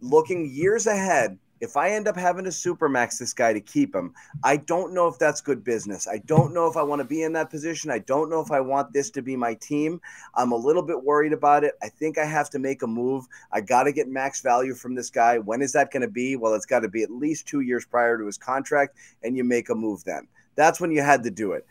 looking 0.00 0.48
years 0.48 0.86
ahead, 0.86 1.36
if 1.64 1.76
I 1.76 1.90
end 1.90 2.06
up 2.06 2.16
having 2.16 2.44
to 2.44 2.50
supermax 2.50 3.18
this 3.18 3.32
guy 3.32 3.52
to 3.52 3.60
keep 3.60 3.94
him, 3.94 4.14
I 4.44 4.58
don't 4.58 4.92
know 4.92 5.08
if 5.08 5.18
that's 5.18 5.40
good 5.40 5.64
business. 5.64 6.06
I 6.06 6.18
don't 6.18 6.52
know 6.54 6.66
if 6.68 6.76
I 6.76 6.82
want 6.82 7.00
to 7.00 7.04
be 7.04 7.22
in 7.22 7.32
that 7.32 7.50
position. 7.50 7.90
I 7.90 7.98
don't 8.00 8.30
know 8.30 8.40
if 8.40 8.52
I 8.52 8.60
want 8.60 8.92
this 8.92 9.10
to 9.10 9.22
be 9.22 9.34
my 9.34 9.54
team. 9.54 10.00
I'm 10.34 10.52
a 10.52 10.56
little 10.56 10.82
bit 10.82 11.02
worried 11.02 11.32
about 11.32 11.64
it. 11.64 11.74
I 11.82 11.88
think 11.88 12.18
I 12.18 12.24
have 12.26 12.50
to 12.50 12.58
make 12.58 12.82
a 12.82 12.86
move. 12.86 13.24
I 13.50 13.62
got 13.62 13.84
to 13.84 13.92
get 13.92 14.08
max 14.08 14.42
value 14.42 14.74
from 14.74 14.94
this 14.94 15.10
guy. 15.10 15.38
When 15.38 15.62
is 15.62 15.72
that 15.72 15.90
going 15.90 16.02
to 16.02 16.08
be? 16.08 16.36
Well, 16.36 16.54
it's 16.54 16.66
got 16.66 16.80
to 16.80 16.88
be 16.88 17.02
at 17.02 17.10
least 17.10 17.46
two 17.48 17.60
years 17.60 17.84
prior 17.86 18.18
to 18.18 18.26
his 18.26 18.38
contract, 18.38 18.96
and 19.22 19.36
you 19.36 19.42
make 19.42 19.70
a 19.70 19.74
move 19.74 20.04
then. 20.04 20.28
That's 20.56 20.80
when 20.80 20.92
you 20.92 21.02
had 21.02 21.22
to 21.24 21.30
do 21.30 21.52
it. 21.52 21.66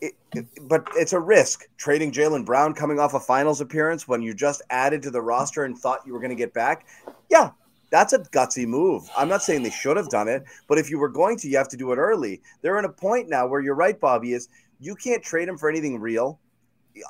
It, 0.00 0.12
it- 0.34 0.46
but 0.68 0.86
it's 0.94 1.12
a 1.12 1.20
risk 1.20 1.66
trading 1.76 2.12
Jaylen 2.12 2.44
Brown 2.44 2.74
coming 2.74 2.98
off 3.00 3.14
a 3.14 3.20
finals 3.20 3.60
appearance 3.60 4.06
when 4.06 4.22
you 4.22 4.34
just 4.34 4.62
added 4.70 5.02
to 5.02 5.10
the 5.10 5.20
roster 5.22 5.64
and 5.64 5.76
thought 5.76 6.06
you 6.06 6.12
were 6.12 6.20
going 6.20 6.30
to 6.30 6.36
get 6.36 6.54
back. 6.54 6.86
Yeah, 7.30 7.50
That's 7.90 8.12
a 8.12 8.20
gutsy 8.20 8.66
move. 8.66 9.08
I'm 9.16 9.28
not 9.28 9.42
saying 9.42 9.62
they 9.62 9.70
should 9.70 9.96
have 9.96 10.08
done 10.08 10.28
it, 10.28 10.44
but 10.68 10.78
if 10.78 10.90
you 10.90 10.98
were 10.98 11.08
going 11.08 11.36
to, 11.38 11.48
you 11.48 11.56
have 11.56 11.68
to 11.68 11.76
do 11.76 11.92
it 11.92 11.96
early. 11.96 12.40
They're 12.62 12.78
in 12.78 12.84
a 12.84 12.92
point 12.92 13.28
now 13.28 13.46
where 13.46 13.60
you're 13.60 13.74
right, 13.74 13.98
Bobby, 13.98 14.32
is 14.32 14.48
you 14.78 14.94
can't 14.94 15.22
trade 15.22 15.48
him 15.48 15.58
for 15.58 15.68
anything 15.68 16.00
real 16.00 16.38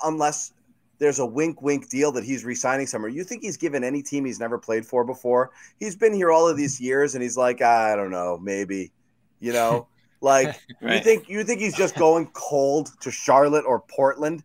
unless 0.04 0.52
there's 0.98 1.18
a 1.18 1.26
wink 1.26 1.62
wink 1.62 1.88
deal 1.88 2.12
that 2.12 2.24
he's 2.24 2.44
resigning 2.44 2.86
somewhere. 2.86 3.10
You 3.10 3.24
think 3.24 3.42
he's 3.42 3.56
given 3.56 3.84
any 3.84 4.02
team 4.02 4.24
he's 4.24 4.40
never 4.40 4.58
played 4.58 4.86
for 4.86 5.04
before? 5.04 5.50
He's 5.78 5.96
been 5.96 6.12
here 6.14 6.30
all 6.30 6.48
of 6.48 6.56
these 6.56 6.80
years 6.80 7.14
and 7.14 7.22
he's 7.22 7.36
like, 7.36 7.62
I 7.62 7.96
don't 7.96 8.10
know, 8.10 8.38
maybe. 8.38 8.92
You 9.40 9.52
know? 9.52 9.86
Like 10.22 10.60
right. 10.82 10.96
you 10.96 11.00
think 11.00 11.28
you 11.30 11.44
think 11.44 11.62
he's 11.62 11.74
just 11.74 11.94
going 11.94 12.26
cold 12.34 12.90
to 13.00 13.10
Charlotte 13.10 13.64
or 13.66 13.80
Portland 13.80 14.44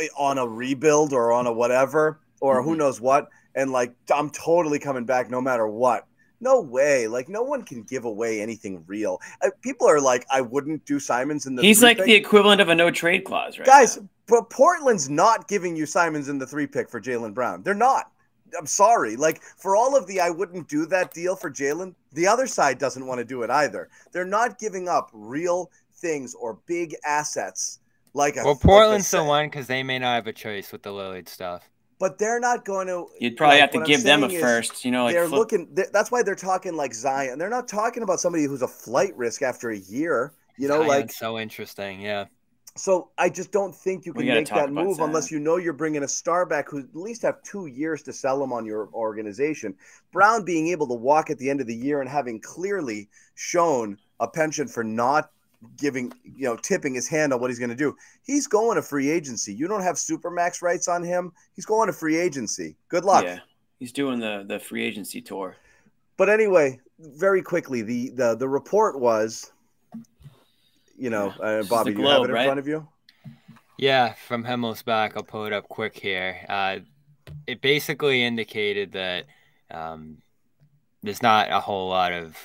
eh, 0.00 0.06
on 0.16 0.38
a 0.38 0.46
rebuild 0.46 1.12
or 1.12 1.32
on 1.32 1.48
a 1.48 1.52
whatever 1.52 2.20
or 2.40 2.60
mm-hmm. 2.60 2.68
who 2.68 2.76
knows 2.76 3.00
what 3.00 3.28
and 3.54 3.72
like 3.72 3.94
I'm 4.14 4.30
totally 4.30 4.78
coming 4.78 5.04
back 5.04 5.30
no 5.30 5.40
matter 5.40 5.66
what. 5.66 6.06
No 6.40 6.60
way. 6.60 7.08
Like 7.08 7.28
no 7.28 7.42
one 7.42 7.62
can 7.62 7.82
give 7.82 8.04
away 8.04 8.40
anything 8.40 8.84
real. 8.86 9.20
Uh, 9.42 9.50
people 9.60 9.88
are 9.88 10.00
like, 10.00 10.24
I 10.30 10.40
wouldn't 10.40 10.84
do 10.84 11.00
Simons 11.00 11.46
in 11.46 11.56
the. 11.56 11.62
He's 11.62 11.82
like 11.82 11.96
pick. 11.96 12.06
the 12.06 12.14
equivalent 12.14 12.60
of 12.60 12.68
a 12.68 12.74
no 12.74 12.90
trade 12.90 13.24
clause, 13.24 13.58
right? 13.58 13.66
Guys, 13.66 13.96
now. 13.96 14.08
but 14.28 14.50
Portland's 14.50 15.10
not 15.10 15.48
giving 15.48 15.76
you 15.76 15.86
Simons 15.86 16.28
in 16.28 16.38
the 16.38 16.46
three 16.46 16.66
pick 16.66 16.88
for 16.88 17.00
Jaylen 17.00 17.34
Brown. 17.34 17.62
They're 17.62 17.74
not. 17.74 18.12
I'm 18.56 18.66
sorry. 18.66 19.16
Like 19.16 19.42
for 19.42 19.74
all 19.74 19.96
of 19.96 20.06
the 20.06 20.20
I 20.20 20.30
wouldn't 20.30 20.68
do 20.68 20.86
that 20.86 21.12
deal 21.12 21.34
for 21.34 21.50
Jaylen, 21.50 21.94
the 22.12 22.26
other 22.26 22.46
side 22.46 22.78
doesn't 22.78 23.04
want 23.04 23.18
to 23.18 23.24
do 23.24 23.42
it 23.42 23.50
either. 23.50 23.88
They're 24.12 24.24
not 24.24 24.58
giving 24.58 24.88
up 24.88 25.10
real 25.12 25.70
things 25.96 26.34
or 26.34 26.58
big 26.66 26.94
assets 27.04 27.80
like 28.14 28.36
a. 28.36 28.44
Well, 28.44 28.56
Portland's 28.56 29.12
like 29.12 29.22
the 29.22 29.28
one 29.28 29.46
because 29.46 29.66
they 29.66 29.82
may 29.82 29.98
not 29.98 30.14
have 30.14 30.26
a 30.26 30.32
choice 30.32 30.72
with 30.72 30.82
the 30.82 30.90
Lillard 30.90 31.28
stuff. 31.28 31.68
But 31.98 32.18
they're 32.18 32.38
not 32.38 32.64
going 32.64 32.86
to. 32.86 33.06
You'd 33.18 33.36
probably 33.36 33.60
like, 33.60 33.72
have 33.72 33.82
to 33.82 33.86
give 33.86 34.04
them 34.04 34.22
a 34.22 34.28
first. 34.28 34.84
You 34.84 34.92
know, 34.92 35.04
like 35.04 35.14
they're 35.14 35.28
flip. 35.28 35.38
looking. 35.38 35.68
They're, 35.72 35.88
that's 35.92 36.10
why 36.10 36.22
they're 36.22 36.34
talking 36.34 36.76
like 36.76 36.94
Zion. 36.94 37.38
They're 37.38 37.48
not 37.50 37.66
talking 37.66 38.02
about 38.02 38.20
somebody 38.20 38.44
who's 38.44 38.62
a 38.62 38.68
flight 38.68 39.16
risk 39.16 39.42
after 39.42 39.70
a 39.70 39.78
year. 39.78 40.32
You 40.56 40.68
know, 40.68 40.78
Zion's 40.78 40.88
like 40.88 41.12
so 41.12 41.38
interesting. 41.38 42.00
Yeah. 42.00 42.26
So 42.78 43.10
I 43.18 43.28
just 43.28 43.50
don't 43.50 43.74
think 43.74 44.06
you 44.06 44.12
can 44.12 44.24
make 44.24 44.48
that 44.50 44.70
move 44.70 45.00
unless 45.00 45.32
you 45.32 45.40
know 45.40 45.56
you're 45.56 45.72
bringing 45.72 46.04
a 46.04 46.08
star 46.08 46.46
back 46.46 46.70
who 46.70 46.78
at 46.78 46.94
least 46.94 47.22
have 47.22 47.42
two 47.42 47.66
years 47.66 48.04
to 48.04 48.12
sell 48.12 48.38
them 48.38 48.52
on 48.52 48.64
your 48.64 48.88
organization. 48.94 49.74
Brown 50.12 50.44
being 50.44 50.68
able 50.68 50.86
to 50.86 50.94
walk 50.94 51.28
at 51.30 51.38
the 51.38 51.50
end 51.50 51.60
of 51.60 51.66
the 51.66 51.74
year 51.74 52.00
and 52.00 52.08
having 52.08 52.40
clearly 52.40 53.08
shown 53.34 53.98
a 54.20 54.28
penchant 54.28 54.70
for 54.70 54.84
not 54.84 55.32
giving, 55.76 56.12
you 56.24 56.46
know, 56.46 56.56
tipping 56.56 56.94
his 56.94 57.08
hand 57.08 57.32
on 57.32 57.40
what 57.40 57.50
he's 57.50 57.58
going 57.58 57.70
to 57.70 57.76
do. 57.76 57.96
He's 58.22 58.46
going 58.46 58.76
to 58.76 58.82
free 58.82 59.10
agency. 59.10 59.54
You 59.54 59.68
don't 59.68 59.82
have 59.82 59.96
supermax 59.96 60.62
rights 60.62 60.88
on 60.88 61.02
him. 61.02 61.32
He's 61.54 61.66
going 61.66 61.88
to 61.88 61.92
free 61.92 62.16
agency. 62.16 62.76
Good 62.88 63.04
luck. 63.04 63.24
Yeah, 63.24 63.40
he's 63.78 63.92
doing 63.92 64.20
the 64.20 64.44
the 64.46 64.58
free 64.58 64.84
agency 64.84 65.20
tour. 65.20 65.56
But 66.16 66.28
anyway, 66.28 66.80
very 66.98 67.42
quickly, 67.42 67.82
the 67.82 68.10
the 68.10 68.34
the 68.36 68.48
report 68.48 68.98
was 68.98 69.52
you 70.98 71.10
know, 71.10 71.32
uh, 71.40 71.62
Bobby, 71.62 71.92
globe, 71.92 72.04
you 72.04 72.12
have 72.12 72.22
it 72.22 72.24
in 72.24 72.30
right? 72.32 72.44
front 72.44 72.58
of 72.58 72.66
you? 72.66 72.86
Yeah, 73.78 74.14
from 74.26 74.44
Himmelsbach, 74.44 75.12
I'll 75.16 75.22
pull 75.22 75.46
it 75.46 75.52
up 75.52 75.68
quick 75.68 75.96
here. 75.96 76.44
Uh, 76.48 76.78
it 77.46 77.62
basically 77.62 78.24
indicated 78.24 78.92
that 78.92 79.26
um, 79.70 80.18
there's 81.02 81.22
not 81.22 81.50
a 81.50 81.60
whole 81.60 81.88
lot 81.88 82.12
of 82.12 82.36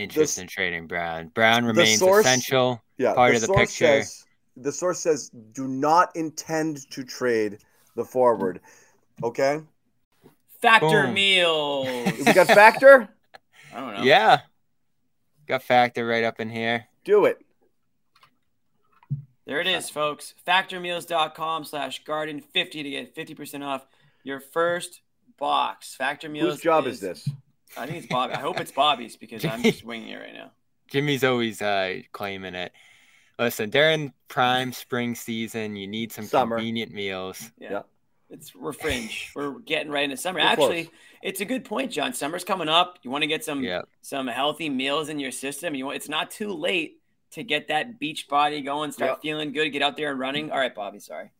interest 0.00 0.38
in 0.38 0.46
trading 0.46 0.86
Brown. 0.86 1.28
Brown 1.28 1.64
remains 1.64 1.98
source, 1.98 2.26
essential 2.26 2.82
yeah, 2.98 3.14
part 3.14 3.30
the 3.32 3.36
of 3.36 3.42
the 3.42 3.54
picture. 3.54 4.02
Says, 4.02 4.24
the 4.56 4.72
source 4.72 5.00
says 5.00 5.30
do 5.52 5.68
not 5.68 6.14
intend 6.16 6.90
to 6.90 7.04
trade 7.04 7.58
the 7.94 8.04
forward. 8.04 8.60
Okay. 9.22 9.60
Factor 10.60 11.04
Boom. 11.04 11.14
meals. 11.14 11.86
we 12.18 12.32
got 12.32 12.46
factor. 12.46 13.08
I 13.74 13.80
don't 13.80 13.94
know. 13.94 14.02
Yeah. 14.02 14.40
Got 15.46 15.62
factor 15.62 16.06
right 16.06 16.24
up 16.24 16.40
in 16.40 16.50
here. 16.50 16.86
Do 17.04 17.24
it. 17.24 17.38
There 19.46 19.60
it 19.60 19.66
is, 19.66 19.90
folks. 19.90 20.34
Factormeals.com 20.46 21.64
slash 21.64 22.04
garden 22.04 22.40
50 22.40 22.82
to 22.82 22.90
get 22.90 23.16
50% 23.16 23.66
off 23.66 23.86
your 24.22 24.38
first 24.38 25.00
box. 25.38 25.94
Factor 25.94 26.28
Meals. 26.28 26.52
Whose 26.52 26.60
job 26.60 26.86
is, 26.86 26.96
is 26.96 27.00
this? 27.00 27.28
I 27.76 27.86
think 27.86 27.98
it's 27.98 28.06
Bobby. 28.10 28.34
I 28.34 28.40
hope 28.40 28.60
it's 28.60 28.72
Bobby's 28.72 29.16
because 29.16 29.44
I'm 29.44 29.62
just 29.62 29.84
winging 29.84 30.10
it 30.10 30.16
right 30.16 30.34
now. 30.34 30.52
Jimmy's 30.90 31.24
always 31.24 31.62
uh, 31.62 32.00
claiming 32.12 32.54
it. 32.54 32.72
Listen, 33.38 33.70
during 33.70 34.12
prime 34.28 34.72
spring 34.72 35.14
season, 35.14 35.76
you 35.76 35.86
need 35.86 36.12
some 36.12 36.26
summer. 36.26 36.56
convenient 36.56 36.92
meals. 36.92 37.50
Yeah. 37.58 37.70
yeah. 37.70 37.82
It's 38.28 38.54
we're 38.54 38.72
fringe. 38.72 39.32
we're 39.36 39.58
getting 39.60 39.90
right 39.90 40.04
into 40.04 40.16
summer. 40.16 40.40
We're 40.40 40.46
Actually, 40.46 40.84
close. 40.84 40.94
it's 41.22 41.40
a 41.40 41.44
good 41.44 41.64
point, 41.64 41.90
John. 41.90 42.12
Summer's 42.12 42.44
coming 42.44 42.68
up. 42.68 42.98
You 43.02 43.10
want 43.10 43.22
to 43.22 43.28
get 43.28 43.44
some 43.44 43.62
yep. 43.62 43.88
some 44.02 44.26
healthy 44.26 44.68
meals 44.68 45.08
in 45.08 45.18
your 45.18 45.32
system. 45.32 45.74
You 45.74 45.86
want 45.86 45.96
it's 45.96 46.08
not 46.08 46.30
too 46.30 46.52
late 46.52 47.00
to 47.32 47.42
get 47.42 47.68
that 47.68 47.98
beach 47.98 48.28
body 48.28 48.60
going, 48.60 48.92
start 48.92 49.12
yep. 49.12 49.22
feeling 49.22 49.52
good, 49.52 49.70
get 49.70 49.82
out 49.82 49.96
there 49.96 50.10
and 50.10 50.18
running. 50.18 50.50
All 50.50 50.58
right, 50.58 50.74
Bobby, 50.74 50.98
sorry. 50.98 51.30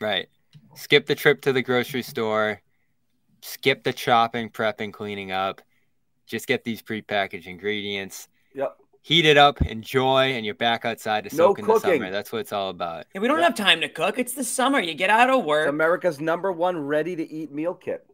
Right. 0.00 0.28
Skip 0.74 1.06
the 1.06 1.14
trip 1.14 1.42
to 1.42 1.52
the 1.52 1.62
grocery 1.62 2.02
store. 2.02 2.62
Skip 3.42 3.84
the 3.84 3.92
chopping, 3.92 4.50
prepping, 4.50 4.92
cleaning 4.92 5.32
up. 5.32 5.62
Just 6.26 6.46
get 6.46 6.64
these 6.64 6.82
prepackaged 6.82 7.46
ingredients. 7.46 8.28
Yep. 8.54 8.76
Heat 9.02 9.24
it 9.24 9.38
up, 9.38 9.62
enjoy, 9.62 10.32
and 10.32 10.44
you're 10.44 10.54
back 10.54 10.84
outside 10.84 11.24
to 11.24 11.30
soak 11.30 11.58
no 11.58 11.62
in 11.62 11.66
cooking. 11.66 11.90
the 11.90 11.96
summer. 11.98 12.10
That's 12.10 12.32
what 12.32 12.40
it's 12.40 12.52
all 12.52 12.68
about. 12.68 13.06
Yeah, 13.14 13.22
we 13.22 13.28
don't 13.28 13.38
yep. 13.38 13.56
have 13.56 13.56
time 13.56 13.80
to 13.80 13.88
cook. 13.88 14.18
It's 14.18 14.34
the 14.34 14.44
summer. 14.44 14.80
You 14.80 14.94
get 14.94 15.08
out 15.08 15.30
of 15.30 15.44
work. 15.44 15.66
It's 15.66 15.70
America's 15.70 16.20
number 16.20 16.52
one 16.52 16.78
ready 16.78 17.16
to 17.16 17.32
eat 17.32 17.50
meal 17.50 17.74
kit 17.74 18.04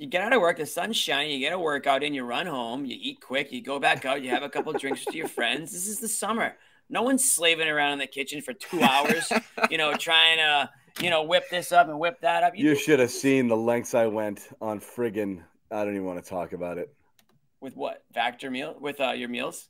you 0.00 0.06
get 0.06 0.22
out 0.22 0.32
of 0.32 0.40
work, 0.40 0.56
the 0.56 0.64
sun's 0.64 0.96
shining, 0.96 1.30
you 1.30 1.38
get 1.40 1.52
a 1.52 1.58
workout 1.58 2.02
in, 2.02 2.14
you 2.14 2.24
run 2.24 2.46
home, 2.46 2.86
you 2.86 2.96
eat 2.98 3.20
quick, 3.20 3.52
you 3.52 3.60
go 3.60 3.78
back 3.78 4.06
out, 4.06 4.22
you 4.22 4.30
have 4.30 4.42
a 4.42 4.48
couple 4.48 4.72
drinks 4.72 5.04
with 5.04 5.14
your 5.14 5.28
friends. 5.36 5.72
This 5.72 5.86
is 5.86 6.00
the 6.00 6.08
summer. 6.08 6.56
No 6.88 7.02
one's 7.02 7.30
slaving 7.30 7.68
around 7.68 7.92
in 7.92 7.98
the 7.98 8.06
kitchen 8.06 8.40
for 8.40 8.54
two 8.54 8.80
hours, 8.82 9.30
you 9.70 9.76
know, 9.76 9.92
trying 9.92 10.38
to, 10.38 10.70
you 11.00 11.10
know, 11.10 11.22
whip 11.22 11.44
this 11.50 11.72
up 11.72 11.88
and 11.88 11.98
whip 11.98 12.20
that 12.22 12.42
up. 12.42 12.56
You, 12.56 12.70
you 12.70 12.74
should 12.74 12.98
have 12.98 13.10
seen 13.10 13.48
the 13.48 13.56
lengths 13.56 13.94
I 13.94 14.06
went 14.06 14.48
on 14.60 14.80
friggin' 14.80 15.42
I 15.70 15.84
don't 15.84 15.94
even 15.94 16.06
want 16.06 16.22
to 16.22 16.28
talk 16.28 16.52
about 16.52 16.78
it. 16.78 16.92
With 17.60 17.76
what? 17.76 18.02
Factor 18.12 18.50
meal? 18.50 18.76
With 18.80 19.00
uh, 19.00 19.12
your 19.12 19.28
meals? 19.28 19.68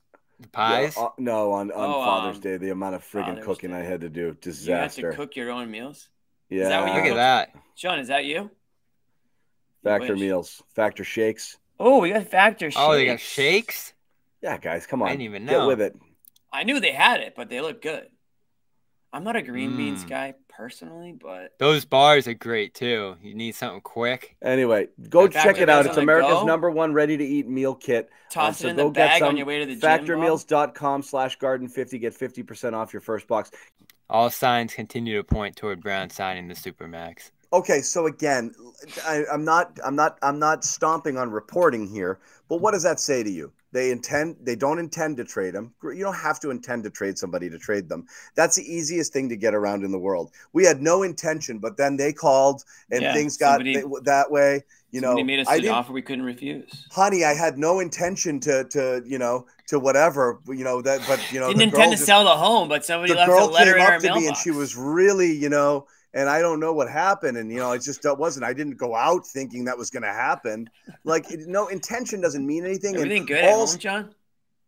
Pies? 0.53 0.95
Yeah, 0.97 1.05
uh, 1.05 1.11
no, 1.19 1.53
on, 1.53 1.71
on 1.71 1.91
oh, 1.91 2.05
Father's 2.05 2.37
um, 2.37 2.43
Day, 2.43 2.57
the 2.57 2.71
amount 2.71 2.95
of 2.95 3.03
friggin' 3.03 3.27
Father's 3.27 3.45
cooking 3.45 3.71
Day. 3.71 3.77
I 3.77 3.83
had 3.83 4.01
to 4.01 4.09
do. 4.09 4.37
Disaster. 4.41 5.01
You 5.01 5.07
had 5.07 5.13
to 5.13 5.17
cook 5.17 5.37
your 5.37 5.51
own 5.51 5.71
meals? 5.71 6.09
Yeah. 6.49 6.63
Is 6.63 6.69
that 6.69 6.81
what 6.83 6.89
you 6.89 7.03
Look 7.03 7.11
at 7.11 7.15
that. 7.17 7.55
Sean, 7.75 7.99
is 7.99 8.09
that 8.09 8.25
you? 8.25 8.51
Factor 9.85 10.17
meals, 10.17 10.63
factor 10.75 11.05
shakes. 11.05 11.57
Oh, 11.79 12.01
we 12.01 12.11
got 12.11 12.27
factor 12.27 12.71
shakes. 12.71 12.77
Oh, 12.79 12.93
they 12.93 13.07
got 13.07 13.21
shakes? 13.21 13.95
Yeah, 14.43 14.59
guys, 14.59 14.87
come 14.87 15.03
on. 15.03 15.09
I 15.09 15.13
didn't 15.13 15.23
even 15.23 15.45
know. 15.47 15.61
Get 15.61 15.67
with 15.67 15.81
it. 15.81 15.97
I 16.53 16.65
knew 16.65 16.81
they 16.81 16.93
had 16.93 17.21
it, 17.21 17.35
but 17.37 17.49
they 17.49 17.61
look 17.61 17.81
good. 17.81 18.07
I'm 19.13 19.25
not 19.25 19.37
a 19.37 19.43
green 19.43 19.73
mm. 19.73 19.77
beans 19.77 20.05
guy 20.05 20.35
personally, 20.61 21.13
but 21.13 21.55
those 21.59 21.87
bars 21.87 22.29
are 22.29 22.35
great 22.35 22.75
too. 22.75 23.17
You 23.23 23.35
need 23.35 23.55
something 23.55 23.81
quick. 23.81 24.37
Anyway, 24.43 24.89
go 25.09 25.27
check 25.27 25.59
it 25.59 25.71
out. 25.71 25.87
It's 25.87 25.97
America's 25.97 26.41
go. 26.41 26.45
number 26.45 26.71
one 26.71 26.93
ready 26.93 27.17
to 27.17 27.25
eat 27.25 27.49
meal 27.49 27.75
kit. 27.75 28.11
Toss 28.31 28.49
um, 28.49 28.55
so 28.55 28.67
it 28.67 28.71
in 28.73 28.77
the 28.77 28.91
bag 28.91 29.23
on 29.23 29.39
your 29.39 29.47
way 29.47 29.65
to 29.65 29.67
the 29.67 29.77
Factormeals.com 29.77 31.03
slash 31.03 31.37
garden 31.37 31.67
50. 31.67 31.99
Get 31.99 32.13
50% 32.13 32.75
off 32.75 32.93
your 32.93 33.01
first 33.01 33.27
box. 33.27 33.51
All 34.11 34.29
signs 34.29 34.75
continue 34.75 35.17
to 35.17 35.25
point 35.25 35.57
toward 35.57 35.81
Brown 35.81 36.11
signing 36.11 36.47
the 36.47 36.55
Supermax 36.55 37.31
okay 37.53 37.81
so 37.81 38.07
again 38.07 38.55
I, 39.05 39.25
am 39.33 39.45
not 39.45 39.77
i'm 39.85 39.97
not 39.97 40.19
i'm 40.23 40.39
not 40.39 40.63
stomping 40.63 41.17
on 41.17 41.33
reporting 41.33 41.89
here 41.89 42.21
but 42.49 42.61
what 42.61 42.71
does 42.71 42.85
that 42.85 43.01
say 43.01 43.25
to 43.25 43.31
you 43.31 43.51
they 43.73 43.91
intend 43.91 44.37
they 44.43 44.57
don't 44.57 44.79
intend 44.79 45.17
to 45.17 45.25
trade 45.25 45.55
them 45.55 45.73
you 45.83 46.03
don't 46.03 46.15
have 46.15 46.41
to 46.41 46.51
intend 46.51 46.83
to 46.85 46.91
trade 46.91 47.19
somebody 47.19 47.49
to 47.49 47.59
trade 47.59 47.89
them. 47.89 48.07
That's 48.35 48.57
the 48.57 48.65
easiest 48.65 49.13
thing 49.13 49.29
to 49.29 49.37
get 49.37 49.55
around 49.55 49.85
in 49.85 49.93
the 49.93 49.99
world. 49.99 50.31
We 50.53 50.65
had 50.65 50.83
no 50.83 51.03
intention 51.03 51.59
but 51.59 51.77
then 51.77 51.97
they 51.97 52.13
called 52.13 52.65
and 52.91 53.03
yeah, 53.03 53.13
things 53.13 53.37
got 53.37 53.59
somebody, 53.59 53.83
that 54.05 54.31
way 54.31 54.65
you 54.91 55.01
know. 55.01 55.23
made 55.23 55.41
us 55.41 55.49
an 55.49 55.69
offer 55.69 55.93
we 55.93 56.03
couldn't 56.03 56.25
refuse. 56.25 56.87
Honey 56.91 57.25
i 57.25 57.35
had 57.35 57.59
no 57.59 57.81
intention 57.81 58.41
to 58.41 58.65
to 58.65 59.03
you 59.07 59.19
know 59.19 59.47
to 59.69 59.79
whatever 59.79 60.41
you 60.49 60.65
know 60.65 60.83
that 60.83 61.01
but 61.07 61.21
you 61.33 61.39
know 61.39 61.49
didn't 61.49 61.63
intend 61.63 61.93
to 61.93 61.97
just, 61.97 62.07
sell 62.07 62.25
the 62.25 62.31
home 62.31 62.69
but 62.69 62.85
somebody 62.85 63.15
left 63.15 63.31
a 63.31 63.45
letter 63.47 63.77
in 63.77 63.83
our 63.83 64.01
mailbox. 64.01 64.27
and 64.27 64.37
she 64.37 64.51
was 64.51 64.77
really 64.77 65.33
you 65.33 65.49
know 65.49 65.87
and 66.13 66.29
I 66.29 66.41
don't 66.41 66.61
know 66.61 66.73
what 66.73 66.91
happened. 66.91 67.37
And 67.37 67.51
you 67.51 67.59
know, 67.59 67.73
it 67.73 67.83
just 67.83 68.05
wasn't. 68.05 68.45
I 68.45 68.53
didn't 68.53 68.77
go 68.77 68.95
out 68.95 69.27
thinking 69.27 69.65
that 69.67 69.79
was 69.79 69.91
going 69.91 70.03
to 70.03 70.13
happen. 70.13 70.69
Like, 71.05 71.27
no 71.31 71.69
intention 71.69 72.21
doesn't 72.21 72.47
mean 72.47 72.65
anything. 72.65 72.97
Everything 72.97 73.19
and 73.19 73.29
good 73.29 73.45
all, 73.45 73.63
at 73.63 73.69
home, 73.69 73.79
John. 73.79 74.15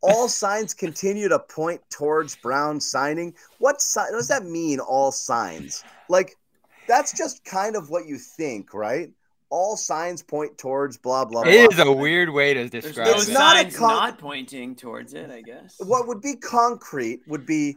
all 0.02 0.28
signs 0.28 0.74
continue 0.74 1.28
to 1.28 1.38
point 1.38 1.80
towards 1.90 2.36
Brown 2.36 2.80
signing. 2.80 3.34
What, 3.58 3.80
si- 3.80 4.00
what 4.00 4.12
does 4.12 4.28
that 4.28 4.44
mean? 4.44 4.80
All 4.80 5.12
signs, 5.12 5.84
like 6.08 6.36
that's 6.86 7.12
just 7.12 7.44
kind 7.44 7.76
of 7.76 7.90
what 7.90 8.06
you 8.06 8.18
think, 8.18 8.74
right? 8.74 9.10
All 9.50 9.76
signs 9.76 10.22
point 10.22 10.56
towards 10.56 10.96
blah 10.96 11.24
blah. 11.24 11.42
It 11.42 11.70
blah. 11.70 11.78
is 11.84 11.86
a 11.86 11.92
weird 11.92 12.30
way 12.30 12.54
to 12.54 12.68
describe 12.68 13.06
There's 13.06 13.28
it. 13.28 13.32
It's 13.32 13.38
not, 13.38 13.72
con- 13.74 13.88
not 13.88 14.18
pointing 14.18 14.74
towards 14.74 15.12
it, 15.12 15.30
I 15.30 15.42
guess. 15.42 15.76
What 15.78 16.08
would 16.08 16.22
be 16.22 16.36
concrete 16.36 17.20
would 17.26 17.44
be 17.44 17.76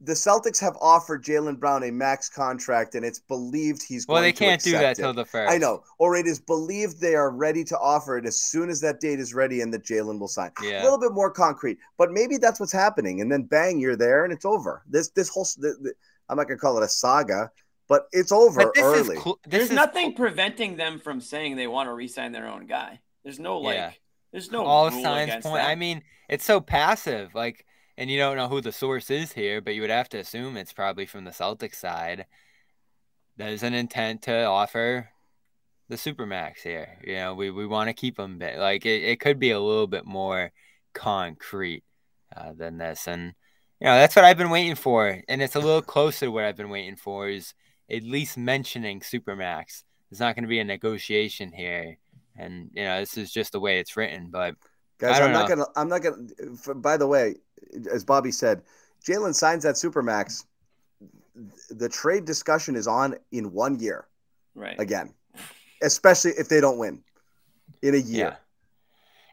the 0.00 0.12
Celtics 0.12 0.60
have 0.60 0.76
offered 0.80 1.24
Jaylen 1.24 1.58
Brown 1.58 1.84
a 1.84 1.90
max 1.90 2.28
contract, 2.28 2.94
and 2.94 3.04
it's 3.04 3.18
believed 3.18 3.82
he's 3.82 4.06
well, 4.06 4.16
going 4.16 4.28
they 4.28 4.32
can't 4.32 4.60
to 4.60 4.70
do 4.70 4.72
that 4.72 4.90
accept 4.90 5.00
till 5.00 5.12
the 5.14 5.24
first. 5.24 5.50
I 5.50 5.58
know, 5.58 5.82
or 5.98 6.16
it 6.16 6.26
is 6.26 6.38
believed 6.38 7.00
they 7.00 7.14
are 7.14 7.30
ready 7.30 7.64
to 7.64 7.78
offer 7.78 8.18
it 8.18 8.26
as 8.26 8.40
soon 8.40 8.68
as 8.68 8.80
that 8.82 9.00
date 9.00 9.20
is 9.20 9.32
ready, 9.34 9.62
and 9.62 9.72
that 9.72 9.84
Jaylen 9.84 10.18
will 10.18 10.28
sign. 10.28 10.50
Yeah. 10.62 10.82
A 10.82 10.84
little 10.84 10.98
bit 11.00 11.12
more 11.12 11.30
concrete, 11.30 11.78
but 11.96 12.12
maybe 12.12 12.36
that's 12.36 12.60
what's 12.60 12.72
happening, 12.72 13.20
and 13.20 13.32
then 13.32 13.42
bang, 13.42 13.80
you're 13.80 13.96
there, 13.96 14.24
and 14.24 14.32
it's 14.32 14.44
over. 14.44 14.82
This 14.88 15.08
this 15.10 15.28
whole 15.28 15.46
the, 15.58 15.76
the, 15.80 15.94
I'm 16.28 16.36
not 16.36 16.48
gonna 16.48 16.58
call 16.58 16.76
it 16.76 16.84
a 16.84 16.88
saga, 16.88 17.50
but 17.88 18.06
it's 18.12 18.32
over 18.32 18.64
But 18.64 18.74
this 18.74 18.84
early. 18.84 19.16
is 19.16 19.22
cl- 19.22 19.40
this 19.44 19.50
There's 19.50 19.70
is 19.70 19.76
nothing 19.76 20.14
preventing 20.14 20.76
them 20.76 20.98
from 20.98 21.20
saying 21.20 21.56
they 21.56 21.66
want 21.66 21.88
to 21.88 21.94
re-sign 21.94 22.32
their 22.32 22.48
own 22.48 22.66
guy. 22.66 23.00
There's 23.24 23.38
no 23.38 23.58
like. 23.58 23.76
Yeah. 23.76 23.92
There's 24.32 24.50
no 24.52 24.66
all 24.66 24.90
rule 24.90 25.02
signs 25.02 25.32
point. 25.32 25.56
that. 25.56 25.70
I 25.70 25.76
mean, 25.76 26.02
it's 26.28 26.44
so 26.44 26.60
passive. 26.60 27.34
Like, 27.34 27.64
and 27.98 28.10
you 28.10 28.18
don't 28.18 28.36
know 28.36 28.48
who 28.48 28.60
the 28.60 28.72
source 28.72 29.10
is 29.10 29.32
here, 29.32 29.60
but 29.60 29.74
you 29.74 29.80
would 29.80 29.90
have 29.90 30.08
to 30.10 30.18
assume 30.18 30.56
it's 30.56 30.72
probably 30.72 31.06
from 31.06 31.24
the 31.24 31.30
Celtics 31.30 31.76
side. 31.76 32.26
There's 33.36 33.62
an 33.62 33.74
intent 33.74 34.22
to 34.22 34.44
offer 34.44 35.10
the 35.88 35.96
supermax 35.96 36.58
here. 36.62 36.98
You 37.04 37.16
know, 37.16 37.34
we, 37.34 37.50
we 37.50 37.66
want 37.66 37.88
to 37.88 37.94
keep 37.94 38.16
them. 38.16 38.38
Like, 38.38 38.84
it, 38.86 39.02
it 39.02 39.20
could 39.20 39.38
be 39.38 39.50
a 39.50 39.60
little 39.60 39.86
bit 39.86 40.04
more 40.04 40.52
concrete 40.94 41.84
uh, 42.36 42.52
than 42.52 42.78
this, 42.78 43.06
and 43.06 43.34
you 43.80 43.86
know 43.86 43.94
that's 43.94 44.16
what 44.16 44.24
I've 44.24 44.38
been 44.38 44.50
waiting 44.50 44.74
for, 44.74 45.22
and 45.28 45.42
it's 45.42 45.54
a 45.54 45.60
little 45.60 45.82
closer 45.94 46.26
to 46.26 46.32
what 46.32 46.44
I've 46.44 46.56
been 46.56 46.70
waiting 46.70 46.96
for 46.96 47.28
is 47.28 47.54
at 47.90 48.02
least 48.02 48.36
mentioning 48.36 49.00
supermax. 49.00 49.84
There's 50.10 50.20
not 50.20 50.34
going 50.34 50.44
to 50.44 50.48
be 50.48 50.58
a 50.58 50.64
negotiation 50.64 51.52
here, 51.52 51.98
and 52.36 52.70
you 52.74 52.84
know 52.84 53.00
this 53.00 53.16
is 53.16 53.32
just 53.32 53.52
the 53.52 53.60
way 53.60 53.78
it's 53.78 53.96
written, 53.96 54.28
but. 54.30 54.54
Guys, 54.98 55.16
I 55.16 55.18
don't 55.18 55.28
I'm 55.28 55.34
not 55.34 55.48
gonna. 55.48 55.66
I'm 55.76 55.88
not 55.90 56.02
gonna. 56.02 56.74
By 56.76 56.96
the 56.96 57.06
way, 57.06 57.34
as 57.92 58.04
Bobby 58.04 58.32
said, 58.32 58.62
Jaylen 59.06 59.34
signs 59.34 59.62
that 59.64 59.74
supermax. 59.74 60.44
The 61.70 61.88
trade 61.88 62.24
discussion 62.24 62.76
is 62.76 62.86
on 62.86 63.16
in 63.30 63.52
one 63.52 63.78
year 63.78 64.06
right. 64.54 64.78
again, 64.80 65.12
especially 65.82 66.32
if 66.32 66.48
they 66.48 66.60
don't 66.60 66.78
win 66.78 67.02
in 67.82 67.94
a 67.94 67.98
year. 67.98 68.28
Yeah. 68.28 68.36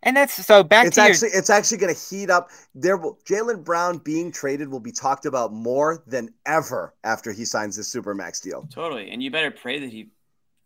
And 0.06 0.18
that's 0.18 0.46
so 0.46 0.64
back 0.64 0.86
It's 0.88 0.98
to 0.98 1.02
actually 1.02 1.30
it's 1.30 1.50
actually 1.50 1.78
going 1.78 1.96
to 1.96 2.00
heat 2.10 2.30
up. 2.30 2.50
There 2.76 2.98
will 2.98 3.20
Jaylen 3.26 3.64
Brown 3.64 4.00
being 4.00 4.34
traded 4.34 4.70
will 4.70 4.82
be 4.82 4.92
talked 4.92 5.26
about 5.26 5.54
more 5.54 6.04
than 6.06 6.34
ever 6.46 6.94
after 7.06 7.32
he 7.32 7.46
signs 7.46 7.78
this 7.78 7.94
supermax 7.94 8.42
deal. 8.42 8.68
Totally, 8.70 9.12
and 9.12 9.24
you 9.24 9.32
better 9.32 9.50
pray 9.50 9.80
that 9.80 9.90
he 9.90 10.10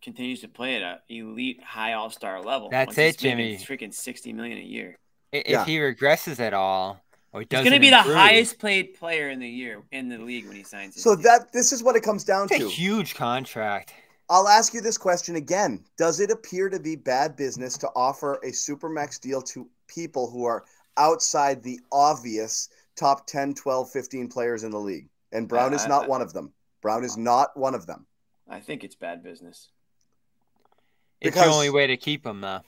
continues 0.01 0.41
to 0.41 0.47
play 0.47 0.81
at 0.81 0.81
a 0.81 0.99
elite 1.09 1.61
high 1.63 1.93
all 1.93 2.09
star 2.09 2.41
level. 2.43 2.69
That's 2.71 2.87
once 2.87 2.97
it, 2.97 3.05
he's 3.05 3.15
Jimmy. 3.17 3.57
Freaking 3.57 3.93
sixty 3.93 4.33
million 4.33 4.57
a 4.57 4.61
year. 4.61 4.97
if 5.31 5.47
Yeah. 5.47 5.65
he 5.65 5.77
regresses 5.77 6.39
at 6.39 6.55
all 6.55 7.03
or 7.33 7.41
He's 7.41 7.47
going 7.49 7.71
to 7.71 7.79
be 7.79 7.89
the 7.89 7.97
improve, 7.99 8.15
highest 8.15 8.59
paid 8.59 8.93
player 8.95 9.29
in 9.29 9.39
the 9.39 9.47
year 9.49 9.83
in 9.91 10.09
the 10.09 10.17
league 10.17 10.47
when 10.47 10.55
he 10.55 10.63
signs. 10.63 11.01
So 11.01 11.15
deal. 11.15 11.23
that 11.23 11.51
this 11.51 11.71
is 11.71 11.83
what 11.83 11.95
it 11.95 12.01
comes 12.03 12.23
down 12.23 12.45
It's 12.45 12.55
a 12.55 12.59
to. 12.59 12.69
huge 12.69 13.15
contract. 13.15 13.93
I'll 14.29 14.47
ask 14.47 14.73
you 14.73 14.81
this 14.81 14.97
question 14.97 15.35
again. 15.37 15.83
Does 15.97 16.19
it 16.19 16.31
appear 16.31 16.69
to 16.69 16.79
be 16.79 16.95
bad 16.95 17.35
business 17.35 17.77
to 17.79 17.87
offer 17.95 18.35
a 18.43 18.47
supermax 18.51 19.19
deal 19.21 19.41
to 19.43 19.67
people 19.87 20.29
who 20.29 20.43
are 20.45 20.65
outside 20.97 21.63
the 21.63 21.79
obvious 21.91 22.69
top 22.95 23.25
10, 23.27 23.53
12, 23.53 23.89
15 23.91 24.27
players 24.27 24.63
in 24.63 24.71
the 24.71 24.79
league? 24.79 25.07
And 25.31 25.47
Brown 25.47 25.73
is 25.73 25.83
Uh, 25.83 25.87
not 25.87 26.03
I- 26.05 26.07
one 26.07 26.21
of 26.21 26.33
them. 26.33 26.51
Brown 26.81 27.03
is 27.03 27.17
not 27.17 27.55
one 27.57 27.73
of 27.75 27.85
them. 27.85 28.05
I 28.49 28.59
think 28.59 28.83
it's 28.83 28.95
bad 28.95 29.23
business. 29.23 29.69
It's 31.21 31.33
Because- 31.35 31.49
the 31.49 31.53
only 31.53 31.69
way 31.69 31.87
to 31.87 31.97
keep 31.97 32.25
him 32.25 32.41
though. 32.41 32.61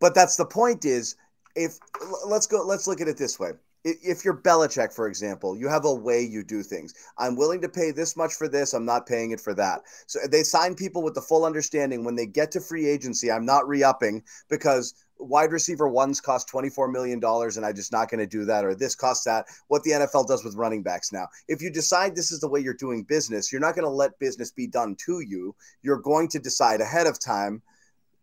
But 0.00 0.14
that's 0.14 0.36
the 0.36 0.44
point 0.46 0.84
is 0.84 1.16
if 1.56 1.78
let's 2.26 2.46
go 2.46 2.62
let's 2.64 2.86
look 2.86 3.00
at 3.00 3.08
it 3.08 3.16
this 3.16 3.38
way. 3.38 3.52
If 3.84 4.24
you're 4.24 4.40
Belichick, 4.40 4.94
for 4.94 5.08
example, 5.08 5.58
you 5.58 5.68
have 5.68 5.84
a 5.84 5.94
way 5.94 6.22
you 6.22 6.42
do 6.42 6.62
things. 6.62 6.94
I'm 7.18 7.36
willing 7.36 7.60
to 7.60 7.68
pay 7.68 7.90
this 7.90 8.16
much 8.16 8.32
for 8.32 8.48
this. 8.48 8.72
I'm 8.72 8.86
not 8.86 9.06
paying 9.06 9.32
it 9.32 9.40
for 9.40 9.52
that. 9.54 9.82
So 10.06 10.20
they 10.30 10.42
sign 10.42 10.74
people 10.74 11.02
with 11.02 11.14
the 11.14 11.20
full 11.20 11.44
understanding 11.44 12.02
when 12.02 12.14
they 12.14 12.24
get 12.24 12.50
to 12.52 12.62
free 12.62 12.86
agency, 12.88 13.30
I'm 13.30 13.44
not 13.44 13.68
re-upping 13.68 14.22
because 14.48 14.94
wide 15.18 15.52
receiver 15.52 15.86
ones 15.86 16.18
cost 16.20 16.48
$24 16.48 16.90
million 16.90 17.20
and 17.22 17.66
I'm 17.66 17.74
just 17.74 17.92
not 17.92 18.10
going 18.10 18.20
to 18.20 18.26
do 18.26 18.46
that 18.46 18.64
or 18.64 18.74
this 18.74 18.94
costs 18.94 19.24
that. 19.24 19.46
What 19.68 19.82
the 19.82 19.92
NFL 19.92 20.28
does 20.28 20.44
with 20.44 20.56
running 20.56 20.82
backs 20.82 21.12
now. 21.12 21.28
If 21.48 21.60
you 21.60 21.70
decide 21.70 22.16
this 22.16 22.32
is 22.32 22.40
the 22.40 22.48
way 22.48 22.60
you're 22.60 22.74
doing 22.74 23.04
business, 23.04 23.52
you're 23.52 23.60
not 23.60 23.74
going 23.74 23.84
to 23.84 23.90
let 23.90 24.18
business 24.18 24.50
be 24.50 24.66
done 24.66 24.96
to 25.04 25.20
you. 25.20 25.54
You're 25.82 26.00
going 26.00 26.28
to 26.28 26.38
decide 26.38 26.80
ahead 26.80 27.06
of 27.06 27.20
time 27.20 27.62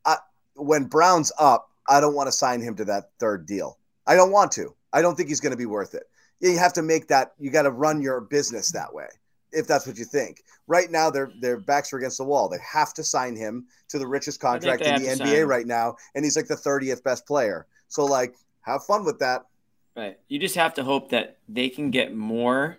I, 0.06 0.18
when 0.56 0.86
Brown's 0.86 1.32
up, 1.40 1.70
I 1.88 2.00
don't 2.00 2.16
want 2.16 2.28
to 2.28 2.32
sign 2.32 2.62
him 2.62 2.76
to 2.78 2.86
that 2.86 3.12
third 3.20 3.46
deal. 3.46 3.78
I 4.08 4.16
don't 4.16 4.32
want 4.32 4.52
to. 4.54 4.76
I 4.94 5.02
don't 5.02 5.16
think 5.16 5.30
he's 5.30 5.40
going 5.40 5.52
to 5.52 5.58
be 5.58 5.66
worth 5.66 5.94
it. 5.94 6.04
You 6.40 6.58
have 6.58 6.74
to 6.74 6.82
make 6.82 7.08
that. 7.08 7.34
You 7.40 7.52
got 7.52 7.64
to 7.64 7.72
run 7.72 8.02
your 8.02 8.22
business 8.22 8.72
that 8.72 8.94
way, 8.94 9.08
if 9.52 9.68
that's 9.68 9.86
what 9.86 9.98
you 9.98 10.06
think. 10.06 10.44
Right 10.68 10.90
now, 10.90 11.10
their 11.10 11.32
their 11.40 11.58
backs 11.58 11.94
are 11.94 11.98
against 11.98 12.18
the 12.18 12.24
wall. 12.24 12.50
They 12.50 12.58
have 12.60 12.94
to 12.96 13.04
sign 13.04 13.36
him 13.36 13.68
to 13.90 14.00
the 14.00 14.08
richest 14.08 14.40
contract 14.40 14.82
in 14.82 15.02
the 15.02 15.08
NBA 15.10 15.48
right 15.48 15.68
now, 15.68 15.96
and 16.16 16.26
he's 16.26 16.36
like 16.36 16.48
the 16.48 16.56
thirtieth 16.56 17.04
best 17.04 17.28
player. 17.28 17.68
So 17.88 18.06
like, 18.06 18.36
have 18.62 18.84
fun 18.86 19.06
with 19.06 19.20
that. 19.20 19.46
Right. 19.96 20.18
You 20.30 20.40
just 20.40 20.56
have 20.56 20.74
to 20.76 20.84
hope 20.84 21.10
that 21.10 21.38
they 21.50 21.70
can 21.70 21.92
get 21.92 22.16
more 22.16 22.78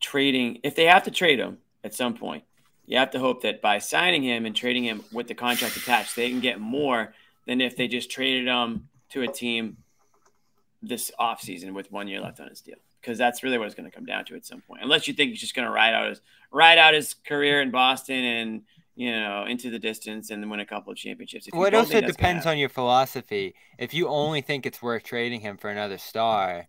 trading. 0.00 0.58
If 0.62 0.74
they 0.74 0.86
have 0.86 1.04
to 1.04 1.10
trade 1.10 1.38
him 1.38 1.58
at 1.84 1.94
some 1.94 2.14
point, 2.14 2.44
you 2.86 2.98
have 2.98 3.10
to 3.12 3.20
hope 3.20 3.42
that 3.42 3.60
by 3.60 3.78
signing 3.78 4.22
him 4.22 4.46
and 4.46 4.56
trading 4.56 4.84
him 4.84 5.04
with 5.12 5.28
the 5.28 5.34
contract 5.34 5.76
attached, 5.76 6.16
they 6.16 6.30
can 6.30 6.40
get 6.40 6.58
more 6.58 7.14
than 7.46 7.60
if 7.60 7.76
they 7.76 7.86
just 7.86 8.10
traded 8.10 8.46
him 8.46 8.88
to 9.10 9.22
a 9.22 9.28
team 9.28 9.76
this 10.82 11.10
offseason 11.20 11.72
with 11.74 11.90
one 11.92 12.08
year 12.08 12.20
left 12.20 12.40
on 12.40 12.48
his 12.48 12.60
deal. 12.60 12.76
Because 13.00 13.16
that's 13.18 13.42
really 13.42 13.56
what 13.58 13.66
it's 13.66 13.74
going 13.74 13.90
to 13.90 13.94
come 13.94 14.04
down 14.04 14.24
to 14.26 14.34
at 14.36 14.44
some 14.44 14.60
point. 14.62 14.82
Unless 14.82 15.08
you 15.08 15.14
think 15.14 15.30
he's 15.30 15.40
just 15.40 15.54
going 15.54 15.66
to 15.66 15.72
ride 15.72 15.94
out 15.94 16.08
his 16.10 16.20
ride 16.52 16.78
out 16.78 16.92
his 16.94 17.14
career 17.26 17.62
in 17.62 17.70
Boston 17.70 18.22
and 18.24 18.62
you 18.96 19.10
know 19.12 19.46
into 19.46 19.70
the 19.70 19.78
distance 19.78 20.30
and 20.30 20.50
win 20.50 20.60
a 20.60 20.66
couple 20.66 20.90
of 20.92 20.98
championships. 20.98 21.46
If 21.46 21.54
What 21.54 21.70
don't 21.70 21.80
also 21.80 21.92
think 21.92 22.06
that's 22.06 22.16
gonna 22.18 22.28
depends 22.28 22.46
on 22.46 22.58
your 22.58 22.68
philosophy. 22.68 23.54
If 23.78 23.94
you 23.94 24.08
only 24.08 24.42
think 24.42 24.66
it's 24.66 24.82
worth 24.82 25.04
trading 25.04 25.40
him 25.40 25.56
for 25.56 25.70
another 25.70 25.96
star, 25.96 26.66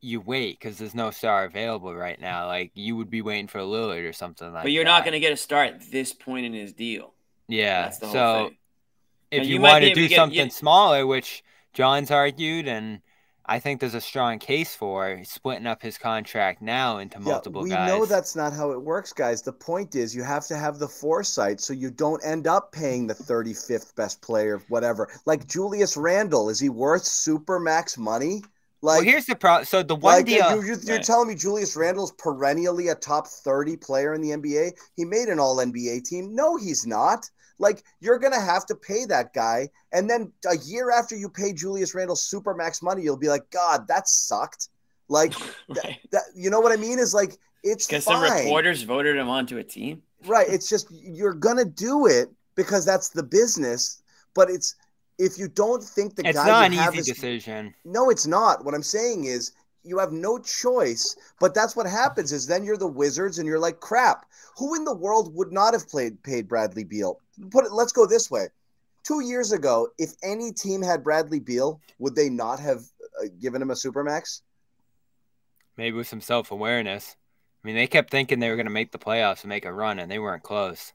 you 0.00 0.20
wait 0.20 0.58
because 0.60 0.78
there's 0.78 0.94
no 0.94 1.10
star 1.10 1.44
available 1.44 1.94
right 1.94 2.20
now. 2.20 2.46
Like 2.46 2.70
you 2.74 2.96
would 2.96 3.10
be 3.10 3.20
waiting 3.20 3.48
for 3.48 3.58
a 3.58 3.64
Lillard 3.64 4.08
or 4.08 4.12
something 4.12 4.50
like. 4.52 4.62
But 4.62 4.72
you're 4.72 4.84
that. 4.84 4.90
not 4.90 5.04
going 5.04 5.12
to 5.12 5.20
get 5.20 5.32
a 5.32 5.36
start 5.36 5.74
at 5.74 5.90
this 5.90 6.12
point 6.12 6.46
in 6.46 6.52
his 6.54 6.72
deal. 6.72 7.12
Yeah. 7.48 7.82
That's 7.82 7.98
the 7.98 8.06
whole 8.06 8.14
so 8.14 8.44
thing. 8.48 8.56
if 9.32 9.38
Now, 9.42 9.44
you, 9.48 9.54
you 9.56 9.60
want 9.60 9.82
to 9.84 9.88
do 9.94 10.02
to 10.02 10.08
get- 10.08 10.16
something 10.16 10.38
you- 10.46 10.50
smaller, 10.50 11.06
which 11.06 11.42
John's 11.78 12.10
argued, 12.10 12.66
and 12.66 12.98
I 13.46 13.60
think 13.60 13.78
there's 13.78 13.94
a 13.94 14.00
strong 14.00 14.40
case 14.40 14.74
for 14.74 15.22
splitting 15.22 15.68
up 15.68 15.80
his 15.80 15.96
contract 15.96 16.60
now 16.60 16.98
into 16.98 17.20
multiple 17.20 17.62
we 17.62 17.70
guys. 17.70 17.86
know 17.86 18.04
that's 18.04 18.34
not 18.34 18.52
how 18.52 18.72
it 18.72 18.82
works, 18.82 19.12
guys. 19.12 19.42
The 19.42 19.52
point 19.52 19.94
is 19.94 20.12
you 20.12 20.24
have 20.24 20.44
to 20.48 20.56
have 20.56 20.80
the 20.80 20.88
foresight 20.88 21.60
so 21.60 21.72
you 21.72 21.92
don't 21.92 22.20
end 22.24 22.48
up 22.48 22.72
paying 22.72 23.06
the 23.06 23.14
35th 23.14 23.94
best 23.94 24.20
player, 24.22 24.60
whatever. 24.66 25.08
Like 25.24 25.46
Julius 25.46 25.96
Randle, 25.96 26.48
is 26.48 26.58
he 26.58 26.68
worth 26.68 27.04
super 27.04 27.60
max 27.60 27.96
money? 27.96 28.42
Well, 28.82 28.98
Like, 28.98 29.04
here's 29.04 29.26
the 29.26 29.36
problem. 29.36 29.64
So 29.66 29.82
the 29.82 29.96
one 29.96 30.16
like 30.18 30.26
deal. 30.26 30.56
you, 30.56 30.62
you, 30.62 30.76
you're 30.84 30.96
Right. 30.96 31.04
telling 31.04 31.28
me 31.28 31.34
Julius 31.34 31.76
Randle's 31.76 32.12
perennially 32.12 32.88
a 32.88 32.94
top 32.94 33.26
30 33.26 33.76
player 33.76 34.14
in 34.14 34.20
the 34.20 34.30
NBA? 34.30 34.72
He 34.94 35.04
made 35.04 35.28
an 35.28 35.38
all 35.40 35.56
NBA 35.60 36.00
team. 36.04 36.34
No, 36.34 36.56
he's 36.56 36.86
not. 36.86 37.28
Like, 37.58 37.82
you're 38.00 38.18
going 38.20 38.32
to 38.32 38.40
have 38.40 38.66
to 38.66 38.76
pay 38.76 39.04
that 39.06 39.34
guy. 39.34 39.68
And 39.92 40.08
then 40.08 40.32
a 40.48 40.56
year 40.58 40.92
after 40.92 41.16
you 41.16 41.28
pay 41.28 41.52
Julius 41.52 41.92
Randle 41.94 42.14
super 42.16 42.54
max 42.54 42.82
money, 42.82 43.02
you'll 43.02 43.16
be 43.16 43.28
like, 43.28 43.50
God, 43.50 43.88
that 43.88 44.08
sucked. 44.08 44.68
Like, 45.08 45.32
right. 45.68 45.98
that, 46.12 46.22
you 46.36 46.50
know 46.50 46.60
what 46.60 46.70
I 46.72 46.76
mean? 46.76 46.98
Is 47.00 47.14
like, 47.14 47.36
it's 47.64 47.86
Because 47.86 48.04
some 48.04 48.20
fine. 48.20 48.44
reporters 48.44 48.82
voted 48.82 49.16
him 49.16 49.28
onto 49.28 49.58
a 49.58 49.64
team. 49.64 50.02
Right. 50.24 50.48
It's 50.48 50.68
just 50.68 50.86
you're 50.90 51.34
gonna 51.34 51.64
do 51.64 52.06
it 52.06 52.28
because 52.54 52.84
that's 52.84 53.08
the 53.08 53.22
business. 53.22 54.02
But 54.34 54.50
it's 54.50 54.74
if 55.18 55.38
you 55.38 55.48
don't 55.48 55.82
think 55.82 56.16
the 56.16 56.26
it's 56.26 56.38
guy 56.38 56.46
not 56.46 56.66
an 56.66 56.72
have 56.72 56.94
easy 56.94 57.00
is 57.00 57.16
decision. 57.16 57.74
no, 57.84 58.10
it's 58.10 58.26
not. 58.26 58.64
What 58.64 58.74
I'm 58.74 58.82
saying 58.82 59.24
is 59.24 59.52
you 59.88 59.98
have 59.98 60.12
no 60.12 60.38
choice. 60.38 61.16
But 61.40 61.54
that's 61.54 61.74
what 61.74 61.86
happens 61.86 62.32
is 62.32 62.46
then 62.46 62.64
you're 62.64 62.76
the 62.76 62.86
Wizards 62.86 63.38
and 63.38 63.46
you're 63.46 63.58
like 63.58 63.80
crap. 63.80 64.26
Who 64.56 64.74
in 64.74 64.84
the 64.84 64.94
world 64.94 65.34
would 65.34 65.52
not 65.52 65.74
have 65.74 65.88
played 65.88 66.22
paid 66.22 66.48
Bradley 66.48 66.84
Beal? 66.84 67.20
Put 67.50 67.64
it. 67.64 67.72
Let's 67.72 67.92
go 67.92 68.06
this 68.06 68.30
way. 68.30 68.48
Two 69.04 69.20
years 69.20 69.52
ago, 69.52 69.88
if 69.98 70.12
any 70.22 70.52
team 70.52 70.82
had 70.82 71.02
Bradley 71.02 71.40
Beal, 71.40 71.80
would 71.98 72.14
they 72.14 72.28
not 72.28 72.60
have 72.60 72.82
uh, 73.22 73.28
given 73.40 73.62
him 73.62 73.70
a 73.70 73.74
supermax? 73.74 74.42
Maybe 75.76 75.96
with 75.96 76.08
some 76.08 76.20
self 76.20 76.50
awareness. 76.50 77.16
I 77.62 77.66
mean, 77.66 77.76
they 77.76 77.86
kept 77.86 78.10
thinking 78.10 78.38
they 78.38 78.50
were 78.50 78.56
going 78.56 78.66
to 78.66 78.72
make 78.72 78.92
the 78.92 78.98
playoffs 78.98 79.42
and 79.42 79.48
make 79.48 79.64
a 79.64 79.72
run, 79.72 79.98
and 79.98 80.10
they 80.10 80.18
weren't 80.18 80.42
close. 80.42 80.92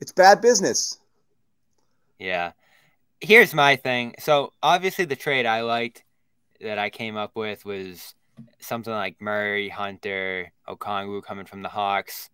It's 0.00 0.12
bad 0.12 0.40
business. 0.40 0.98
Yeah. 2.18 2.52
Here's 3.20 3.54
my 3.54 3.76
thing. 3.76 4.14
So 4.18 4.52
obviously 4.62 5.04
the 5.04 5.16
trade 5.16 5.46
I 5.46 5.60
liked 5.60 6.04
that 6.60 6.78
I 6.78 6.90
came 6.90 7.16
up 7.16 7.36
with 7.36 7.64
was 7.64 8.14
something 8.60 8.92
like 8.92 9.20
Murray, 9.20 9.68
Hunter, 9.68 10.52
Okongwu 10.68 11.22
coming 11.22 11.46
from 11.46 11.62
the 11.62 11.68
Hawks. 11.68 12.30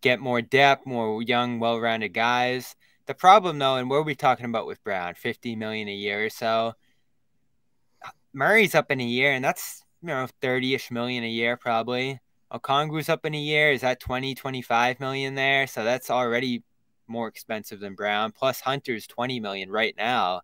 Get 0.00 0.20
more 0.20 0.42
depth, 0.42 0.86
more 0.86 1.22
young, 1.22 1.58
well-rounded 1.58 2.12
guys. 2.12 2.76
The 3.06 3.14
problem 3.14 3.58
though, 3.58 3.76
and 3.76 3.88
what 3.88 3.96
are 3.96 4.02
we 4.02 4.14
talking 4.14 4.46
about 4.46 4.66
with 4.66 4.84
Brown? 4.84 5.14
50 5.14 5.56
million 5.56 5.88
a 5.88 5.94
year 5.94 6.26
or 6.26 6.30
so. 6.30 6.74
Murray's 8.34 8.74
up 8.74 8.90
in 8.90 9.00
a 9.00 9.04
year, 9.04 9.32
and 9.32 9.42
that's 9.42 9.82
you 10.02 10.08
know, 10.08 10.26
30-ish 10.42 10.90
million 10.90 11.24
a 11.24 11.28
year 11.28 11.56
probably. 11.56 12.20
Okongwu's 12.52 13.08
up 13.08 13.26
in 13.26 13.34
a 13.34 13.38
year. 13.38 13.72
Is 13.72 13.80
that 13.80 14.00
20, 14.00 14.34
25 14.34 15.00
million 15.00 15.34
there? 15.34 15.66
So 15.66 15.84
that's 15.84 16.10
already 16.10 16.62
more 17.08 17.28
expensive 17.28 17.80
than 17.80 17.94
Brown. 17.94 18.32
Plus 18.32 18.60
Hunter's 18.60 19.06
20 19.06 19.40
million 19.40 19.70
right 19.70 19.94
now. 19.96 20.42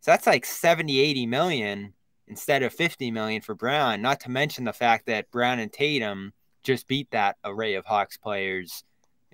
So 0.00 0.10
that's 0.10 0.26
like 0.26 0.44
70, 0.44 1.00
80 1.00 1.26
million 1.26 1.94
instead 2.26 2.62
of 2.62 2.72
50 2.72 3.10
million 3.10 3.42
for 3.42 3.54
Brown. 3.54 4.02
Not 4.02 4.20
to 4.20 4.30
mention 4.30 4.64
the 4.64 4.72
fact 4.72 5.06
that 5.06 5.30
Brown 5.30 5.58
and 5.58 5.72
Tatum 5.72 6.32
just 6.62 6.88
beat 6.88 7.10
that 7.10 7.36
array 7.44 7.74
of 7.74 7.84
Hawks 7.84 8.16
players 8.16 8.84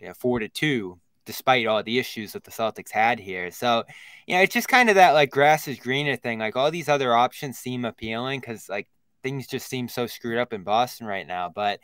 you 0.00 0.08
know, 0.08 0.14
four 0.14 0.38
to 0.38 0.48
two, 0.48 0.98
despite 1.26 1.66
all 1.66 1.82
the 1.82 1.98
issues 1.98 2.32
that 2.32 2.44
the 2.44 2.50
Celtics 2.50 2.90
had 2.90 3.20
here. 3.20 3.50
So, 3.50 3.84
you 4.26 4.34
know, 4.34 4.42
it's 4.42 4.54
just 4.54 4.68
kind 4.68 4.88
of 4.88 4.96
that 4.96 5.12
like 5.12 5.30
grass 5.30 5.68
is 5.68 5.78
greener 5.78 6.16
thing. 6.16 6.38
Like 6.38 6.56
all 6.56 6.70
these 6.70 6.88
other 6.88 7.14
options 7.14 7.58
seem 7.58 7.84
appealing 7.84 8.40
because 8.40 8.68
like 8.68 8.88
things 9.22 9.46
just 9.46 9.68
seem 9.68 9.88
so 9.88 10.06
screwed 10.06 10.38
up 10.38 10.52
in 10.52 10.62
Boston 10.62 11.06
right 11.06 11.26
now. 11.26 11.50
But 11.54 11.80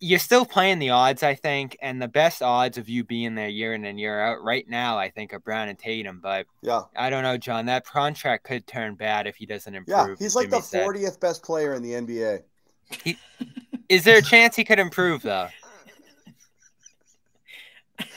you're 0.00 0.18
still 0.18 0.44
playing 0.46 0.78
the 0.78 0.90
odds, 0.90 1.22
I 1.22 1.34
think, 1.34 1.76
and 1.82 2.00
the 2.00 2.08
best 2.08 2.42
odds 2.42 2.78
of 2.78 2.88
you 2.88 3.04
being 3.04 3.34
there 3.34 3.48
year 3.48 3.74
in 3.74 3.84
and 3.84 3.98
year 3.98 4.20
out 4.20 4.42
right 4.42 4.68
now, 4.68 4.98
I 4.98 5.10
think, 5.10 5.32
are 5.32 5.40
Brown 5.40 5.68
and 5.68 5.78
Tatum. 5.78 6.20
But 6.22 6.46
yeah, 6.62 6.82
I 6.96 7.10
don't 7.10 7.22
know, 7.22 7.36
John. 7.36 7.66
That 7.66 7.84
contract 7.84 8.44
could 8.44 8.66
turn 8.66 8.94
bad 8.94 9.26
if 9.26 9.36
he 9.36 9.46
doesn't 9.46 9.74
improve. 9.74 10.08
Yeah, 10.08 10.14
he's 10.18 10.36
like 10.36 10.50
the 10.50 10.60
fortieth 10.60 11.20
best 11.20 11.42
player 11.42 11.74
in 11.74 11.82
the 11.82 11.92
NBA. 11.92 12.42
He, 13.04 13.18
is 13.88 14.04
there 14.04 14.18
a 14.18 14.22
chance 14.22 14.56
he 14.56 14.64
could 14.64 14.78
improve 14.78 15.22
though? 15.22 15.48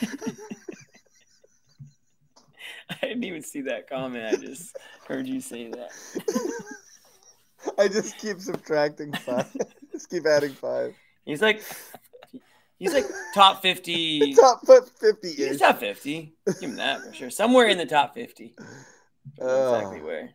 I 3.02 3.06
didn't 3.06 3.24
even 3.24 3.42
see 3.42 3.62
that 3.62 3.88
comment. 3.88 4.24
I 4.26 4.36
just 4.36 4.76
heard 5.06 5.26
you 5.26 5.40
say 5.40 5.70
that. 5.70 5.90
I 7.78 7.88
just 7.88 8.18
keep 8.18 8.40
subtracting 8.40 9.12
five. 9.12 9.46
just 9.92 10.10
keep 10.10 10.26
adding 10.26 10.52
five. 10.52 10.94
He's 11.24 11.42
like, 11.42 11.62
he's 12.78 12.92
like 12.92 13.06
top 13.34 13.62
fifty. 13.62 14.34
top 14.40 14.66
fifty. 14.66 15.32
He's 15.32 15.58
top 15.58 15.78
fifty. 15.78 16.34
Give 16.46 16.70
him 16.70 16.76
that 16.76 17.02
for 17.02 17.12
sure. 17.12 17.30
Somewhere 17.30 17.68
in 17.68 17.78
the 17.78 17.86
top 17.86 18.14
fifty. 18.14 18.54
Oh, 19.40 19.74
exactly 19.74 20.02
where. 20.02 20.30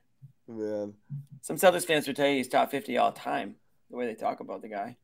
Man. 0.47 0.93
Some 1.41 1.57
Celtics 1.57 1.85
fans 1.85 2.07
would 2.07 2.15
tell 2.15 2.27
you 2.27 2.37
he's 2.37 2.47
top 2.47 2.71
fifty 2.71 2.97
all 2.97 3.11
time. 3.11 3.55
The 3.89 3.97
way 3.97 4.05
they 4.05 4.15
talk 4.15 4.39
about 4.39 4.61
the 4.61 4.69
guy. 4.69 4.97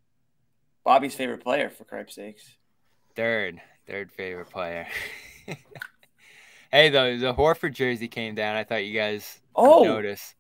Bobby's 0.84 1.16
favorite 1.16 1.44
player, 1.44 1.70
for 1.70 1.86
Christ's 1.86 2.16
sakes. 2.16 2.56
Third, 3.16 3.62
third 3.88 4.12
favorite 4.12 4.50
player. 4.50 4.88
hey, 6.72 6.90
the 6.90 7.18
the 7.20 7.34
Horford 7.34 7.74
jersey 7.74 8.08
came 8.08 8.36
down. 8.36 8.56
I 8.56 8.64
thought 8.64 8.86
you 8.86 8.98
guys 8.98 9.40
oh 9.56 9.84
notice. 9.84 10.36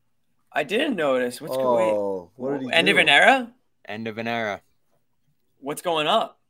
I 0.52 0.64
didn't 0.64 0.96
notice. 0.96 1.42
What's 1.42 1.56
oh, 1.56 1.64
going? 1.64 2.30
What 2.36 2.60
did 2.60 2.68
he 2.68 2.74
End 2.74 2.88
do? 2.88 2.94
of 2.94 2.98
an 2.98 3.10
era. 3.10 3.54
End 3.86 4.08
of 4.08 4.18
an 4.18 4.28
era. 4.28 4.62
What's 5.64 5.82
going 5.82 6.08
up? 6.08 6.42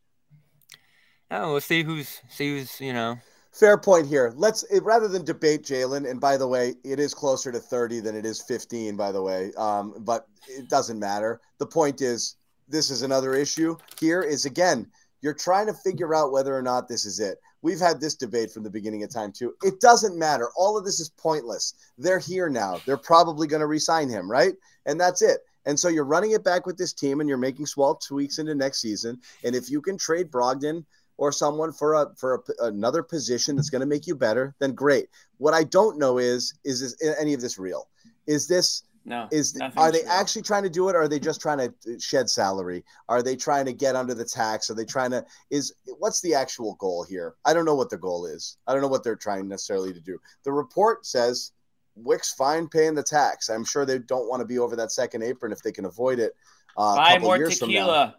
Oh, 1.29 1.51
we'll 1.51 1.61
see 1.61 1.83
who's 1.83 2.19
see 2.29 2.57
who's 2.57 2.81
you 2.81 2.93
know. 2.93 3.19
Fair 3.51 3.77
point 3.77 4.07
here. 4.07 4.33
Let's 4.35 4.65
rather 4.81 5.07
than 5.07 5.23
debate 5.23 5.61
Jaylen. 5.61 6.09
And 6.09 6.19
by 6.19 6.35
the 6.35 6.47
way, 6.47 6.73
it 6.83 6.99
is 6.99 7.13
closer 7.13 7.51
to 7.51 7.59
thirty 7.59 7.99
than 7.99 8.15
it 8.15 8.25
is 8.25 8.41
fifteen. 8.41 8.97
By 8.97 9.11
the 9.11 9.21
way, 9.21 9.51
um, 9.55 9.93
but 9.99 10.27
it 10.49 10.67
doesn't 10.67 10.97
matter. 10.97 11.41
The 11.59 11.67
point 11.67 12.01
is, 12.01 12.37
this 12.67 12.89
is 12.89 13.03
another 13.03 13.35
issue. 13.35 13.77
Here 13.99 14.23
is 14.23 14.45
again, 14.45 14.87
you're 15.21 15.35
trying 15.35 15.67
to 15.67 15.75
figure 15.75 16.15
out 16.15 16.31
whether 16.31 16.57
or 16.57 16.63
not 16.63 16.87
this 16.87 17.05
is 17.05 17.19
it. 17.19 17.37
We've 17.61 17.79
had 17.79 18.01
this 18.01 18.15
debate 18.15 18.51
from 18.51 18.63
the 18.63 18.71
beginning 18.71 19.03
of 19.03 19.11
time 19.11 19.31
too. 19.31 19.53
It 19.61 19.79
doesn't 19.79 20.17
matter. 20.17 20.49
All 20.57 20.75
of 20.75 20.85
this 20.85 20.99
is 20.99 21.09
pointless. 21.09 21.75
They're 21.99 22.17
here 22.17 22.49
now. 22.49 22.81
They're 22.87 22.97
probably 22.97 23.45
going 23.45 23.61
to 23.61 23.67
resign 23.67 24.09
him, 24.09 24.29
right? 24.29 24.53
And 24.87 24.99
that's 24.99 25.21
it. 25.21 25.41
And 25.65 25.79
so 25.79 25.87
you're 25.87 26.05
running 26.05 26.31
it 26.31 26.43
back 26.43 26.65
with 26.65 26.77
this 26.77 26.93
team 26.93 27.19
and 27.19 27.29
you're 27.29 27.37
making 27.37 27.65
small 27.65 27.95
tweaks 27.95 28.39
into 28.39 28.55
next 28.55 28.81
season. 28.81 29.19
And 29.43 29.55
if 29.55 29.69
you 29.69 29.81
can 29.81 29.97
trade 29.97 30.31
Brogdon 30.31 30.85
or 31.17 31.31
someone 31.31 31.71
for 31.71 31.93
a 31.93 32.07
for 32.17 32.43
a, 32.59 32.65
another 32.65 33.03
position 33.03 33.55
that's 33.55 33.69
going 33.69 33.81
to 33.81 33.87
make 33.87 34.07
you 34.07 34.15
better, 34.15 34.55
then 34.59 34.73
great. 34.73 35.09
What 35.37 35.53
I 35.53 35.63
don't 35.63 35.97
know 35.97 36.17
is 36.17 36.53
is 36.63 36.81
is 36.81 37.15
any 37.19 37.33
of 37.33 37.41
this 37.41 37.57
real? 37.57 37.89
Is 38.27 38.47
this 38.47 38.83
no. 39.05 39.27
Is 39.31 39.59
are 39.75 39.91
they 39.91 40.01
real. 40.01 40.11
actually 40.11 40.43
trying 40.43 40.63
to 40.63 40.69
do 40.69 40.87
it 40.87 40.95
or 40.95 41.01
are 41.01 41.07
they 41.09 41.19
just 41.19 41.41
trying 41.41 41.57
to 41.57 41.65
uh, 41.65 41.99
shed 41.99 42.29
salary? 42.29 42.85
Are 43.09 43.21
they 43.21 43.35
trying 43.35 43.65
to 43.65 43.73
get 43.73 43.97
under 43.97 44.13
the 44.13 44.23
tax? 44.23 44.69
Are 44.69 44.75
they 44.75 44.85
trying 44.85 45.11
to 45.11 45.25
is 45.49 45.73
what's 45.99 46.21
the 46.21 46.33
actual 46.33 46.75
goal 46.75 47.03
here? 47.03 47.35
I 47.43 47.53
don't 47.53 47.65
know 47.65 47.75
what 47.75 47.89
the 47.89 47.97
goal 47.97 48.25
is. 48.25 48.57
I 48.65 48.71
don't 48.71 48.81
know 48.81 48.87
what 48.87 49.03
they're 49.03 49.17
trying 49.17 49.47
necessarily 49.47 49.93
to 49.93 49.99
do. 49.99 50.19
The 50.43 50.53
report 50.53 51.05
says 51.05 51.51
Wyc's 51.95 52.33
fine 52.33 52.67
paying 52.67 52.95
the 52.95 53.03
tax. 53.03 53.49
I'm 53.49 53.65
sure 53.65 53.85
they 53.85 53.99
don't 53.99 54.27
want 54.27 54.41
to 54.41 54.45
be 54.45 54.59
over 54.59 54.75
that 54.75 54.91
second 54.91 55.23
apron 55.23 55.51
if 55.51 55.61
they 55.61 55.71
can 55.71 55.85
avoid 55.85 56.19
it. 56.19 56.35
Uh, 56.75 56.95
Buy 56.95 57.19
more 57.19 57.37
tequila. 57.37 58.15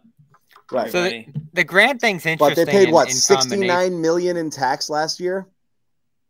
Right. 0.71 0.91
So 0.91 1.03
the, 1.03 1.25
the 1.53 1.63
Grant 1.63 2.01
thing's 2.01 2.25
interesting. 2.25 2.37
But 2.37 2.55
they 2.55 2.71
paid 2.71 2.87
in, 2.87 2.93
what 2.93 3.09
in 3.09 3.13
sixty 3.13 3.57
nine 3.57 4.01
million 4.01 4.37
in 4.37 4.49
tax 4.49 4.89
last 4.89 5.19
year. 5.19 5.47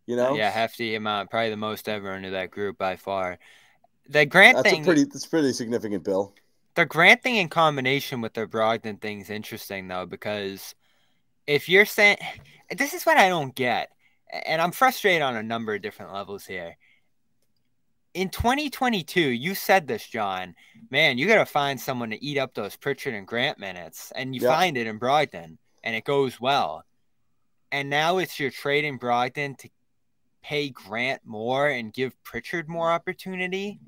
You 0.07 0.15
know. 0.15 0.35
Yeah, 0.35 0.49
hefty 0.49 0.95
amount, 0.95 1.29
probably 1.29 1.51
the 1.51 1.57
most 1.57 1.87
ever 1.87 2.11
under 2.11 2.31
that 2.31 2.51
group 2.51 2.77
by 2.77 2.95
far. 2.95 3.39
The 4.09 4.25
Grant 4.25 4.57
that's 4.57 4.69
thing. 4.69 4.81
a 4.81 4.85
pretty. 4.85 5.03
That's 5.05 5.25
pretty 5.25 5.53
significant 5.53 6.03
bill. 6.03 6.33
The 6.75 6.85
Grant 6.85 7.23
thing 7.23 7.37
in 7.37 7.47
combination 7.47 8.19
with 8.21 8.33
the 8.33 8.45
Brogdon 8.45 8.99
thing's 8.99 9.29
interesting 9.29 9.87
though 9.87 10.05
because 10.05 10.75
if 11.47 11.69
you're 11.69 11.85
saying 11.85 12.17
this 12.75 12.93
is 12.93 13.05
what 13.05 13.17
I 13.17 13.29
don't 13.29 13.55
get, 13.55 13.91
and 14.45 14.61
I'm 14.61 14.71
frustrated 14.71 15.21
on 15.21 15.37
a 15.37 15.43
number 15.43 15.73
of 15.73 15.81
different 15.81 16.11
levels 16.11 16.45
here 16.45 16.75
in 18.15 18.29
2022, 18.29 19.19
you 19.19 19.53
said 19.53 19.87
this, 19.87 20.07
John. 20.07 20.55
Man, 20.89 21.17
you 21.17 21.27
got 21.27 21.35
to 21.35 21.45
find 21.45 21.79
someone 21.79 22.09
to 22.11 22.23
eat 22.23 22.37
up 22.37 22.53
those 22.53 22.77
Pritchard 22.77 23.13
and 23.13 23.27
Grant 23.27 23.59
minutes, 23.59 24.11
and 24.15 24.33
you 24.33 24.41
yep. 24.41 24.51
find 24.51 24.77
it 24.77 24.87
in 24.87 24.97
Brogdon, 24.97 25.57
and 25.83 25.95
it 25.95 26.05
goes 26.05 26.39
well. 26.39 26.85
And 27.73 27.89
now 27.89 28.17
it's 28.19 28.39
your 28.39 28.51
trade 28.51 28.85
in 28.85 28.97
Brogdon 28.97 29.57
to 29.57 29.69
pay 30.41 30.69
Grant 30.69 31.23
more 31.25 31.67
and 31.67 31.93
give 31.93 32.15
Pritchard 32.23 32.69
more 32.69 32.89
opportunity. 32.89 33.79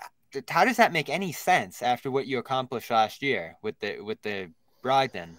Uh, 0.00 0.40
how 0.48 0.64
does 0.64 0.76
that 0.76 0.92
make 0.92 1.08
any 1.08 1.32
sense 1.32 1.82
after 1.82 2.08
what 2.08 2.28
you 2.28 2.38
accomplished 2.38 2.90
last 2.90 3.20
year 3.20 3.56
with 3.62 3.78
the 3.80 4.00
with 4.00 4.22
the 4.22 4.52
Brogdon 4.84 5.30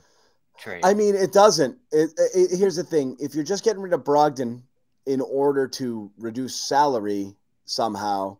trade? 0.59 0.82
I 0.84 0.93
mean, 0.93 1.16
it 1.16 1.32
doesn't. 1.32 1.78
It, 1.93 2.09
it, 2.36 2.57
here's 2.57 2.76
the 2.76 2.84
thing: 2.84 3.16
if 3.22 3.34
you're 3.34 3.45
just 3.45 3.64
getting 3.64 3.82
rid 3.82 3.93
of 3.93 4.03
Brogdon 4.03 4.64
in 5.05 5.22
order 5.22 5.68
to 5.68 6.11
reduce 6.18 6.55
salary, 6.68 7.38
somehow, 7.66 8.38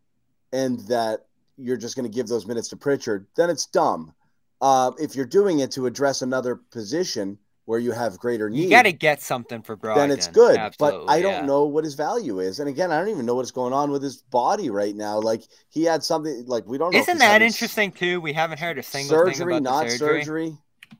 and 0.52 0.80
that 0.88 1.26
you're 1.58 1.78
just 1.78 1.96
going 1.96 2.10
to 2.10 2.16
give 2.16 2.28
those 2.28 2.46
minutes 2.46 2.70
to 2.70 2.78
Pritchard, 2.78 3.28
then 3.36 3.50
it's 3.50 3.66
dumb. 3.66 4.14
Uh, 4.62 4.92
if 5.00 5.16
you're 5.16 5.26
doing 5.26 5.60
it 5.60 5.72
to 5.72 5.86
address 5.86 6.22
another 6.22 6.56
position 6.56 7.38
where 7.66 7.80
you 7.80 7.92
have 7.92 8.18
greater 8.18 8.50
need, 8.50 8.64
you 8.64 8.70
got 8.70 8.84
to 8.84 8.94
get 8.94 9.22
something 9.22 9.62
for 9.62 9.76
Brogdon. 9.76 9.96
Then 9.96 10.12
it's 10.12 10.28
good, 10.28 10.58
Absolutely, 10.58 11.06
but 11.06 11.12
I 11.12 11.22
don't 11.22 11.42
yeah. 11.42 11.46
know 11.46 11.66
what 11.66 11.84
his 11.84 11.96
value 11.96 12.40
is. 12.40 12.60
And 12.60 12.70
again, 12.70 12.92
I 12.92 13.00
don't 13.00 13.10
even 13.10 13.26
know 13.26 13.36
what's 13.36 13.52
going 13.52 13.74
on 13.74 13.92
with 13.92 14.02
his 14.02 14.22
body 14.22 14.70
right 14.70 14.96
now. 14.96 15.20
Like 15.20 15.44
he 15.70 15.84
had 15.84 16.04
something 16.04 16.46
like 16.48 16.66
we 16.66 16.78
don't. 16.78 16.94
know 16.94 17.00
Isn't 17.00 17.20
that 17.20 17.42
interesting 17.42 17.92
too? 17.92 18.22
We 18.22 18.34
haven't 18.34 18.60
heard 18.60 18.78
a 18.78 18.84
single 18.84 19.18
surgery, 19.18 19.34
thing 19.34 19.48
about 19.48 19.64
not 19.64 19.90
surgery. 19.90 20.24
surgery. 20.24 20.58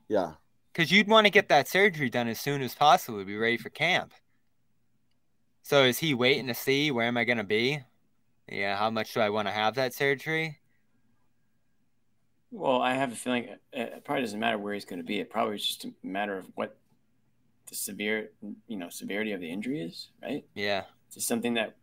Yeah, 0.08 0.32
because 0.72 0.90
you'd 0.90 1.08
want 1.08 1.26
to 1.26 1.30
get 1.30 1.48
that 1.48 1.68
surgery 1.68 2.10
done 2.10 2.28
as 2.28 2.38
soon 2.38 2.60
as 2.62 2.74
possible 2.74 3.18
to 3.18 3.24
be 3.24 3.36
ready 3.36 3.56
for 3.56 3.70
camp. 3.70 4.12
So 5.62 5.84
is 5.84 5.98
he 5.98 6.12
waiting 6.12 6.46
to 6.48 6.54
see 6.54 6.90
where 6.90 7.06
am 7.06 7.16
I 7.16 7.24
going 7.24 7.38
to 7.38 7.44
be? 7.44 7.80
Yeah, 8.48 8.76
how 8.76 8.90
much 8.90 9.14
do 9.14 9.20
I 9.20 9.30
want 9.30 9.48
to 9.48 9.52
have 9.52 9.74
that 9.76 9.94
surgery? 9.94 10.58
Well, 12.50 12.80
I 12.80 12.94
have 12.94 13.12
a 13.12 13.16
feeling 13.16 13.48
it 13.72 14.04
probably 14.04 14.22
doesn't 14.22 14.38
matter 14.38 14.58
where 14.58 14.74
he's 14.74 14.84
going 14.84 15.00
to 15.00 15.04
be. 15.04 15.18
It 15.18 15.30
probably 15.30 15.56
is 15.56 15.66
just 15.66 15.84
a 15.84 15.92
matter 16.02 16.38
of 16.38 16.46
what 16.54 16.76
the 17.68 17.74
severe, 17.74 18.30
you 18.68 18.76
know, 18.76 18.88
severity 18.90 19.32
of 19.32 19.40
the 19.40 19.50
injury 19.50 19.80
is, 19.80 20.08
right? 20.22 20.44
Yeah, 20.54 20.84
it's 21.06 21.16
just 21.16 21.28
something 21.28 21.54
that. 21.54 21.76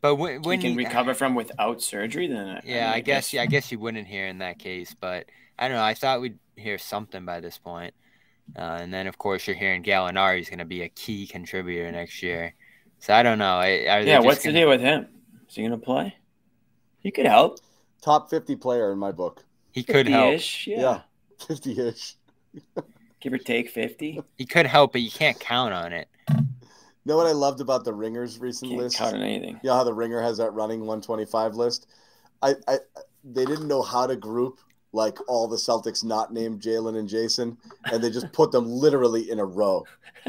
But 0.00 0.16
when, 0.16 0.42
when 0.42 0.60
he 0.60 0.66
can 0.66 0.78
you, 0.78 0.84
recover 0.84 1.14
from 1.14 1.34
without 1.34 1.80
surgery, 1.80 2.26
then 2.26 2.60
yeah, 2.64 2.76
I, 2.76 2.80
mean, 2.80 2.82
I, 2.82 2.94
I 2.94 3.00
guess, 3.00 3.32
guess 3.32 3.40
I 3.40 3.46
guess 3.46 3.70
you 3.70 3.78
wouldn't 3.78 4.08
hear 4.08 4.26
in 4.26 4.38
that 4.38 4.58
case. 4.58 4.96
But 4.98 5.26
I 5.58 5.68
don't 5.68 5.76
know. 5.76 5.84
I 5.84 5.94
thought 5.94 6.20
we'd 6.20 6.38
hear 6.56 6.78
something 6.78 7.24
by 7.24 7.40
this 7.40 7.58
point. 7.58 7.94
Uh, 8.56 8.78
and 8.80 8.92
then, 8.92 9.06
of 9.06 9.18
course, 9.18 9.46
you're 9.46 9.56
hearing 9.56 9.82
Gallinari 9.82 10.40
is 10.40 10.48
going 10.48 10.60
to 10.60 10.64
be 10.64 10.82
a 10.82 10.88
key 10.88 11.26
contributor 11.26 11.90
next 11.90 12.22
year. 12.22 12.54
So 13.00 13.14
I 13.14 13.22
don't 13.22 13.38
know. 13.38 13.60
yeah, 13.62 14.20
what's 14.20 14.42
gonna... 14.42 14.52
the 14.52 14.60
deal 14.60 14.68
with 14.68 14.80
him? 14.80 15.08
Is 15.48 15.54
he 15.54 15.62
going 15.62 15.72
to 15.72 15.78
play? 15.78 16.16
He 17.00 17.10
could 17.10 17.26
help. 17.26 17.58
Top 18.02 18.30
50 18.30 18.56
player 18.56 18.92
in 18.92 18.98
my 18.98 19.12
book. 19.12 19.44
He 19.72 19.82
could 19.82 20.08
help. 20.08 20.40
Yeah. 20.66 20.80
yeah 20.80 21.00
50 21.46 21.88
ish. 21.88 22.16
Give 23.20 23.32
or 23.32 23.38
take 23.38 23.70
50. 23.70 24.22
He 24.36 24.44
could 24.44 24.66
help, 24.66 24.92
but 24.92 25.00
you 25.00 25.10
can't 25.10 25.38
count 25.38 25.74
on 25.74 25.92
it. 25.92 26.08
You 26.28 27.12
know 27.12 27.16
what 27.16 27.26
I 27.26 27.32
loved 27.32 27.60
about 27.60 27.84
the 27.84 27.92
Ringers 27.92 28.40
recent 28.40 28.70
Can't 28.70 28.82
list? 28.82 28.96
count 28.96 29.14
on 29.14 29.22
anything. 29.22 29.60
Yeah, 29.62 29.74
how 29.74 29.84
the 29.84 29.94
Ringer 29.94 30.20
has 30.20 30.38
that 30.38 30.50
running 30.50 30.80
125 30.80 31.54
list. 31.54 31.86
I, 32.42 32.54
I 32.66 32.78
they 33.24 33.44
didn't 33.44 33.68
know 33.68 33.82
how 33.82 34.06
to 34.06 34.16
group 34.16 34.58
like 34.92 35.18
all 35.28 35.46
the 35.46 35.56
Celtics 35.56 36.02
not 36.04 36.32
named 36.32 36.60
Jaylen 36.60 36.98
and 36.98 37.08
Jayson, 37.08 37.56
and 37.92 38.02
they 38.02 38.10
just 38.10 38.32
put 38.32 38.50
them 38.50 38.66
literally 38.66 39.30
in 39.30 39.38
a 39.38 39.44
row. 39.44 39.84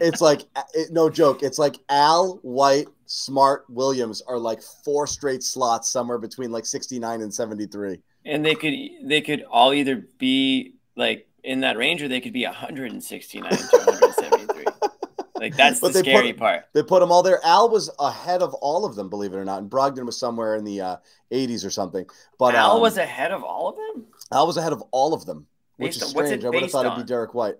it's 0.00 0.20
like 0.20 0.42
it, 0.74 0.92
no 0.92 1.08
joke. 1.08 1.42
It's 1.42 1.58
like 1.58 1.76
Al 1.88 2.38
White, 2.42 2.88
Smart, 3.12 3.64
Williams 3.68 4.22
are 4.28 4.38
like 4.38 4.62
four 4.62 5.04
straight 5.04 5.42
slots 5.42 5.88
somewhere 5.88 6.16
between 6.16 6.52
like 6.52 6.64
69 6.64 7.22
and 7.22 7.34
73. 7.34 7.98
And 8.24 8.44
they 8.44 8.54
could 8.54 8.72
they 9.02 9.20
could 9.20 9.42
all 9.50 9.74
either 9.74 10.06
be 10.18 10.74
like 10.94 11.26
in 11.42 11.58
that 11.60 11.76
range 11.76 12.02
or 12.02 12.06
they 12.08 12.20
could 12.20 12.32
be 12.32 12.44
169 12.44 13.50
to 13.50 13.56
173. 13.56 14.64
like 15.40 15.56
that's 15.56 15.80
But 15.80 15.92
the 15.92 15.98
scary 15.98 16.32
put- 16.32 16.38
part. 16.38 16.66
They 16.72 16.84
put 16.84 17.00
them 17.00 17.10
all 17.10 17.24
there. 17.24 17.40
Al 17.44 17.68
was 17.68 17.90
ahead 17.98 18.42
of 18.42 18.54
all 18.54 18.84
of 18.84 18.94
them, 18.94 19.10
believe 19.10 19.32
it 19.32 19.38
or 19.38 19.44
not. 19.44 19.60
And 19.60 19.68
Brogdon 19.68 20.06
was 20.06 20.16
somewhere 20.16 20.54
in 20.54 20.62
the 20.62 20.80
uh, 20.80 20.96
80s 21.32 21.66
or 21.66 21.70
something. 21.70 22.06
But 22.38 22.54
Al 22.54 22.76
um, 22.76 22.80
was 22.80 22.96
ahead 22.96 23.32
of 23.32 23.42
all 23.42 23.70
of 23.70 23.74
them. 23.74 24.06
Al 24.30 24.46
was 24.46 24.56
ahead 24.56 24.72
of 24.72 24.84
all 24.92 25.14
of 25.14 25.26
them, 25.26 25.48
which 25.78 25.94
Based 25.94 25.96
is 25.96 26.14
on- 26.14 26.26
strange. 26.26 26.44
I 26.44 26.50
would 26.50 26.62
have 26.62 26.70
thought 26.70 26.86
it'd 26.86 26.98
be? 26.98 27.02
Derek 27.08 27.34
White. 27.34 27.56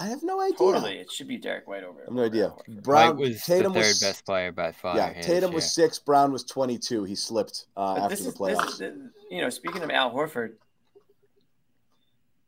I 0.00 0.06
have 0.06 0.22
no 0.22 0.40
idea. 0.40 0.56
Totally, 0.56 0.96
it 0.96 1.12
should 1.12 1.28
be 1.28 1.36
Derek 1.36 1.68
White 1.68 1.84
over. 1.84 2.00
I 2.00 2.04
have 2.06 2.14
no 2.14 2.24
idea. 2.24 2.48
White 2.48 2.82
Brown 2.82 3.16
was 3.18 3.42
Tatum 3.44 3.74
the 3.74 3.80
third 3.80 3.88
was 3.88 4.00
best 4.00 4.24
player 4.24 4.50
by 4.50 4.72
far. 4.72 4.96
yeah. 4.96 5.12
Tatum 5.20 5.52
was 5.52 5.64
year. 5.76 5.86
six. 5.86 5.98
Brown 5.98 6.32
was 6.32 6.42
22. 6.44 7.04
He 7.04 7.14
slipped 7.14 7.66
uh, 7.76 7.96
after 7.96 8.16
this 8.16 8.24
the 8.24 8.30
is, 8.30 8.34
playoffs. 8.34 8.78
this 8.78 8.80
is, 8.80 8.98
you 9.30 9.42
know, 9.42 9.50
speaking 9.50 9.82
of 9.82 9.90
Al 9.90 10.10
Horford, 10.10 10.52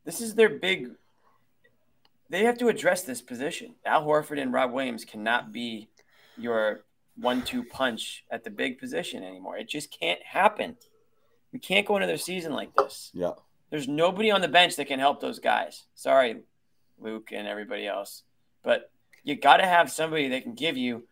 this 0.06 0.22
is 0.22 0.34
their 0.34 0.48
big. 0.48 0.92
They 2.30 2.44
have 2.44 2.56
to 2.58 2.68
address 2.68 3.02
this 3.02 3.20
position. 3.20 3.74
Al 3.84 4.06
Horford 4.06 4.40
and 4.40 4.50
Rob 4.50 4.72
Williams 4.72 5.04
cannot 5.04 5.52
be 5.52 5.90
your 6.38 6.84
one-two 7.16 7.64
punch 7.64 8.24
at 8.30 8.44
the 8.44 8.50
big 8.50 8.78
position 8.78 9.22
anymore. 9.22 9.58
It 9.58 9.68
just 9.68 9.94
can't 10.00 10.22
happen. 10.22 10.78
We 11.52 11.58
can't 11.58 11.86
go 11.86 11.96
into 11.96 12.04
another 12.06 12.16
season 12.16 12.54
like 12.54 12.74
this. 12.76 13.10
yeah. 13.12 13.32
There's 13.68 13.88
nobody 13.88 14.30
on 14.30 14.40
the 14.42 14.48
bench 14.48 14.76
that 14.76 14.86
can 14.86 14.98
help 14.98 15.20
those 15.20 15.38
guys. 15.38 15.84
Sorry, 15.94 16.40
Luke 17.02 17.30
and 17.32 17.46
everybody 17.46 17.86
else, 17.86 18.22
but 18.62 18.90
you 19.24 19.36
got 19.36 19.58
to 19.58 19.66
have 19.66 19.90
somebody 19.90 20.28
that 20.28 20.42
can 20.42 20.54
give 20.54 20.76
you 20.76 21.04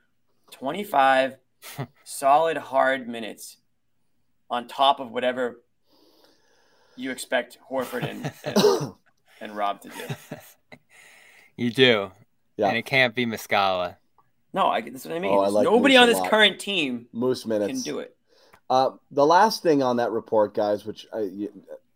25 0.53 1.37
solid 2.05 2.57
hard 2.57 3.09
minutes 3.09 3.57
on 4.51 4.67
top 4.67 5.01
of 5.01 5.11
whatever 5.11 5.61
you 6.97 7.11
expect 7.11 7.59
Horford 7.71 8.09
and, 8.09 8.33
and, 8.45 8.93
and 9.41 9.57
Rob 9.57 9.81
to 9.83 9.89
do. 9.89 10.37
you 11.57 11.71
do. 11.71 12.11
Yeah. 12.57 12.69
And 12.69 12.77
it 12.77 12.85
can't 12.85 13.15
be 13.15 13.27
Muscala. 13.27 13.97
No, 14.53 14.67
I, 14.67 14.81
that's 14.81 15.05
what 15.05 15.15
I 15.15 15.19
mean. 15.19 15.33
Oh, 15.33 15.41
I 15.41 15.49
like 15.49 15.65
nobody 15.65 15.95
Moose 15.95 16.03
on 16.03 16.09
a 16.09 16.13
this 16.13 16.21
lot. 16.21 16.31
current 16.31 16.59
team 16.59 17.07
Moose 17.13 17.47
minutes. 17.47 17.73
can 17.73 17.81
do 17.83 18.01
it. 18.01 18.17
Uh, 18.69 18.91
the 19.11 19.25
last 19.25 19.63
thing 19.63 19.83
on 19.83 19.97
that 19.97 20.11
report, 20.11 20.55
guys, 20.55 20.85
which 20.85 21.07
I, 21.13 21.21
you, 21.21 21.51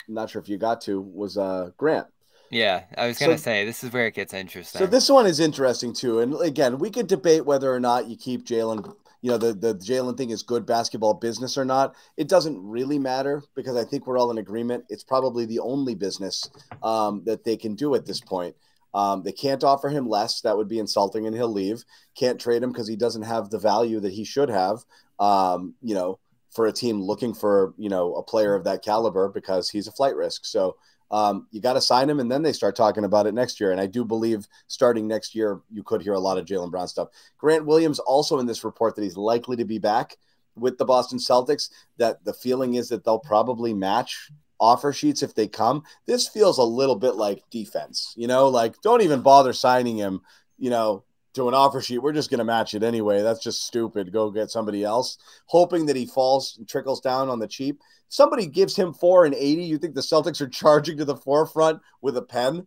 I'm 0.08 0.14
not 0.14 0.30
sure 0.30 0.40
if 0.40 0.48
you 0.48 0.56
got 0.56 0.80
to, 0.82 1.00
was 1.00 1.36
uh, 1.36 1.70
Grant. 1.76 2.06
Yeah, 2.50 2.84
I 2.96 3.06
was 3.06 3.18
gonna 3.18 3.38
say 3.38 3.64
this 3.64 3.82
is 3.82 3.92
where 3.92 4.06
it 4.06 4.14
gets 4.14 4.34
interesting. 4.34 4.78
So 4.78 4.86
this 4.86 5.08
one 5.08 5.26
is 5.26 5.40
interesting 5.40 5.92
too. 5.92 6.20
And 6.20 6.40
again, 6.40 6.78
we 6.78 6.90
could 6.90 7.06
debate 7.06 7.44
whether 7.44 7.72
or 7.72 7.80
not 7.80 8.06
you 8.06 8.16
keep 8.16 8.44
Jaylen. 8.46 8.94
You 9.22 9.30
know, 9.30 9.38
the 9.38 9.54
the 9.54 9.74
Jaylen 9.74 10.16
thing 10.16 10.30
is 10.30 10.42
good 10.42 10.66
basketball 10.66 11.14
business 11.14 11.56
or 11.56 11.64
not. 11.64 11.94
It 12.16 12.28
doesn't 12.28 12.62
really 12.62 12.98
matter 12.98 13.42
because 13.54 13.76
I 13.76 13.84
think 13.84 14.06
we're 14.06 14.18
all 14.18 14.30
in 14.30 14.38
agreement. 14.38 14.84
It's 14.88 15.04
probably 15.04 15.46
the 15.46 15.60
only 15.60 15.94
business 15.94 16.48
um, 16.82 17.22
that 17.24 17.44
they 17.44 17.56
can 17.56 17.74
do 17.74 17.94
at 17.94 18.06
this 18.06 18.20
point. 18.20 18.54
Um, 18.92 19.22
they 19.24 19.32
can't 19.32 19.64
offer 19.64 19.88
him 19.88 20.08
less; 20.08 20.40
that 20.42 20.56
would 20.56 20.68
be 20.68 20.78
insulting, 20.78 21.26
and 21.26 21.34
he'll 21.34 21.52
leave. 21.52 21.84
Can't 22.14 22.40
trade 22.40 22.62
him 22.62 22.70
because 22.70 22.86
he 22.86 22.96
doesn't 22.96 23.22
have 23.22 23.50
the 23.50 23.58
value 23.58 23.98
that 24.00 24.12
he 24.12 24.24
should 24.24 24.50
have. 24.50 24.84
Um, 25.18 25.74
you 25.82 25.94
know, 25.94 26.18
for 26.54 26.66
a 26.66 26.72
team 26.72 27.02
looking 27.02 27.34
for 27.34 27.74
you 27.76 27.88
know 27.88 28.14
a 28.14 28.22
player 28.22 28.54
of 28.54 28.64
that 28.64 28.84
caliber 28.84 29.28
because 29.28 29.68
he's 29.68 29.88
a 29.88 29.92
flight 29.92 30.14
risk. 30.14 30.44
So 30.44 30.76
um, 31.14 31.46
you 31.52 31.60
got 31.60 31.74
to 31.74 31.80
sign 31.80 32.10
him, 32.10 32.18
and 32.18 32.28
then 32.28 32.42
they 32.42 32.52
start 32.52 32.74
talking 32.74 33.04
about 33.04 33.28
it 33.28 33.34
next 33.34 33.60
year. 33.60 33.70
And 33.70 33.80
I 33.80 33.86
do 33.86 34.04
believe 34.04 34.48
starting 34.66 35.06
next 35.06 35.32
year, 35.32 35.60
you 35.70 35.84
could 35.84 36.02
hear 36.02 36.14
a 36.14 36.18
lot 36.18 36.38
of 36.38 36.44
Jaylen 36.44 36.72
Brown 36.72 36.88
stuff. 36.88 37.10
Grant 37.38 37.64
Williams 37.64 38.00
also 38.00 38.40
in 38.40 38.46
this 38.46 38.64
report 38.64 38.96
that 38.96 39.04
he's 39.04 39.16
likely 39.16 39.56
to 39.58 39.64
be 39.64 39.78
back 39.78 40.16
with 40.56 40.76
the 40.76 40.84
Boston 40.84 41.20
Celtics. 41.20 41.70
That 41.98 42.24
the 42.24 42.32
feeling 42.32 42.74
is 42.74 42.88
that 42.88 43.04
they'll 43.04 43.20
probably 43.20 43.72
match 43.72 44.32
offer 44.58 44.92
sheets 44.92 45.22
if 45.22 45.36
they 45.36 45.46
come. 45.46 45.84
This 46.04 46.26
feels 46.26 46.58
a 46.58 46.64
little 46.64 46.96
bit 46.96 47.14
like 47.14 47.44
defense, 47.48 48.12
you 48.16 48.26
know, 48.26 48.48
like 48.48 48.80
don't 48.82 49.02
even 49.02 49.22
bother 49.22 49.52
signing 49.52 49.96
him, 49.96 50.20
you 50.58 50.70
know, 50.70 51.04
to 51.34 51.46
an 51.46 51.54
offer 51.54 51.80
sheet. 51.80 51.98
We're 51.98 52.12
just 52.12 52.30
going 52.30 52.38
to 52.38 52.44
match 52.44 52.74
it 52.74 52.82
anyway. 52.82 53.22
That's 53.22 53.42
just 53.42 53.64
stupid. 53.64 54.12
Go 54.12 54.32
get 54.32 54.50
somebody 54.50 54.82
else, 54.82 55.18
hoping 55.46 55.86
that 55.86 55.96
he 55.96 56.06
falls 56.06 56.56
and 56.58 56.68
trickles 56.68 57.00
down 57.00 57.28
on 57.28 57.38
the 57.38 57.46
cheap. 57.46 57.80
Somebody 58.08 58.46
gives 58.46 58.76
him 58.76 58.92
four 58.92 59.24
and 59.24 59.34
80. 59.34 59.64
You 59.64 59.78
think 59.78 59.94
the 59.94 60.00
Celtics 60.00 60.40
are 60.40 60.48
charging 60.48 60.96
to 60.98 61.04
the 61.04 61.16
forefront 61.16 61.80
with 62.00 62.16
a 62.16 62.22
pen? 62.22 62.66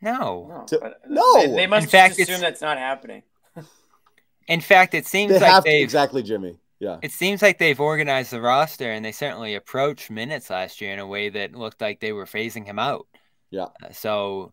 no. 0.00 0.46
No, 0.48 0.64
To- 0.68 0.94
no! 1.08 1.34
They, 1.40 1.46
they 1.48 1.66
must 1.66 1.84
In 1.84 1.90
fact, 1.90 2.16
just 2.16 2.28
assume 2.30 2.40
that's 2.40 2.60
not 2.60 2.78
happening. 2.78 3.22
In 4.48 4.60
fact, 4.60 4.94
it 4.94 5.06
seems 5.06 5.32
They 5.32 5.38
like 5.38 5.50
have 5.50 5.64
they've 5.64 5.82
exactly, 5.84 6.22
Jimmy. 6.22 6.58
Yeah. 6.80 6.98
it 7.00 7.12
seems 7.12 7.42
like 7.42 7.58
they've 7.58 7.78
organized 7.78 8.32
the 8.32 8.40
roster 8.40 8.90
and 8.90 9.04
they 9.04 9.12
certainly 9.12 9.54
approached 9.54 10.10
minutes 10.10 10.50
last 10.50 10.80
year 10.80 10.92
in 10.92 10.98
a 10.98 11.06
way 11.06 11.28
that 11.28 11.54
looked 11.54 11.80
like 11.80 12.00
they 12.00 12.12
were 12.12 12.24
phasing 12.26 12.66
him 12.66 12.80
out. 12.80 13.06
Yeah. 13.50 13.66
Uh, 13.80 13.92
So 13.92 14.52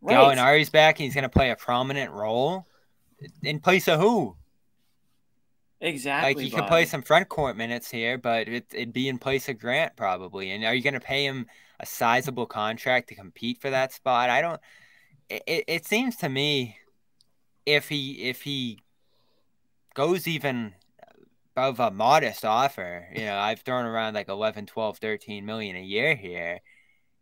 Right. 0.00 0.16
Gallinari's 0.16 0.70
back. 0.70 0.98
and 0.98 1.04
He's 1.04 1.14
going 1.14 1.22
to 1.22 1.28
play 1.28 1.50
a 1.50 1.56
prominent 1.56 2.10
role 2.10 2.66
in 3.44 3.60
place 3.60 3.86
of 3.86 4.00
who? 4.00 4.34
Exactly. 5.82 6.34
Like 6.34 6.44
he 6.44 6.50
could 6.50 6.68
play 6.68 6.84
some 6.86 7.02
front 7.02 7.28
court 7.28 7.56
minutes 7.56 7.90
here, 7.90 8.16
but 8.16 8.46
it, 8.46 8.66
it'd 8.72 8.92
be 8.92 9.08
in 9.08 9.18
place 9.18 9.48
of 9.48 9.58
Grant 9.58 9.96
probably. 9.96 10.52
And 10.52 10.64
are 10.64 10.72
you 10.72 10.82
going 10.82 10.94
to 10.94 11.00
pay 11.00 11.26
him 11.26 11.46
a 11.80 11.86
sizable 11.86 12.46
contract 12.46 13.08
to 13.08 13.16
compete 13.16 13.60
for 13.60 13.68
that 13.68 13.92
spot? 13.92 14.30
I 14.30 14.40
don't. 14.40 14.60
It, 15.28 15.64
it, 15.66 15.86
seems 15.86 16.16
to 16.16 16.28
me 16.28 16.76
if 17.66 17.88
he 17.88 18.28
if 18.28 18.42
he 18.42 18.78
goes 19.94 20.28
even 20.28 20.74
above 21.56 21.80
a 21.80 21.90
modest 21.90 22.44
offer, 22.44 23.08
you 23.12 23.24
know, 23.24 23.36
I've 23.36 23.60
thrown 23.60 23.84
around 23.84 24.14
like 24.14 24.28
11, 24.28 24.66
12, 24.66 24.98
13 24.98 25.44
million 25.44 25.74
a 25.74 25.82
year 25.82 26.14
here. 26.14 26.60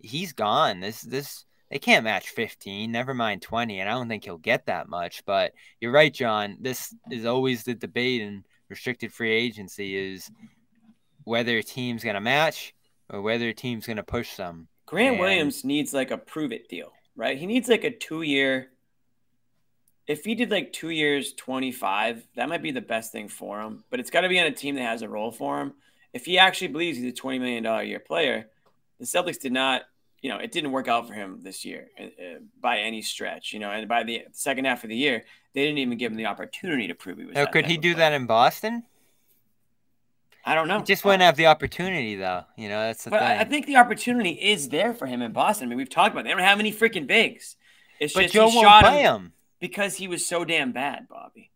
He's 0.01 0.35
gone. 0.35 0.81
This 0.81 1.01
this 1.01 1.47
they 1.71 1.79
can't 1.79 2.05
match 2.05 2.29
15, 2.31 2.93
never 2.93 3.15
mind 3.15 3.41
20, 3.41 3.81
and 3.81 3.89
I 3.89 3.93
don't 3.93 4.09
think 4.09 4.25
he'll 4.25 4.39
get 4.39 4.67
that 4.67 4.89
much, 4.89 5.25
but 5.25 5.53
you're 5.81 5.93
right, 5.93 6.13
John. 6.13 6.59
This 6.61 6.95
is 7.11 7.25
always 7.25 7.63
the 7.63 7.75
debate 7.75 8.23
in 8.23 8.45
restricted 8.71 9.12
free 9.12 9.33
agency 9.33 9.97
is 9.97 10.31
whether 11.25 11.59
a 11.59 11.62
team's 11.62 12.03
going 12.03 12.14
to 12.14 12.21
match 12.21 12.73
or 13.11 13.21
whether 13.21 13.49
a 13.49 13.55
team's 13.55 13.87
going 13.87 13.97
to 13.99 14.03
push 14.03 14.31
some. 14.31 14.68
Grant 14.87 15.12
And- 15.12 15.21
Williams 15.21 15.64
needs 15.64 15.93
like 15.93 16.11
a 16.11 16.16
prove 16.16 16.53
it 16.53 16.68
deal, 16.68 16.93
right? 17.16 17.37
He 17.37 17.47
needs 17.47 17.68
like 17.68 17.85
a 17.85 17.91
two 17.91 18.23
year. 18.23 18.71
If 20.07 20.25
he 20.25 20.35
did 20.35 20.51
like 20.51 20.73
two 20.73 20.91
years, 20.91 21.35
25, 21.35 22.27
that 22.37 22.49
might 22.49 22.62
be 22.62 22.73
the 22.73 22.81
best 22.81 23.12
thing 23.12 23.29
for 23.29 23.61
him, 23.61 23.85
but 23.91 24.01
it's 24.01 24.11
got 24.11 24.23
to 24.23 24.29
be 24.29 24.41
on 24.41 24.47
a 24.47 24.51
team 24.53 24.75
that 24.77 24.83
has 24.83 25.03
a 25.03 25.09
role 25.09 25.31
for 25.31 25.61
him. 25.61 25.75
If 26.12 26.25
he 26.25 26.39
actually 26.39 26.68
believes 26.68 26.99
he's 26.99 27.12
a 27.12 27.14
$20 27.14 27.39
million 27.39 27.64
a 27.66 27.83
year 27.85 28.01
player, 28.01 28.47
the 28.99 29.05
Celtics 29.07 29.39
did 29.39 29.53
not, 29.53 29.83
you 30.23 30.29
know, 30.31 30.37
it 30.39 30.53
didn't 30.53 30.73
work 30.73 30.87
out 30.89 31.07
for 31.09 31.14
him 31.14 31.41
this 31.43 31.64
year 31.64 31.89
uh, 31.99 32.05
uh, 32.05 32.09
by 32.61 32.79
any 32.79 33.01
stretch, 33.03 33.53
you 33.53 33.59
know, 33.59 33.71
and 33.71 33.89
by 33.89 34.03
the 34.03 34.23
second 34.33 34.66
half 34.66 34.85
of 34.85 34.91
the 34.91 34.97
year, 34.97 35.25
they 35.55 35.62
didn't 35.64 35.79
even 35.79 35.97
give 35.99 36.12
him 36.12 36.18
the 36.18 36.27
opportunity 36.27 36.87
to 36.89 36.95
prove 36.95 37.18
he 37.18 37.25
was. 37.25 37.35
That 37.35 37.53
could 37.53 37.66
he 37.66 37.77
do 37.77 37.95
player. 37.95 38.11
that 38.11 38.12
in 38.14 38.27
Boston? 38.27 38.85
I 40.45 40.55
don't 40.55 40.68
know. 40.68 40.79
He 40.79 40.85
just 40.85 41.05
wouldn't 41.05 41.23
have 41.23 41.37
the 41.37 41.47
opportunity, 41.47 42.16
though. 42.16 42.45
You 42.57 42.68
know, 42.68 42.81
that's 42.81 43.05
the 43.05 43.11
But 43.11 43.23
I, 43.23 43.29
thing. 43.29 43.39
I 43.41 43.45
think 43.45 43.66
the 43.66 43.77
opportunity 43.77 44.31
is 44.31 44.71
there 44.71 44.95
for 44.95 45.07
him 45.07 45.21
in 45.23 45.33
Boston. 45.33 45.66
I 45.66 45.68
mean, 45.68 45.77
we've 45.79 45.91
talked 45.91 46.12
about 46.12 46.21
it. 46.21 46.25
they 46.25 46.31
don't 46.31 46.41
have 46.41 46.61
any 46.61 46.73
freaking 46.73 47.07
bigs. 47.07 47.57
It's 47.99 48.14
but 48.14 48.23
just 48.23 48.35
Joe 48.35 48.49
he 48.49 48.57
won't 48.57 48.66
shot 48.66 48.83
play 48.85 49.03
him 49.03 49.14
him. 49.16 49.33
because 49.59 49.97
he 49.97 50.09
was 50.09 50.25
so 50.25 50.45
damn 50.45 50.73
bad, 50.73 51.09
Bobby. 51.09 51.51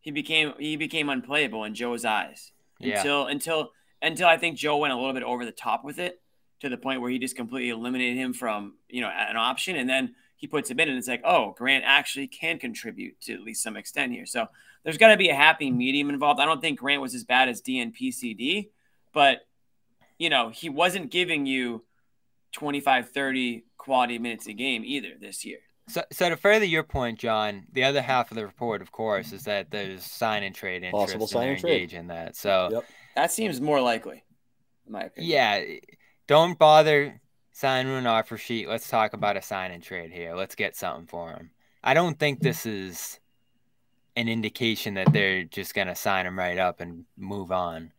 He 0.00 0.10
became 0.10 0.52
he 0.58 0.76
became 0.76 1.08
unplayable 1.08 1.64
in 1.64 1.74
Joe's 1.74 2.04
eyes 2.04 2.52
Yeah. 2.78 2.98
until 2.98 3.26
until 3.26 3.70
until 4.02 4.28
I 4.28 4.36
think 4.36 4.56
Joe 4.58 4.76
went 4.76 4.92
a 4.92 4.96
little 4.96 5.12
bit 5.14 5.22
over 5.22 5.44
the 5.44 5.52
top 5.52 5.82
with 5.84 5.98
it 5.98 6.20
to 6.60 6.68
the 6.68 6.76
point 6.76 7.00
where 7.00 7.10
he 7.10 7.18
just 7.18 7.36
completely 7.36 7.70
eliminated 7.70 8.16
him 8.16 8.32
from 8.32 8.74
you 8.88 9.00
know 9.00 9.08
an 9.08 9.36
option, 9.36 9.76
and 9.76 9.88
then 9.88 10.14
he 10.36 10.46
puts 10.46 10.70
him 10.70 10.78
in, 10.80 10.88
and 10.88 10.96
it's 10.98 11.08
like, 11.08 11.22
oh, 11.24 11.54
Grant 11.58 11.84
actually 11.86 12.28
can 12.28 12.58
contribute 12.58 13.20
to 13.22 13.34
at 13.34 13.42
least 13.42 13.62
some 13.62 13.76
extent 13.76 14.12
here. 14.12 14.26
So 14.26 14.46
there's 14.84 14.98
got 14.98 15.08
to 15.08 15.16
be 15.16 15.28
a 15.30 15.34
happy 15.34 15.70
medium 15.70 16.10
involved. 16.10 16.40
I 16.40 16.44
don't 16.44 16.60
think 16.60 16.78
Grant 16.78 17.02
was 17.02 17.14
as 17.14 17.24
bad 17.24 17.48
as 17.48 17.60
DNPCD, 17.62 18.68
but 19.12 19.40
you 20.18 20.30
know 20.30 20.48
he 20.50 20.68
wasn't 20.68 21.10
giving 21.10 21.46
you 21.46 21.84
25, 22.52 23.10
30 23.10 23.64
quality 23.76 24.18
minutes 24.18 24.46
a 24.46 24.52
game 24.52 24.82
either 24.84 25.10
this 25.20 25.44
year. 25.44 25.58
So, 25.88 26.02
so 26.12 26.28
to 26.28 26.36
further 26.36 26.66
your 26.66 26.82
point, 26.82 27.18
John, 27.18 27.66
the 27.72 27.84
other 27.84 28.02
half 28.02 28.30
of 28.30 28.36
the 28.36 28.44
report, 28.44 28.82
of 28.82 28.92
course, 28.92 29.32
is 29.32 29.44
that 29.44 29.70
there's 29.70 30.04
sign 30.04 30.42
and 30.42 30.54
trade 30.54 30.82
interest 30.82 30.92
Possible 31.06 31.26
sign 31.26 31.42
they're 31.42 31.50
and 31.52 31.60
trade. 31.60 31.72
engaged 31.72 31.94
in 31.94 32.08
that. 32.08 32.36
So, 32.36 32.68
Yep. 32.72 32.84
That 33.16 33.32
seems 33.32 33.58
more 33.60 33.80
likely, 33.80 34.22
in 34.86 34.92
my 34.92 35.04
opinion. 35.04 35.30
yeah, 35.32 35.64
don't 36.28 36.58
bother 36.58 37.20
signing 37.50 37.92
an 37.92 38.06
offer 38.06 38.36
sheet. 38.38 38.68
Let's 38.68 38.88
talk 38.88 39.14
about 39.14 39.36
a 39.36 39.42
sign 39.42 39.72
and 39.72 39.82
trade 39.82 40.12
here. 40.12 40.36
Let's 40.36 40.54
get 40.54 40.76
something 40.76 41.06
for 41.06 41.30
him. 41.30 41.50
I 41.82 41.94
don't 41.94 42.18
think 42.18 42.38
this 42.38 42.66
is 42.66 43.18
an 44.14 44.28
indication 44.28 44.94
that 44.94 45.12
they're 45.12 45.44
just 45.44 45.74
going 45.74 45.88
to 45.88 45.96
sign 45.96 46.26
him 46.26 46.38
right 46.38 46.58
up 46.58 46.80
and 46.80 47.04
move 47.16 47.50
on. 47.50 47.92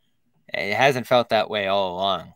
It 0.54 0.74
hasn't 0.74 1.08
felt 1.08 1.30
that 1.30 1.50
way 1.50 1.68
all 1.68 1.96
along. 1.96 2.34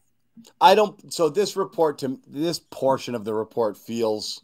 I 0.60 0.76
don't. 0.76 1.14
So 1.14 1.30
this 1.30 1.56
report 1.56 2.00
to 2.00 2.20
this 2.28 2.60
portion 2.60 3.14
of 3.14 3.24
the 3.24 3.34
report 3.34 3.78
feels 3.78 4.42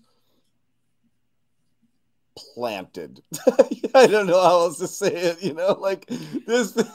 planted. 2.38 3.22
I 3.96 4.08
don't 4.08 4.28
know 4.28 4.42
how 4.42 4.62
else 4.62 4.78
to 4.80 4.88
say 4.88 5.14
it. 5.14 5.44
You 5.44 5.54
know, 5.54 5.74
like 5.74 6.06
this. 6.46 6.78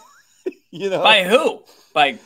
You 0.70 0.90
know, 0.90 1.04
By 1.04 1.22
who? 1.22 1.62
By 1.94 2.18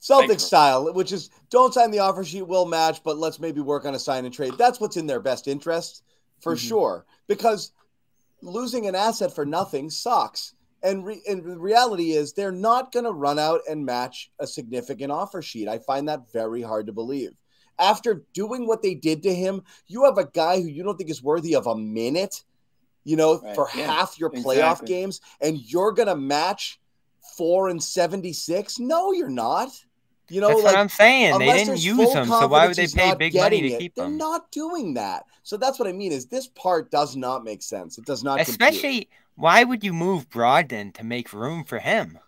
Celtic 0.00 0.38
style, 0.40 0.92
which 0.92 1.12
is 1.12 1.30
don't 1.50 1.74
sign 1.74 1.90
the 1.90 1.98
offer 1.98 2.24
sheet, 2.24 2.46
will 2.46 2.66
match, 2.66 3.02
but 3.02 3.18
let's 3.18 3.40
maybe 3.40 3.60
work 3.60 3.84
on 3.84 3.94
a 3.94 3.98
sign 3.98 4.24
and 4.24 4.32
trade. 4.34 4.54
That's 4.56 4.80
what's 4.80 4.96
in 4.96 5.06
their 5.06 5.20
best 5.20 5.48
interest 5.48 6.02
for 6.40 6.54
Mhm. 6.54 6.68
sure. 6.68 7.06
Because 7.26 7.72
losing 8.42 8.86
an 8.86 8.94
asset 8.94 9.34
for 9.34 9.44
nothing 9.44 9.90
sucks. 9.90 10.54
And, 10.84 11.04
re- 11.04 11.22
and 11.28 11.42
the 11.44 11.58
reality 11.58 12.12
is 12.12 12.32
they're 12.32 12.52
not 12.52 12.92
going 12.92 13.04
to 13.04 13.10
run 13.12 13.38
out 13.38 13.62
and 13.68 13.84
match 13.84 14.30
a 14.38 14.46
significant 14.46 15.10
offer 15.10 15.42
sheet. 15.42 15.66
I 15.66 15.78
find 15.80 16.08
that 16.08 16.30
very 16.32 16.62
hard 16.62 16.86
to 16.86 16.92
believe. 16.92 17.32
After 17.80 18.24
doing 18.32 18.66
what 18.66 18.82
they 18.82 18.94
did 18.94 19.24
to 19.24 19.34
him, 19.34 19.62
you 19.88 20.04
have 20.04 20.18
a 20.18 20.26
guy 20.26 20.60
who 20.60 20.68
you 20.68 20.84
don't 20.84 20.96
think 20.96 21.10
is 21.10 21.22
worthy 21.22 21.56
of 21.56 21.66
a 21.66 21.76
minute, 21.76 22.44
you 23.02 23.16
know, 23.16 23.40
Right, 23.40 23.56
for 23.56 23.68
yeah, 23.74 23.86
half 23.86 24.20
your 24.20 24.30
playoff 24.30 24.78
exactly. 24.80 24.88
games, 24.88 25.20
and 25.40 25.58
you're 25.58 25.92
going 25.92 26.08
to 26.08 26.16
match 26.16 26.80
four 27.36 27.68
and 27.68 27.82
76? 27.82 28.78
No, 28.78 29.12
you're 29.12 29.28
not. 29.28 29.70
You 30.30 30.40
know, 30.42 30.48
That's 30.48 30.62
like 30.62 30.74
what 30.74 30.80
I'm 30.80 30.88
saying. 30.88 31.38
They 31.38 31.46
didn't 31.52 31.80
use 31.80 32.12
them, 32.12 32.26
so 32.28 32.46
why 32.48 32.66
would 32.66 32.76
they 32.76 32.86
pay 32.86 33.14
big 33.14 33.34
money 33.34 33.62
to 33.62 33.68
it, 33.68 33.78
keep 33.78 33.94
They're 33.94 34.06
him? 34.06 34.18
not 34.18 34.50
doing 34.52 34.94
that. 34.94 35.24
So 35.42 35.56
that's 35.56 35.78
what 35.78 35.88
I 35.88 35.92
mean. 35.92 36.12
Is 36.12 36.26
this 36.26 36.48
part 36.48 36.90
does 36.90 37.16
not 37.16 37.44
make 37.44 37.62
sense. 37.62 37.96
It 37.96 38.04
does 38.04 38.22
not. 38.22 38.38
compute. 38.38 38.48
Especially, 38.48 39.08
why 39.36 39.64
would 39.64 39.82
you 39.82 39.92
move 39.94 40.28
Brogdon 40.28 40.92
to 40.94 41.04
make 41.04 41.32
room 41.32 41.64
for 41.64 41.78
him? 41.78 42.18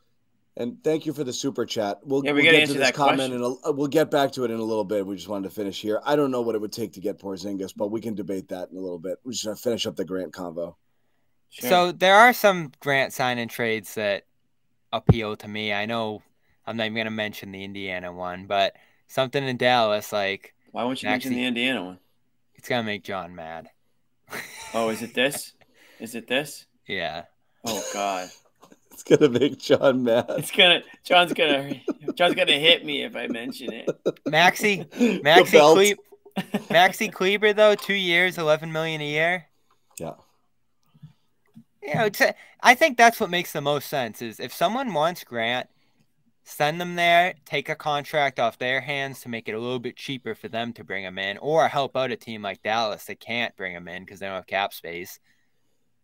And 0.57 0.83
thank 0.83 1.07
you 1.07 1.13
for 1.13 1.25
the 1.25 1.33
super 1.33 1.65
chat. 1.65 2.01
We'll, 2.03 2.25
Yeah, 2.25 2.33
we 2.33 2.43
we'll 2.43 2.53
get 2.53 2.61
answer 2.63 2.75
to 2.75 2.79
this 2.81 2.89
that 2.89 2.95
comment 2.95 3.31
question. 3.31 3.45
and 3.45 3.57
uh, 3.67 3.73
we'll 3.73 3.87
get 3.87 4.11
back 4.11 4.33
to 4.33 4.45
it 4.45 4.51
in 4.51 4.59
a 4.59 4.63
little 4.65 4.85
bit. 4.85 5.07
We 5.07 5.17
just 5.17 5.29
wanted 5.29 5.49
to 5.49 5.55
finish 5.55 5.81
here. 5.81 6.01
I 6.05 6.17
don't 6.17 6.31
know 6.31 6.41
what 6.43 6.55
it 6.55 6.61
would 6.61 6.73
take 6.73 6.93
to 6.95 7.01
get 7.01 7.19
Porzingis, 7.19 7.73
but 7.75 7.91
we 7.91 8.01
can 8.01 8.15
debate 8.15 8.49
that 8.49 8.71
in 8.71 8.77
a 8.77 8.81
little 8.81 8.99
bit. 8.99 9.19
We're 9.25 9.33
just 9.33 9.45
gonna 9.45 9.57
finish 9.57 9.87
up 9.87 9.97
the 9.97 10.05
Grant 10.05 10.33
convo. 10.33 10.75
Sure. 11.51 11.69
So 11.71 11.93
there 11.93 12.15
are 12.17 12.33
some 12.33 12.73
Grant 12.81 13.13
sign 13.13 13.39
and 13.39 13.51
trades 13.51 13.95
that 13.95 14.25
appeal 14.93 15.37
to 15.37 15.49
me. 15.49 15.73
I 15.73 15.87
know 15.87 16.23
I'm 16.67 16.77
not 16.77 16.85
even 16.87 16.97
gonna 16.97 17.11
mention 17.11 17.53
the 17.53 17.65
Indiana 17.65 18.13
one, 18.13 18.47
but 18.47 18.75
something 19.09 19.43
in 19.43 19.57
Dallas, 19.57 20.13
like 20.13 20.55
why 20.73 20.85
won't 20.85 21.03
you 21.03 21.09
mention 21.09 21.31
Maxey- 21.33 21.41
the 21.43 21.47
Indiana 21.49 21.85
one? 21.85 21.99
it's 22.55 22.69
gonna 22.69 22.83
make 22.85 23.05
John 23.05 23.35
mad. 23.35 23.69
Oh, 24.73 24.89
is 24.91 25.03
it 25.03 25.15
this? 25.15 25.53
Is 25.99 26.15
it 26.15 26.29
this? 26.29 26.67
yeah. 26.87 27.25
Oh 27.65 27.83
God, 27.93 28.29
It's 28.93 29.03
gonna 29.03 29.29
make 29.29 29.59
John 29.59 30.05
mad. 30.05 30.27
it's 30.31 30.51
gonna 30.53 30.83
John's 31.03 31.33
gonna 31.33 31.75
John's 32.15 32.35
gonna 32.37 32.53
hit 32.59 32.85
me 32.85 33.03
if 33.03 33.17
I 33.17 33.27
mention 33.27 33.73
it. 33.73 33.89
Maxi 34.27 34.89
The 34.99 35.21
Maxi 35.21 35.53
belt. 35.53 35.99
Maxi 36.69 37.13
Kleber 37.13 37.53
though, 37.53 37.75
two 37.75 37.95
years, 37.95 38.39
eleven 38.39 38.71
million 38.71 39.01
a 39.01 39.09
year. 39.09 39.47
Yeah. 39.99 40.13
You 41.83 41.95
know, 41.95 42.05
it's, 42.05 42.23
I 42.63 42.75
think 42.75 42.97
that's 42.99 43.19
what 43.19 43.31
makes 43.31 43.53
the 43.53 43.61
most 43.61 43.89
sense. 43.89 44.21
Is 44.23 44.39
if 44.39 44.53
someone 44.53 44.93
wants 44.95 45.25
Grant, 45.25 45.69
send 46.51 46.81
them 46.81 46.97
there, 46.97 47.35
take 47.45 47.69
a 47.69 47.75
contract 47.75 48.41
off 48.41 48.59
their 48.59 48.81
hands 48.81 49.21
to 49.21 49.29
make 49.29 49.49
it 49.49 49.55
a 49.55 49.59
little 49.59 49.79
bit 49.79 49.97
cheaper 49.97 50.35
for 50.35 50.49
them 50.49 50.73
to 50.75 50.85
bring 50.85 51.05
him 51.05 51.19
in, 51.19 51.39
or 51.39 51.69
help 51.69 51.97
out 51.97 52.11
a 52.11 52.17
team 52.17 52.43
like 52.43 52.63
Dallas 52.63 53.05
that 53.05 53.21
can't 53.21 53.57
bring 53.57 53.73
him 53.73 53.89
in 53.89 54.05
because 54.05 54.21
they 54.21 54.27
don't 54.27 54.35
have 54.35 54.47
cap 54.47 54.73
space. 54.73 55.21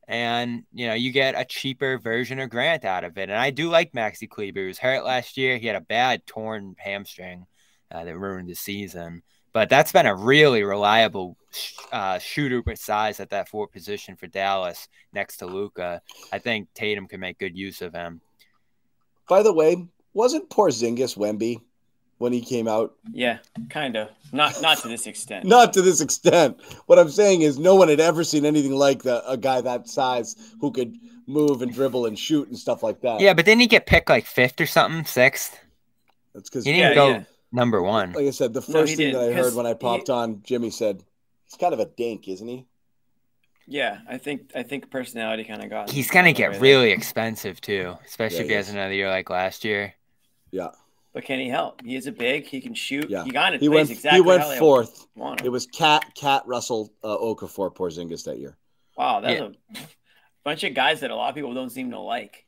And 0.09 0.64
you 0.72 0.86
know, 0.86 0.94
you 0.94 1.11
get 1.11 1.38
a 1.38 1.44
cheaper 1.44 1.99
version 1.99 2.38
of 2.38 2.51
Grant 2.51 2.84
out 2.84 3.05
of 3.05 3.18
it. 3.18 3.28
And 3.28 3.38
I 3.38 3.51
do 3.51 3.68
like 3.68 3.92
Maxi 3.92 4.28
Kleber. 4.28 4.61
He 4.61 4.66
was 4.66 4.78
hurt 4.78 5.05
last 5.05 5.36
year. 5.36 5.59
He 5.59 5.66
had 5.66 5.76
a 5.76 5.80
bad 5.80 6.24
torn 6.26 6.76
hamstring 6.78 7.47
uh, 7.90 8.05
that 8.05 8.16
ruined 8.16 8.49
the 8.49 8.55
season. 8.55 9.22
But 9.53 9.68
that's 9.68 9.90
been 9.90 10.07
a 10.07 10.14
really 10.14 10.62
reliable 10.62 11.36
uh, 11.90 12.18
shooter 12.18 12.62
with 12.62 12.78
size 12.78 13.20
at 13.20 13.30
that 13.30 13.49
four 13.49 13.66
position 13.66 14.14
for 14.14 14.26
Dallas 14.26 14.86
next 15.12 15.38
to 15.38 15.47
Luka. 15.47 16.03
I 16.30 16.38
think 16.38 16.68
Tatum 16.74 17.09
can 17.09 17.20
make 17.20 17.38
good 17.38 17.57
use 17.57 17.80
of 17.80 17.94
him. 17.94 18.20
By 19.28 19.42
the 19.42 19.53
way, 19.53 19.88
wasn't 20.17 20.49
Porzingis 20.51 21.17
Wemby 21.17 21.61
when 22.19 22.33
he 22.33 22.41
came 22.41 22.67
out? 22.67 22.95
Yeah, 23.12 23.39
kind 23.71 23.97
of. 23.97 24.09
Not 24.33 24.61
not 24.62 24.79
to 24.79 24.89
this 24.89 25.07
extent. 25.07 25.45
Not 25.57 25.73
to 25.75 25.83
this 25.83 26.01
extent. 26.01 26.59
What 26.87 26.99
I'm 26.99 27.11
saying 27.11 27.43
is, 27.43 27.59
no 27.59 27.75
one 27.77 27.89
had 27.89 28.01
ever 28.01 28.25
seen 28.25 28.45
anything 28.45 28.73
like 28.75 29.03
that. 29.05 29.23
A 29.27 29.37
guy 29.37 29.61
that 29.61 29.89
size 29.89 30.35
who 30.61 30.71
could 30.73 30.97
move 31.29 31.62
and 31.62 31.73
dribble 31.73 32.07
and 32.07 32.19
shoot 32.19 32.49
and 32.49 32.59
stuff 32.59 32.83
like 32.83 33.01
that. 33.03 33.21
Yeah, 33.21 33.35
but 33.35 33.45
didn't 33.45 33.61
he 33.61 33.67
get 33.67 33.87
picked 33.87 34.09
like 34.09 34.25
fifth 34.27 34.61
or 34.61 34.67
something, 34.67 35.05
sixth? 35.05 35.59
that's 36.35 36.49
because 36.51 36.64
He 36.64 36.73
didn't 36.73 36.91
Yeah, 36.91 36.95
go 36.95 37.09
yeah. 37.09 37.23
number 37.53 37.83
one. 37.83 38.12
like 38.12 38.27
I 38.27 38.31
said, 38.31 38.53
the 38.55 38.62
first 38.62 38.91
he 38.91 38.97
thing 38.97 39.12
that 39.14 39.31
I 39.31 39.33
heard 39.33 39.55
when 39.55 39.67
I 39.67 39.71
he- 39.71 39.75
popped 39.77 40.11
on, 40.11 40.43
Jimmy 40.45 40.71
said, 40.71 41.03
"He's 41.45 41.57
kind 41.57 41.73
of 41.75 41.81
a 41.81 41.87
dink, 41.87 42.29
isn't 42.29 42.47
he?" 42.49 42.67
Yeah, 43.69 43.99
I 44.09 44.19
think 44.19 44.53
I 44.55 44.62
think 44.62 44.91
personality 44.91 45.43
kind 45.45 45.62
of 45.62 45.71
got. 45.71 45.91
He's 45.91 46.11
gonna 46.11 46.33
get 46.33 46.47
away 46.49 46.53
there. 46.55 46.62
really 46.62 46.91
expensive 46.93 47.61
too, 47.61 47.97
especially 48.07 48.37
Yeah, 48.39 48.43
if 48.43 48.47
he 48.49 48.53
he 48.53 48.57
has 48.57 48.69
is. 48.69 48.75
another 48.75 48.95
year 48.95 49.09
like 49.11 49.29
last 49.31 49.64
year. 49.64 49.95
Yeah, 50.57 50.71
But 51.13 51.25
can 51.25 51.39
he 51.39 51.49
help? 51.49 51.83
He 51.85 51.97
is 51.97 52.07
a 52.07 52.13
big. 52.13 52.47
He 52.47 52.61
can 52.61 52.75
shoot. 52.75 53.09
Yeah. 53.11 53.25
He 53.25 53.31
got 53.31 53.55
it. 53.55 53.61
he 53.61 53.69
went. 53.69 53.91
exactly 53.91 54.19
he 54.19 54.21
went 54.23 54.43
fourth. 54.59 55.07
It 55.45 55.49
was 55.51 55.67
Cat 55.67 56.15
Cat 56.15 56.43
Russell 56.47 56.93
uh, 57.05 57.17
Okafor 57.17 57.75
Porzingis 57.75 58.25
that 58.25 58.39
year. 58.39 58.57
Wow, 58.97 59.21
that's 59.21 59.41
Yeah. 59.41 59.81
a 59.83 59.87
bunch 60.45 60.65
of 60.65 60.75
guys 60.75 61.01
that 61.01 61.11
a 61.11 61.15
lot 61.15 61.29
of 61.29 61.35
people 61.35 61.55
don't 61.55 61.71
seem 61.71 61.91
to 61.91 61.99
like. 61.99 62.45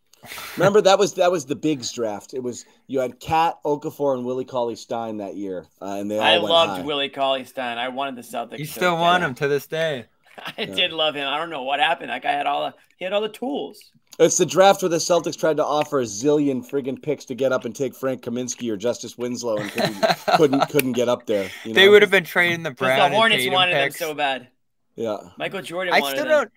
Remember 0.56 0.80
that 0.80 0.98
was 0.98 1.14
that 1.14 1.30
was 1.30 1.46
the 1.46 1.54
Bigs 1.54 1.92
draft. 1.92 2.34
It 2.34 2.42
was 2.42 2.64
you 2.88 2.98
had 3.00 3.20
Cat 3.20 3.58
Okafor 3.64 4.14
and 4.14 4.24
Willie 4.24 4.44
Cauley 4.44 4.74
Stein 4.74 5.18
that 5.18 5.36
year, 5.36 5.66
uh, 5.80 5.96
and 6.00 6.10
they 6.10 6.18
all 6.18 6.24
I 6.24 6.38
went 6.38 6.48
loved 6.48 6.70
high. 6.80 6.82
Willie 6.82 7.08
Cauley 7.08 7.44
Stein. 7.44 7.78
I 7.78 7.88
wanted 7.88 8.16
the 8.16 8.22
Celtics. 8.22 8.58
You 8.58 8.64
still 8.66 8.96
want 8.96 9.22
him 9.22 9.34
to 9.36 9.46
this 9.48 9.66
day. 9.68 10.06
I 10.58 10.64
did 10.64 10.92
love 10.92 11.14
him. 11.14 11.28
I 11.28 11.36
don't 11.38 11.50
know 11.50 11.62
what 11.62 11.78
happened. 11.78 12.10
That 12.10 12.22
guy 12.22 12.32
had 12.32 12.46
all 12.46 12.66
the 12.66 12.74
he 12.96 13.04
had 13.04 13.12
all 13.12 13.20
the 13.20 13.28
tools. 13.28 13.78
It's 14.18 14.36
the 14.36 14.46
draft 14.46 14.82
where 14.82 14.88
the 14.88 14.96
Celtics 14.96 15.38
tried 15.38 15.58
to 15.58 15.64
offer 15.64 16.00
a 16.00 16.04
zillion 16.04 16.68
friggin' 16.68 17.00
picks 17.00 17.24
to 17.26 17.34
get 17.36 17.52
up 17.52 17.64
and 17.64 17.74
take 17.74 17.94
Frank 17.94 18.22
Kaminsky 18.22 18.70
or 18.70 18.76
Justice 18.76 19.16
Winslow 19.16 19.58
and 19.58 19.70
couldn't 19.70 20.02
couldn't, 20.36 20.68
couldn't 20.70 20.92
get 20.92 21.08
up 21.08 21.26
there. 21.26 21.48
You 21.64 21.72
They 21.72 21.88
would 21.88 22.02
have 22.02 22.10
been 22.10 22.24
trading 22.24 22.64
the 22.64 22.70
Because 22.70 22.86
Brown 22.88 22.98
the 22.98 23.04
and 23.06 23.14
Hornets 23.14 23.42
Tatum 23.42 23.54
wanted 23.54 23.74
picks. 23.74 24.00
him 24.00 24.08
so 24.08 24.14
bad. 24.14 24.48
Yeah. 24.96 25.18
Michael 25.38 25.62
Jordan 25.62 25.94
I 25.94 26.00
wanted 26.00 26.16
still 26.16 26.28
don't. 26.28 26.52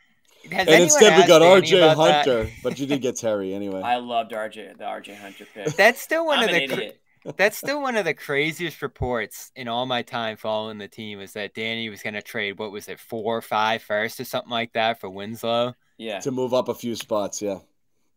Has 0.51 0.67
And 0.67 0.83
instead 0.83 1.15
we 1.21 1.27
got 1.27 1.43
RJ 1.43 1.77
about 1.77 1.97
that? 2.03 2.25
Hunter, 2.25 2.49
but 2.63 2.79
you 2.79 2.87
did 2.87 2.99
get 3.01 3.15
Terry 3.17 3.53
anyway. 3.53 3.81
I 3.85 3.97
loved 3.97 4.31
RJ 4.31 4.79
the 4.79 4.83
RJ 4.85 5.17
Hunter 5.19 5.45
pick. 5.53 5.67
That's 5.75 6.01
still 6.01 6.25
one 6.25 6.39
I'm 6.39 6.49
of 6.49 6.55
an 6.55 6.61
the. 6.61 6.67
cra- 6.67 6.77
idiot. 6.77 6.97
That's 7.37 7.55
still 7.55 7.79
one 7.79 7.95
of 7.97 8.05
the 8.05 8.15
craziest 8.15 8.81
reports 8.81 9.51
in 9.55 9.67
all 9.67 9.85
my 9.85 10.01
time 10.01 10.37
following 10.37 10.79
the 10.79 10.87
team 10.87 11.19
is 11.19 11.33
that 11.33 11.53
Danny 11.53 11.87
was 11.89 12.01
going 12.01 12.15
to 12.15 12.21
trade 12.23 12.57
what 12.57 12.71
was 12.71 12.87
it 12.87 12.99
four 12.99 13.37
or 13.37 13.41
five 13.43 13.83
first 13.83 14.19
or 14.19 14.23
something 14.23 14.49
like 14.49 14.73
that 14.73 14.99
for 14.99 15.07
Winslow. 15.11 15.75
Yeah, 16.01 16.19
to 16.21 16.31
move 16.31 16.53
up 16.53 16.67
a 16.67 16.73
few 16.73 16.95
spots, 16.95 17.41
yeah. 17.41 17.59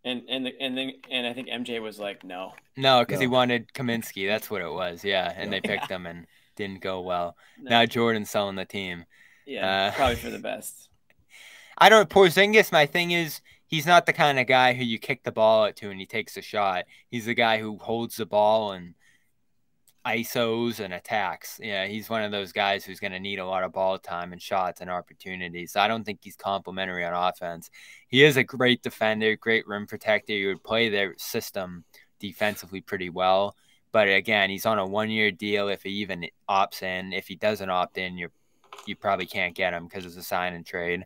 and 0.04 0.22
and 0.28 0.46
the, 0.46 0.52
and 0.60 0.76
then 0.76 0.92
and 1.10 1.26
I 1.26 1.32
think 1.34 1.48
MJ 1.48 1.80
was 1.82 1.98
like, 1.98 2.24
no, 2.24 2.52
No, 2.76 3.00
because 3.00 3.20
he 3.20 3.26
wanted 3.26 3.72
Kaminsky. 3.74 4.26
That's 4.26 4.50
what 4.50 4.62
it 4.62 4.72
was. 4.72 5.04
Yeah, 5.04 5.30
and 5.36 5.52
Yeah. 5.52 5.60
they 5.60 5.68
picked 5.68 5.90
him 5.90 6.06
and 6.06 6.26
didn't 6.56 6.80
go 6.80 7.02
well. 7.02 7.36
no. 7.60 7.70
Now 7.70 7.84
Jordan's 7.86 8.30
selling 8.30 8.56
the 8.56 8.64
team. 8.64 9.04
yeah, 9.46 9.88
uh, 9.88 9.96
probably 9.96 10.16
for 10.16 10.30
the 10.30 10.38
best. 10.38 10.88
I 11.78 11.88
don't. 11.90 12.08
Porzingis, 12.08 12.72
my 12.72 12.86
thing 12.86 13.10
is 13.10 13.40
he's 13.66 13.86
not 13.86 14.06
the 14.06 14.12
kind 14.12 14.38
of 14.38 14.46
guy 14.46 14.72
who 14.72 14.84
you 14.84 14.98
kick 14.98 15.22
the 15.24 15.32
ball 15.32 15.66
at 15.66 15.76
to 15.76 15.90
and 15.90 16.00
he 16.00 16.06
takes 16.06 16.36
a 16.36 16.42
shot. 16.42 16.84
He's 17.10 17.26
the 17.26 17.34
guy 17.34 17.58
who 17.58 17.76
holds 17.78 18.16
the 18.16 18.26
ball 18.26 18.72
and 18.72 18.94
ISOs 20.06 20.80
and 20.80 20.92
attacks. 20.92 21.58
Yeah, 21.62 21.86
he's 21.86 22.10
one 22.10 22.22
of 22.22 22.30
those 22.30 22.52
guys 22.52 22.84
who's 22.84 23.00
going 23.00 23.12
to 23.12 23.20
need 23.20 23.38
a 23.38 23.46
lot 23.46 23.64
of 23.64 23.72
ball 23.72 23.98
time 23.98 24.32
and 24.32 24.40
shots 24.40 24.80
and 24.80 24.90
opportunities. 24.90 25.76
I 25.76 25.88
don't 25.88 26.04
think 26.04 26.20
he's 26.22 26.36
complimentary 26.36 27.04
on 27.04 27.14
offense. 27.14 27.70
He 28.08 28.24
is 28.24 28.36
a 28.36 28.44
great 28.44 28.82
defender, 28.82 29.36
great 29.36 29.66
rim 29.66 29.86
protector. 29.86 30.32
He 30.32 30.46
would 30.46 30.62
play 30.62 30.88
their 30.88 31.14
system 31.18 31.84
defensively 32.20 32.80
pretty 32.80 33.10
well. 33.10 33.56
But 33.92 34.08
again, 34.08 34.50
he's 34.50 34.66
on 34.66 34.78
a 34.78 34.86
one-year 34.86 35.30
deal. 35.30 35.68
If 35.68 35.84
he 35.84 35.90
even 35.90 36.26
opts 36.48 36.82
in, 36.82 37.12
if 37.12 37.28
he 37.28 37.36
doesn't 37.36 37.70
opt 37.70 37.96
in, 37.96 38.18
you're 38.18 38.32
you 38.86 38.96
probably 38.96 39.26
can't 39.26 39.54
get 39.54 39.72
him 39.72 39.86
because 39.86 40.04
it's 40.04 40.16
a 40.16 40.22
sign 40.22 40.54
and 40.54 40.66
trade. 40.66 41.04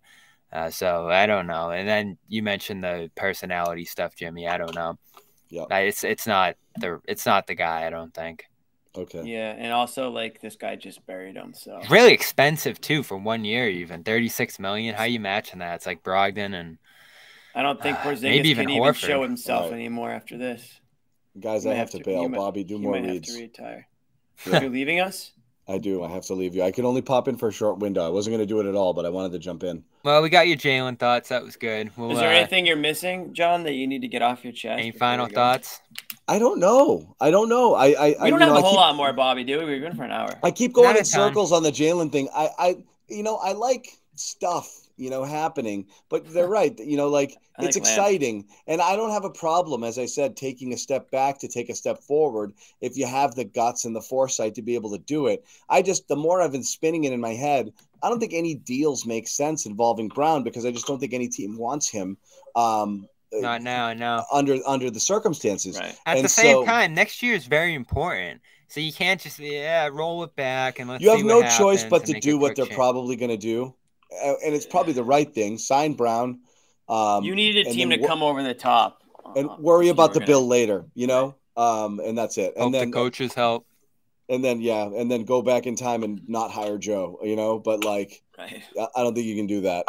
Uh, 0.52 0.70
so 0.70 1.08
I 1.08 1.26
don't 1.26 1.46
know. 1.46 1.70
And 1.70 1.86
then 1.86 2.16
you 2.28 2.42
mentioned 2.42 2.82
the 2.82 3.10
personality 3.14 3.84
stuff, 3.84 4.16
Jimmy. 4.16 4.48
I 4.48 4.56
don't 4.56 4.74
know. 4.74 4.98
Yeah. 5.50 5.66
It's 5.78 6.04
it's 6.04 6.26
not 6.26 6.56
the 6.78 7.00
it's 7.06 7.26
not 7.26 7.46
the 7.46 7.54
guy. 7.54 7.86
I 7.86 7.90
don't 7.90 8.12
think. 8.12 8.46
Okay. 8.96 9.22
Yeah, 9.28 9.54
and 9.56 9.72
also 9.72 10.10
like 10.10 10.40
this 10.40 10.56
guy 10.56 10.76
just 10.76 11.04
buried 11.06 11.36
him. 11.36 11.54
So 11.54 11.80
Really 11.90 12.12
expensive 12.12 12.80
too 12.80 13.02
for 13.02 13.16
one 13.16 13.44
year, 13.44 13.68
even 13.68 14.02
thirty 14.02 14.28
six 14.28 14.58
million. 14.58 14.94
How 14.94 15.04
you 15.04 15.20
matching 15.20 15.60
that? 15.60 15.76
It's 15.76 15.86
like 15.86 16.02
Brogdon 16.02 16.54
and 16.54 16.78
I 17.54 17.62
don't 17.62 17.80
think 17.82 17.98
Uh, 17.98 18.02
Porzingis 18.04 18.22
maybe 18.22 18.48
even 18.50 18.66
can 18.66 18.74
even 18.74 18.92
show 18.94 19.22
himself 19.22 19.64
Right. 19.66 19.74
anymore 19.74 20.10
after 20.10 20.38
this. 20.38 20.80
Guys, 21.40 21.64
You 21.64 21.70
I 21.70 21.74
might 21.74 21.80
have 21.80 21.90
to 21.90 22.00
bail. 22.00 22.28
Bobby, 22.28 22.64
do 22.64 22.74
you 22.74 22.80
more 22.80 22.92
might 22.92 23.04
have 23.04 23.22
to 23.22 23.32
retire. 23.40 23.88
Yeah. 24.46 24.60
You're 24.60 24.70
leaving 24.70 25.00
us? 25.00 25.32
I 25.68 25.78
do. 25.78 26.02
I 26.02 26.08
have 26.08 26.24
to 26.26 26.34
leave 26.34 26.54
you. 26.54 26.62
I 26.62 26.70
could 26.70 26.84
only 26.86 27.02
pop 27.02 27.28
in 27.28 27.36
for 27.36 27.48
a 27.48 27.52
short 27.52 27.78
window. 27.78 28.06
I 28.06 28.08
wasn't 28.08 28.34
going 28.36 28.46
to 28.46 28.52
do 28.52 28.60
it 28.60 28.66
at 28.66 28.74
all, 28.74 28.94
but 28.94 29.04
I 29.04 29.10
wanted 29.10 29.32
to 29.32 29.38
jump 29.38 29.62
in. 29.62 29.84
well, 30.02 30.22
we 30.22 30.30
got 30.30 30.48
your 30.48 30.56
Jaylen 30.56 30.98
thoughts. 30.98 31.28
That 31.28 31.44
was 31.44 31.56
good. 31.56 31.90
We'll, 31.96 32.12
Is 32.12 32.18
there 32.18 32.32
uh, 32.32 32.38
anything 32.38 32.64
you're 32.66 32.76
missing, 32.76 33.34
John, 33.34 33.64
that 33.64 33.74
you 33.74 33.86
need 33.86 34.00
to 34.00 34.08
get 34.08 34.22
off 34.22 34.44
your 34.44 34.52
chest? 34.54 34.80
any 34.80 34.90
final 34.92 35.26
thoughts? 35.26 35.82
I 36.26 36.38
don't 36.38 36.58
know. 36.58 37.14
I 37.20 37.30
don't 37.30 37.48
know. 37.48 37.74
I 37.74 37.86
I, 37.86 37.90
I 37.90 38.06
We 38.06 38.06
you 38.06 38.30
don't 38.30 38.38
know, 38.40 38.46
have 38.46 38.56
I 38.56 38.58
a 38.58 38.62
whole 38.62 38.70
keep, 38.72 38.76
lot 38.78 38.96
more, 38.96 39.12
Bobby, 39.12 39.44
do 39.44 39.58
we? 39.58 39.64
We're 39.66 39.80
going 39.80 39.94
for 39.94 40.04
an 40.04 40.10
hour. 40.10 40.38
I 40.42 40.50
keep 40.50 40.72
going 40.72 40.88
Not 40.88 40.96
in 40.96 41.02
a 41.02 41.04
circles 41.04 41.52
on 41.52 41.62
the 41.62 41.70
Jaylen 41.70 42.10
thing. 42.12 42.28
I 42.34 42.48
I 42.58 42.76
you 43.08 43.22
know 43.22 43.36
I 43.36 43.52
like 43.52 43.92
stuff 44.14 44.77
you 44.98 45.10
know, 45.10 45.24
happening. 45.24 45.86
But 46.08 46.26
they're 46.32 46.48
right. 46.48 46.78
You 46.78 46.96
know, 46.96 47.08
like 47.08 47.36
I 47.58 47.64
it's 47.64 47.76
like 47.76 47.82
exciting, 47.84 48.46
and 48.66 48.80
I 48.80 48.96
don't 48.96 49.10
have 49.12 49.24
a 49.24 49.30
problem, 49.30 49.84
as 49.84 49.98
I 49.98 50.06
said, 50.06 50.36
taking 50.36 50.72
a 50.72 50.76
step 50.76 51.10
back 51.10 51.38
to 51.40 51.48
take 51.48 51.68
a 51.70 51.74
step 51.74 52.00
forward 52.02 52.52
if 52.80 52.96
you 52.96 53.06
have 53.06 53.34
the 53.34 53.44
guts 53.44 53.84
and 53.84 53.94
the 53.96 54.00
foresight 54.02 54.54
to 54.56 54.62
be 54.62 54.74
able 54.74 54.90
to 54.92 54.98
do 54.98 55.26
it. 55.28 55.44
I 55.68 55.82
just 55.82 56.08
the 56.08 56.16
more 56.16 56.42
I've 56.42 56.52
been 56.52 56.62
spinning 56.64 57.04
it 57.04 57.12
in 57.12 57.20
my 57.20 57.34
head, 57.34 57.72
I 58.02 58.08
don't 58.08 58.20
think 58.20 58.34
any 58.34 58.54
deals 58.54 59.06
make 59.06 59.28
sense 59.28 59.66
involving 59.66 60.08
Brown 60.08 60.42
because 60.42 60.64
I 60.66 60.70
just 60.70 60.86
don't 60.86 60.98
think 61.00 61.14
any 61.14 61.28
team 61.28 61.56
wants 61.58 61.88
him. 61.88 62.16
Um, 62.56 63.08
Not 63.32 63.62
now, 63.62 63.92
no. 63.92 64.24
under 64.32 64.56
under 64.66 64.90
the 64.90 65.00
circumstances. 65.00 65.78
Right. 65.78 65.94
At 66.06 66.16
And 66.16 66.24
the 66.24 66.28
same 66.30 66.56
so- 66.56 66.64
time, 66.64 66.94
next 66.94 67.22
year 67.22 67.34
is 67.34 67.46
very 67.46 67.74
important. 67.74 68.40
So 68.70 68.80
you 68.80 68.92
can't 68.92 69.18
just 69.18 69.38
yeah 69.38 69.88
roll 69.90 70.22
it 70.24 70.36
back 70.36 70.78
and 70.78 70.90
let's. 70.90 71.02
you 71.02 71.08
have 71.10 71.24
no 71.24 71.42
choice 71.48 71.84
but 71.84 72.04
and 72.06 72.14
to 72.16 72.20
do 72.20 72.36
what 72.36 72.54
they're 72.54 72.66
change. 72.66 72.76
probably 72.76 73.16
going 73.16 73.30
to 73.30 73.36
do, 73.38 73.66
Uh, 73.66 73.70
and 74.10 74.54
it's 74.54 74.66
probably 74.66 74.92
the 74.92 75.04
right 75.04 75.32
thing. 75.32 75.58
Sign 75.58 75.94
Brown. 75.94 76.40
Um, 76.88 77.24
you 77.24 77.34
needed 77.34 77.66
a 77.66 77.70
team 77.70 77.90
to 77.90 77.96
wo- 77.98 78.06
come 78.06 78.22
over 78.22 78.42
the 78.42 78.54
top 78.54 79.02
and 79.36 79.48
uh, 79.50 79.56
worry 79.58 79.88
about 79.88 80.12
the 80.14 80.20
gonna- 80.20 80.26
bill 80.26 80.46
later. 80.46 80.86
You 80.94 81.06
know, 81.06 81.34
um, 81.56 82.00
and 82.00 82.16
that's 82.16 82.38
it. 82.38 82.54
Hope 82.56 82.66
And 82.66 82.74
then 82.74 82.90
the 82.90 82.94
coaches 82.96 83.34
help. 83.34 83.66
and 84.28 84.42
then 84.42 84.60
yeah, 84.60 84.84
and 84.84 85.10
then 85.10 85.24
go 85.24 85.42
back 85.42 85.66
in 85.66 85.76
time 85.76 86.02
and 86.02 86.26
not 86.28 86.50
hire 86.50 86.78
Joe. 86.78 87.18
You 87.22 87.36
know, 87.36 87.58
but 87.58 87.84
like 87.84 88.22
Right. 88.38 88.62
I 88.78 88.86
I 88.96 89.02
don't 89.02 89.14
think 89.14 89.26
you 89.26 89.36
can 89.36 89.46
do 89.46 89.62
that. 89.62 89.86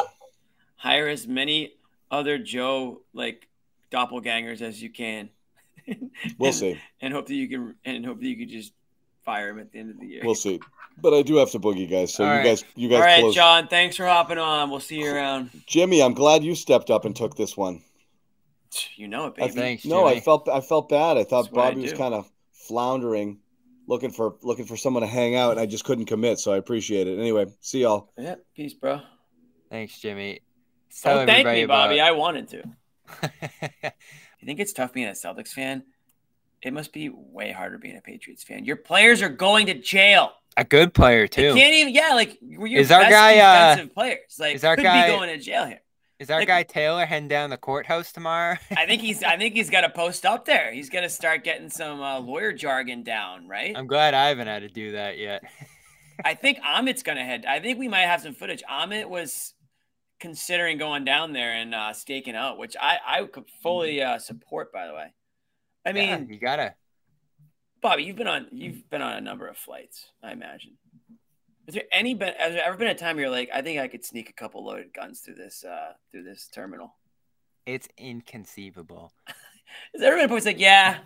Hire 0.75 1.07
as 1.07 1.27
many 1.27 1.73
other 2.11 2.37
Joe 2.37 3.01
like 3.13 3.47
doppelgangers 3.91 4.61
as 4.61 4.81
you 4.81 4.89
can. 4.89 5.29
We'll 5.87 5.97
and, 6.47 6.55
see. 6.55 6.79
And 7.01 7.13
hope 7.13 7.27
that 7.27 7.33
you 7.35 7.47
can 7.47 7.75
and 7.85 8.05
hope 8.05 8.19
that 8.19 8.27
you 8.27 8.35
can 8.37 8.49
just 8.49 8.73
fire 9.29 9.49
him 9.49 9.59
at 9.59 9.71
the 9.71 9.79
end 9.79 9.91
of 9.91 9.99
the 9.99 10.07
year. 10.07 10.21
We'll 10.23 10.33
see. 10.35 10.59
But 11.01 11.13
I 11.13 11.21
do 11.21 11.35
have 11.37 11.51
to 11.51 11.59
boogie, 11.59 11.89
guys. 11.89 12.13
So 12.13 12.23
All 12.23 12.29
you 12.31 12.37
right. 12.37 12.43
guys, 12.43 12.63
you 12.75 12.89
guys 12.89 12.97
All 12.97 13.01
right, 13.05 13.19
close. 13.21 13.35
John. 13.35 13.67
Thanks 13.67 13.95
for 13.95 14.05
hopping 14.05 14.37
on. 14.37 14.69
We'll 14.69 14.79
see 14.79 14.99
you 14.99 15.13
around. 15.13 15.49
Jimmy, 15.67 16.01
I'm 16.01 16.13
glad 16.13 16.43
you 16.43 16.55
stepped 16.55 16.89
up 16.89 17.05
and 17.05 17.15
took 17.15 17.35
this 17.37 17.55
one. 17.55 17.81
You 18.95 19.07
know 19.07 19.27
it, 19.27 19.33
I 19.37 19.47
baby. 19.47 19.53
Thanks, 19.59 19.85
No, 19.85 20.05
I 20.05 20.19
felt 20.19 20.47
I 20.49 20.61
felt 20.61 20.89
bad. 20.89 21.17
I 21.17 21.23
thought 21.23 21.43
That's 21.43 21.53
what 21.53 21.65
I 21.65 21.69
Bobby 21.71 21.81
was 21.83 21.93
kind 21.93 22.13
of 22.13 22.29
floundering, 22.53 23.39
looking 23.87 24.11
for 24.11 24.35
looking 24.43 24.65
for 24.65 24.77
someone 24.77 25.01
to 25.01 25.07
hang 25.07 25.35
out, 25.35 25.51
and 25.51 25.59
I 25.59 25.65
just 25.65 25.85
couldn't 25.85 26.05
commit. 26.05 26.39
So 26.39 26.51
I 26.53 26.57
appreciate 26.57 27.07
it. 27.07 27.17
Anyway, 27.19 27.45
see 27.61 27.81
y'all. 27.81 28.11
Yeah, 28.17 28.35
peace, 28.55 28.73
bro. 28.73 29.01
Thanks, 29.69 29.99
Jimmy. 29.99 30.41
Tell 31.01 31.17
Don't 31.17 31.27
thank 31.27 31.47
everybody 31.47 31.61
me, 31.61 31.65
Bobby. 31.67 31.95
about- 31.99 32.07
I 32.07 32.11
wanted 32.11 32.47
to. 32.49 32.63
You 34.41 34.45
think 34.45 34.61
it's 34.61 34.71
tough 34.71 34.93
being 34.93 35.07
a 35.07 35.11
Celtics 35.11 35.49
fan? 35.49 35.83
It 36.61 36.73
must 36.73 36.91
be 36.91 37.09
way 37.09 37.51
harder 37.51 37.77
being 37.77 37.95
a 37.97 38.01
Patriots 38.01 38.43
fan. 38.43 38.65
Your 38.65 38.75
players 38.75 39.21
are 39.21 39.29
going 39.29 39.67
to 39.67 39.73
jail. 39.75 40.33
a 40.57 40.63
good 40.63 40.93
player 40.93 41.21
They 41.21 41.43
too. 41.43 41.53
can't 41.55 41.73
even. 41.73 41.93
Yeah, 41.93 42.13
like 42.15 42.37
we're 42.41 42.67
your 42.67 42.81
Is 42.81 42.91
our 42.91 43.01
guy, 43.09 43.37
uh, 43.39 43.75
defensive 43.75 43.93
players. 43.93 44.35
Like 44.39 44.55
is 44.55 44.63
our 44.63 44.75
guy- 44.75 45.07
going 45.07 45.29
to 45.29 45.37
jail 45.37 45.65
here. 45.65 45.81
Is 46.19 46.29
our 46.29 46.39
like- 46.39 46.49
guy 46.49 46.63
Taylor 46.63 47.05
heading 47.05 47.29
down 47.29 47.49
the 47.49 47.55
courthouse 47.57 48.11
tomorrow? 48.11 48.57
I 48.75 48.85
think 48.85 49.01
he's. 49.01 49.23
I 49.23 49.37
think 49.37 49.55
he's 49.55 49.69
got 49.69 49.85
a 49.85 49.89
post 49.89 50.25
up 50.25 50.43
there. 50.43 50.73
He's 50.73 50.89
gonna 50.89 51.07
start 51.07 51.45
getting 51.45 51.69
some 51.69 52.01
uh, 52.01 52.19
lawyer 52.19 52.51
jargon 52.51 53.03
down, 53.03 53.47
right? 53.47 53.73
I'm 53.77 53.87
glad 53.87 54.13
I 54.13 54.27
haven't 54.27 54.47
had 54.47 54.63
to 54.63 54.67
do 54.69 54.91
that 54.93 55.17
yet. 55.17 55.43
I 56.25 56.33
think 56.33 56.59
Amit's 56.59 57.03
gonna 57.03 57.23
head. 57.23 57.45
I 57.47 57.61
think 57.61 57.79
we 57.79 57.87
might 57.87 58.01
have 58.01 58.19
some 58.19 58.33
footage. 58.33 58.61
Amit 58.69 59.07
was 59.07 59.53
considering 60.19 60.77
going 60.77 61.05
down 61.05 61.31
there 61.31 61.53
and 61.53 61.73
uh, 61.73 61.93
staking 61.93 62.35
out, 62.35 62.57
which 62.57 62.75
I 62.81 62.97
I 63.07 63.23
could 63.23 63.45
fully 63.63 64.01
uh, 64.03 64.19
support. 64.19 64.73
By 64.73 64.87
the 64.87 64.93
way, 64.93 65.13
I 65.85 65.91
mean, 65.93 66.09
Yeah, 66.09 66.33
you 66.33 66.39
gotta. 66.39 66.75
Bobby, 67.81 68.03
you've 68.03 68.17
been 68.17 68.27
on 68.27 68.47
you've 68.51 68.89
been 68.89 69.01
on 69.01 69.13
a 69.13 69.21
number 69.21 69.47
of 69.47 69.57
flights. 69.57 70.09
I 70.23 70.31
imagine. 70.31 70.77
Is 71.67 71.75
there 71.75 71.83
any 71.91 72.13
been? 72.13 72.33
Has 72.37 72.53
there 72.53 72.65
ever 72.65 72.77
been 72.77 72.87
a 72.87 72.95
time 72.95 73.15
where 73.15 73.25
you're 73.25 73.31
like, 73.31 73.49
I 73.53 73.61
think 73.61 73.79
I 73.79 73.87
could 73.87 74.03
sneak 74.03 74.29
a 74.29 74.33
couple 74.33 74.65
loaded 74.65 74.93
guns 74.93 75.21
through 75.21 75.35
this 75.35 75.63
uh, 75.63 75.93
through 76.11 76.23
this 76.23 76.49
terminal? 76.53 76.95
It's 77.65 77.87
inconceivable. 77.97 79.13
Has 79.27 80.01
there 80.01 80.07
ever 80.11 80.17
been 80.17 80.25
a 80.25 80.27
point 80.27 80.31
where 80.31 80.37
it's 80.37 80.45
like, 80.45 80.59
yeah, 80.59 80.97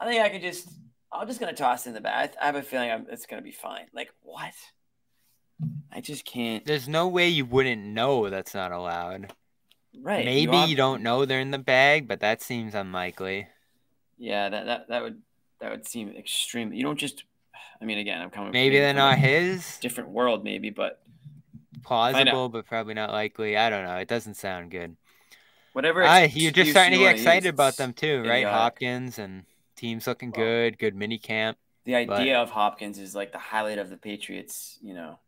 I 0.00 0.06
think 0.06 0.22
I 0.22 0.28
could 0.30 0.42
just. 0.42 0.68
I'm 1.12 1.28
just 1.28 1.40
gonna 1.40 1.52
toss 1.52 1.84
it 1.86 1.90
in 1.90 1.94
the 1.94 2.00
bag. 2.00 2.30
I 2.40 2.46
have 2.46 2.56
a 2.56 2.62
feeling 2.62 2.90
I'm, 2.90 3.06
it's 3.10 3.26
gonna 3.26 3.42
be 3.42 3.52
fine. 3.52 3.84
Like 3.92 4.08
what? 4.22 4.54
I 5.92 6.00
just 6.00 6.24
can't. 6.24 6.64
There's 6.64 6.88
no 6.88 7.08
way 7.08 7.28
you 7.28 7.44
wouldn't 7.44 7.82
know 7.82 8.30
that's 8.30 8.54
not 8.54 8.72
allowed. 8.72 9.32
Right? 10.00 10.24
Maybe 10.24 10.56
are- 10.56 10.66
you 10.66 10.74
don't 10.74 11.02
know 11.02 11.26
they're 11.26 11.40
in 11.40 11.50
the 11.50 11.58
bag, 11.58 12.08
but 12.08 12.20
that 12.20 12.40
seems 12.40 12.74
unlikely. 12.74 13.46
Yeah, 14.18 14.48
that, 14.48 14.66
that 14.66 14.88
that 14.88 15.02
would 15.02 15.22
that 15.60 15.70
would 15.70 15.86
seem 15.88 16.10
extreme. 16.16 16.72
You 16.72 16.82
don't 16.82 16.98
just. 16.98 17.24
I 17.80 17.84
mean, 17.84 17.98
again, 17.98 18.20
I'm 18.20 18.30
coming. 18.30 18.52
Maybe 18.52 18.78
they're 18.78 18.94
not 18.94 19.18
his. 19.18 19.78
Different 19.78 20.10
world, 20.10 20.44
maybe, 20.44 20.70
but 20.70 21.02
Plausible, 21.82 22.48
but 22.48 22.66
probably 22.66 22.94
not 22.94 23.10
likely. 23.10 23.56
I 23.56 23.70
don't 23.70 23.84
know. 23.84 23.96
It 23.96 24.08
doesn't 24.08 24.34
sound 24.34 24.70
good. 24.70 24.96
whatever. 25.72 26.04
I, 26.04 26.24
you're 26.26 26.52
just 26.52 26.70
starting 26.70 26.92
to 26.92 26.98
get 26.98 27.16
excited 27.16 27.44
use, 27.44 27.50
about 27.50 27.76
them 27.76 27.92
too, 27.92 28.18
right? 28.18 28.38
idiotic. 28.38 28.46
Uh, 28.46 28.52
Hopkins 28.58 29.18
and 29.18 29.44
teams 29.74 30.06
looking 30.06 30.30
Well, 30.30 30.46
good. 30.46 30.78
Good 30.78 30.94
mini 30.94 31.18
camp. 31.18 31.58
The 31.84 31.96
idea 31.96 32.34
but- 32.34 32.42
of 32.42 32.50
Hopkins 32.50 32.98
is 32.98 33.14
like 33.16 33.32
the 33.32 33.38
highlight 33.38 33.78
of 33.78 33.90
the 33.90 33.96
Patriots, 33.96 34.78
you 34.80 34.94
know, 34.94 35.18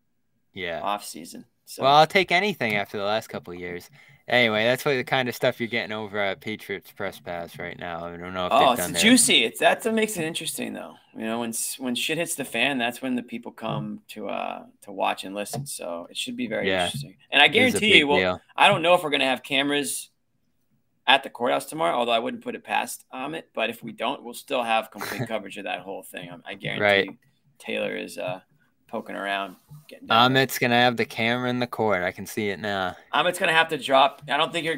Yeah. 0.53 0.80
off 0.80 1.05
season. 1.05 1.47
So 1.66 1.82
Well, 1.82 1.95
I'll 1.97 2.07
take 2.07 2.30
anything 2.30 2.76
after 2.76 2.99
the 2.99 3.05
last 3.05 3.28
couple 3.28 3.53
of 3.53 3.59
years. 3.59 3.91
Anyway, 4.26 4.64
that's 4.64 4.86
what 4.86 4.94
the 4.94 5.04
kind 5.04 5.28
of 5.28 5.34
stuff 5.34 5.60
you're 5.60 5.68
getting 5.68 5.92
over 5.92 6.18
at 6.18 6.40
Patriots 6.40 6.90
Press 6.90 7.20
Pass 7.20 7.58
right 7.58 7.78
now. 7.78 8.06
I 8.06 8.16
don't 8.16 8.32
know 8.32 8.46
if 8.46 8.52
oh, 8.54 8.72
it's 8.72 8.86
their- 8.86 9.00
juicy. 9.00 9.44
It's 9.44 9.60
that's 9.60 9.84
what 9.84 9.92
makes 9.92 10.16
it 10.16 10.24
interesting, 10.24 10.72
though. 10.72 10.94
You 11.14 11.24
know, 11.24 11.40
when 11.40 11.52
when 11.78 11.94
shit 11.94 12.16
hits 12.16 12.34
the 12.34 12.44
fan, 12.44 12.78
that's 12.78 13.02
when 13.02 13.16
the 13.16 13.22
people 13.22 13.52
come 13.52 14.00
to 14.08 14.28
uh 14.30 14.64
to 14.82 14.92
watch 14.92 15.24
and 15.24 15.34
listen. 15.34 15.66
So 15.66 16.06
it 16.10 16.16
should 16.16 16.38
be 16.38 16.46
very 16.46 16.68
Yeah. 16.68 16.86
interesting. 16.86 17.16
And 17.30 17.42
I 17.42 17.46
it 17.46 17.52
guarantee 17.52 17.98
you, 17.98 18.06
well, 18.08 18.18
deal. 18.18 18.40
I 18.56 18.68
don't 18.68 18.80
know 18.80 18.94
if 18.94 19.02
we're 19.02 19.10
gonna 19.10 19.24
have 19.26 19.42
cameras 19.42 20.08
at 21.06 21.22
the 21.22 21.28
courthouse 21.28 21.66
tomorrow, 21.66 21.94
although 21.94 22.12
I 22.12 22.18
wouldn't 22.18 22.42
put 22.42 22.54
it 22.54 22.64
past 22.64 23.04
Amit. 23.12 23.42
But 23.54 23.68
if 23.68 23.82
we 23.82 23.92
don't, 23.92 24.22
we'll 24.24 24.32
still 24.32 24.62
have 24.62 24.90
complete 24.90 25.20
coverage 25.28 25.58
of 25.58 25.64
that 25.64 25.80
whole 25.80 26.02
thing. 26.02 26.30
I, 26.30 26.52
I 26.52 26.54
guarantee 26.54 26.82
Right. 26.82 27.10
Taylor 27.58 27.94
is 27.94 28.16
uh 28.16 28.40
poking 28.95 29.16
around, 29.16 29.57
there. 29.90 29.99
Amit's 30.09 30.57
gonna 30.61 30.76
have 30.76 30.97
the 30.97 31.05
camera 31.05 31.51
in 31.51 31.59
the 31.59 31.66
court. 31.66 32.05
I 32.05 32.12
can 32.12 32.26
see 32.26 32.51
it 32.51 32.61
now. 32.61 32.97
Amit's 33.12 33.40
gonna 33.40 33.51
have 33.53 33.66
to 33.70 33.76
drop. 33.76 34.22
I 34.30 34.36
don't 34.36 34.53
think 34.53 34.64
you're. 34.64 34.76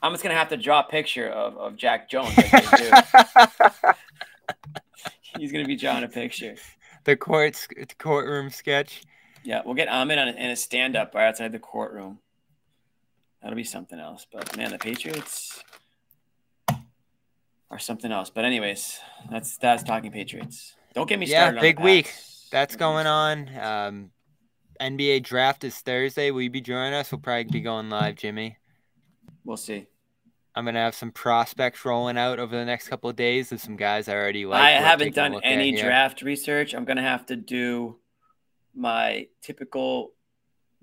Amit's 0.00 0.22
gonna 0.22 0.36
have 0.36 0.50
to 0.50 0.56
draw 0.56 0.78
a 0.78 0.84
picture 0.84 1.28
of, 1.28 1.56
of 1.58 1.76
Jack 1.76 2.08
Jones. 2.08 2.32
He's 5.38 5.50
gonna 5.50 5.64
be 5.66 5.74
drawing 5.74 6.04
a 6.04 6.08
picture. 6.08 6.54
the 7.02 7.16
court 7.16 7.66
courtroom 7.98 8.50
sketch. 8.50 9.02
Yeah, 9.42 9.62
we'll 9.64 9.74
get 9.74 9.88
Amit 9.88 10.18
on 10.22 10.28
a, 10.28 10.32
in 10.32 10.50
a 10.50 10.56
stand 10.56 10.94
up 10.94 11.16
right 11.16 11.26
outside 11.26 11.50
the 11.50 11.58
courtroom. 11.58 12.20
That'll 13.42 13.56
be 13.56 13.64
something 13.64 13.98
else. 13.98 14.24
But 14.32 14.56
man, 14.56 14.70
the 14.70 14.78
Patriots 14.78 15.64
are 17.72 17.80
something 17.80 18.12
else. 18.12 18.30
But 18.30 18.44
anyways, 18.44 19.00
that's 19.32 19.56
that's 19.56 19.82
talking 19.82 20.12
Patriots. 20.12 20.74
Don't 20.94 21.08
get 21.08 21.18
me 21.18 21.26
Yeah, 21.26 21.42
started. 21.42 21.58
on 21.58 21.62
the 21.64 21.68
big 21.68 21.80
week. 21.80 22.06
Pats. 22.06 22.36
That's 22.50 22.76
Don't 22.76 22.78
get 22.78 22.98
me 22.98 23.04
going 23.04 23.06
on. 23.06 23.58
Um, 23.58 24.10
NBA 24.80 25.22
draft 25.24 25.64
is 25.64 25.76
Thursday. 25.78 26.30
Will 26.30 26.42
you 26.42 26.50
be 26.50 26.60
joining 26.60 26.94
us? 26.94 27.10
We'll 27.10 27.20
probably 27.20 27.44
be 27.44 27.60
going 27.60 27.90
live, 27.90 28.16
Jimmy. 28.16 28.58
We'll 29.44 29.56
see. 29.56 29.86
I'm 30.54 30.64
gonna 30.64 30.80
have 30.80 30.94
some 30.94 31.12
prospects 31.12 31.84
rolling 31.84 32.18
out 32.18 32.40
over 32.40 32.56
the 32.56 32.64
next 32.64 32.88
couple 32.88 33.08
of 33.08 33.14
days. 33.16 33.50
There's 33.50 33.62
some 33.62 33.76
guys 33.76 34.08
I 34.08 34.14
already 34.14 34.44
like. 34.44 34.60
I 34.60 34.70
haven't 34.72 35.14
done 35.14 35.38
any 35.44 35.72
draft 35.72 36.22
research. 36.22 36.74
I'm 36.74 36.84
gonna 36.84 37.02
have 37.02 37.26
to 37.26 37.36
do 37.36 37.96
my 38.74 39.28
typical 39.40 40.14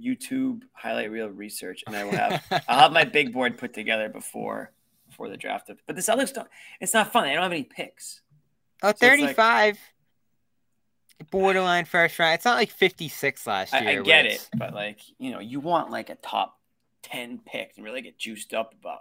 YouTube 0.02 0.62
highlight 0.72 1.12
reel 1.12 1.28
research, 1.28 1.84
and 1.88 1.96
I 1.96 2.06
will 2.06 2.12
have 2.12 2.44
I'll 2.70 2.80
have 2.80 2.94
my 2.94 3.04
big 3.04 3.34
board 3.34 3.58
put 3.58 3.74
together 3.74 4.08
before 4.08 4.72
before 5.10 5.30
the 5.30 5.38
draft. 5.38 5.70
But 5.86 5.96
the 5.96 6.02
Celtics 6.02 6.34
don't. 6.34 6.48
It's 6.80 6.94
not 6.94 7.12
fun. 7.12 7.26
They 7.26 7.34
don't 7.34 7.44
have 7.44 7.52
any 7.52 7.64
picks. 7.64 8.22
Oh, 8.82 8.88
like- 8.88 8.98
35. 9.00 9.80
Borderline 11.32 11.86
first 11.86 12.20
round. 12.20 12.36
It's 12.36 12.46
not 12.46 12.56
like 12.58 12.70
56 12.72 13.48
last 13.48 13.74
year. 13.74 13.82
I, 13.84 14.00
I 14.00 14.02
get 14.02 14.26
it, 14.26 14.48
but 14.58 14.74
like 14.74 15.00
you 15.18 15.32
know, 15.32 15.40
you 15.40 15.60
want 15.60 15.90
like 15.92 16.10
a 16.10 16.16
top 16.16 16.60
ten 17.02 17.40
pick 17.46 17.74
and 17.76 17.86
really 17.86 18.02
get 18.02 18.18
juiced 18.18 18.54
up 18.54 18.74
about. 18.80 19.00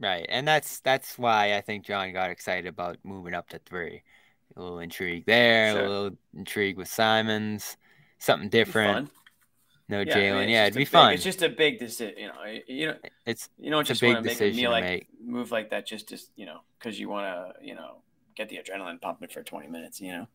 Right, 0.00 0.26
and 0.28 0.46
that's 0.46 0.80
that's 0.80 1.18
why 1.18 1.54
I 1.56 1.60
think 1.60 1.84
John 1.84 2.12
got 2.12 2.30
excited 2.30 2.66
about 2.66 2.98
moving 3.04 3.34
up 3.34 3.48
to 3.50 3.58
three. 3.58 4.02
A 4.56 4.62
little 4.62 4.78
intrigue 4.78 5.24
there, 5.26 5.72
Sure. 5.72 5.84
a 5.84 5.88
little 5.88 6.18
intrigue 6.36 6.76
with 6.78 6.88
Simons, 6.88 7.76
something 8.18 8.48
different. 8.48 9.10
No 9.90 10.00
Yeah, 10.00 10.14
I 10.16 10.20
mean, 10.20 10.24
Jalen. 10.32 10.50
yeah, 10.50 10.62
it'd 10.64 10.74
be 10.74 10.80
big- 10.80 10.88
fun. 10.88 11.12
It's 11.14 11.24
just 11.24 11.42
a 11.42 11.48
big 11.48 11.78
decision. 11.78 12.14
You 12.18 12.26
know, 12.28 12.58
you 12.66 12.86
know, 12.88 12.96
It's 13.26 13.48
you 13.58 13.70
don't 13.70 13.80
It's 13.80 13.88
just 13.88 14.00
big 14.00 14.14
want 14.14 14.24
to 14.24 14.28
make 14.28 14.36
a 14.36 14.38
decision 14.38 14.56
meal 14.56 14.70
to 14.70 14.72
like 14.74 14.84
make. 14.84 15.08
move 15.24 15.50
like 15.50 15.70
that 15.70 15.86
just 15.86 16.08
just 16.08 16.30
you 16.36 16.46
know 16.46 16.60
because 16.78 16.98
you 16.98 17.08
want 17.08 17.26
to 17.26 17.64
you 17.66 17.74
know 17.74 17.96
get 18.36 18.48
the 18.48 18.56
adrenaline 18.58 19.00
pumping 19.00 19.28
for 19.28 19.42
twenty 19.42 19.68
minutes. 19.68 20.00
You 20.00 20.12
know. 20.12 20.28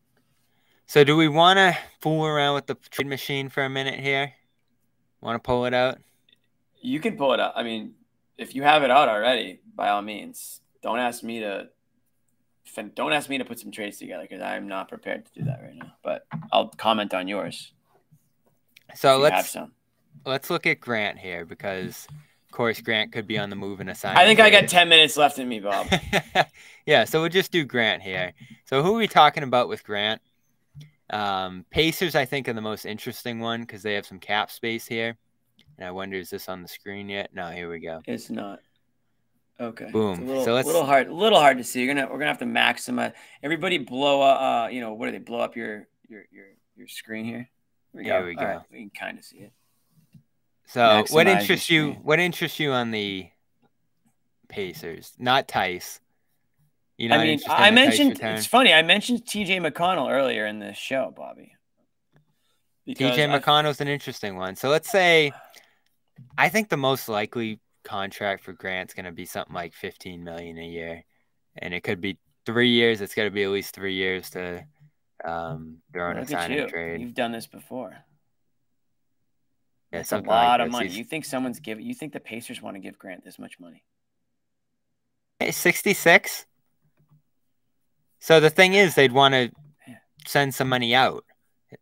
So. 0.86 1.04
Do 1.04 1.16
we 1.16 1.28
want 1.28 1.58
to 1.58 1.76
fool 2.00 2.24
around 2.26 2.54
with 2.54 2.66
the 2.66 2.74
trade 2.90 3.06
machine 3.06 3.48
for 3.48 3.62
a 3.64 3.68
minute 3.70 3.98
here? 4.00 4.32
Want 5.20 5.36
to 5.36 5.46
pull 5.46 5.64
it 5.66 5.74
out? 5.74 5.98
You 6.80 7.00
can 7.00 7.16
pull 7.16 7.32
it 7.32 7.40
out. 7.40 7.52
I 7.56 7.62
mean, 7.62 7.94
if 8.36 8.54
you 8.54 8.62
have 8.62 8.82
it 8.82 8.90
out 8.90 9.08
already, 9.08 9.60
by 9.74 9.88
all 9.90 10.02
means, 10.02 10.60
don't 10.82 10.98
ask 10.98 11.22
me 11.22 11.40
to. 11.40 11.68
fin- 12.64 12.92
Don't 12.94 13.12
ask 13.12 13.28
me 13.30 13.38
to 13.38 13.44
put 13.44 13.58
some 13.58 13.70
trades 13.70 13.98
together 13.98 14.24
because 14.28 14.42
I'm 14.42 14.68
not 14.68 14.88
prepared 14.88 15.24
to 15.26 15.32
do 15.32 15.44
that 15.46 15.60
right 15.62 15.74
now. 15.74 15.92
But 16.02 16.26
I'll 16.52 16.68
comment 16.68 17.14
on 17.14 17.26
yours. 17.28 17.72
So 18.94 19.16
you 19.16 19.22
let's 19.22 19.50
some. 19.50 19.72
let's 20.26 20.50
look 20.50 20.66
at 20.66 20.78
Grant 20.80 21.18
here 21.18 21.44
because, 21.46 22.06
of 22.46 22.52
course, 22.52 22.80
Grant 22.82 23.12
could 23.12 23.26
be 23.26 23.38
on 23.38 23.48
the 23.50 23.56
move 23.56 23.80
in 23.80 23.88
a 23.88 23.94
sign. 23.94 24.16
I 24.16 24.26
think 24.26 24.40
I 24.40 24.50
got 24.50 24.68
10 24.68 24.88
minutes 24.88 25.16
left 25.16 25.38
in 25.38 25.48
me, 25.48 25.60
Bob. 25.60 25.86
yeah, 26.86 27.04
so 27.04 27.20
we'll 27.20 27.30
just 27.30 27.50
do 27.50 27.64
Grant 27.64 28.02
here. 28.02 28.34
So 28.66 28.82
who 28.82 28.94
are 28.94 28.98
we 28.98 29.08
talking 29.08 29.42
about 29.42 29.68
with 29.68 29.82
Grant? 29.84 30.20
Um, 31.14 31.64
Pacers, 31.70 32.14
I 32.14 32.24
think, 32.24 32.48
are 32.48 32.52
the 32.52 32.60
most 32.60 32.84
interesting 32.86 33.38
one 33.40 33.60
because 33.60 33.82
they 33.82 33.94
have 33.94 34.04
some 34.04 34.18
cap 34.18 34.50
space 34.50 34.86
here. 34.86 35.16
And 35.78 35.86
I 35.86 35.90
wonder, 35.90 36.16
is 36.16 36.30
this 36.30 36.48
on 36.48 36.60
the 36.62 36.68
screen 36.68 37.08
yet? 37.08 37.30
No, 37.34 37.50
here 37.50 37.70
we 37.70 37.78
go. 37.80 38.00
It's 38.06 38.30
not. 38.30 38.58
Okay. 39.60 39.88
Boom. 39.92 40.12
It's 40.14 40.20
a 40.20 40.24
little, 40.24 40.44
So 40.44 40.54
let's- 40.54 40.66
little 40.66 40.84
hard, 40.84 41.10
little 41.10 41.38
hard 41.38 41.58
to 41.58 41.64
see. 41.64 41.84
You're 41.84 41.94
gonna, 41.94 42.06
we're 42.08 42.18
gonna 42.18 42.26
have 42.30 42.38
to 42.38 42.44
maximize. 42.44 43.12
Everybody, 43.42 43.78
blow 43.78 44.20
up. 44.22 44.40
Uh, 44.66 44.68
you 44.70 44.80
know, 44.80 44.92
what 44.94 45.06
do 45.06 45.12
they 45.12 45.18
blow 45.18 45.38
up 45.38 45.54
your 45.56 45.86
your 46.08 46.24
your 46.32 46.46
your 46.76 46.88
screen 46.88 47.24
here? 47.24 47.48
Here 47.92 48.00
we 48.00 48.04
Here 48.04 48.20
go. 48.20 48.26
we 48.26 48.34
go. 48.34 48.44
right, 48.44 48.60
we 48.72 48.78
can 48.80 48.90
kind 48.90 49.18
of 49.18 49.24
see 49.24 49.38
it. 49.38 49.52
So 50.66 50.82
what 50.82 51.06
Maximize 51.06 51.24
your 51.26 51.38
interests 51.38 51.70
you? 51.70 51.92
What 52.02 52.18
interests 52.18 52.58
you 52.58 52.72
on 52.72 52.90
the 52.90 53.28
Pacers? 54.48 55.12
Not 55.18 55.46
Tice. 55.46 56.00
You 56.96 57.10
I 57.10 57.24
mean, 57.24 57.40
I 57.48 57.70
mentioned 57.70 58.20
it's 58.22 58.46
funny. 58.46 58.72
I 58.72 58.82
mentioned 58.82 59.26
T.J. 59.26 59.58
McConnell 59.58 60.10
earlier 60.10 60.46
in 60.46 60.60
this 60.60 60.76
show, 60.76 61.12
Bobby. 61.14 61.56
TJ 62.88 63.40
McConnell's 63.40 63.80
an 63.80 63.88
interesting 63.88 64.36
one. 64.36 64.56
So 64.56 64.68
let's 64.68 64.90
say, 64.90 65.32
I 66.36 66.48
think 66.50 66.68
the 66.68 66.76
most 66.76 67.08
likely 67.08 67.60
contract 67.82 68.44
for 68.44 68.52
Grant's 68.52 68.94
going 68.94 69.06
to 69.06 69.12
be 69.12 69.24
something 69.24 69.54
like 69.54 69.72
15 69.74 70.22
million 70.22 70.58
a 70.58 70.66
year, 70.66 71.04
and 71.56 71.72
it 71.72 71.82
could 71.82 72.00
be 72.00 72.18
three 72.46 72.70
years. 72.70 73.00
It's 73.00 73.14
got 73.14 73.24
to 73.24 73.30
be 73.30 73.42
at 73.42 73.50
least 73.50 73.74
three 73.74 73.94
years 73.94 74.30
to 74.30 74.64
um, 75.24 75.78
throw 75.92 76.10
in 76.10 76.18
a 76.18 76.26
sign 76.26 76.52
you. 76.52 76.62
and 76.62 76.70
trade. 76.70 77.00
You've 77.00 77.14
done 77.14 77.32
this 77.32 77.46
before. 77.46 77.90
Yeah, 79.92 80.00
That's 80.00 80.08
a 80.08 80.10
something 80.10 80.28
like 80.28 80.46
lot 80.48 80.60
of 80.60 80.70
money. 80.70 80.86
He's- 80.86 80.98
You 80.98 81.04
think 81.04 81.24
someone's 81.24 81.60
giving? 81.60 81.84
You 81.86 81.94
think 81.94 82.12
the 82.12 82.20
Pacers 82.20 82.60
want 82.60 82.76
to 82.76 82.80
give 82.80 82.98
Grant 82.98 83.24
this 83.24 83.38
much 83.38 83.58
money? 83.58 83.82
Hey, 85.40 85.50
66. 85.52 86.46
So 88.24 88.40
the 88.40 88.48
thing 88.48 88.72
is, 88.72 88.94
they'd 88.94 89.12
want 89.12 89.34
to 89.34 89.50
send 90.26 90.54
some 90.54 90.66
money 90.66 90.94
out, 90.94 91.26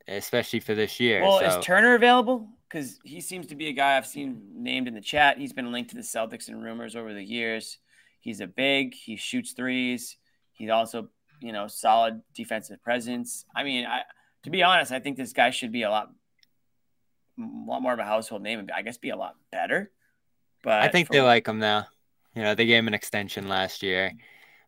especially 0.09 0.59
for 0.59 0.75
this 0.75 0.99
year. 0.99 1.23
Well, 1.23 1.39
so. 1.39 1.47
is 1.47 1.65
Turner 1.65 1.95
available? 1.95 2.49
Because 2.69 2.99
he 3.05 3.21
seems 3.21 3.47
to 3.47 3.55
be 3.55 3.69
a 3.69 3.73
guy 3.73 3.97
I've 3.97 4.09
seen 4.09 4.43
named 4.53 4.89
in 4.89 4.95
the 4.95 5.01
chat. 5.01 5.39
He's 5.39 5.53
been 5.53 5.71
linked 5.71 5.91
to 5.91 5.97
the 5.97 6.03
Celtics 6.03 6.49
and 6.49 6.61
rumors 6.61 6.97
over 6.97 7.15
the 7.15 7.23
years. 7.23 7.79
He's 8.19 8.41
a 8.41 8.49
big. 8.49 8.93
He 8.93 9.15
shoots 9.15 9.53
threes. 9.53 10.17
He's 10.53 10.69
also, 10.69 11.11
you 11.41 11.53
know, 11.53 11.69
solid 11.69 12.23
defensive 12.35 12.83
presence. 12.83 13.45
I 13.55 13.63
mean, 13.63 13.87
I 13.87 14.01
to 14.43 14.51
be 14.51 14.65
honest, 14.65 14.91
I 14.91 14.99
think 14.99 15.17
this 15.17 15.33
guy 15.33 15.51
should 15.51 15.71
be 15.71 15.83
a 15.83 15.91
lot, 15.91 16.11
a 17.39 17.71
lot 17.71 17.83
more 17.83 17.93
of 17.93 18.01
a 18.01 18.05
household 18.05 18.43
name. 18.43 18.59
and 18.59 18.73
I 18.73 18.83
guess 18.83 18.99
be 18.99 19.11
a 19.11 19.17
lot 19.17 19.37
better. 19.53 19.93
But 20.65 20.83
I 20.83 20.89
think 20.89 21.07
for- 21.07 21.13
they 21.13 21.21
like 21.21 21.47
him 21.47 21.61
now. 21.61 21.87
You 22.35 22.43
know, 22.43 22.57
they 22.57 22.67
gave 22.67 22.81
him 22.81 22.89
an 22.89 22.95
extension 22.95 23.47
last 23.47 23.85
year. 23.85 24.11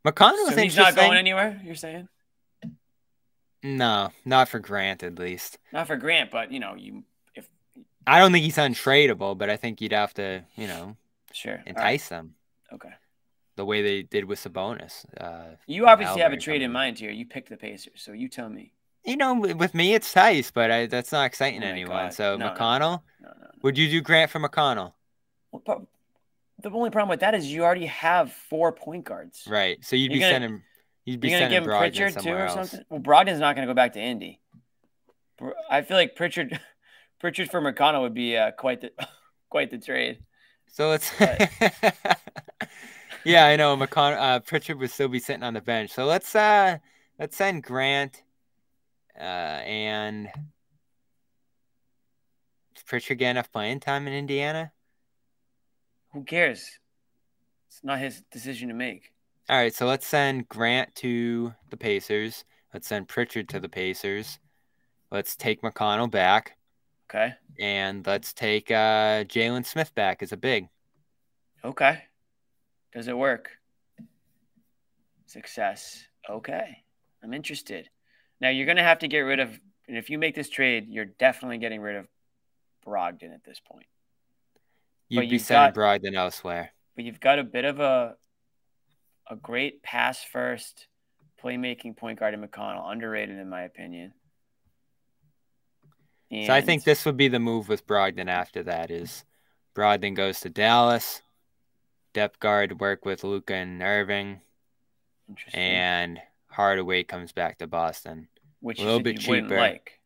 McConnell 0.07 0.51
So 0.51 0.57
he's 0.57 0.77
not 0.77 0.95
going 0.95 1.17
anywhere. 1.17 1.61
You're 1.65 1.75
saying 1.75 2.09
No, 3.63 4.11
not 4.25 4.49
for 4.49 4.59
Grant 4.59 5.03
at 5.03 5.19
least. 5.19 5.59
not 5.73 5.87
for 5.87 5.97
Grant, 5.97 6.31
but 6.31 6.53
you 6.53 6.61
know, 6.61 6.75
you 6.77 7.05
if 7.35 7.49
I 8.07 8.19
don't 8.19 8.33
think 8.33 8.45
he's 8.45 8.57
untradeable, 8.59 9.37
but 9.39 9.49
I 9.49 9.57
think 9.57 9.81
you'd 9.81 9.93
have 9.93 10.13
to, 10.15 10.45
you 10.57 10.67
know, 10.67 10.97
sure 11.33 11.53
All 11.53 11.59
right. 11.59 11.67
entice 11.69 12.09
them 12.09 12.35
Okay. 12.73 12.91
the 13.57 13.65
way 13.65 13.81
they 13.83 14.03
did 14.03 14.25
with 14.27 14.39
Sabonis. 14.43 15.05
Uh, 15.19 15.57
You 15.67 15.87
obviously 15.87 16.21
have 16.21 16.33
a 16.33 16.37
trade 16.37 16.61
in 16.63 16.73
mind 16.73 16.99
here. 16.99 17.11
You 17.11 17.25
picked 17.25 17.49
the 17.49 17.57
Pacers, 17.57 17.93
so 18.03 18.13
you 18.13 18.29
tell 18.29 18.49
me. 18.51 18.73
you 19.07 19.17
know, 19.17 19.35
with 19.35 19.75
me 19.75 19.95
it's 19.95 20.13
Tice, 20.13 20.51
but 20.51 20.71
I, 20.71 20.87
that's 20.87 21.13
not 21.13 21.25
exciting 21.27 21.63
Oh 21.63 21.67
anyone. 21.67 22.07
God. 22.07 22.13
So 22.15 22.37
No. 22.37 22.51
McConnell, 22.51 23.03
No, 23.23 23.29
no, 23.41 23.47
would 23.63 23.79
you 23.79 23.89
do 23.89 24.03
Grant 24.03 24.31
for 24.31 24.41
McConnell? 24.41 24.93
Well, 25.51 25.89
the 26.71 26.77
only 26.77 26.91
problem 26.91 27.09
with 27.11 27.21
that 27.21 27.35
is 27.35 27.47
you 27.53 27.63
already 27.65 27.87
have 27.87 28.33
four 28.33 28.73
point 28.73 29.05
guards. 29.05 29.45
Right. 29.49 29.79
So 29.85 29.95
you'd 29.97 30.11
You're 30.11 30.17
be 30.17 30.21
gonna- 30.21 30.33
sending, 30.33 30.63
you'd 31.05 31.21
be 31.21 31.31
sending 31.31 31.51
give 31.51 31.63
him 31.65 31.71
Brogdon 31.71 31.79
Pritchard 31.79 32.19
too 32.23 32.31
or 32.31 32.39
else. 32.47 32.55
something. 32.71 32.85
Well, 32.91 33.01
Brogdon's 33.01 33.39
not 33.41 33.55
gonna 33.55 33.67
go 33.67 33.75
back 33.75 33.93
to 33.95 34.01
Indy. 34.01 34.41
I 35.71 35.83
feel 35.83 35.97
like 35.97 36.17
Pritchard, 36.17 36.59
Pritchard 37.21 37.51
for 37.51 37.61
McConnell 37.61 38.03
would 38.03 38.15
be 38.15 38.37
uh, 38.37 38.51
quite 38.53 38.81
the 38.81 38.93
quite 39.51 39.71
the 39.71 39.79
trade. 39.79 40.19
So 40.69 40.93
it's 40.93 41.13
yeah, 43.25 43.47
I 43.47 43.57
know 43.57 43.77
McCon 43.77 44.17
uh, 44.19 44.41
Pritchard 44.41 44.79
would 44.79 44.91
still 44.91 45.09
be 45.09 45.19
sitting 45.19 45.43
on 45.43 45.55
the 45.55 45.61
bench. 45.61 45.91
So 45.91 46.05
let's 46.07 46.35
uh 46.35 46.79
let's 47.19 47.37
send 47.37 47.63
Grant 47.63 48.23
uh 49.19 49.23
and 49.23 50.29
is 52.77 52.83
Pritchard 52.85 53.19
get 53.19 53.31
enough 53.31 53.53
playing 53.53 53.81
time 53.81 54.07
in 54.09 54.13
Indiana? 54.15 54.73
Who 56.15 56.23
cares? 56.25 56.79
It's 57.69 57.83
not 57.83 57.99
his 57.99 58.23
decision 58.31 58.69
to 58.69 58.75
make. 58.75 59.13
All 59.49 59.57
right, 59.57 59.75
so 59.75 59.87
let's 59.87 60.07
send 60.07 60.49
Grant 60.49 60.95
to 60.97 61.53
the 61.71 61.77
Pacers. 61.77 62.45
Let's 62.73 62.89
send 62.89 63.09
Pritchard 63.09 63.49
to 63.51 63.61
the 63.61 63.69
Pacers. 63.69 64.39
Let's 65.11 65.37
take 65.37 65.61
McConnell 65.63 66.11
back, 66.11 66.57
Okay. 67.11 67.35
and 67.61 68.07
let's 68.07 68.33
take 68.33 68.71
uh, 68.71 69.25
Jalen 69.25 69.67
Smith 69.67 69.95
back 69.95 70.23
as 70.23 70.33
a 70.33 70.37
big. 70.37 70.69
Okay. 71.65 72.03
Does 72.93 73.09
it 73.09 73.17
work? 73.17 73.51
Success. 75.27 76.05
Okay. 76.31 76.85
I'm 77.23 77.35
interested. 77.35 77.89
Now 78.41 78.51
you're 78.51 78.67
gonna 78.67 78.83
have 78.83 79.01
to 79.01 79.09
get 79.09 79.21
rid 79.21 79.41
of 79.41 79.59
and 79.89 79.97
if 79.99 80.09
you 80.11 80.19
make 80.19 80.35
this 80.35 80.49
trade, 80.49 80.87
you're 80.89 81.05
definitely 81.05 81.59
getting 81.59 81.81
rid 81.81 81.97
of 81.97 82.07
Brogdon 82.87 83.35
at 83.35 83.45
this 83.45 83.61
point. 83.61 83.87
You'd 85.09 85.31
be 85.31 85.39
sending 85.39 85.75
got- 85.75 86.03
Brogdon 86.03 86.15
elsewhere. 86.15 86.73
But 86.97 87.05
you've 87.05 87.21
got 87.21 87.39
a 87.39 87.45
bit 87.45 87.65
of 87.65 87.81
a 87.81 88.17
a 89.29 89.37
great 89.37 89.83
pass 89.83 90.23
first 90.23 90.87
playmaking 91.43 91.97
point 91.97 92.19
guard 92.21 92.35
in 92.35 92.43
McConnell, 92.43 92.91
underrated 92.91 93.39
in 93.39 93.49
my 93.49 93.63
opinion. 93.63 94.13
So 96.47 96.53
I 96.53 96.61
think 96.63 96.83
this 96.85 97.05
would 97.05 97.17
be 97.17 97.29
the 97.29 97.39
move 97.39 97.69
with 97.69 97.87
Brogdon 97.87 98.29
after 98.29 98.65
that 98.65 98.91
is 98.91 99.25
Brogdon 99.75 100.15
goes 100.15 100.41
to 100.41 100.51
Dallas, 100.51 101.23
depth 102.13 102.41
guard 102.41 102.81
work 102.81 103.05
with 103.05 103.23
Luka 103.23 103.55
and 103.55 103.81
Irving, 103.83 104.41
interesting, 105.29 105.61
and 105.61 106.21
Hardaway 106.49 107.05
comes 107.05 107.33
back 107.33 107.59
to 107.59 107.67
Boston. 107.67 108.29
which 108.61 108.81
a 108.81 108.85
little 108.85 109.01
bit 109.01 109.21
cheaper. 109.21 109.57
like. 109.57 110.01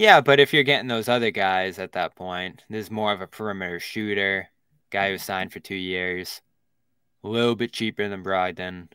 Yeah, 0.00 0.22
but 0.22 0.40
if 0.40 0.54
you're 0.54 0.62
getting 0.62 0.88
those 0.88 1.10
other 1.10 1.30
guys 1.30 1.78
at 1.78 1.92
that 1.92 2.14
point, 2.16 2.64
there's 2.70 2.90
more 2.90 3.12
of 3.12 3.20
a 3.20 3.26
perimeter 3.26 3.78
shooter, 3.78 4.48
guy 4.88 5.10
who 5.10 5.18
signed 5.18 5.52
for 5.52 5.60
two 5.60 5.74
years, 5.74 6.40
a 7.24 7.28
little 7.28 7.54
bit 7.54 7.72
cheaper 7.72 8.08
than 8.08 8.24
Brogdon. 8.24 8.88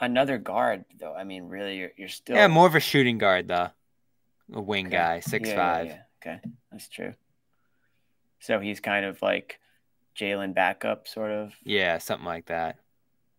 Another 0.00 0.38
guard, 0.38 0.84
though. 0.98 1.14
I 1.14 1.24
mean, 1.24 1.44
really, 1.48 1.78
you're, 1.78 1.92
you're 1.96 2.08
still 2.08 2.36
Yeah, 2.36 2.46
more 2.48 2.66
of 2.66 2.74
a 2.74 2.80
shooting 2.80 3.16
guard 3.18 3.48
though, 3.48 3.70
a 4.52 4.60
wing 4.60 4.86
Okay. 4.86 4.96
guy, 4.96 5.20
six 5.20 5.48
Yeah, 5.48 5.54
five. 5.56 5.86
yeah, 5.86 5.92
yeah. 5.94 6.02
Okay, 6.22 6.40
that's 6.70 6.88
true. 6.88 7.14
So 8.40 8.60
he's 8.60 8.80
kind 8.80 9.06
of 9.06 9.20
like 9.22 9.58
Jalen 10.14 10.54
backup, 10.54 11.08
sort 11.08 11.30
of. 11.30 11.52
Yeah, 11.64 11.98
something 11.98 12.26
like 12.26 12.46
that. 12.46 12.78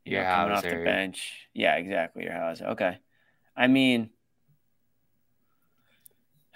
you 0.06 0.14
Your 0.14 0.24
know, 0.24 0.32
coming 0.32 0.54
off 0.54 0.64
the 0.64 0.76
bench. 0.78 1.48
Yeah, 1.54 1.76
exactly. 1.76 2.24
Your 2.24 2.34
house. 2.34 2.61
Okay. 2.61 2.98
I 3.56 3.68
mean, 3.68 4.10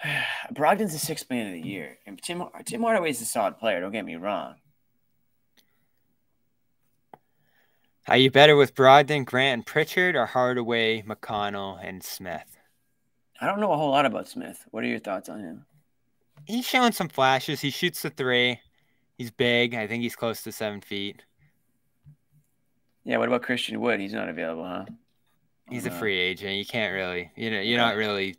Brogdon's 0.52 0.94
a 0.94 0.98
sixth 0.98 1.28
man 1.30 1.46
of 1.46 1.52
the 1.52 1.60
year, 1.60 1.98
and 2.06 2.20
Tim 2.20 2.42
Tim 2.64 2.82
Hardaway's 2.82 3.20
a 3.20 3.24
solid 3.24 3.58
player. 3.58 3.80
Don't 3.80 3.92
get 3.92 4.04
me 4.04 4.16
wrong. 4.16 4.56
Are 8.06 8.18
you 8.18 8.30
better 8.30 8.54
with 8.54 8.74
Brogdon, 8.74 9.24
Grant, 9.24 9.54
and 9.54 9.66
Pritchard, 9.66 10.14
or 10.14 10.26
Hardaway, 10.26 11.02
McConnell, 11.02 11.78
and 11.82 12.02
Smith? 12.02 12.58
I 13.40 13.46
don't 13.46 13.60
know 13.60 13.72
a 13.72 13.76
whole 13.76 13.90
lot 13.90 14.04
about 14.04 14.28
Smith. 14.28 14.62
What 14.70 14.84
are 14.84 14.88
your 14.88 14.98
thoughts 14.98 15.28
on 15.30 15.40
him? 15.40 15.64
He's 16.44 16.66
showing 16.66 16.92
some 16.92 17.08
flashes. 17.08 17.60
He 17.60 17.70
shoots 17.70 18.02
the 18.02 18.10
three. 18.10 18.60
He's 19.16 19.30
big. 19.30 19.74
I 19.74 19.86
think 19.86 20.02
he's 20.02 20.16
close 20.16 20.42
to 20.42 20.52
seven 20.52 20.82
feet. 20.82 21.22
Yeah. 23.04 23.16
What 23.16 23.28
about 23.28 23.42
Christian 23.42 23.80
Wood? 23.80 24.00
He's 24.00 24.12
not 24.12 24.28
available, 24.28 24.64
huh? 24.64 24.84
He's 25.70 25.86
a 25.86 25.90
free 25.90 26.18
agent. 26.18 26.56
You 26.56 26.66
can't 26.66 26.92
really, 26.92 27.32
you 27.36 27.50
know, 27.50 27.60
you're 27.60 27.78
not 27.78 27.96
really 27.96 28.36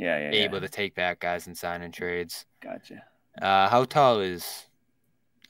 Yeah, 0.00 0.18
yeah, 0.18 0.30
yeah. 0.32 0.44
able 0.44 0.60
to 0.60 0.68
take 0.68 0.94
back 0.94 1.20
guys 1.20 1.46
and 1.46 1.56
sign 1.56 1.82
in 1.82 1.92
trades. 1.92 2.46
Gotcha. 2.62 3.02
Uh, 3.40 3.68
how 3.68 3.84
tall 3.84 4.20
is 4.20 4.66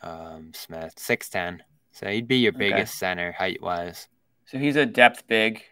um, 0.02 0.50
Smith? 0.54 0.94
Six 0.98 1.28
ten. 1.28 1.62
So 1.92 2.08
he'd 2.08 2.26
be 2.28 2.38
your 2.38 2.52
Okay. 2.52 2.70
biggest 2.70 2.98
center 2.98 3.32
height 3.32 3.62
wise. 3.62 4.08
So 4.46 4.58
he's 4.58 4.76
a 4.76 4.86
depth 4.86 5.26
big. 5.28 5.62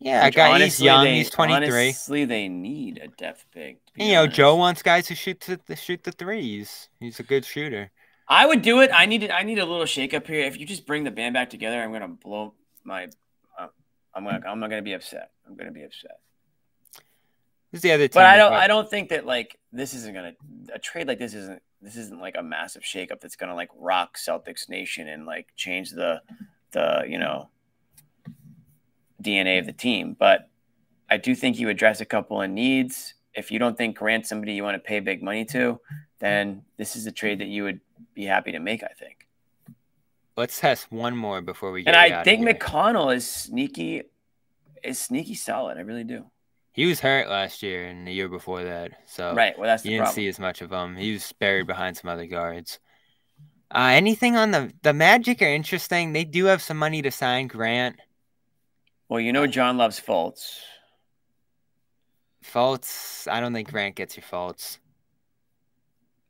Yeah, 0.00 0.24
which 0.24 0.34
guy. 0.34 0.48
He's 0.48 0.54
honestly 0.62 0.86
young. 0.86 1.04
they- 1.04 1.14
he's 1.18 1.30
twenty 1.30 1.54
three. 1.66 1.84
Honestly, 1.88 2.24
they 2.24 2.48
need 2.48 2.98
a 2.98 3.06
depth 3.08 3.46
big. 3.54 3.78
to 3.86 3.92
be 3.92 4.04
You 4.06 4.12
know. 4.14 4.26
Joe 4.26 4.56
wants 4.56 4.82
guys 4.82 5.06
who 5.08 5.14
shoot 5.14 5.38
the, 5.40 5.60
the 5.66 5.76
shoot 5.76 6.02
the 6.02 6.10
threes. 6.12 6.88
He's 6.98 7.20
a 7.20 7.22
good 7.22 7.44
shooter. 7.44 7.92
I 8.28 8.46
would 8.46 8.62
do 8.62 8.80
it. 8.80 8.90
I 8.92 9.06
needed. 9.06 9.30
I 9.30 9.42
need 9.44 9.58
a 9.60 9.64
little 9.64 9.86
shake 9.86 10.14
up 10.14 10.26
here. 10.26 10.40
If 10.40 10.58
you 10.58 10.66
just 10.66 10.86
bring 10.86 11.04
the 11.04 11.10
band 11.12 11.34
back 11.34 11.50
together, 11.50 11.80
I'm 11.80 11.92
gonna 11.92 12.08
blow 12.08 12.54
my. 12.82 13.08
Uh, 13.56 13.68
I'm 14.14 14.24
gonna. 14.24 14.40
I'm 14.46 14.58
not 14.58 14.70
gonna 14.70 14.82
be 14.82 14.94
upset. 14.94 15.30
I'm 15.46 15.54
gonna 15.54 15.70
be 15.70 15.84
upset. 15.84 16.18
Who's 17.72 17.80
the 17.80 17.92
other 17.92 18.06
team? 18.06 18.20
But 18.20 18.26
I 18.26 18.36
don't. 18.36 18.52
I 18.52 18.66
don't 18.66 18.88
think 18.88 19.08
that 19.08 19.24
like 19.26 19.58
this 19.72 19.94
isn't 19.94 20.14
gonna 20.14 20.34
a 20.74 20.78
trade 20.78 21.08
like 21.08 21.18
this 21.18 21.32
isn't 21.32 21.62
this 21.80 21.96
isn't 21.96 22.20
like 22.20 22.36
a 22.38 22.42
massive 22.42 22.82
shakeup 22.82 23.20
that's 23.20 23.34
gonna 23.34 23.54
like 23.54 23.70
rock 23.76 24.18
Celtics 24.18 24.68
nation 24.68 25.08
and 25.08 25.24
like 25.24 25.48
change 25.56 25.90
the 25.90 26.20
the 26.72 27.04
you 27.08 27.18
know 27.18 27.48
DNA 29.22 29.58
of 29.58 29.64
the 29.64 29.72
team. 29.72 30.14
But 30.18 30.50
I 31.08 31.16
do 31.16 31.34
think 31.34 31.58
you 31.58 31.70
address 31.70 32.02
a 32.02 32.04
couple 32.04 32.42
of 32.42 32.50
needs. 32.50 33.14
If 33.34 33.50
you 33.50 33.58
don't 33.58 33.78
think 33.78 33.96
Grant's 33.96 34.28
somebody 34.28 34.52
you 34.52 34.62
want 34.62 34.74
to 34.74 34.86
pay 34.86 35.00
big 35.00 35.22
money 35.22 35.46
to, 35.46 35.80
then 36.18 36.62
this 36.76 36.94
is 36.94 37.06
a 37.06 37.12
trade 37.12 37.38
that 37.38 37.48
you 37.48 37.64
would 37.64 37.80
be 38.12 38.26
happy 38.26 38.52
to 38.52 38.58
make. 38.58 38.82
I 38.82 38.92
think. 38.98 39.26
Let's 40.36 40.60
test 40.60 40.92
one 40.92 41.16
more 41.16 41.40
before 41.40 41.72
we 41.72 41.82
get. 41.82 41.94
And 41.94 41.96
I 41.96 42.22
think. 42.22 42.46
McConnell 42.46 43.14
is 43.14 43.26
sneaky, 43.26 44.02
is 44.82 44.98
sneaky 44.98 45.34
solid. 45.34 45.78
I 45.78 45.80
really 45.80 46.04
do. 46.04 46.26
He 46.72 46.86
was 46.86 47.00
hurt 47.00 47.28
last 47.28 47.62
year 47.62 47.84
and 47.86 48.06
the 48.06 48.12
year 48.12 48.28
before 48.28 48.64
that, 48.64 48.92
so 49.06 49.34
Right. 49.34 49.56
Well, 49.58 49.66
that's 49.66 49.84
you 49.84 49.90
the 49.90 49.96
didn't 49.96 50.04
problem. 50.06 50.14
see 50.14 50.28
as 50.28 50.38
much 50.38 50.62
of 50.62 50.72
him. 50.72 50.96
He 50.96 51.12
was 51.12 51.32
buried 51.38 51.66
behind 51.66 51.96
some 51.98 52.08
other 52.10 52.26
guards. 52.26 52.78
Uh, 53.70 53.90
anything 53.92 54.36
on 54.36 54.50
the 54.50 54.72
the 54.82 54.92
Magic 54.92 55.40
are 55.42 55.46
interesting. 55.46 56.12
They 56.12 56.24
do 56.24 56.46
have 56.46 56.62
some 56.62 56.76
money 56.78 57.02
to 57.02 57.10
sign 57.10 57.46
Grant. 57.46 57.96
Well, 59.08 59.20
you 59.20 59.32
know, 59.32 59.46
John 59.46 59.76
loves 59.76 60.00
Fultz. 60.00 60.60
Fultz. 62.44 63.28
I 63.30 63.40
don't 63.40 63.52
think 63.52 63.70
Grant 63.70 63.94
gets 63.94 64.16
you 64.16 64.22
Fultz. 64.22 64.78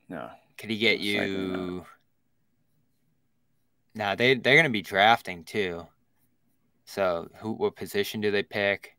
No. 0.08 0.30
Could 0.58 0.70
he 0.70 0.78
get 0.78 0.98
you? 1.00 1.84
Nah, 3.94 4.14
they 4.14 4.34
they're 4.34 4.56
gonna 4.56 4.70
be 4.70 4.82
drafting 4.82 5.44
too. 5.44 5.86
So 6.84 7.28
who? 7.36 7.52
What 7.52 7.76
position 7.76 8.20
do 8.20 8.30
they 8.30 8.42
pick? 8.42 8.96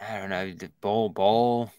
I 0.00 0.18
don't 0.18 0.30
know. 0.30 0.52
The 0.52 0.70
bowl 0.80 1.08
bowl. 1.08 1.70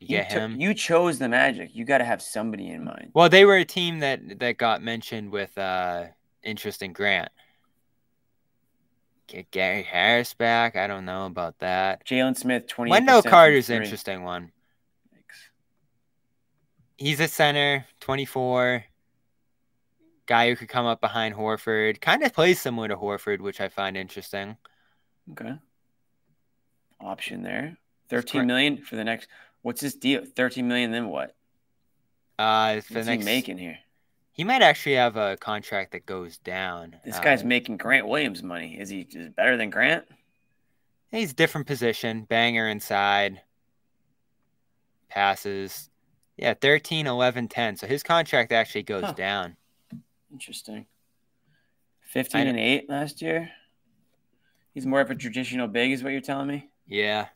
You 0.00 0.18
You, 0.18 0.22
get 0.22 0.32
him? 0.32 0.60
you 0.60 0.74
chose 0.74 1.18
the 1.18 1.28
Magic. 1.28 1.74
You 1.74 1.84
got 1.84 1.98
to 1.98 2.04
have 2.04 2.20
somebody 2.20 2.68
in 2.68 2.84
mind. 2.84 3.10
Well, 3.14 3.28
they 3.28 3.44
were 3.44 3.56
a 3.56 3.64
team 3.64 4.00
that 4.00 4.38
that 4.40 4.58
got 4.58 4.82
mentioned 4.82 5.30
with 5.30 5.56
uh 5.56 6.06
interest 6.42 6.82
in 6.82 6.92
Grant. 6.92 7.30
Get 9.26 9.50
Gary 9.50 9.82
Harris 9.82 10.34
back. 10.34 10.76
I 10.76 10.86
don't 10.86 11.06
know 11.06 11.24
about 11.26 11.58
that. 11.60 12.04
Jalen 12.06 12.36
Smith, 12.36 12.66
20. 12.66 12.90
Wendell 12.90 13.22
Carter's 13.22 13.70
an 13.70 13.82
interesting 13.82 14.22
one. 14.22 14.52
He's 16.98 17.20
a 17.20 17.28
center, 17.28 17.86
24. 18.00 18.84
Guy 20.26 20.48
who 20.50 20.56
could 20.56 20.68
come 20.68 20.86
up 20.86 21.00
behind 21.00 21.34
Horford. 21.34 22.00
Kind 22.00 22.22
of 22.22 22.32
plays 22.32 22.60
similar 22.60 22.88
to 22.88 22.96
Horford, 22.96 23.40
which 23.40 23.60
I 23.60 23.68
find 23.68 23.96
interesting. 23.96 24.56
Okay. 25.32 25.54
Option 27.04 27.42
there. 27.42 27.76
It's 28.04 28.10
13 28.10 28.40
great. 28.40 28.46
million 28.46 28.76
for 28.78 28.96
the 28.96 29.04
next. 29.04 29.28
What's 29.62 29.80
his 29.80 29.94
deal? 29.94 30.24
13 30.24 30.66
million, 30.66 30.90
then 30.90 31.08
what? 31.08 31.34
Uh, 32.38 32.80
for 32.80 32.94
the 32.94 33.04
next, 33.04 33.24
he 33.24 33.24
making 33.24 33.58
here? 33.58 33.78
he 34.32 34.42
might 34.42 34.62
actually 34.62 34.96
have 34.96 35.16
a 35.16 35.36
contract 35.36 35.92
that 35.92 36.06
goes 36.06 36.38
down. 36.38 36.96
This 37.04 37.16
Uh, 37.18 37.22
guy's 37.22 37.44
making 37.44 37.76
Grant 37.76 38.08
Williams 38.08 38.42
money. 38.42 38.76
Is 38.78 38.88
he 38.88 39.06
is 39.10 39.28
better 39.30 39.56
than 39.56 39.70
Grant? 39.70 40.04
He's 41.10 41.32
different 41.32 41.66
position, 41.68 42.24
banger 42.24 42.66
inside, 42.68 43.42
passes. 45.08 45.90
Yeah, 46.36 46.54
13, 46.54 47.06
11, 47.06 47.46
10. 47.48 47.76
So 47.76 47.86
his 47.86 48.02
contract 48.02 48.50
actually 48.50 48.82
goes 48.82 49.04
Huh. 49.04 49.12
down. 49.12 49.56
Interesting. 50.32 50.86
15 52.00 52.48
and 52.48 52.58
8 52.58 52.88
last 52.88 53.22
year. 53.22 53.52
He's 54.72 54.86
more 54.86 55.00
of 55.00 55.10
a 55.10 55.14
traditional 55.14 55.68
big, 55.68 55.92
is 55.92 56.02
what 56.02 56.10
you're 56.10 56.20
telling 56.20 56.48
me? 56.48 56.68
Yeah. 56.86 57.28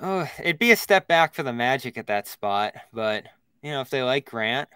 Oh, 0.00 0.28
it'd 0.40 0.58
be 0.58 0.72
a 0.72 0.76
step 0.76 1.06
back 1.06 1.34
for 1.34 1.42
the 1.42 1.52
Magic 1.52 1.96
at 1.98 2.08
that 2.08 2.26
spot, 2.26 2.74
but 2.92 3.24
you 3.62 3.70
know, 3.70 3.80
if 3.80 3.90
they 3.90 4.02
like 4.02 4.28
Grant, 4.28 4.68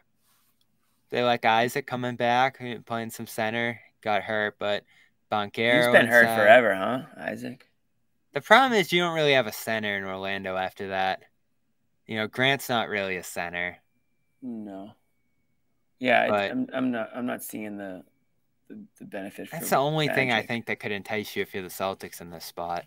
they 1.11 1.23
like 1.23 1.45
Isaac 1.45 1.87
coming 1.87 2.17
back, 2.17 2.61
uh, 2.61 2.77
playing 2.87 3.11
some 3.11 3.27
center, 3.27 3.81
got 4.01 4.23
hurt, 4.23 4.57
but 4.59 4.85
Banchero. 5.31 5.85
He's 5.85 5.93
been 5.93 6.07
hurt 6.07 6.23
inside. 6.23 6.37
forever, 6.37 6.75
huh, 6.75 7.01
Isaac? 7.21 7.69
The 8.33 8.41
problem 8.41 8.79
is 8.79 8.93
you 8.93 9.01
don't 9.01 9.15
really 9.15 9.33
have 9.33 9.47
a 9.47 9.53
center 9.53 9.97
in 9.97 10.05
Orlando 10.05 10.57
after 10.57 10.89
that. 10.89 11.23
You 12.07 12.17
know, 12.17 12.27
Grant's 12.29 12.69
not 12.69 12.89
really 12.89 13.17
a 13.17 13.23
center. 13.25 13.79
No. 14.41 14.93
Yeah, 15.99 16.29
But- 16.29 16.51
I'm, 16.53 16.67
I'm 16.73 16.91
not. 16.93 17.11
I'm 17.15 17.27
not 17.27 17.43
seeing 17.43 17.77
the 17.77 18.05
the, 18.69 18.85
the 19.01 19.05
benefit. 19.05 19.49
That's 19.51 19.71
the 19.71 19.77
only 19.77 20.09
thing 20.09 20.31
I 20.31 20.43
think 20.43 20.67
that 20.67 20.79
could 20.79 20.93
entice 20.93 21.35
you 21.35 21.43
if 21.43 21.55
you're 21.55 21.63
the 21.63 21.69
Celtics 21.71 22.21
in 22.21 22.31
this 22.31 22.45
spot. 22.45 22.85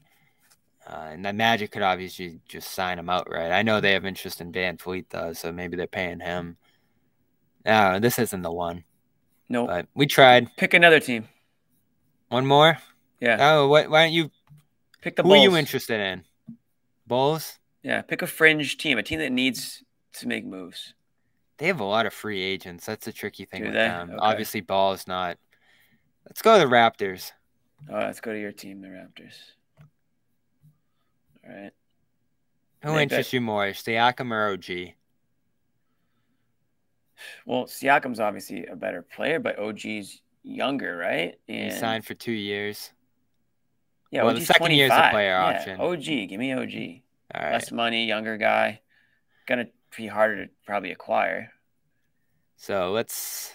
Uh, 0.87 1.09
and 1.11 1.25
the 1.25 1.31
Magic 1.33 1.71
could 1.71 1.83
obviously 1.83 2.39
just 2.47 2.71
sign 2.71 2.97
him 2.99 3.09
outright. 3.09 3.51
I 3.51 3.61
know 3.61 3.79
they 3.79 3.93
have 3.93 4.05
interest 4.05 4.41
in 4.41 4.51
VanVleet 4.51 5.05
though, 5.09 5.33
so 5.33 5.51
maybe 5.51 5.77
they're 5.77 5.87
paying 5.87 6.19
him. 6.19 6.57
No, 7.65 7.99
this 7.99 8.17
isn't 8.17 8.41
the 8.41 8.51
one. 8.51 8.83
Nope. 9.47 9.67
But 9.67 9.87
we 9.93 10.07
tried. 10.07 10.55
Pick 10.57 10.73
another 10.73 10.99
team. 10.99 11.27
One 12.29 12.45
more. 12.45 12.77
Yeah. 13.19 13.37
Oh, 13.39 13.67
what? 13.67 13.89
Why 13.89 14.05
don't 14.05 14.13
you? 14.13 14.31
Pick 15.01 15.15
the 15.15 15.23
who 15.23 15.29
Bulls. 15.29 15.39
are 15.39 15.43
you 15.51 15.57
interested 15.57 15.99
in? 15.99 16.23
Bulls. 17.05 17.59
Yeah. 17.83 18.01
Pick 18.01 18.21
a 18.21 18.27
fringe 18.27 18.77
team, 18.77 18.97
a 18.97 19.03
team 19.03 19.19
that 19.19 19.31
needs 19.31 19.83
to 20.13 20.27
make 20.27 20.45
moves. 20.45 20.93
They 21.57 21.67
have 21.67 21.79
a 21.79 21.85
lot 21.85 22.05
of 22.07 22.13
free 22.13 22.41
agents. 22.41 22.85
That's 22.87 23.05
a 23.07 23.13
tricky 23.13 23.45
thing 23.45 23.61
Do 23.61 23.65
with 23.67 23.75
they? 23.75 23.87
them. 23.87 24.09
Okay. 24.11 24.17
Obviously, 24.19 24.61
Ball 24.61 24.93
is 24.93 25.07
not. 25.07 25.37
Let's 26.25 26.41
go 26.41 26.57
to 26.59 26.65
the 26.67 26.71
Raptors. 26.73 27.31
Oh, 27.89 27.97
let's 27.99 28.19
go 28.21 28.31
to 28.33 28.39
your 28.39 28.51
team, 28.51 28.81
the 28.81 28.87
Raptors. 28.87 29.35
All 31.47 31.55
right. 31.55 31.71
Who 32.83 32.93
They 32.95 33.03
interests 33.03 33.33
you 33.33 33.41
more, 33.41 33.67
Siakam 33.67 34.31
or 34.31 34.53
OG? 34.53 34.93
Well, 37.45 37.65
Siakam's 37.65 38.19
obviously 38.19 38.65
a 38.65 38.75
better 38.75 39.01
player, 39.03 39.39
but 39.39 39.59
OG's 39.59 40.21
younger, 40.43 40.97
right? 40.97 41.35
He 41.47 41.69
signed 41.69 42.05
for 42.05 42.15
two 42.15 42.31
years. 42.31 42.91
yeah, 44.09 44.23
well, 44.23 44.33
the 44.33 44.39
OG's 44.39 44.47
second 44.47 44.71
year's 44.71 44.91
a 44.91 44.95
25. 44.95 45.11
player 45.11 45.29
Yeah, 45.29 45.45
option. 45.45 45.79
OG, 45.81 46.29
give 46.29 46.39
me 46.39 46.53
OG. 46.53 47.01
All 47.35 47.41
right. 47.43 47.53
Less 47.53 47.71
money, 47.71 48.05
younger 48.07 48.37
guy. 48.37 48.81
Gonna 49.45 49.67
be 49.95 50.07
harder 50.07 50.45
to 50.47 50.51
probably 50.65 50.91
acquire. 50.91 51.51
So 52.57 52.91
let's. 52.91 53.53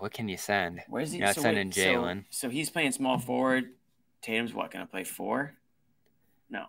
What 0.00 0.12
can 0.12 0.28
you 0.28 0.36
send? 0.36 0.80
Where's 0.88 1.12
he? 1.12 1.18
You're 1.18 1.26
not 1.28 1.34
so 1.36 1.42
sending 1.42 1.68
wait, 1.68 1.74
so- 1.74 1.80
Jalen. 1.82 2.24
So, 2.30 2.48
he's 2.48 2.70
playing 2.70 2.92
small 2.92 3.18
forward. 3.18 3.70
Tatum's 4.22 4.52
what? 4.54 4.70
Gonna 4.70 4.86
play 4.86 5.04
four? 5.04 5.54
No. 6.50 6.66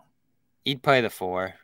He'd 0.64 0.82
play 0.82 1.00
the 1.00 1.10
four, 1.10 1.54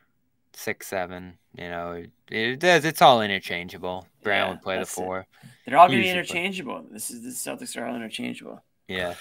six, 0.53 0.87
seven. 0.87 1.37
You 1.57 1.69
know, 1.69 1.91
it, 1.93 2.11
it 2.29 2.59
does. 2.59 2.85
It's 2.85 3.01
all 3.01 3.21
interchangeable. 3.21 4.07
Brown 4.23 4.47
Yeah, 4.47 4.51
would 4.51 4.61
play 4.61 4.75
the 4.75 4.79
that's 4.81 4.91
it. 4.91 4.95
four. 5.01 5.25
They're 5.65 5.77
all 5.77 5.87
gonna 5.87 5.99
be 5.99 6.05
Usually 6.07 6.13
play- 6.13 6.19
interchangeable. 6.19 6.85
This 6.91 7.09
is 7.09 7.23
the 7.23 7.29
Celtics 7.29 7.75
are 7.79 7.85
all 7.87 7.95
interchangeable. 7.95 8.61
Yeah. 8.87 9.15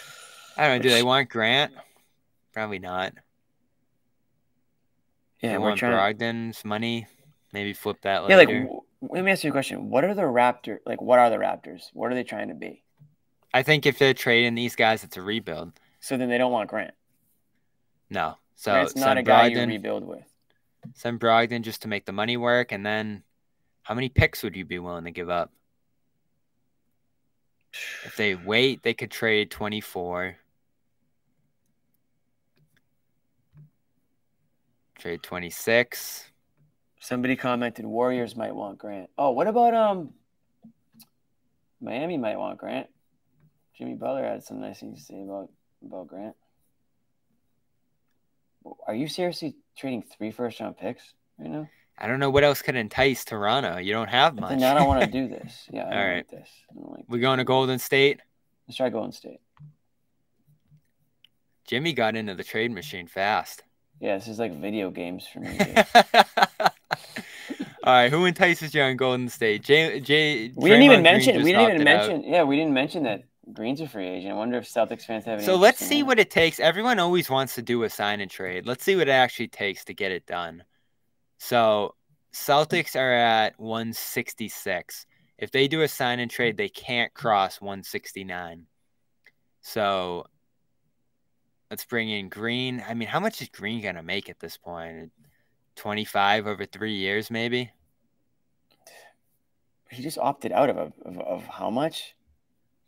I 0.56 0.66
don't 0.68 0.78
know. 0.78 0.82
Do 0.82 0.90
they 0.90 1.02
want 1.02 1.28
Grant? 1.28 1.72
Probably 2.52 2.78
not. 2.80 3.12
Yeah, 5.40 5.52
they 5.52 5.58
we're 5.58 5.68
want 5.68 5.78
trying. 5.78 5.92
Brogdon's 5.92 6.64
money. 6.64 7.06
Maybe 7.52 7.72
flip 7.72 7.98
that 8.02 8.22
later. 8.24 8.32
yeah, 8.32 8.36
like 8.38 8.48
w- 8.48 8.80
let 9.02 9.24
me 9.24 9.30
ask 9.30 9.44
you 9.44 9.50
a 9.50 9.52
question. 9.52 9.88
What 9.88 10.04
are 10.04 10.14
the 10.14 10.22
Raptors 10.22 10.78
Like, 10.84 11.00
what 11.00 11.18
are 11.18 11.30
the 11.30 11.36
Raptors? 11.36 11.90
What 11.92 12.10
are 12.10 12.14
they 12.14 12.24
trying 12.24 12.48
to 12.48 12.54
be? 12.54 12.82
I 13.54 13.62
think 13.62 13.86
if 13.86 13.98
they're 13.98 14.12
trading 14.14 14.54
these 14.54 14.74
guys, 14.76 15.04
it's 15.04 15.16
a 15.16 15.22
rebuild. 15.22 15.72
So 16.00 16.16
then 16.16 16.28
they 16.28 16.36
don't 16.38 16.52
want 16.52 16.68
Grant. 16.68 16.92
No. 18.10 18.36
So 18.58 18.72
Grant's 18.72 18.96
not 18.96 19.04
send 19.04 19.18
a 19.20 19.22
guy 19.22 19.46
you 19.46 19.64
rebuild 19.64 20.04
with. 20.04 20.24
send 20.92 21.20
Brogdon 21.20 21.62
just 21.62 21.82
to 21.82 21.88
make 21.88 22.06
the 22.06 22.12
money 22.12 22.36
work, 22.36 22.72
and 22.72 22.84
then 22.84 23.22
how 23.82 23.94
many 23.94 24.08
picks 24.08 24.42
would 24.42 24.56
you 24.56 24.64
be 24.64 24.80
willing 24.80 25.04
to 25.04 25.12
give 25.12 25.30
up? 25.30 25.52
If 28.04 28.16
they 28.16 28.34
wait, 28.34 28.82
they 28.82 28.94
could 28.94 29.12
trade 29.12 29.52
24. 29.52 30.36
Trade 34.98 35.22
26. 35.22 36.24
Somebody 36.98 37.36
commented 37.36 37.86
Warriors 37.86 38.34
might 38.34 38.56
want 38.56 38.78
Grant. 38.78 39.08
Oh, 39.16 39.30
what 39.30 39.46
about 39.46 39.72
um 39.72 40.14
Miami 41.80 42.16
might 42.16 42.36
want 42.40 42.58
Grant. 42.58 42.88
Jimmy 43.76 43.94
Butler 43.94 44.24
had 44.24 44.42
some 44.42 44.60
nice 44.60 44.80
things 44.80 44.98
to 44.98 45.04
say 45.04 45.22
about 45.22 45.48
about 45.86 46.08
Grant. 46.08 46.34
Are 48.86 48.94
you 48.94 49.08
seriously 49.08 49.56
trading 49.76 50.02
three 50.02 50.30
first 50.30 50.60
round 50.60 50.76
picks 50.76 51.14
right 51.38 51.50
now? 51.50 51.68
I 51.98 52.06
don't 52.06 52.20
know 52.20 52.30
what 52.30 52.44
else 52.44 52.62
could 52.62 52.76
entice 52.76 53.24
Toronto. 53.24 53.78
You 53.78 53.92
don't 53.92 54.08
have 54.08 54.38
much. 54.38 54.62
I 54.62 54.74
don't 54.74 54.86
want 54.86 55.02
to 55.02 55.10
do 55.10 55.28
this. 55.36 55.68
Yeah, 55.70 55.86
I 55.86 55.90
don't 55.90 55.98
All 55.98 56.14
like 56.14 56.28
this. 56.28 56.48
Like 56.74 57.04
We're 57.08 57.20
going 57.20 57.38
to 57.38 57.44
Golden 57.44 57.78
State. 57.78 58.20
Let's 58.66 58.76
try 58.76 58.88
Golden 58.88 59.12
State. 59.12 59.40
Jimmy 61.66 61.92
got 61.92 62.16
into 62.16 62.34
the 62.34 62.44
trade 62.44 62.70
machine 62.70 63.06
fast. 63.06 63.62
Yeah, 64.00 64.16
this 64.16 64.28
is 64.28 64.38
like 64.38 64.54
video 64.54 64.90
games 64.90 65.26
for 65.26 65.40
me. 65.40 65.58
All 67.84 67.94
right, 67.94 68.10
who 68.10 68.26
entices 68.26 68.74
you 68.74 68.82
on 68.82 68.96
Golden 68.96 69.28
State? 69.28 69.62
Jay, 69.62 69.98
Jay, 70.00 70.52
we 70.54 70.70
didn't 70.70 70.84
even 70.84 71.02
Green 71.02 71.02
mention. 71.02 71.42
We 71.42 71.52
didn't 71.52 71.62
even 71.62 71.72
opted 71.72 71.88
out. 71.88 72.08
mention. 72.08 72.32
Yeah, 72.32 72.42
we 72.44 72.56
didn't 72.56 72.74
mention 72.74 73.02
that 73.04 73.24
Green's 73.52 73.80
a 73.80 73.88
free 73.88 74.06
agent. 74.06 74.32
I 74.32 74.36
wonder 74.36 74.58
if 74.58 74.64
Celtics 74.64 75.02
fans 75.02 75.24
have 75.24 75.38
any. 75.38 75.46
So 75.46 75.56
let's 75.56 75.78
see 75.78 76.02
what 76.02 76.18
it 76.18 76.30
takes. 76.30 76.60
Everyone 76.60 76.98
always 76.98 77.30
wants 77.30 77.54
to 77.54 77.62
do 77.62 77.82
a 77.82 77.90
sign 77.90 78.20
and 78.20 78.30
trade. 78.30 78.66
Let's 78.66 78.84
see 78.84 78.96
what 78.96 79.08
it 79.08 79.12
actually 79.12 79.48
takes 79.48 79.84
to 79.86 79.94
get 79.94 80.12
it 80.12 80.26
done. 80.26 80.64
So 81.38 81.94
Celtics 82.34 82.94
are 82.94 83.12
at 83.12 83.58
166. 83.58 85.06
If 85.38 85.50
they 85.50 85.68
do 85.68 85.82
a 85.82 85.88
sign 85.88 86.20
and 86.20 86.30
trade, 86.30 86.56
they 86.56 86.68
can't 86.68 87.14
cross 87.14 87.60
169. 87.60 88.66
So 89.60 90.26
let's 91.70 91.84
bring 91.84 92.10
in 92.10 92.28
Green. 92.28 92.82
I 92.86 92.94
mean, 92.94 93.08
how 93.08 93.20
much 93.20 93.40
is 93.40 93.48
Green 93.48 93.82
gonna 93.82 94.02
make 94.02 94.28
at 94.28 94.40
this 94.40 94.56
point? 94.56 95.12
25 95.76 96.46
over 96.46 96.66
three 96.66 96.96
years, 96.96 97.30
maybe. 97.30 97.70
he 99.90 100.02
just 100.02 100.18
opted 100.18 100.52
out 100.52 100.68
of 100.68 100.76
a, 100.76 100.92
of, 101.04 101.18
of 101.18 101.46
how 101.46 101.70
much? 101.70 102.16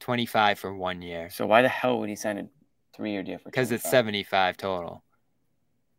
25 0.01 0.59
for 0.59 0.75
one 0.75 1.03
year 1.03 1.31
So 1.31 1.47
why 1.47 1.63
the 1.63 1.69
hell 1.69 2.01
would 2.01 2.09
he 2.09 2.17
sign 2.17 2.39
a 2.39 2.49
three-year 2.97 3.23
deal 3.23 3.39
for? 3.39 3.45
because 3.45 3.71
it's 3.71 3.89
75 3.89 4.57
total. 4.57 5.05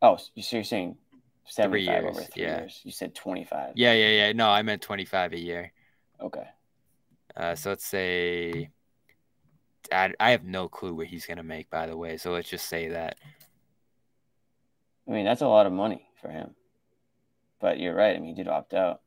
Oh, 0.01 0.17
so 0.17 0.29
you're 0.35 0.63
saying 0.63 0.97
seventy-five 1.45 2.03
over 2.03 2.19
years, 2.19 2.29
three 2.29 2.43
yeah. 2.43 2.59
years? 2.61 2.81
You 2.83 2.91
said 2.91 3.13
twenty-five. 3.13 3.73
Yeah, 3.75 3.93
yeah, 3.93 4.09
yeah. 4.09 4.31
No, 4.33 4.49
I 4.49 4.63
meant 4.63 4.81
25 4.81 5.33
a 5.33 5.39
year. 5.39 5.71
Okay. 6.19 6.47
Uh, 7.35 7.55
so 7.55 7.69
let's 7.69 7.85
say 7.85 8.69
I, 9.91 10.13
I 10.19 10.31
have 10.31 10.43
no 10.43 10.67
clue 10.67 10.93
what 10.95 11.07
he's 11.07 11.25
gonna 11.25 11.43
make, 11.43 11.69
by 11.69 11.85
the 11.85 11.95
way. 11.95 12.17
So 12.17 12.31
let's 12.31 12.49
just 12.49 12.67
say 12.67 12.89
that. 12.89 13.17
I 15.07 15.11
mean, 15.11 15.25
that's 15.25 15.41
a 15.41 15.47
lot 15.47 15.65
of 15.65 15.73
money 15.73 16.07
for 16.21 16.29
him. 16.29 16.55
But 17.59 17.79
you're 17.79 17.95
right. 17.95 18.15
I 18.15 18.19
mean, 18.19 18.29
he 18.29 18.33
did 18.33 18.47
opt 18.47 18.73
out. 18.73 19.01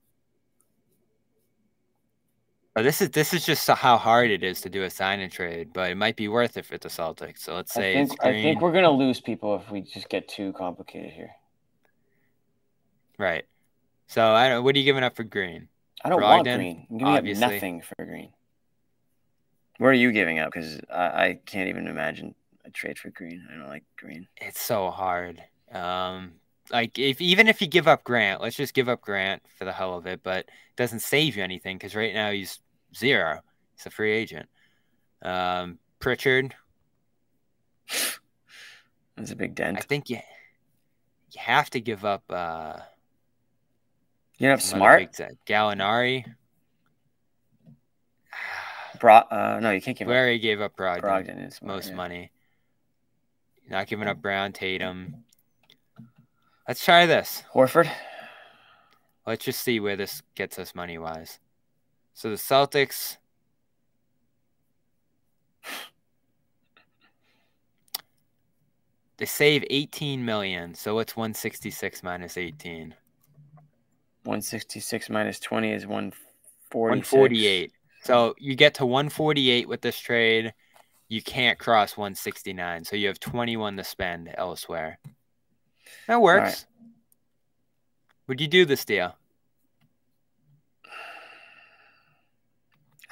But 2.74 2.82
this 2.82 3.00
is 3.00 3.10
this 3.10 3.32
is 3.32 3.46
just 3.46 3.68
how 3.68 3.96
hard 3.96 4.30
it 4.30 4.42
is 4.42 4.60
to 4.62 4.68
do 4.68 4.82
a 4.82 4.90
sign 4.90 5.20
and 5.20 5.30
trade, 5.30 5.72
but 5.72 5.90
it 5.90 5.94
might 5.96 6.16
be 6.16 6.26
worth 6.26 6.56
it 6.56 6.66
for 6.66 6.76
the 6.76 6.88
Celtics. 6.88 7.38
So 7.38 7.54
let's 7.54 7.76
I 7.76 7.80
say 7.80 7.94
think, 7.94 8.12
it's 8.12 8.20
I 8.20 8.32
think 8.32 8.60
we're 8.60 8.72
gonna 8.72 8.90
lose 8.90 9.20
people 9.20 9.54
if 9.56 9.70
we 9.70 9.80
just 9.82 10.08
get 10.08 10.26
too 10.26 10.52
complicated 10.54 11.12
here. 11.12 11.30
right. 13.18 13.44
So 14.08 14.26
I 14.26 14.48
don't. 14.48 14.64
What 14.64 14.74
are 14.74 14.78
you 14.78 14.84
giving 14.84 15.04
up 15.04 15.14
for 15.14 15.22
Green? 15.22 15.68
I 16.04 16.08
don't 16.08 16.20
want 16.20 16.44
Green. 16.44 16.86
I'm 16.90 16.98
giving 16.98 17.14
obviously. 17.14 17.44
up 17.44 17.52
nothing 17.52 17.82
for 17.82 18.04
Green. 18.04 18.32
What 19.78 19.88
are 19.88 19.94
you 19.94 20.12
giving 20.12 20.40
up? 20.40 20.52
Because 20.52 20.80
I, 20.92 21.04
I 21.04 21.38
can't 21.46 21.68
even 21.68 21.86
imagine 21.86 22.34
a 22.64 22.70
trade 22.70 22.98
for 22.98 23.10
Green. 23.10 23.46
I 23.50 23.56
don't 23.56 23.68
like 23.68 23.84
Green. 23.96 24.26
It's 24.36 24.60
so 24.60 24.90
hard. 24.90 25.42
Um, 25.72 26.32
like 26.70 26.98
if 26.98 27.20
even 27.20 27.48
if 27.48 27.60
you 27.60 27.68
give 27.68 27.88
up 27.88 28.04
Grant, 28.04 28.40
let's 28.40 28.56
just 28.56 28.74
give 28.74 28.88
up 28.88 29.00
Grant 29.00 29.42
for 29.58 29.64
the 29.64 29.72
hell 29.72 29.96
of 29.96 30.06
it, 30.06 30.22
but 30.22 30.38
it 30.46 30.76
doesn't 30.76 31.00
save 31.00 31.36
you 31.36 31.42
anything 31.42 31.76
because 31.76 31.94
right 31.94 32.14
now 32.14 32.30
he's 32.30 32.58
zero. 32.96 33.40
He's 33.76 33.86
a 33.86 33.90
free 33.90 34.12
agent. 34.12 34.48
Um, 35.22 35.78
Pritchard, 36.00 36.54
That's 39.16 39.30
a 39.30 39.36
big 39.36 39.54
dent. 39.54 39.78
I 39.78 39.80
think 39.80 40.10
you 40.10 40.18
you 41.32 41.40
have 41.40 41.70
to 41.70 41.80
give 41.80 42.04
up. 42.04 42.22
Uh, 42.28 42.78
You 44.38 44.48
have 44.48 44.60
Smart. 44.62 45.16
Gallinari. 45.46 46.24
Bro- 49.00 49.14
uh, 49.30 49.58
no, 49.62 49.70
you 49.70 49.80
can't 49.80 49.96
give 49.96 50.08
We 50.08 50.34
up 50.36 50.40
gave 50.40 50.60
up 50.60 50.76
Brogdon, 50.76 51.02
Brogdon. 51.02 51.46
Is 51.48 51.60
most 51.62 51.90
yeah. 51.90 51.94
money. 51.96 52.30
Not 53.68 53.86
giving 53.86 54.08
up 54.08 54.20
Brown, 54.20 54.52
Tatum. 54.52 55.24
Let's 56.68 56.84
try 56.84 57.06
this. 57.06 57.42
Horford. 57.52 57.90
Let's 59.26 59.44
just 59.44 59.62
see 59.62 59.80
where 59.80 59.96
this 59.96 60.22
gets 60.34 60.58
us 60.58 60.74
money 60.74 60.98
wise. 60.98 61.38
So 62.14 62.30
the 62.30 62.36
Celtics. 62.36 63.18
They 69.16 69.26
save 69.26 69.64
18 69.70 70.24
million. 70.24 70.74
So 70.74 70.94
what's 70.94 71.16
166 71.16 72.02
minus 72.02 72.36
18? 72.36 72.94
166 74.24 75.10
minus 75.10 75.38
20 75.38 75.72
is 75.72 75.86
146. 75.86 77.12
148. 77.12 77.72
So 78.02 78.34
you 78.38 78.56
get 78.56 78.74
to 78.74 78.86
148 78.86 79.68
with 79.68 79.82
this 79.82 79.98
trade. 79.98 80.52
You 81.08 81.22
can't 81.22 81.58
cross 81.58 81.96
169. 81.96 82.84
So 82.84 82.96
you 82.96 83.06
have 83.08 83.20
21 83.20 83.76
to 83.76 83.84
spend 83.84 84.34
elsewhere. 84.36 84.98
That 86.08 86.20
works. 86.20 86.66
Would 88.26 88.40
you 88.40 88.48
do 88.48 88.64
this 88.64 88.84
deal? 88.84 89.14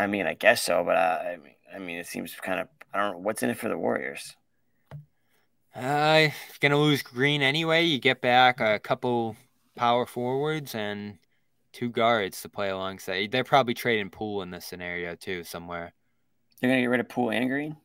I 0.02 0.06
mean, 0.06 0.26
I 0.26 0.34
guess 0.34 0.62
so, 0.62 0.84
but 0.84 0.96
I, 0.96 1.34
I 1.34 1.36
mean, 1.36 1.54
I 1.74 1.78
mean, 1.78 1.98
it 1.98 2.06
seems 2.06 2.34
kind 2.34 2.60
of. 2.60 2.68
I 2.92 2.98
don't 3.00 3.12
know 3.12 3.18
what's 3.18 3.42
in 3.42 3.50
it 3.50 3.56
for 3.56 3.68
the 3.68 3.78
Warriors. 3.78 4.36
Uh, 5.74 6.28
gonna 6.60 6.76
lose 6.76 7.02
Green 7.02 7.40
anyway. 7.42 7.84
You 7.84 7.98
get 7.98 8.20
back 8.20 8.60
a 8.60 8.78
couple 8.78 9.36
power 9.74 10.04
forwards 10.04 10.74
and 10.74 11.18
two 11.72 11.88
guards 11.88 12.42
to 12.42 12.48
play 12.48 12.68
alongside. 12.68 13.30
They're 13.30 13.44
probably 13.44 13.74
trading 13.74 14.10
Poole 14.10 14.42
in 14.42 14.50
this 14.50 14.66
scenario 14.66 15.14
too, 15.14 15.44
somewhere. 15.44 15.94
They're 16.60 16.70
gonna 16.70 16.82
get 16.82 16.86
rid 16.86 17.00
of 17.00 17.08
Poole 17.08 17.30
and 17.30 17.48
Green. 17.48 17.76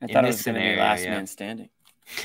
I 0.00 0.06
In 0.06 0.14
thought 0.14 0.24
it 0.24 0.28
was 0.28 0.42
gonna 0.42 0.60
be 0.60 0.76
last 0.76 1.04
yeah. 1.04 1.10
man 1.10 1.26
standing. 1.26 1.68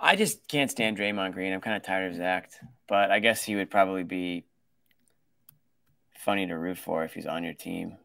I 0.00 0.16
just 0.16 0.46
can't 0.48 0.70
stand 0.70 0.96
Draymond 0.96 1.32
Green. 1.32 1.52
I'm 1.52 1.60
kind 1.60 1.76
of 1.76 1.82
tired 1.82 2.06
of 2.06 2.12
his 2.12 2.20
act, 2.20 2.58
but 2.88 3.10
I 3.10 3.18
guess 3.18 3.42
he 3.42 3.56
would 3.56 3.70
probably 3.70 4.04
be 4.04 4.44
funny 6.18 6.46
to 6.46 6.54
root 6.58 6.78
for 6.78 7.04
if 7.04 7.14
he's 7.14 7.26
on 7.26 7.44
your 7.44 7.54
team. 7.54 7.96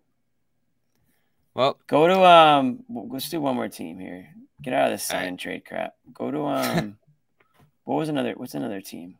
well, 1.53 1.79
Go 1.87 2.07
to 2.07 2.23
um. 2.23 2.83
Let's 2.89 3.29
do 3.29 3.41
one 3.41 3.55
more 3.55 3.67
team 3.67 3.99
here. 3.99 4.29
Get 4.61 4.73
out 4.73 4.85
of 4.85 4.91
this 4.91 5.03
sign 5.03 5.19
right. 5.21 5.27
and 5.27 5.39
trade 5.39 5.65
crap. 5.65 5.95
Go 6.13 6.31
to 6.31 6.45
um. 6.45 6.97
what 7.83 7.95
was 7.95 8.09
another? 8.09 8.33
What's 8.33 8.55
another 8.55 8.81
team? 8.81 9.17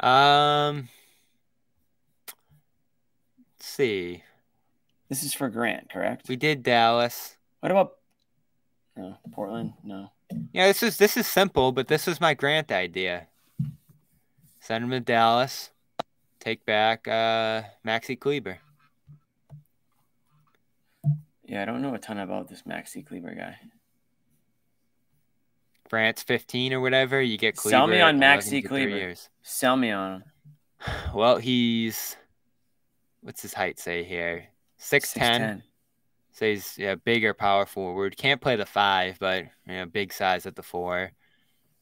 um, 0.00 0.88
let's 3.56 3.66
see. 3.68 4.22
This 5.08 5.22
is 5.22 5.34
for 5.34 5.48
Grant, 5.48 5.90
correct? 5.90 6.28
We 6.28 6.36
did 6.36 6.62
Dallas. 6.62 7.36
What 7.60 7.70
about? 7.70 7.96
No, 8.96 9.18
Portland. 9.32 9.74
No. 9.84 10.10
Yeah, 10.52 10.66
this 10.66 10.82
is 10.82 10.96
this 10.96 11.16
is 11.16 11.26
simple, 11.26 11.72
but 11.72 11.88
this 11.88 12.08
is 12.08 12.20
my 12.20 12.34
Grant 12.34 12.72
idea. 12.72 13.28
Send 14.60 14.84
him 14.84 14.90
to 14.90 15.00
Dallas. 15.00 15.70
Take 16.44 16.66
back 16.66 17.08
uh, 17.08 17.62
Maxi 17.86 18.20
Kleber. 18.20 18.58
Yeah, 21.46 21.62
I 21.62 21.64
don't 21.64 21.80
know 21.80 21.94
a 21.94 21.98
ton 21.98 22.18
about 22.18 22.48
this 22.48 22.64
Maxi 22.68 23.06
Kleber 23.06 23.34
guy. 23.34 23.56
France 25.88 26.22
15 26.22 26.74
or 26.74 26.80
whatever. 26.82 27.22
You 27.22 27.38
get 27.38 27.56
Kleber. 27.56 27.70
Sell 27.70 27.86
me 27.86 27.98
on 28.02 28.16
11 28.16 28.20
Maxi 28.20 28.68
Kleber. 28.68 28.90
Years. 28.90 29.30
Sell 29.42 29.74
me 29.76 29.90
on 29.90 30.12
him. 30.16 30.24
Well, 31.14 31.38
he's 31.38 32.14
what's 33.22 33.40
his 33.40 33.54
height 33.54 33.78
say 33.78 34.04
here? 34.04 34.48
Six 34.76 35.14
ten. 35.14 35.40
6'10". 35.40 35.62
So 36.32 36.44
he's 36.44 36.76
yeah, 36.76 36.96
bigger 36.96 37.32
power 37.32 37.64
forward. 37.64 38.18
Can't 38.18 38.42
play 38.42 38.56
the 38.56 38.66
five, 38.66 39.16
but 39.18 39.44
you 39.66 39.76
know, 39.76 39.86
big 39.86 40.12
size 40.12 40.44
at 40.44 40.56
the 40.56 40.62
four. 40.62 41.12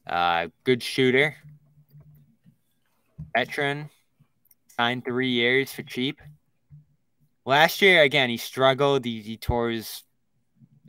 Uh, 0.07 0.49
good 0.63 0.85
shooter. 0.85 1.35
Veteran. 3.35 3.91
Signed 4.83 5.05
three 5.05 5.31
years 5.31 5.73
for 5.73 5.85
cheap. 5.85 6.21
Last 7.47 7.83
year, 7.83 8.03
again, 8.03 8.29
he 8.29 8.37
struggled. 8.37 9.05
He, 9.05 9.21
he 9.21 9.37
tore 9.37 9.71
his 9.71 10.03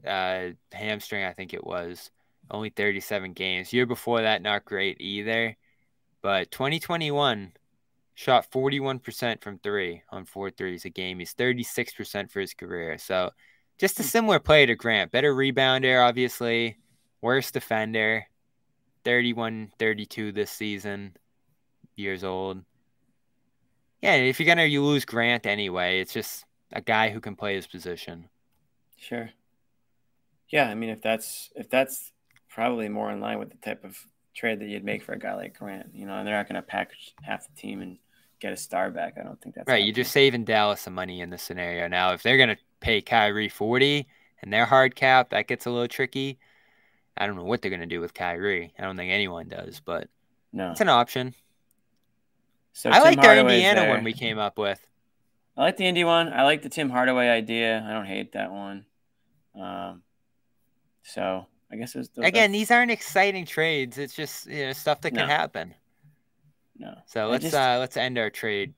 uh, 0.04 0.46
hamstring, 0.72 1.24
I 1.26 1.34
think 1.34 1.54
it 1.54 1.64
was. 1.64 2.10
Only 2.50 2.72
37 2.72 3.34
games. 3.34 3.72
Year 3.72 3.86
before 3.86 4.24
that, 4.24 4.42
not 4.42 4.66
great 4.66 5.00
either. 5.00 5.56
But 6.24 6.50
2021, 6.50 7.54
shot 8.16 8.50
41% 8.52 9.44
from 9.44 9.60
three 9.60 10.02
on 10.10 10.26
four 10.26 10.50
threes 10.50 10.86
a 10.86 10.90
game. 10.90 11.20
He's 11.20 11.36
36% 11.36 12.32
for 12.32 12.40
his 12.40 12.56
career. 12.56 12.98
So 12.98 13.30
just 13.78 14.00
a 14.00 14.04
similar 14.04 14.40
play 14.40 14.66
to 14.66 14.74
Grant. 14.74 15.12
Better 15.12 15.36
rebounder, 15.36 16.04
obviously. 16.04 16.78
Worse 17.22 17.52
defender. 17.52 18.26
31 19.06 19.72
32 19.78 20.32
this 20.32 20.50
season. 20.50 21.16
Years 21.96 22.24
old. 22.24 22.64
Yeah, 24.04 24.16
if 24.16 24.38
you're 24.38 24.48
gonna 24.48 24.66
you 24.66 24.84
lose 24.84 25.06
Grant 25.06 25.46
anyway, 25.46 26.02
it's 26.02 26.12
just 26.12 26.44
a 26.74 26.82
guy 26.82 27.10
who 27.10 27.22
can 27.22 27.38
play 27.38 27.56
his 27.56 27.68
position. 27.68 28.28
Sure. 28.98 29.30
Yeah, 30.50 30.68
I 30.68 30.76
mean, 30.76 30.90
if 30.90 31.02
that's 31.02 31.50
if 31.56 31.70
that's 31.70 32.12
probably 32.50 32.90
more 32.90 33.10
in 33.12 33.22
line 33.22 33.40
with 33.40 33.52
the 33.52 33.58
type 33.58 33.86
of 33.86 33.98
trade 34.36 34.60
that 34.60 34.68
you'd 34.68 34.84
make 34.84 35.04
for 35.04 35.14
a 35.14 35.18
guy 35.18 35.36
like 35.36 35.58
Grant, 35.58 35.92
you 35.94 36.06
know, 36.06 36.16
and 36.16 36.28
they're 36.28 36.36
not 36.36 36.50
going 36.50 36.62
to 36.62 36.62
package 36.62 37.14
half 37.22 37.48
the 37.48 37.56
team 37.56 37.82
and 37.82 37.98
get 38.42 38.52
a 38.52 38.58
star 38.58 38.92
back. 38.92 39.16
I 39.18 39.24
don't 39.24 39.42
think 39.42 39.56
that's 39.56 39.70
right, 39.70 39.82
you're 39.82 39.96
just 39.96 40.12
saving 40.12 40.44
Dallas 40.44 40.82
some 40.82 40.94
money 40.94 41.22
in 41.22 41.30
this 41.30 41.42
scenario. 41.42 41.88
Now, 41.88 42.12
if 42.12 42.24
they're 42.24 42.38
gonna 42.38 42.58
pay 42.82 43.00
Kyrie 43.00 43.48
40 43.48 44.06
and 44.42 44.52
they're 44.52 44.66
hard 44.66 44.96
cap, 44.96 45.30
that 45.30 45.48
gets 45.48 45.66
a 45.66 45.72
little 45.72 45.88
tricky. 45.88 46.40
I 47.16 47.26
don't 47.26 47.38
know 47.38 47.46
what 47.46 47.62
they're 47.62 47.72
gonna 47.72 47.86
do 47.86 48.02
with 48.02 48.14
Kyrie. 48.14 48.74
I 48.78 48.82
don't 48.82 48.98
think 48.98 49.14
anyone 49.14 49.48
does, 49.48 49.80
but 49.80 50.10
no. 50.52 50.72
it's 50.72 50.82
an 50.82 50.90
option. 50.90 51.34
So 52.74 52.90
I 52.90 52.94
Tim 52.94 53.04
liked 53.04 53.20
our 53.20 53.26
Hardaway's 53.26 53.54
Indiana 53.58 53.82
there. 53.82 53.90
one 53.92 54.04
we 54.04 54.14
came 54.14 54.38
up 54.40 54.58
with. 54.58 54.86
I 55.56 55.62
like 55.62 55.78
the 55.78 55.86
Indy 55.86 56.04
one. 56.04 56.34
I 56.34 56.44
like 56.44 56.64
the 56.64 56.70
Tim 56.70 56.90
Hardaway 56.90 57.30
idea. 57.30 57.86
I 57.88 57.94
don't 57.94 58.06
hate 58.08 58.32
that 58.34 58.52
one. 58.52 58.86
Um, 59.60 60.02
so 61.04 61.46
I 61.72 61.76
guess 61.76 61.96
it's 61.96 62.10
again. 62.18 62.52
These 62.52 62.72
aren't 62.72 62.92
exciting 62.92 63.46
trades. 63.46 63.98
It's 63.98 64.16
just 64.16 64.48
you 64.48 64.66
know 64.66 64.74
stuff 64.74 65.02
that 65.02 65.12
can 65.12 65.28
happen. 65.28 65.76
no. 66.78 66.96
So 67.06 67.28
I 67.28 67.32
let's 67.32 67.44
just- 67.44 67.56
uh 67.56 67.78
let's 67.80 67.98
end 67.98 68.18
our 68.18 68.30
trade 68.32 68.74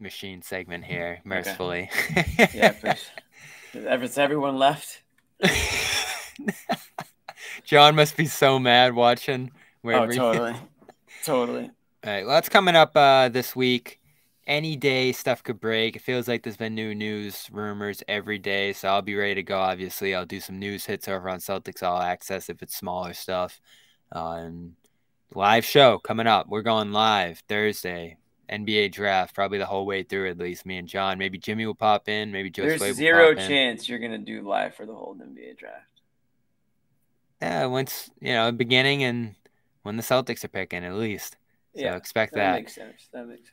machine 0.00 0.42
segment 0.42 0.84
here 0.84 1.20
mercifully. 1.24 1.90
Yeah, 2.54 2.72
please. 2.72 3.10
Is 3.74 4.18
everyone 4.18 4.56
left? 4.56 5.02
John 7.64 7.94
must 7.96 8.16
be 8.16 8.26
so 8.26 8.58
mad 8.58 8.94
watching. 8.94 9.50
Oh, 9.54 9.58
wherever 9.82 10.12
totally, 10.14 10.54
totally. 11.24 11.70
All 12.06 12.12
right, 12.12 12.24
well, 12.24 12.36
that's 12.36 12.48
coming 12.48 12.76
up 12.76 12.96
uh, 12.96 13.28
this 13.30 13.56
week. 13.56 13.98
Any 14.46 14.76
day, 14.76 15.10
stuff 15.10 15.42
could 15.42 15.58
break. 15.58 15.96
It 15.96 16.02
feels 16.02 16.28
like 16.28 16.44
there's 16.44 16.56
been 16.56 16.76
new 16.76 16.94
news, 16.94 17.48
rumors 17.50 18.00
every 18.06 18.38
day, 18.38 18.74
so 18.74 18.86
I'll 18.86 19.02
be 19.02 19.16
ready 19.16 19.34
to 19.34 19.42
go. 19.42 19.58
Obviously, 19.58 20.14
I'll 20.14 20.24
do 20.24 20.38
some 20.38 20.60
news 20.60 20.86
hits 20.86 21.08
over 21.08 21.28
on 21.28 21.40
Celtics 21.40 21.82
All 21.82 22.00
Access 22.00 22.48
if 22.48 22.62
it's 22.62 22.76
smaller 22.76 23.12
stuff. 23.12 23.60
Uh, 24.14 24.34
and 24.34 24.74
live 25.34 25.64
show 25.64 25.98
coming 25.98 26.28
up. 26.28 26.46
We're 26.48 26.62
going 26.62 26.92
live 26.92 27.42
Thursday. 27.48 28.18
NBA 28.48 28.92
draft, 28.92 29.34
probably 29.34 29.58
the 29.58 29.66
whole 29.66 29.84
way 29.84 30.04
through 30.04 30.30
at 30.30 30.38
least. 30.38 30.64
Me 30.64 30.76
and 30.76 30.86
John, 30.86 31.18
maybe 31.18 31.38
Jimmy 31.38 31.66
will 31.66 31.74
pop 31.74 32.08
in, 32.08 32.30
maybe 32.30 32.50
Joe 32.50 32.62
There's 32.62 32.78
Slade 32.78 32.94
zero 32.94 33.34
pop 33.34 33.42
in. 33.42 33.48
chance 33.48 33.88
you're 33.88 33.98
gonna 33.98 34.18
do 34.18 34.48
live 34.48 34.76
for 34.76 34.86
the 34.86 34.94
whole 34.94 35.16
NBA 35.16 35.58
draft. 35.58 36.02
Yeah, 37.42 37.66
once 37.66 38.08
you 38.20 38.32
know, 38.32 38.52
beginning 38.52 39.02
and 39.02 39.34
when 39.82 39.96
the 39.96 40.04
Celtics 40.04 40.44
are 40.44 40.48
picking, 40.48 40.84
at 40.84 40.94
least. 40.94 41.36
So 41.76 41.82
Yeah, 41.82 41.96
expect 41.96 42.32
that 42.34 42.38
that. 42.52 42.54
makes 42.56 42.74
sense. 42.74 43.08
That 43.12 43.26
makes 43.26 43.42
sense. 43.50 43.52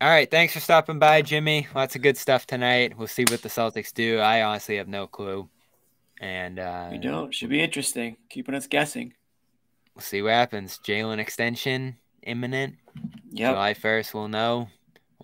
All 0.00 0.08
right, 0.10 0.30
thanks 0.30 0.52
for 0.52 0.60
stopping 0.60 0.98
by, 0.98 1.22
Jimmy. 1.22 1.66
Lots 1.74 1.96
of 1.96 2.02
good 2.02 2.16
stuff 2.16 2.46
tonight. 2.46 2.98
We'll 2.98 3.06
see 3.06 3.24
what 3.30 3.42
the 3.42 3.48
Celtics 3.48 3.94
do. 3.94 4.18
I 4.18 4.42
honestly 4.42 4.76
have 4.76 4.88
no 4.88 5.06
clue, 5.06 5.48
and 6.20 6.58
uh, 6.58 6.88
We 6.90 6.98
don't. 6.98 7.32
Should 7.32 7.48
be 7.50 7.62
interesting. 7.62 8.16
Keeping 8.28 8.54
us 8.54 8.66
guessing. 8.66 9.14
we'll 9.94 10.02
see 10.02 10.20
what 10.20 10.32
happens. 10.32 10.78
Jalen 10.86 11.18
extension 11.18 11.96
imminent. 12.24 12.74
Yep. 13.30 13.52
July 13.52 13.74
first, 13.74 14.12
we'll 14.14 14.28
know. 14.28 14.68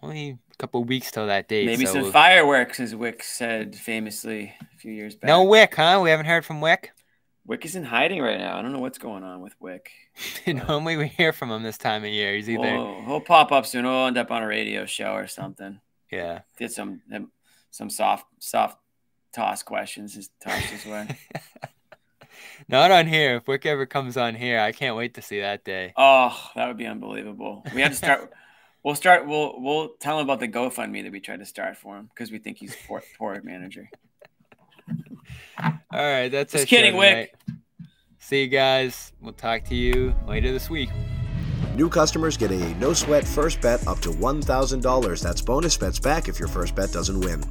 Only 0.02 0.30
a 0.30 0.56
couple 0.56 0.82
weeks 0.84 1.10
till 1.10 1.26
that 1.26 1.48
date. 1.48 1.66
Maybe 1.66 1.84
so 1.84 1.92
some 1.94 2.02
we'll- 2.02 2.12
fireworks, 2.12 2.80
as 2.80 2.94
Wyc 2.94 3.22
said 3.22 3.74
famously 3.76 4.54
a 4.74 4.78
few 4.78 4.92
years 4.92 5.14
back. 5.16 5.28
No 5.28 5.44
Wyc, 5.44 5.74
huh? 5.74 6.00
We 6.02 6.10
haven't 6.10 6.26
heard 6.26 6.44
from 6.46 6.60
Wyc. 6.60 6.86
Wyc 7.48 7.64
is 7.64 7.74
in 7.74 7.84
hiding 7.84 8.20
right 8.20 8.38
now. 8.38 8.58
I 8.58 8.62
don't 8.62 8.72
know 8.72 8.78
what's 8.80 8.98
going 8.98 9.24
on 9.24 9.40
with 9.40 9.58
Wyc. 9.60 9.86
Normally 10.46 10.96
we 10.96 11.08
hear 11.08 11.32
from 11.32 11.50
him 11.50 11.62
this 11.62 11.78
time 11.78 12.04
of 12.04 12.10
year. 12.10 12.34
He's 12.34 12.48
either 12.48 12.70
He'll, 12.70 13.02
he'll 13.02 13.20
pop 13.20 13.50
up 13.50 13.66
soon. 13.66 13.84
He'll 13.84 14.06
end 14.06 14.18
up 14.18 14.30
on 14.30 14.42
a 14.42 14.46
radio 14.46 14.86
show 14.86 15.12
or 15.14 15.26
something. 15.26 15.80
yeah. 16.10 16.40
Did 16.58 16.70
some 16.72 17.00
some 17.70 17.90
soft 17.90 18.26
soft 18.40 18.78
toss 19.32 19.62
questions 19.62 20.14
just 20.14 20.30
tossed 20.40 20.66
his 20.66 20.84
way. 20.86 21.08
Not 22.68 22.90
on 22.90 23.06
here. 23.06 23.36
If 23.36 23.46
Wyc 23.46 23.66
ever 23.66 23.86
comes 23.86 24.16
on 24.16 24.34
here, 24.34 24.60
I 24.60 24.72
can't 24.72 24.96
wait 24.96 25.14
to 25.14 25.22
see 25.22 25.40
that 25.40 25.64
day. 25.64 25.92
Oh, 25.96 26.36
that 26.54 26.68
would 26.68 26.76
be 26.76 26.86
unbelievable. 26.86 27.64
We 27.74 27.80
have 27.80 27.92
to 27.92 27.96
start. 27.96 28.32
We'll 28.82 28.94
start. 28.94 29.26
We'll 29.26 29.60
we'll 29.60 29.90
tell 30.00 30.18
him 30.18 30.24
about 30.24 30.40
the 30.40 30.48
GoFundMe 30.48 31.02
that 31.02 31.12
we 31.12 31.20
tried 31.20 31.40
to 31.40 31.44
start 31.44 31.76
for 31.76 31.98
him 31.98 32.08
because 32.14 32.30
we 32.32 32.38
think 32.38 32.56
he's 32.56 32.74
poor, 32.88 33.02
poor 33.18 33.38
manager. 33.42 33.90
All 35.62 35.72
right, 35.92 36.28
that's 36.28 36.52
Just 36.52 36.62
our 36.62 36.66
kidding, 36.66 36.94
Wyc. 36.94 37.28
See 38.18 38.42
you 38.42 38.48
guys. 38.48 39.12
We'll 39.20 39.32
talk 39.32 39.64
to 39.64 39.74
you 39.74 40.14
later 40.26 40.52
this 40.52 40.70
week. 40.70 40.90
New 41.74 41.88
customers 41.88 42.36
get 42.36 42.50
a 42.50 42.74
no 42.74 42.92
sweat 42.92 43.26
first 43.26 43.60
bet 43.60 43.86
up 43.86 43.98
to 44.00 44.10
$1,000. 44.10 45.22
That's 45.22 45.40
bonus 45.40 45.76
bets 45.76 45.98
back 45.98 46.28
if 46.28 46.38
your 46.38 46.48
first 46.48 46.74
bet 46.74 46.92
doesn't 46.92 47.20
win. 47.20 47.42